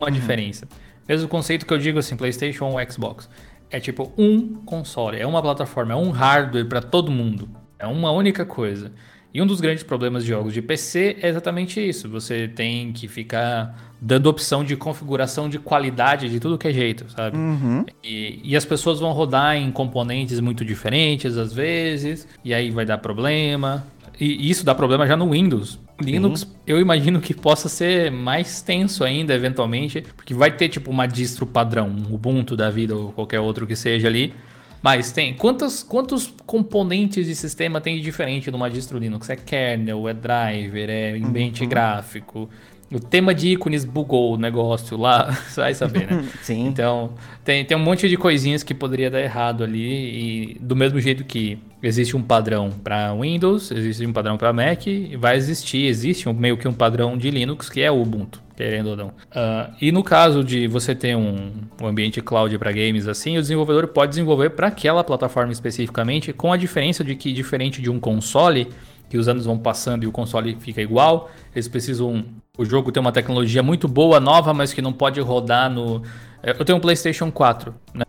Uma 0.00 0.08
uhum. 0.08 0.14
diferença. 0.14 0.66
Mesmo 1.06 1.28
conceito 1.28 1.66
que 1.66 1.72
eu 1.72 1.78
digo 1.78 1.98
assim, 1.98 2.16
PlayStation 2.16 2.64
ou 2.64 2.90
Xbox. 2.90 3.28
É 3.72 3.80
tipo 3.80 4.12
um 4.18 4.56
console, 4.66 5.18
é 5.18 5.26
uma 5.26 5.42
plataforma, 5.42 5.94
é 5.94 5.96
um 5.96 6.10
hardware 6.10 6.68
para 6.68 6.82
todo 6.82 7.10
mundo. 7.10 7.48
É 7.78 7.86
uma 7.86 8.12
única 8.12 8.44
coisa. 8.44 8.92
E 9.34 9.40
um 9.40 9.46
dos 9.46 9.62
grandes 9.62 9.82
problemas 9.82 10.24
de 10.24 10.28
jogos 10.28 10.52
de 10.52 10.60
PC 10.60 11.16
é 11.22 11.28
exatamente 11.28 11.80
isso. 11.80 12.06
Você 12.10 12.46
tem 12.46 12.92
que 12.92 13.08
ficar 13.08 13.94
dando 13.98 14.26
opção 14.26 14.62
de 14.62 14.76
configuração 14.76 15.48
de 15.48 15.58
qualidade 15.58 16.28
de 16.28 16.38
tudo 16.38 16.58
que 16.58 16.68
é 16.68 16.72
jeito, 16.72 17.10
sabe? 17.10 17.38
Uhum. 17.38 17.86
E, 18.04 18.40
e, 18.44 18.54
as 18.54 18.64
pessoas 18.64 19.00
vão 19.00 19.12
rodar 19.12 19.56
em 19.56 19.72
componentes 19.72 20.38
muito 20.38 20.64
diferentes 20.64 21.38
às 21.38 21.52
vezes, 21.52 22.28
e 22.44 22.52
aí 22.52 22.70
vai 22.70 22.84
dar 22.84 22.98
problema. 22.98 23.86
E 24.20 24.50
isso 24.50 24.66
dá 24.66 24.74
problema 24.74 25.06
já 25.06 25.16
no 25.16 25.30
Windows. 25.30 25.80
Linux, 26.02 26.40
Sim. 26.40 26.48
eu 26.66 26.80
imagino 26.80 27.20
que 27.20 27.32
possa 27.32 27.68
ser 27.68 28.10
mais 28.10 28.60
tenso 28.60 29.04
ainda, 29.04 29.34
eventualmente, 29.34 30.02
porque 30.16 30.34
vai 30.34 30.50
ter 30.50 30.68
tipo 30.68 30.90
uma 30.90 31.06
distro 31.06 31.46
padrão, 31.46 31.88
um 31.88 32.14
Ubuntu 32.14 32.56
da 32.56 32.68
vida 32.70 32.94
ou 32.94 33.12
qualquer 33.12 33.40
outro 33.40 33.66
que 33.66 33.76
seja 33.76 34.08
ali. 34.08 34.34
Mas 34.82 35.12
tem. 35.12 35.32
Quantos, 35.34 35.82
quantos 35.82 36.34
componentes 36.44 37.26
de 37.26 37.36
sistema 37.36 37.80
tem 37.80 37.96
de 37.96 38.02
diferente 38.02 38.50
numa 38.50 38.68
distro 38.68 38.98
Linux? 38.98 39.30
É 39.30 39.36
kernel, 39.36 40.08
é 40.08 40.12
driver, 40.12 40.90
é 40.90 41.12
ambiente 41.12 41.62
uhum. 41.62 41.68
gráfico. 41.68 42.50
O 42.92 43.00
tema 43.00 43.34
de 43.34 43.48
ícones 43.48 43.84
bugou 43.84 44.34
o 44.34 44.36
negócio 44.36 44.96
lá, 44.96 45.30
vai 45.56 45.74
saber, 45.74 46.10
né? 46.10 46.24
Sim. 46.42 46.66
Então, 46.66 47.14
tem, 47.44 47.64
tem 47.64 47.76
um 47.76 47.80
monte 47.80 48.08
de 48.08 48.16
coisinhas 48.16 48.62
que 48.62 48.74
poderia 48.74 49.10
dar 49.10 49.20
errado 49.20 49.64
ali. 49.64 50.54
E 50.54 50.58
do 50.60 50.76
mesmo 50.76 51.00
jeito 51.00 51.24
que 51.24 51.58
existe 51.82 52.16
um 52.16 52.22
padrão 52.22 52.70
para 52.70 53.12
Windows, 53.14 53.70
existe 53.70 54.06
um 54.06 54.12
padrão 54.12 54.36
para 54.36 54.52
Mac, 54.52 54.86
e 54.86 55.16
vai 55.16 55.36
existir, 55.36 55.86
existe 55.86 56.28
um, 56.28 56.32
meio 56.32 56.56
que 56.56 56.68
um 56.68 56.72
padrão 56.72 57.16
de 57.16 57.30
Linux 57.30 57.68
que 57.68 57.80
é 57.80 57.90
o 57.90 58.00
Ubuntu, 58.00 58.42
querendo 58.56 58.90
ou 58.90 58.96
não. 58.96 59.08
Uh, 59.08 59.74
e 59.80 59.90
no 59.90 60.04
caso 60.04 60.44
de 60.44 60.66
você 60.68 60.94
ter 60.94 61.16
um, 61.16 61.50
um 61.80 61.86
ambiente 61.86 62.20
cloud 62.20 62.56
para 62.58 62.70
games 62.70 63.08
assim, 63.08 63.36
o 63.36 63.40
desenvolvedor 63.40 63.88
pode 63.88 64.10
desenvolver 64.10 64.50
para 64.50 64.68
aquela 64.68 65.02
plataforma 65.02 65.52
especificamente, 65.52 66.32
com 66.32 66.52
a 66.52 66.56
diferença 66.56 67.02
de 67.02 67.16
que, 67.16 67.32
diferente 67.32 67.82
de 67.82 67.90
um 67.90 67.98
console, 67.98 68.68
que 69.08 69.18
os 69.18 69.28
anos 69.28 69.44
vão 69.44 69.58
passando 69.58 70.04
e 70.04 70.06
o 70.06 70.12
console 70.12 70.56
fica 70.60 70.80
igual, 70.80 71.30
eles 71.54 71.68
precisam 71.68 72.24
o 72.58 72.64
jogo 72.66 72.92
tem 72.92 73.00
uma 73.00 73.12
tecnologia 73.12 73.62
muito 73.62 73.88
boa, 73.88 74.20
nova, 74.20 74.52
mas 74.52 74.74
que 74.74 74.82
não 74.82 74.92
pode 74.92 75.18
rodar 75.20 75.70
no. 75.70 76.02
Eu 76.42 76.64
tenho 76.64 76.76
um 76.76 76.80
PlayStation 76.80 77.30
4, 77.30 77.74
né? 77.94 78.04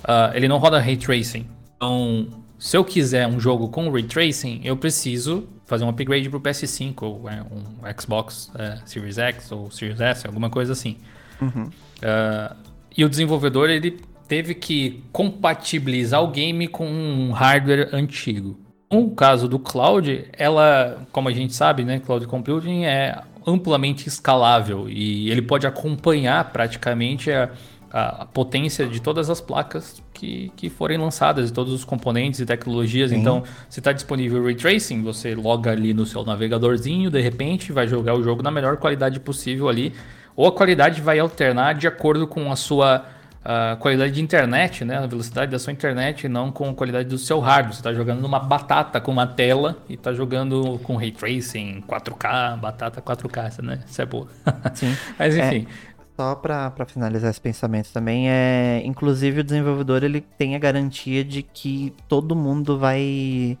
Uh, 0.00 0.34
ele 0.34 0.48
não 0.48 0.58
roda 0.58 0.78
ray 0.78 0.96
tracing. 0.96 1.46
Então, 1.76 2.28
se 2.58 2.76
eu 2.76 2.84
quiser 2.84 3.26
um 3.26 3.40
jogo 3.40 3.68
com 3.68 3.90
ray 3.90 4.02
tracing, 4.02 4.60
eu 4.64 4.76
preciso 4.76 5.48
fazer 5.64 5.84
um 5.84 5.88
upgrade 5.88 6.28
para 6.28 6.36
o 6.36 6.40
PS5 6.40 7.02
ou 7.02 7.28
é, 7.28 7.42
um 7.42 8.00
Xbox 8.00 8.52
é, 8.56 8.78
Series 8.84 9.18
X 9.18 9.50
ou 9.50 9.70
Series 9.70 10.00
S, 10.00 10.26
alguma 10.26 10.50
coisa 10.50 10.72
assim. 10.72 10.98
Uhum. 11.40 11.64
Uh, 11.64 12.56
e 12.96 13.04
o 13.04 13.08
desenvolvedor 13.08 13.70
ele 13.70 13.98
teve 14.28 14.54
que 14.54 15.02
compatibilizar 15.10 16.22
o 16.22 16.28
game 16.28 16.68
com 16.68 16.86
um 16.86 17.32
hardware 17.32 17.88
antigo. 17.92 18.58
No 18.92 19.10
caso 19.10 19.48
do 19.48 19.58
cloud, 19.58 20.28
ela, 20.32 21.06
como 21.10 21.28
a 21.28 21.32
gente 21.32 21.54
sabe, 21.54 21.84
né, 21.84 21.98
cloud 21.98 22.26
computing 22.26 22.84
é 22.84 23.22
amplamente 23.46 24.08
escalável 24.08 24.88
e 24.88 25.30
ele 25.30 25.42
pode 25.42 25.66
acompanhar 25.66 26.52
praticamente 26.52 27.30
a, 27.30 27.50
a, 27.92 28.26
potência 28.26 28.86
de 28.86 29.00
todas 29.00 29.30
as 29.30 29.40
placas 29.40 30.02
que, 30.12 30.50
que 30.56 30.68
forem 30.68 30.98
lançadas, 30.98 31.46
de 31.46 31.52
todos 31.52 31.72
os 31.72 31.84
componentes 31.84 32.40
e 32.40 32.46
tecnologias. 32.46 33.10
Sim. 33.10 33.18
Então, 33.18 33.44
se 33.68 33.80
está 33.80 33.92
disponível 33.92 34.42
Ray 34.42 34.56
Tracing, 34.56 35.02
você 35.02 35.34
loga 35.34 35.70
ali 35.70 35.94
no 35.94 36.04
seu 36.04 36.24
navegadorzinho, 36.24 37.10
de 37.10 37.20
repente 37.20 37.72
vai 37.72 37.86
jogar 37.86 38.14
o 38.14 38.22
jogo 38.22 38.42
na 38.42 38.50
melhor 38.50 38.78
qualidade 38.78 39.20
possível 39.20 39.68
ali, 39.68 39.94
ou 40.34 40.46
a 40.46 40.52
qualidade 40.52 41.00
vai 41.00 41.18
alternar 41.18 41.74
de 41.74 41.86
acordo 41.86 42.26
com 42.26 42.50
a 42.50 42.56
sua 42.56 43.06
a 43.48 43.76
qualidade 43.76 44.12
de 44.12 44.20
internet, 44.20 44.84
né? 44.84 44.98
A 44.98 45.06
velocidade 45.06 45.52
da 45.52 45.58
sua 45.58 45.72
internet, 45.72 46.28
não 46.28 46.50
com 46.50 46.68
a 46.68 46.74
qualidade 46.74 47.08
do 47.08 47.16
seu 47.16 47.38
hardware. 47.38 47.74
Você 47.74 47.80
está 47.80 47.94
jogando 47.94 48.20
numa 48.20 48.40
batata 48.40 49.00
com 49.00 49.12
uma 49.12 49.26
tela 49.26 49.78
e 49.88 49.94
está 49.94 50.12
jogando 50.12 50.80
com 50.82 50.96
ray 50.96 51.12
tracing, 51.12 51.80
4K, 51.86 52.58
batata 52.58 53.00
4K, 53.00 53.62
né? 53.62 53.78
Isso 53.86 54.02
é 54.02 54.06
boa. 54.06 54.26
Sim. 54.74 54.96
Mas 55.16 55.36
enfim. 55.36 55.64
É, 55.70 55.96
só 56.16 56.34
para 56.34 56.72
finalizar 56.86 57.30
esse 57.30 57.40
pensamento 57.40 57.92
também, 57.92 58.28
é, 58.28 58.82
inclusive 58.84 59.40
o 59.40 59.44
desenvolvedor 59.44 60.02
ele 60.02 60.22
tem 60.22 60.56
a 60.56 60.58
garantia 60.58 61.22
de 61.22 61.42
que 61.44 61.94
todo 62.08 62.34
mundo 62.34 62.76
vai 62.76 63.56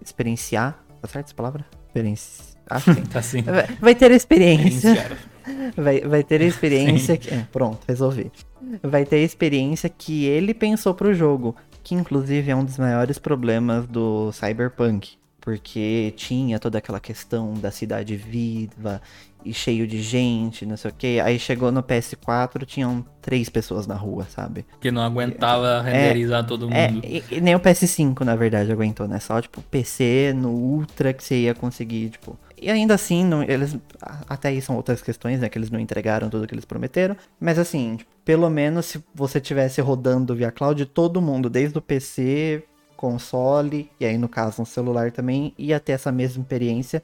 experienciar, 0.00 0.82
tá 1.02 1.08
certo 1.08 1.26
essa 1.26 1.34
palavra? 1.34 1.66
Experiência. 1.88 2.56
Acho 2.70 2.94
que 2.94 3.02
tá 3.10 3.20
sim. 3.20 3.42
Vai, 3.42 3.66
vai 3.78 3.94
ter 3.94 4.12
experiência. 4.12 5.18
Vai, 5.76 6.00
vai 6.00 6.22
ter 6.22 6.40
a 6.40 6.44
experiência. 6.46 7.18
Que, 7.18 7.34
é, 7.34 7.46
pronto, 7.52 7.80
resolvi 7.86 8.30
vai 8.82 9.04
ter 9.04 9.16
a 9.16 9.24
experiência 9.24 9.88
que 9.88 10.24
ele 10.24 10.54
pensou 10.54 10.94
pro 10.94 11.14
jogo, 11.14 11.56
que 11.82 11.94
inclusive 11.94 12.50
é 12.50 12.56
um 12.56 12.64
dos 12.64 12.78
maiores 12.78 13.18
problemas 13.18 13.86
do 13.86 14.30
Cyberpunk, 14.32 15.12
porque 15.40 16.12
tinha 16.16 16.58
toda 16.58 16.78
aquela 16.78 17.00
questão 17.00 17.54
da 17.54 17.70
cidade 17.70 18.16
viva 18.16 19.00
e 19.44 19.54
cheio 19.54 19.86
de 19.86 20.02
gente, 20.02 20.66
não 20.66 20.76
sei 20.76 20.90
o 20.90 20.94
que. 20.94 21.20
Aí 21.20 21.38
chegou 21.38 21.72
no 21.72 21.82
PS4, 21.82 22.66
tinham 22.66 23.04
três 23.22 23.48
pessoas 23.48 23.86
na 23.86 23.94
rua, 23.94 24.26
sabe? 24.28 24.66
Que 24.80 24.90
não 24.90 25.02
aguentava 25.02 25.82
é, 25.88 25.92
renderizar 25.92 26.46
todo 26.46 26.70
é, 26.72 26.90
mundo. 26.90 27.04
É, 27.04 27.22
e, 27.30 27.40
nem 27.40 27.54
o 27.54 27.60
PS5, 27.60 28.20
na 28.20 28.36
verdade, 28.36 28.70
aguentou, 28.70 29.08
né? 29.08 29.18
Só, 29.18 29.40
tipo, 29.40 29.62
PC 29.62 30.34
no 30.36 30.50
Ultra 30.50 31.12
que 31.12 31.24
você 31.24 31.42
ia 31.42 31.54
conseguir, 31.54 32.10
tipo, 32.10 32.38
e 32.60 32.70
ainda 32.70 32.94
assim, 32.94 33.24
não, 33.24 33.42
eles. 33.42 33.76
Até 34.28 34.48
aí 34.48 34.60
são 34.60 34.76
outras 34.76 35.02
questões, 35.02 35.40
né? 35.40 35.48
Que 35.48 35.58
eles 35.58 35.70
não 35.70 35.80
entregaram 35.80 36.28
tudo 36.28 36.46
que 36.46 36.54
eles 36.54 36.64
prometeram. 36.64 37.16
Mas 37.40 37.58
assim, 37.58 37.98
pelo 38.24 38.48
menos 38.50 38.86
se 38.86 39.04
você 39.14 39.40
tivesse 39.40 39.80
rodando 39.80 40.34
via 40.34 40.50
cloud, 40.50 40.84
todo 40.86 41.22
mundo, 41.22 41.48
desde 41.48 41.78
o 41.78 41.82
PC, 41.82 42.62
console, 42.96 43.90
e 43.98 44.04
aí 44.04 44.18
no 44.18 44.28
caso 44.28 44.60
no 44.60 44.66
celular 44.66 45.10
também, 45.10 45.54
ia 45.56 45.80
ter 45.80 45.92
essa 45.92 46.12
mesma 46.12 46.42
experiência, 46.42 47.02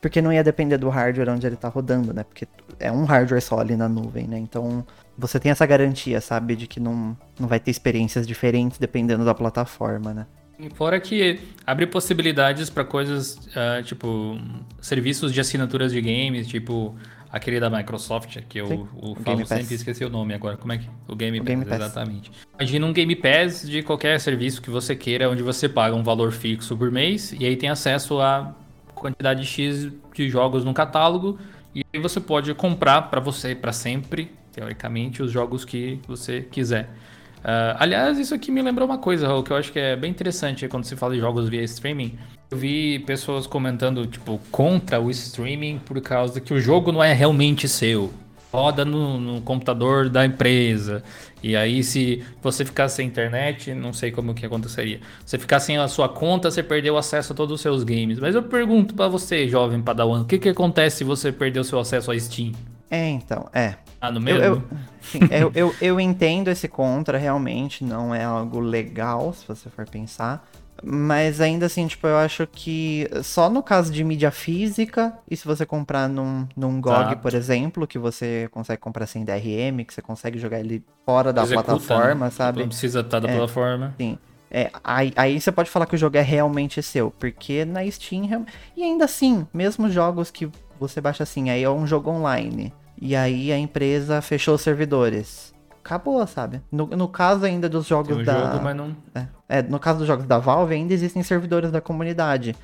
porque 0.00 0.20
não 0.20 0.30
ia 0.32 0.44
depender 0.44 0.76
do 0.76 0.90
hardware 0.90 1.30
onde 1.30 1.46
ele 1.46 1.56
tá 1.56 1.68
rodando, 1.68 2.12
né? 2.12 2.22
Porque 2.22 2.46
é 2.78 2.92
um 2.92 3.04
hardware 3.04 3.40
só 3.40 3.58
ali 3.58 3.74
na 3.76 3.88
nuvem, 3.88 4.28
né? 4.28 4.38
Então 4.38 4.86
você 5.16 5.40
tem 5.40 5.50
essa 5.50 5.64
garantia, 5.64 6.20
sabe, 6.20 6.54
de 6.54 6.66
que 6.66 6.78
não, 6.78 7.16
não 7.40 7.48
vai 7.48 7.58
ter 7.58 7.70
experiências 7.70 8.26
diferentes 8.26 8.78
dependendo 8.78 9.24
da 9.24 9.34
plataforma, 9.34 10.12
né? 10.12 10.26
E 10.58 10.68
fora 10.70 10.98
que 10.98 11.38
abre 11.66 11.86
possibilidades 11.86 12.68
para 12.68 12.84
coisas, 12.84 13.36
uh, 13.36 13.82
tipo, 13.84 14.36
serviços 14.80 15.32
de 15.32 15.40
assinaturas 15.40 15.92
de 15.92 16.00
games, 16.00 16.48
tipo 16.48 16.96
aquele 17.30 17.60
da 17.60 17.68
Microsoft, 17.68 18.38
que 18.48 18.58
eu, 18.58 18.88
o 18.94 19.14
falo 19.16 19.44
sempre 19.46 19.74
esqueci 19.74 20.04
o 20.04 20.10
nome 20.10 20.34
agora. 20.34 20.56
Como 20.56 20.72
é 20.72 20.78
que? 20.78 20.88
O 21.06 21.14
Game, 21.14 21.38
o 21.38 21.42
Pass, 21.42 21.48
Game 21.48 21.64
Pass, 21.64 21.80
exatamente. 21.80 22.32
Imagina 22.58 22.86
um 22.86 22.92
Game 22.92 23.14
Pass 23.14 23.68
de 23.68 23.82
qualquer 23.82 24.18
serviço 24.18 24.62
que 24.62 24.70
você 24.70 24.96
queira, 24.96 25.30
onde 25.30 25.42
você 25.42 25.68
paga 25.68 25.94
um 25.94 26.02
valor 26.02 26.32
fixo 26.32 26.76
por 26.76 26.90
mês 26.90 27.34
e 27.38 27.44
aí 27.44 27.56
tem 27.56 27.68
acesso 27.68 28.20
a 28.20 28.54
quantidade 28.94 29.44
X 29.44 29.88
de 30.14 30.28
jogos 30.28 30.64
no 30.64 30.74
catálogo 30.74 31.38
e 31.74 31.84
aí 31.92 32.00
você 32.00 32.18
pode 32.18 32.52
comprar 32.54 33.02
para 33.02 33.20
você 33.20 33.54
para 33.54 33.72
sempre, 33.72 34.32
teoricamente, 34.52 35.22
os 35.22 35.30
jogos 35.30 35.64
que 35.64 36.00
você 36.08 36.42
quiser. 36.42 36.90
Uh, 37.38 37.76
aliás, 37.78 38.18
isso 38.18 38.34
aqui 38.34 38.50
me 38.50 38.60
lembrou 38.60 38.86
uma 38.86 38.98
coisa, 38.98 39.26
Raul, 39.26 39.42
que 39.42 39.52
eu 39.52 39.56
acho 39.56 39.72
que 39.72 39.78
é 39.78 39.96
bem 39.96 40.10
interessante 40.10 40.66
quando 40.68 40.84
se 40.84 40.96
fala 40.96 41.14
de 41.14 41.20
jogos 41.20 41.48
via 41.48 41.62
streaming. 41.62 42.18
Eu 42.50 42.58
vi 42.58 42.98
pessoas 43.00 43.46
comentando, 43.46 44.06
tipo, 44.06 44.40
contra 44.50 45.00
o 45.00 45.10
streaming 45.10 45.78
por 45.78 46.00
causa 46.00 46.40
que 46.40 46.52
o 46.52 46.60
jogo 46.60 46.90
não 46.90 47.02
é 47.02 47.12
realmente 47.12 47.68
seu. 47.68 48.12
Roda 48.50 48.84
no, 48.84 49.20
no 49.20 49.40
computador 49.42 50.08
da 50.08 50.24
empresa. 50.24 51.02
E 51.42 51.54
aí, 51.54 51.84
se 51.84 52.24
você 52.42 52.64
ficar 52.64 52.88
sem 52.88 53.06
internet, 53.06 53.74
não 53.74 53.92
sei 53.92 54.10
como 54.10 54.34
que 54.34 54.46
aconteceria. 54.46 55.00
Você 55.24 55.38
ficar 55.38 55.60
sem 55.60 55.76
a 55.76 55.86
sua 55.86 56.08
conta, 56.08 56.50
você 56.50 56.62
perdeu 56.62 56.96
acesso 56.96 57.34
a 57.34 57.36
todos 57.36 57.56
os 57.56 57.60
seus 57.60 57.84
games. 57.84 58.18
Mas 58.18 58.34
eu 58.34 58.42
pergunto 58.42 58.94
para 58.94 59.06
você, 59.06 59.46
jovem 59.46 59.82
padawan, 59.82 60.22
o 60.22 60.24
que, 60.24 60.38
que 60.38 60.48
acontece 60.48 60.98
se 60.98 61.04
você 61.04 61.30
perder 61.30 61.60
o 61.60 61.64
seu 61.64 61.78
acesso 61.78 62.10
a 62.10 62.18
Steam? 62.18 62.52
É, 62.90 63.08
então, 63.10 63.48
é. 63.52 63.74
Ah, 64.00 64.10
no 64.10 64.20
mesmo? 64.20 64.40
Eu, 64.40 64.54
eu, 64.54 64.62
sim, 65.00 65.20
eu, 65.30 65.52
eu, 65.54 65.74
eu 65.80 66.00
entendo 66.00 66.48
esse 66.48 66.68
contra, 66.68 67.18
realmente 67.18 67.84
não 67.84 68.14
é 68.14 68.24
algo 68.24 68.60
legal, 68.60 69.32
se 69.32 69.46
você 69.46 69.68
for 69.68 69.88
pensar. 69.88 70.48
Mas 70.82 71.40
ainda 71.40 71.66
assim, 71.66 71.86
tipo, 71.86 72.06
eu 72.06 72.16
acho 72.16 72.46
que 72.46 73.08
só 73.24 73.50
no 73.50 73.62
caso 73.62 73.92
de 73.92 74.04
mídia 74.04 74.30
física, 74.30 75.12
e 75.28 75.36
se 75.36 75.44
você 75.44 75.66
comprar 75.66 76.08
num, 76.08 76.46
num 76.56 76.80
GOG, 76.80 77.16
por 77.16 77.34
exemplo, 77.34 77.86
que 77.86 77.98
você 77.98 78.48
consegue 78.52 78.80
comprar 78.80 79.06
sem 79.06 79.24
DRM, 79.24 79.84
que 79.84 79.92
você 79.92 80.00
consegue 80.00 80.38
jogar 80.38 80.60
ele 80.60 80.84
fora 81.04 81.32
da 81.32 81.42
Executa, 81.42 81.64
plataforma, 81.64 82.26
né? 82.26 82.30
sabe? 82.30 82.60
Não 82.60 82.68
precisa 82.68 83.00
estar 83.00 83.18
da 83.18 83.28
é, 83.28 83.36
plataforma. 83.36 83.94
Sim. 83.98 84.18
É, 84.50 84.70
aí, 84.82 85.12
aí, 85.16 85.40
você 85.40 85.52
pode 85.52 85.68
falar 85.68 85.84
que 85.84 85.94
o 85.94 85.98
jogo 85.98 86.16
é 86.16 86.22
realmente 86.22 86.82
seu, 86.82 87.10
porque 87.10 87.64
na 87.64 87.88
Steam. 87.90 88.46
E 88.76 88.82
ainda 88.82 89.04
assim, 89.04 89.46
mesmo 89.52 89.90
jogos 89.90 90.30
que 90.30 90.48
você 90.78 91.00
baixa 91.00 91.24
assim, 91.24 91.50
aí 91.50 91.62
é 91.62 91.68
um 91.70 91.86
jogo 91.86 92.10
online. 92.10 92.72
E 93.00 93.14
aí 93.14 93.52
a 93.52 93.58
empresa 93.58 94.20
fechou 94.20 94.54
os 94.54 94.62
servidores. 94.62 95.54
Acabou, 95.84 96.26
sabe? 96.26 96.60
No, 96.70 96.86
no 96.86 97.08
caso 97.08 97.44
ainda 97.44 97.68
dos 97.68 97.86
jogos 97.86 98.18
um 98.18 98.24
da. 98.24 98.52
Jogo, 98.52 98.64
mas 98.64 98.76
não... 98.76 98.96
é, 99.14 99.26
é, 99.48 99.62
no 99.62 99.78
caso 99.78 100.00
dos 100.00 100.06
jogos 100.06 100.26
da 100.26 100.38
Valve, 100.38 100.74
ainda 100.74 100.92
existem 100.92 101.22
servidores 101.22 101.70
da 101.70 101.80
comunidade. 101.80 102.54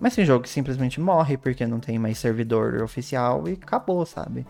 Mas 0.00 0.14
tem 0.14 0.24
jogo 0.24 0.44
que 0.44 0.48
simplesmente 0.48 0.98
morre 0.98 1.36
porque 1.36 1.66
não 1.66 1.78
tem 1.78 1.98
mais 1.98 2.18
servidor 2.18 2.82
oficial 2.82 3.46
e 3.46 3.52
acabou, 3.52 4.06
sabe? 4.06 4.46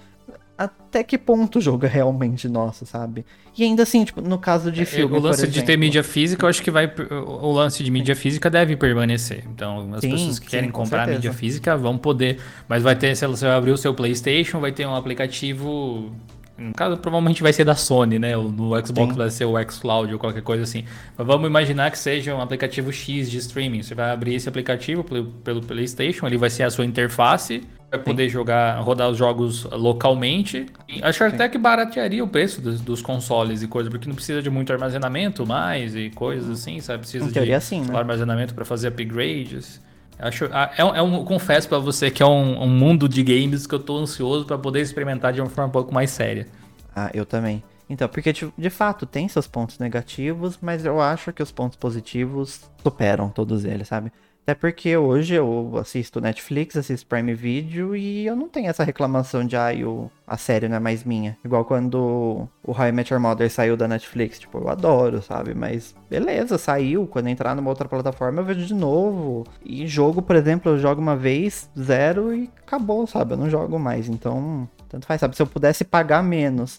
Até 0.61 1.03
que 1.03 1.17
ponto 1.17 1.59
o 1.59 1.61
jogo 1.61 1.87
é 1.87 1.89
realmente 1.89 2.47
nosso, 2.47 2.85
sabe? 2.85 3.25
E 3.57 3.65
ainda 3.65 3.83
assim, 3.83 4.05
tipo, 4.05 4.21
no 4.21 4.39
caso 4.39 4.71
de 4.71 4.83
é, 4.83 4.85
filme. 4.85 5.17
O 5.17 5.19
lance 5.19 5.49
de 5.49 5.63
ter 5.63 5.75
mídia 5.79 6.05
física, 6.05 6.45
eu 6.45 6.51
acho 6.51 6.63
que 6.63 6.71
vai. 6.71 6.93
O 7.27 7.51
lance 7.51 7.83
de 7.83 7.91
mídia 7.91 8.15
física 8.15 8.51
deve 8.51 8.77
permanecer. 8.77 9.43
Então, 9.47 9.95
as 9.95 10.03
sim, 10.03 10.11
pessoas 10.11 10.39
que 10.39 10.45
sim, 10.45 10.51
querem 10.51 10.71
comprar 10.71 11.07
certeza. 11.07 11.17
mídia 11.17 11.33
física 11.33 11.75
vão 11.79 11.97
poder. 11.97 12.41
Mas 12.69 12.83
vai 12.83 12.95
ter, 12.95 13.17
se 13.17 13.27
você 13.27 13.47
abrir 13.47 13.71
o 13.71 13.77
seu 13.79 13.95
PlayStation, 13.95 14.61
vai 14.61 14.71
ter 14.71 14.87
um 14.87 14.95
aplicativo. 14.95 16.13
No 16.61 16.75
caso, 16.75 16.99
provavelmente 16.99 17.43
vai 17.43 17.53
ser 17.53 17.65
da 17.65 17.75
Sony, 17.75 18.19
né? 18.19 18.37
No 18.37 18.87
Xbox 18.87 19.13
sim. 19.13 19.19
vai 19.19 19.31
ser 19.31 19.47
o 19.47 19.55
xCloud 19.71 20.13
ou 20.13 20.19
qualquer 20.19 20.43
coisa 20.43 20.63
assim. 20.63 20.85
Mas 21.17 21.27
vamos 21.27 21.49
imaginar 21.49 21.91
que 21.91 21.99
seja 21.99 22.35
um 22.35 22.41
aplicativo 22.41 22.93
X 22.93 23.31
de 23.31 23.39
streaming. 23.39 23.83
Você 23.83 23.95
vai 23.95 24.11
abrir 24.11 24.35
esse 24.35 24.49
aplicativo 24.49 25.03
pelo, 25.03 25.25
pelo 25.25 25.63
PlayStation, 25.63 26.27
ele 26.27 26.37
vai 26.37 26.51
ser 26.51 26.65
a 26.65 26.71
sua 26.71 26.85
interface 26.85 27.63
vai 27.91 27.99
poder 27.99 28.25
Sim. 28.25 28.35
jogar, 28.35 28.81
rodar 28.81 29.11
os 29.11 29.19
jogos 29.19 29.65
localmente. 29.65 30.67
E 30.89 31.03
acho 31.03 31.19
Sim. 31.19 31.35
até 31.35 31.49
que 31.49 31.59
baratearia 31.59 32.23
o 32.23 32.29
preço 32.29 32.61
dos, 32.61 32.81
dos, 32.81 33.03
consoles 33.03 33.63
e 33.63 33.67
coisa, 33.67 33.91
porque 33.91 34.09
não 34.09 34.15
precisa 34.15 34.41
de 34.41 34.49
muito 34.49 34.73
armazenamento 34.73 35.45
mais 35.45 35.97
e 35.97 36.09
coisas 36.11 36.51
assim, 36.51 36.81
sabe? 36.81 37.01
Precisa 37.01 37.25
em 37.25 37.33
teoria, 37.33 37.59
de 37.59 37.65
sim, 37.65 37.81
né? 37.81 37.97
armazenamento 37.97 38.55
para 38.55 38.65
fazer 38.65 38.89
upgrades. 38.89 39.81
Acho, 40.21 40.49
ah, 40.53 40.71
é, 40.77 40.83
é 40.83 41.03
um, 41.03 41.25
confesso 41.25 41.69
para 41.69 41.79
você 41.79 42.11
que 42.11 42.23
é 42.23 42.27
um, 42.27 42.63
um, 42.63 42.69
mundo 42.69 43.09
de 43.09 43.23
games 43.23 43.67
que 43.67 43.75
eu 43.75 43.79
tô 43.79 43.99
ansioso 43.99 44.45
para 44.45 44.59
poder 44.59 44.81
experimentar 44.81 45.33
de 45.33 45.41
uma 45.41 45.49
forma 45.49 45.69
um 45.69 45.73
pouco 45.73 45.93
mais 45.93 46.11
séria. 46.11 46.47
Ah, 46.95 47.11
eu 47.15 47.25
também. 47.25 47.63
Então, 47.89 48.09
porque 48.09 48.33
de, 48.33 48.53
de, 48.57 48.71
fato 48.71 49.05
tem 49.07 49.27
seus 49.29 49.49
pontos 49.49 49.79
negativos, 49.79 50.59
mas 50.61 50.85
eu 50.85 51.01
acho 51.01 51.33
que 51.33 51.43
os 51.43 51.51
pontos 51.51 51.77
positivos 51.77 52.61
superam 52.83 53.29
todos 53.31 53.65
eles, 53.65 53.89
sabe? 53.89 54.13
Até 54.43 54.55
porque 54.55 54.97
hoje 54.97 55.35
eu 55.35 55.77
assisto 55.77 56.21
Netflix, 56.21 56.77
assisto 56.77 57.07
Prime 57.07 57.35
Video 57.35 57.95
e 57.95 58.27
eu 58.27 58.35
não 58.35 58.49
tenho 58.49 58.69
essa 58.69 58.83
reclamação 58.83 59.45
de 59.45 59.57
ah, 59.57 59.71
o, 59.87 60.11
a 60.27 60.37
série 60.37 60.69
não 60.69 60.77
é 60.77 60.81
mais 60.81 61.05
minha. 61.05 61.37
Igual 61.45 61.65
quando 61.65 62.49
o 62.65 62.73
How 62.73 62.89
I 62.89 62.93
Met 62.93 63.13
Your 63.13 63.21
Mother 63.21 63.51
saiu 63.51 63.77
da 63.77 63.87
Netflix. 63.87 64.39
Tipo, 64.39 64.59
eu 64.59 64.69
adoro, 64.69 65.23
sabe? 65.23 65.55
Mas 65.55 65.95
beleza, 66.09 66.59
saiu. 66.59 67.07
Quando 67.07 67.29
entrar 67.29 67.55
numa 67.55 67.71
outra 67.71 67.89
plataforma 67.89 68.41
eu 68.41 68.45
vejo 68.45 68.67
de 68.67 68.75
novo. 68.75 69.47
E 69.65 69.87
jogo, 69.87 70.21
por 70.23 70.35
exemplo, 70.35 70.73
eu 70.73 70.79
jogo 70.79 71.01
uma 71.01 71.17
vez, 71.17 71.71
zero 71.79 72.35
e 72.35 72.51
acabou, 72.67 73.07
sabe? 73.07 73.35
Eu 73.35 73.39
não 73.39 73.51
jogo 73.51 73.79
mais. 73.79 74.09
Então, 74.09 74.69
tanto 74.89 75.07
faz, 75.07 75.21
sabe? 75.21 75.37
Se 75.37 75.43
eu 75.43 75.47
pudesse 75.47 75.85
pagar 75.85 76.23
menos 76.23 76.79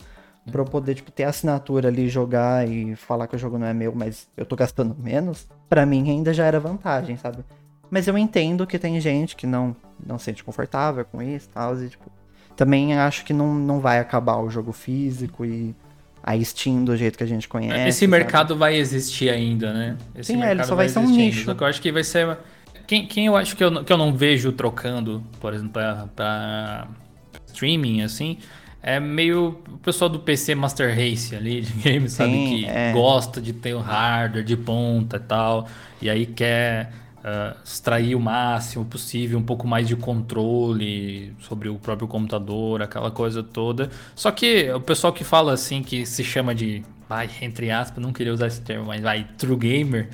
pra 0.50 0.62
eu 0.62 0.66
poder, 0.66 0.96
tipo, 0.96 1.12
ter 1.12 1.24
assinatura 1.24 1.90
ali, 1.90 2.10
jogar 2.10 2.68
e 2.68 2.96
falar 2.96 3.28
que 3.28 3.36
o 3.36 3.40
jogo 3.40 3.58
não 3.58 3.68
é 3.68 3.74
meu, 3.74 3.94
mas 3.94 4.28
eu 4.36 4.46
tô 4.46 4.56
gastando 4.56 4.96
menos, 4.98 5.48
para 5.70 5.86
mim 5.86 6.10
ainda 6.10 6.34
já 6.34 6.46
era 6.46 6.60
vantagem, 6.60 7.18
sabe? 7.18 7.44
Mas 7.90 8.08
eu 8.08 8.18
entendo 8.18 8.66
que 8.66 8.80
tem 8.80 9.00
gente 9.02 9.36
que 9.36 9.46
não, 9.46 9.76
não 10.04 10.18
se 10.18 10.26
sente 10.26 10.44
confortável 10.44 11.04
com 11.04 11.22
isso 11.22 11.48
e 11.50 11.54
tal. 11.54 11.78
E, 11.84 11.90
tipo, 11.90 12.10
também 12.56 12.98
acho 12.98 13.26
que 13.26 13.34
não, 13.34 13.54
não 13.54 13.82
vai 13.82 14.00
acabar 14.00 14.38
o 14.38 14.50
jogo 14.50 14.72
físico 14.72 15.46
e 15.46 15.76
a 16.24 16.40
Steam 16.42 16.86
do 16.86 16.96
jeito 16.96 17.18
que 17.18 17.24
a 17.24 17.28
gente 17.28 17.50
conhece. 17.50 17.90
Esse 17.90 18.00
sabe? 18.00 18.12
mercado 18.12 18.56
vai 18.56 18.78
existir 18.78 19.30
ainda, 19.30 19.74
né? 19.74 19.98
Esse 20.16 20.34
Sim, 20.34 20.42
é, 20.42 20.52
ele 20.52 20.64
só 20.64 20.76
vai, 20.76 20.88
vai 20.88 20.90
ser 20.90 21.00
um 21.00 21.12
nicho. 21.12 21.46
Só 21.46 21.54
que 21.54 21.64
eu 21.64 21.68
acho 21.68 21.82
que 21.82 21.92
vai 21.92 22.04
ser. 22.04 22.38
Quem, 22.88 23.06
quem 23.06 23.26
eu 23.26 23.36
acho 23.36 23.58
que 23.58 23.64
eu, 23.64 23.84
que 23.84 23.92
eu 23.92 23.98
não 23.98 24.14
vejo 24.14 24.52
trocando, 24.54 25.24
por 25.40 25.54
exemplo, 25.54 25.74
pra, 25.74 26.08
pra 26.16 26.88
streaming, 27.48 28.02
assim, 28.04 28.38
é 28.84 29.00
meio 29.00 29.62
o 29.72 29.78
pessoal 29.78 30.10
do 30.10 30.20
PC 30.20 30.56
Master 30.56 30.90
Race 30.90 31.36
ali 31.36 31.62
de 31.62 31.74
games, 31.84 32.14
sabe? 32.14 32.32
Que 32.32 32.66
é. 32.66 32.92
gosta 32.94 33.40
de 33.40 33.54
ter 33.54 33.74
o 33.74 33.80
hardware 33.80 34.44
de 34.44 34.58
ponta 34.58 35.18
e 35.18 35.20
tal. 35.20 35.68
E 36.02 36.10
aí 36.10 36.26
quer 36.26 36.92
uh, 37.18 37.58
extrair 37.64 38.16
o 38.16 38.20
máximo 38.20 38.86
possível, 38.86 39.38
um 39.38 39.44
pouco 39.44 39.68
mais 39.68 39.88
de 39.88 39.96
controle 39.96 41.34
sobre 41.40 41.70
o 41.70 41.76
próprio 41.76 42.08
computador, 42.08 42.82
aquela 42.82 43.12
coisa 43.12 43.44
toda. 43.44 43.90
Só 44.16 44.32
que 44.32 44.72
o 44.72 44.82
pessoal 44.82 45.14
que 45.14 45.24
fala 45.24 45.54
assim, 45.54 45.84
que 45.84 46.06
se 46.06 46.24
chama 46.24 46.56
de 46.56 46.84
vai, 47.12 47.30
entre 47.42 47.70
aspas, 47.70 48.02
não 48.02 48.14
queria 48.14 48.34
usar 48.34 48.48
esse 48.48 48.62
termo, 48.62 48.86
mas 48.86 49.02
vai, 49.02 49.28
true 49.38 49.58
gamer, 49.58 50.08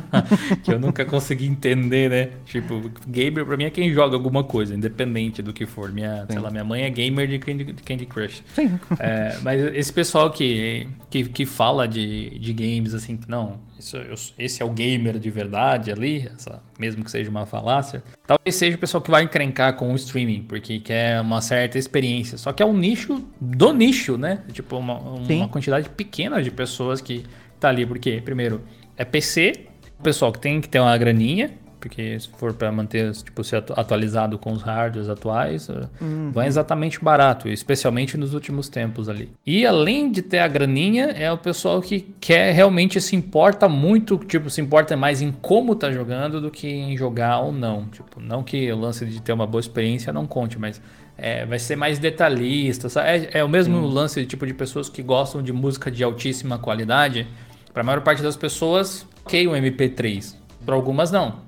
que 0.62 0.70
eu 0.70 0.78
nunca 0.78 1.02
consegui 1.02 1.46
entender, 1.46 2.10
né? 2.10 2.32
Tipo, 2.44 2.90
gamer 3.08 3.46
pra 3.46 3.56
mim 3.56 3.64
é 3.64 3.70
quem 3.70 3.90
joga 3.94 4.14
alguma 4.14 4.44
coisa, 4.44 4.74
independente 4.74 5.40
do 5.40 5.54
que 5.54 5.64
for. 5.64 5.90
Minha, 5.90 6.26
sei 6.28 6.38
lá, 6.38 6.50
minha 6.50 6.62
mãe 6.62 6.82
é 6.82 6.90
gamer 6.90 7.26
de 7.26 7.38
Candy, 7.38 7.64
Candy 7.82 8.04
Crush. 8.04 8.42
Sim. 8.54 8.78
É, 8.98 9.38
mas 9.42 9.58
esse 9.74 9.90
pessoal 9.90 10.30
que, 10.30 10.86
que, 11.08 11.24
que 11.24 11.46
fala 11.46 11.88
de, 11.88 12.38
de 12.38 12.52
games, 12.52 12.92
assim, 12.92 13.18
não, 13.26 13.58
isso, 13.84 14.34
esse 14.38 14.62
é 14.62 14.64
o 14.64 14.70
gamer 14.70 15.18
de 15.18 15.30
verdade 15.30 15.92
ali, 15.92 16.30
essa, 16.34 16.62
mesmo 16.78 17.04
que 17.04 17.10
seja 17.10 17.30
uma 17.30 17.44
falácia, 17.44 18.02
talvez 18.26 18.54
seja 18.54 18.76
o 18.76 18.80
pessoal 18.80 19.02
que 19.02 19.10
vai 19.10 19.22
encrencar 19.22 19.76
com 19.76 19.92
o 19.92 19.96
streaming, 19.96 20.42
porque 20.42 20.80
quer 20.80 21.20
uma 21.20 21.40
certa 21.40 21.78
experiência. 21.78 22.38
Só 22.38 22.52
que 22.52 22.62
é 22.62 22.66
um 22.66 22.76
nicho 22.76 23.24
do 23.40 23.72
nicho, 23.72 24.16
né? 24.16 24.42
Tipo, 24.52 24.78
uma, 24.78 24.98
uma 24.98 25.48
quantidade 25.48 25.88
pequena 25.90 26.42
de 26.42 26.50
pessoas 26.50 27.00
que 27.00 27.24
tá 27.60 27.68
ali, 27.68 27.84
porque, 27.84 28.20
primeiro, 28.22 28.62
é 28.96 29.04
PC, 29.04 29.66
o 29.98 30.02
pessoal 30.02 30.32
que 30.32 30.38
tem 30.38 30.60
que 30.60 30.68
ter 30.68 30.80
uma 30.80 30.96
graninha, 30.96 31.50
porque 31.84 32.18
se 32.18 32.28
for 32.38 32.54
para 32.54 32.72
manter, 32.72 33.12
tipo, 33.12 33.44
ser 33.44 33.62
atualizado 33.76 34.38
com 34.38 34.52
os 34.52 34.62
hardwares 34.62 35.06
atuais, 35.10 35.68
eh, 35.68 35.86
uhum. 36.00 36.32
não 36.34 36.40
é 36.40 36.46
exatamente 36.46 36.98
barato, 37.04 37.46
especialmente 37.46 38.16
nos 38.16 38.32
últimos 38.32 38.70
tempos 38.70 39.06
ali. 39.06 39.30
E 39.44 39.66
além 39.66 40.10
de 40.10 40.22
ter 40.22 40.38
a 40.38 40.48
graninha, 40.48 41.10
é 41.10 41.30
o 41.30 41.36
pessoal 41.36 41.82
que 41.82 42.00
quer 42.18 42.54
realmente 42.54 42.98
se 43.02 43.14
importa 43.14 43.68
muito, 43.68 44.16
tipo, 44.16 44.48
se 44.48 44.62
importa 44.62 44.96
mais 44.96 45.20
em 45.20 45.30
como 45.30 45.74
tá 45.74 45.92
jogando 45.92 46.40
do 46.40 46.50
que 46.50 46.66
em 46.66 46.96
jogar 46.96 47.40
ou 47.40 47.52
não. 47.52 47.84
Tipo, 47.88 48.18
não 48.18 48.42
que 48.42 48.72
o 48.72 48.78
lance 48.78 49.04
de 49.04 49.20
ter 49.20 49.34
uma 49.34 49.46
boa 49.46 49.60
experiência 49.60 50.10
não 50.10 50.26
conte, 50.26 50.58
mas 50.58 50.80
é, 51.18 51.44
vai 51.44 51.58
ser 51.58 51.76
mais 51.76 51.98
detalhista. 51.98 52.88
É, 53.02 53.40
é, 53.40 53.44
o 53.44 53.48
mesmo 53.48 53.86
Sim. 53.86 53.94
lance 53.94 54.20
de 54.22 54.26
tipo 54.26 54.46
de 54.46 54.54
pessoas 54.54 54.88
que 54.88 55.02
gostam 55.02 55.42
de 55.42 55.52
música 55.52 55.90
de 55.90 56.02
altíssima 56.02 56.58
qualidade. 56.58 57.26
Para 57.74 57.82
a 57.82 57.84
maior 57.84 58.00
parte 58.00 58.22
das 58.22 58.36
pessoas, 58.36 59.06
ok, 59.22 59.48
o 59.48 59.50
MP3 59.50 60.34
Para 60.64 60.74
algumas 60.74 61.10
não. 61.10 61.43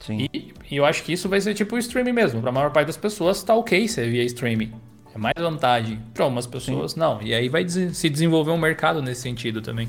Sim. 0.00 0.28
E, 0.32 0.52
e, 0.70 0.76
eu 0.76 0.84
acho 0.84 1.02
que 1.04 1.12
isso 1.12 1.28
vai 1.28 1.40
ser 1.40 1.54
tipo 1.54 1.76
o 1.76 1.78
streaming 1.78 2.12
mesmo. 2.12 2.40
Para 2.40 2.50
a 2.50 2.52
maior 2.52 2.70
parte 2.72 2.88
das 2.88 2.96
pessoas 2.96 3.42
tá 3.42 3.54
ok 3.54 3.86
ser 3.86 4.10
via 4.10 4.24
streaming. 4.24 4.72
É 5.14 5.18
mais 5.18 5.34
vantagem. 5.38 6.00
Para 6.14 6.24
algumas 6.24 6.46
pessoas 6.46 6.92
Sim. 6.92 7.00
não. 7.00 7.20
E 7.22 7.34
aí 7.34 7.48
vai 7.48 7.68
se 7.68 8.08
desenvolver 8.08 8.50
um 8.50 8.58
mercado 8.58 9.02
nesse 9.02 9.22
sentido 9.22 9.60
também. 9.60 9.88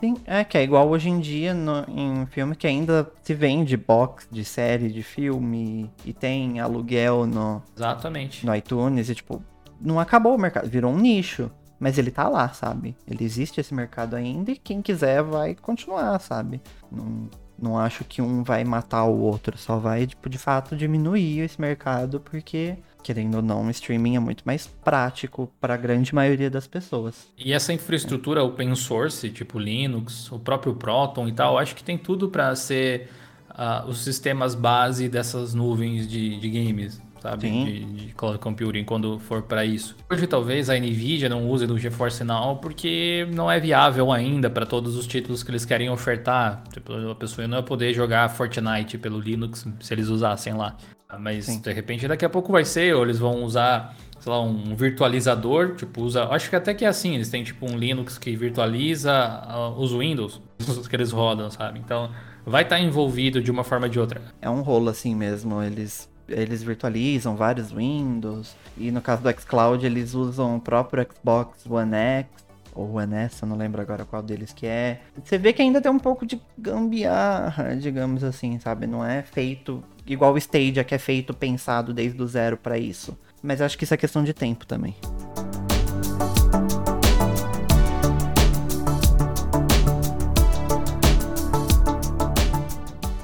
Sim, 0.00 0.16
é 0.26 0.42
que 0.42 0.56
é 0.56 0.62
igual 0.62 0.88
hoje 0.88 1.10
em 1.10 1.20
dia 1.20 1.52
no, 1.52 1.84
em 1.86 2.24
filme 2.26 2.56
que 2.56 2.66
ainda 2.66 3.10
se 3.22 3.34
vende 3.34 3.76
box 3.76 4.26
de 4.30 4.46
série 4.46 4.88
de 4.88 5.02
filme 5.02 5.90
e 6.06 6.14
tem 6.14 6.58
aluguel 6.58 7.26
no, 7.26 7.62
Exatamente. 7.76 8.46
no 8.46 8.54
iTunes 8.54 9.10
e 9.10 9.14
tipo, 9.14 9.44
não 9.78 10.00
acabou 10.00 10.34
o 10.34 10.38
mercado, 10.38 10.68
virou 10.70 10.90
um 10.90 10.98
nicho. 10.98 11.50
Mas 11.78 11.96
ele 11.96 12.10
tá 12.10 12.28
lá, 12.28 12.50
sabe? 12.50 12.94
Ele 13.08 13.24
existe 13.24 13.58
esse 13.58 13.72
mercado 13.72 14.14
ainda 14.14 14.50
e 14.50 14.56
quem 14.56 14.82
quiser 14.82 15.22
vai 15.22 15.54
continuar, 15.54 16.18
sabe? 16.18 16.60
Não, 16.92 17.26
não 17.60 17.78
acho 17.78 18.04
que 18.04 18.22
um 18.22 18.42
vai 18.42 18.64
matar 18.64 19.04
o 19.04 19.18
outro, 19.18 19.56
só 19.58 19.78
vai, 19.78 20.06
tipo, 20.06 20.28
de 20.28 20.38
fato 20.38 20.76
diminuir 20.76 21.40
esse 21.40 21.60
mercado, 21.60 22.20
porque, 22.20 22.76
querendo 23.02 23.36
ou 23.36 23.42
não, 23.42 23.66
o 23.66 23.70
streaming 23.70 24.16
é 24.16 24.20
muito 24.20 24.42
mais 24.44 24.66
prático 24.66 25.50
para 25.60 25.74
a 25.74 25.76
grande 25.76 26.14
maioria 26.14 26.50
das 26.50 26.66
pessoas. 26.66 27.28
E 27.36 27.52
essa 27.52 27.72
infraestrutura 27.72 28.42
open 28.42 28.74
source, 28.74 29.28
tipo 29.30 29.58
Linux, 29.58 30.30
o 30.32 30.38
próprio 30.38 30.74
Proton 30.74 31.28
e 31.28 31.32
tal, 31.32 31.58
acho 31.58 31.74
que 31.74 31.84
tem 31.84 31.98
tudo 31.98 32.28
para 32.28 32.54
ser 32.56 33.10
uh, 33.50 33.88
os 33.88 34.02
sistemas 34.02 34.54
base 34.54 35.08
dessas 35.08 35.54
nuvens 35.54 36.08
de, 36.08 36.38
de 36.38 36.50
games 36.50 37.00
sabe? 37.20 37.50
De, 37.50 37.84
de, 37.84 38.14
cloud 38.14 38.38
computing 38.38 38.84
quando 38.84 39.18
for 39.18 39.42
para 39.42 39.64
isso. 39.64 39.96
Hoje 40.10 40.26
talvez 40.26 40.68
a 40.68 40.76
Nvidia 40.76 41.28
não 41.28 41.48
use 41.48 41.66
do 41.66 41.78
GeForce 41.78 42.24
Now 42.24 42.56
porque 42.56 43.28
não 43.32 43.50
é 43.50 43.60
viável 43.60 44.10
ainda 44.10 44.50
para 44.50 44.66
todos 44.66 44.96
os 44.96 45.06
títulos 45.06 45.42
que 45.42 45.50
eles 45.50 45.64
querem 45.64 45.90
ofertar. 45.90 46.64
Tipo, 46.72 47.10
a 47.10 47.14
pessoa 47.14 47.46
não 47.46 47.58
vai 47.58 47.66
poder 47.66 47.94
jogar 47.94 48.28
Fortnite 48.30 48.98
pelo 48.98 49.20
Linux 49.20 49.66
se 49.80 49.94
eles 49.94 50.08
usassem 50.08 50.54
lá. 50.54 50.76
Mas 51.18 51.46
Sim. 51.46 51.60
de 51.60 51.72
repente 51.72 52.06
daqui 52.06 52.24
a 52.24 52.30
pouco 52.30 52.52
vai 52.52 52.64
ser, 52.64 52.94
ou 52.94 53.02
eles 53.02 53.18
vão 53.18 53.42
usar, 53.42 53.96
sei 54.20 54.30
lá, 54.30 54.40
um 54.40 54.76
virtualizador, 54.76 55.74
tipo, 55.74 56.02
usa. 56.02 56.24
Acho 56.24 56.48
que 56.48 56.56
até 56.56 56.72
que 56.72 56.84
é 56.84 56.88
assim, 56.88 57.16
eles 57.16 57.28
têm 57.28 57.42
tipo 57.42 57.66
um 57.66 57.76
Linux 57.76 58.16
que 58.16 58.36
virtualiza 58.36 59.42
uh, 59.48 59.80
os 59.80 59.92
Windows, 59.92 60.40
que 60.88 60.96
eles 60.96 61.10
rodam, 61.10 61.50
sabe? 61.50 61.80
Então 61.80 62.10
vai 62.46 62.62
estar 62.62 62.76
tá 62.76 62.82
envolvido 62.82 63.42
de 63.42 63.50
uma 63.50 63.64
forma 63.64 63.86
ou 63.86 63.92
de 63.92 63.98
outra. 63.98 64.22
É 64.40 64.48
um 64.48 64.62
rolo 64.62 64.88
assim 64.88 65.14
mesmo, 65.14 65.62
eles 65.62 66.09
eles 66.30 66.62
virtualizam 66.62 67.36
vários 67.36 67.70
Windows. 67.70 68.56
E 68.78 68.90
no 68.90 69.00
caso 69.00 69.22
do 69.22 69.30
xCloud, 69.30 69.84
eles 69.84 70.14
usam 70.14 70.56
o 70.56 70.60
próprio 70.60 71.06
Xbox 71.12 71.66
One 71.66 71.94
X 71.94 72.40
ou 72.74 72.96
One 72.96 73.14
S, 73.14 73.42
eu 73.42 73.48
não 73.48 73.56
lembro 73.56 73.80
agora 73.80 74.04
qual 74.04 74.22
deles 74.22 74.52
que 74.52 74.66
é. 74.66 75.00
Você 75.22 75.36
vê 75.38 75.52
que 75.52 75.60
ainda 75.60 75.80
tem 75.80 75.90
um 75.90 75.98
pouco 75.98 76.24
de 76.24 76.40
gambiarra, 76.56 77.76
digamos 77.76 78.22
assim, 78.22 78.58
sabe? 78.58 78.86
Não 78.86 79.04
é 79.04 79.22
feito 79.22 79.82
igual 80.06 80.32
o 80.32 80.38
Stadia, 80.38 80.84
que 80.84 80.94
é 80.94 80.98
feito 80.98 81.34
pensado 81.34 81.92
desde 81.92 82.20
o 82.22 82.26
zero 82.26 82.56
para 82.56 82.78
isso. 82.78 83.18
Mas 83.42 83.60
acho 83.60 83.76
que 83.76 83.84
isso 83.84 83.94
é 83.94 83.96
questão 83.96 84.22
de 84.22 84.32
tempo 84.32 84.66
também. 84.66 84.94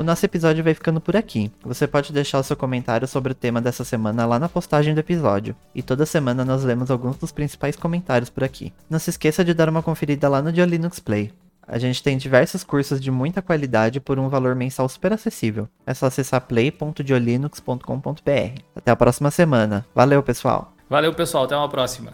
Nosso 0.07 0.25
episódio 0.25 0.65
vai 0.65 0.73
ficando 0.73 1.01
por 1.01 1.17
aqui. 1.17 1.53
Você 1.63 1.87
pode 1.87 2.13
deixar 2.13 2.39
o 2.39 2.43
seu 2.43 2.57
comentário 2.57 3.07
sobre 3.07 3.33
o 3.33 3.35
tema 3.35 3.61
dessa 3.61 3.85
semana 3.85 4.25
lá 4.25 4.39
na 4.39 4.49
postagem 4.49 4.95
do 4.95 5.01
episódio. 5.01 5.55
E 5.75 5.83
toda 5.83 6.07
semana 6.07 6.45
nós 6.45 6.65
lemos 6.65 6.91
alguns 6.91 7.19
dos 7.19 7.33
principais 7.33 7.77
comentários 7.77 8.31
por 8.31 8.43
aqui. 8.43 8.73
Não 8.89 8.99
se 8.99 9.11
esqueça 9.11 9.45
de 9.45 9.53
dar 9.53 9.69
uma 9.69 9.83
conferida 9.83 10.29
lá 10.29 10.41
no 10.41 10.53
Dia 10.53 10.65
Linux 10.65 10.99
Play. 10.99 11.31
A 11.69 11.79
gente 11.79 12.03
tem 12.03 12.17
diversos 12.17 12.63
cursos 12.63 13.01
de 13.01 13.11
muita 13.11 13.43
qualidade 13.43 13.99
por 13.99 14.19
um 14.19 14.29
valor 14.29 14.55
mensal 14.55 14.89
super 14.89 15.13
acessível. 15.13 15.69
É 15.85 15.93
só 15.93 16.07
acessar 16.07 16.43
play.diolinux.com.br. 16.43 18.61
Até 18.75 18.93
a 18.93 18.97
próxima 18.97 19.33
semana. 19.33 19.85
Valeu, 19.95 20.23
pessoal. 20.23 20.73
Valeu, 20.89 21.13
pessoal. 21.13 21.45
Até 21.45 21.57
uma 21.57 21.69
próxima. 21.69 22.13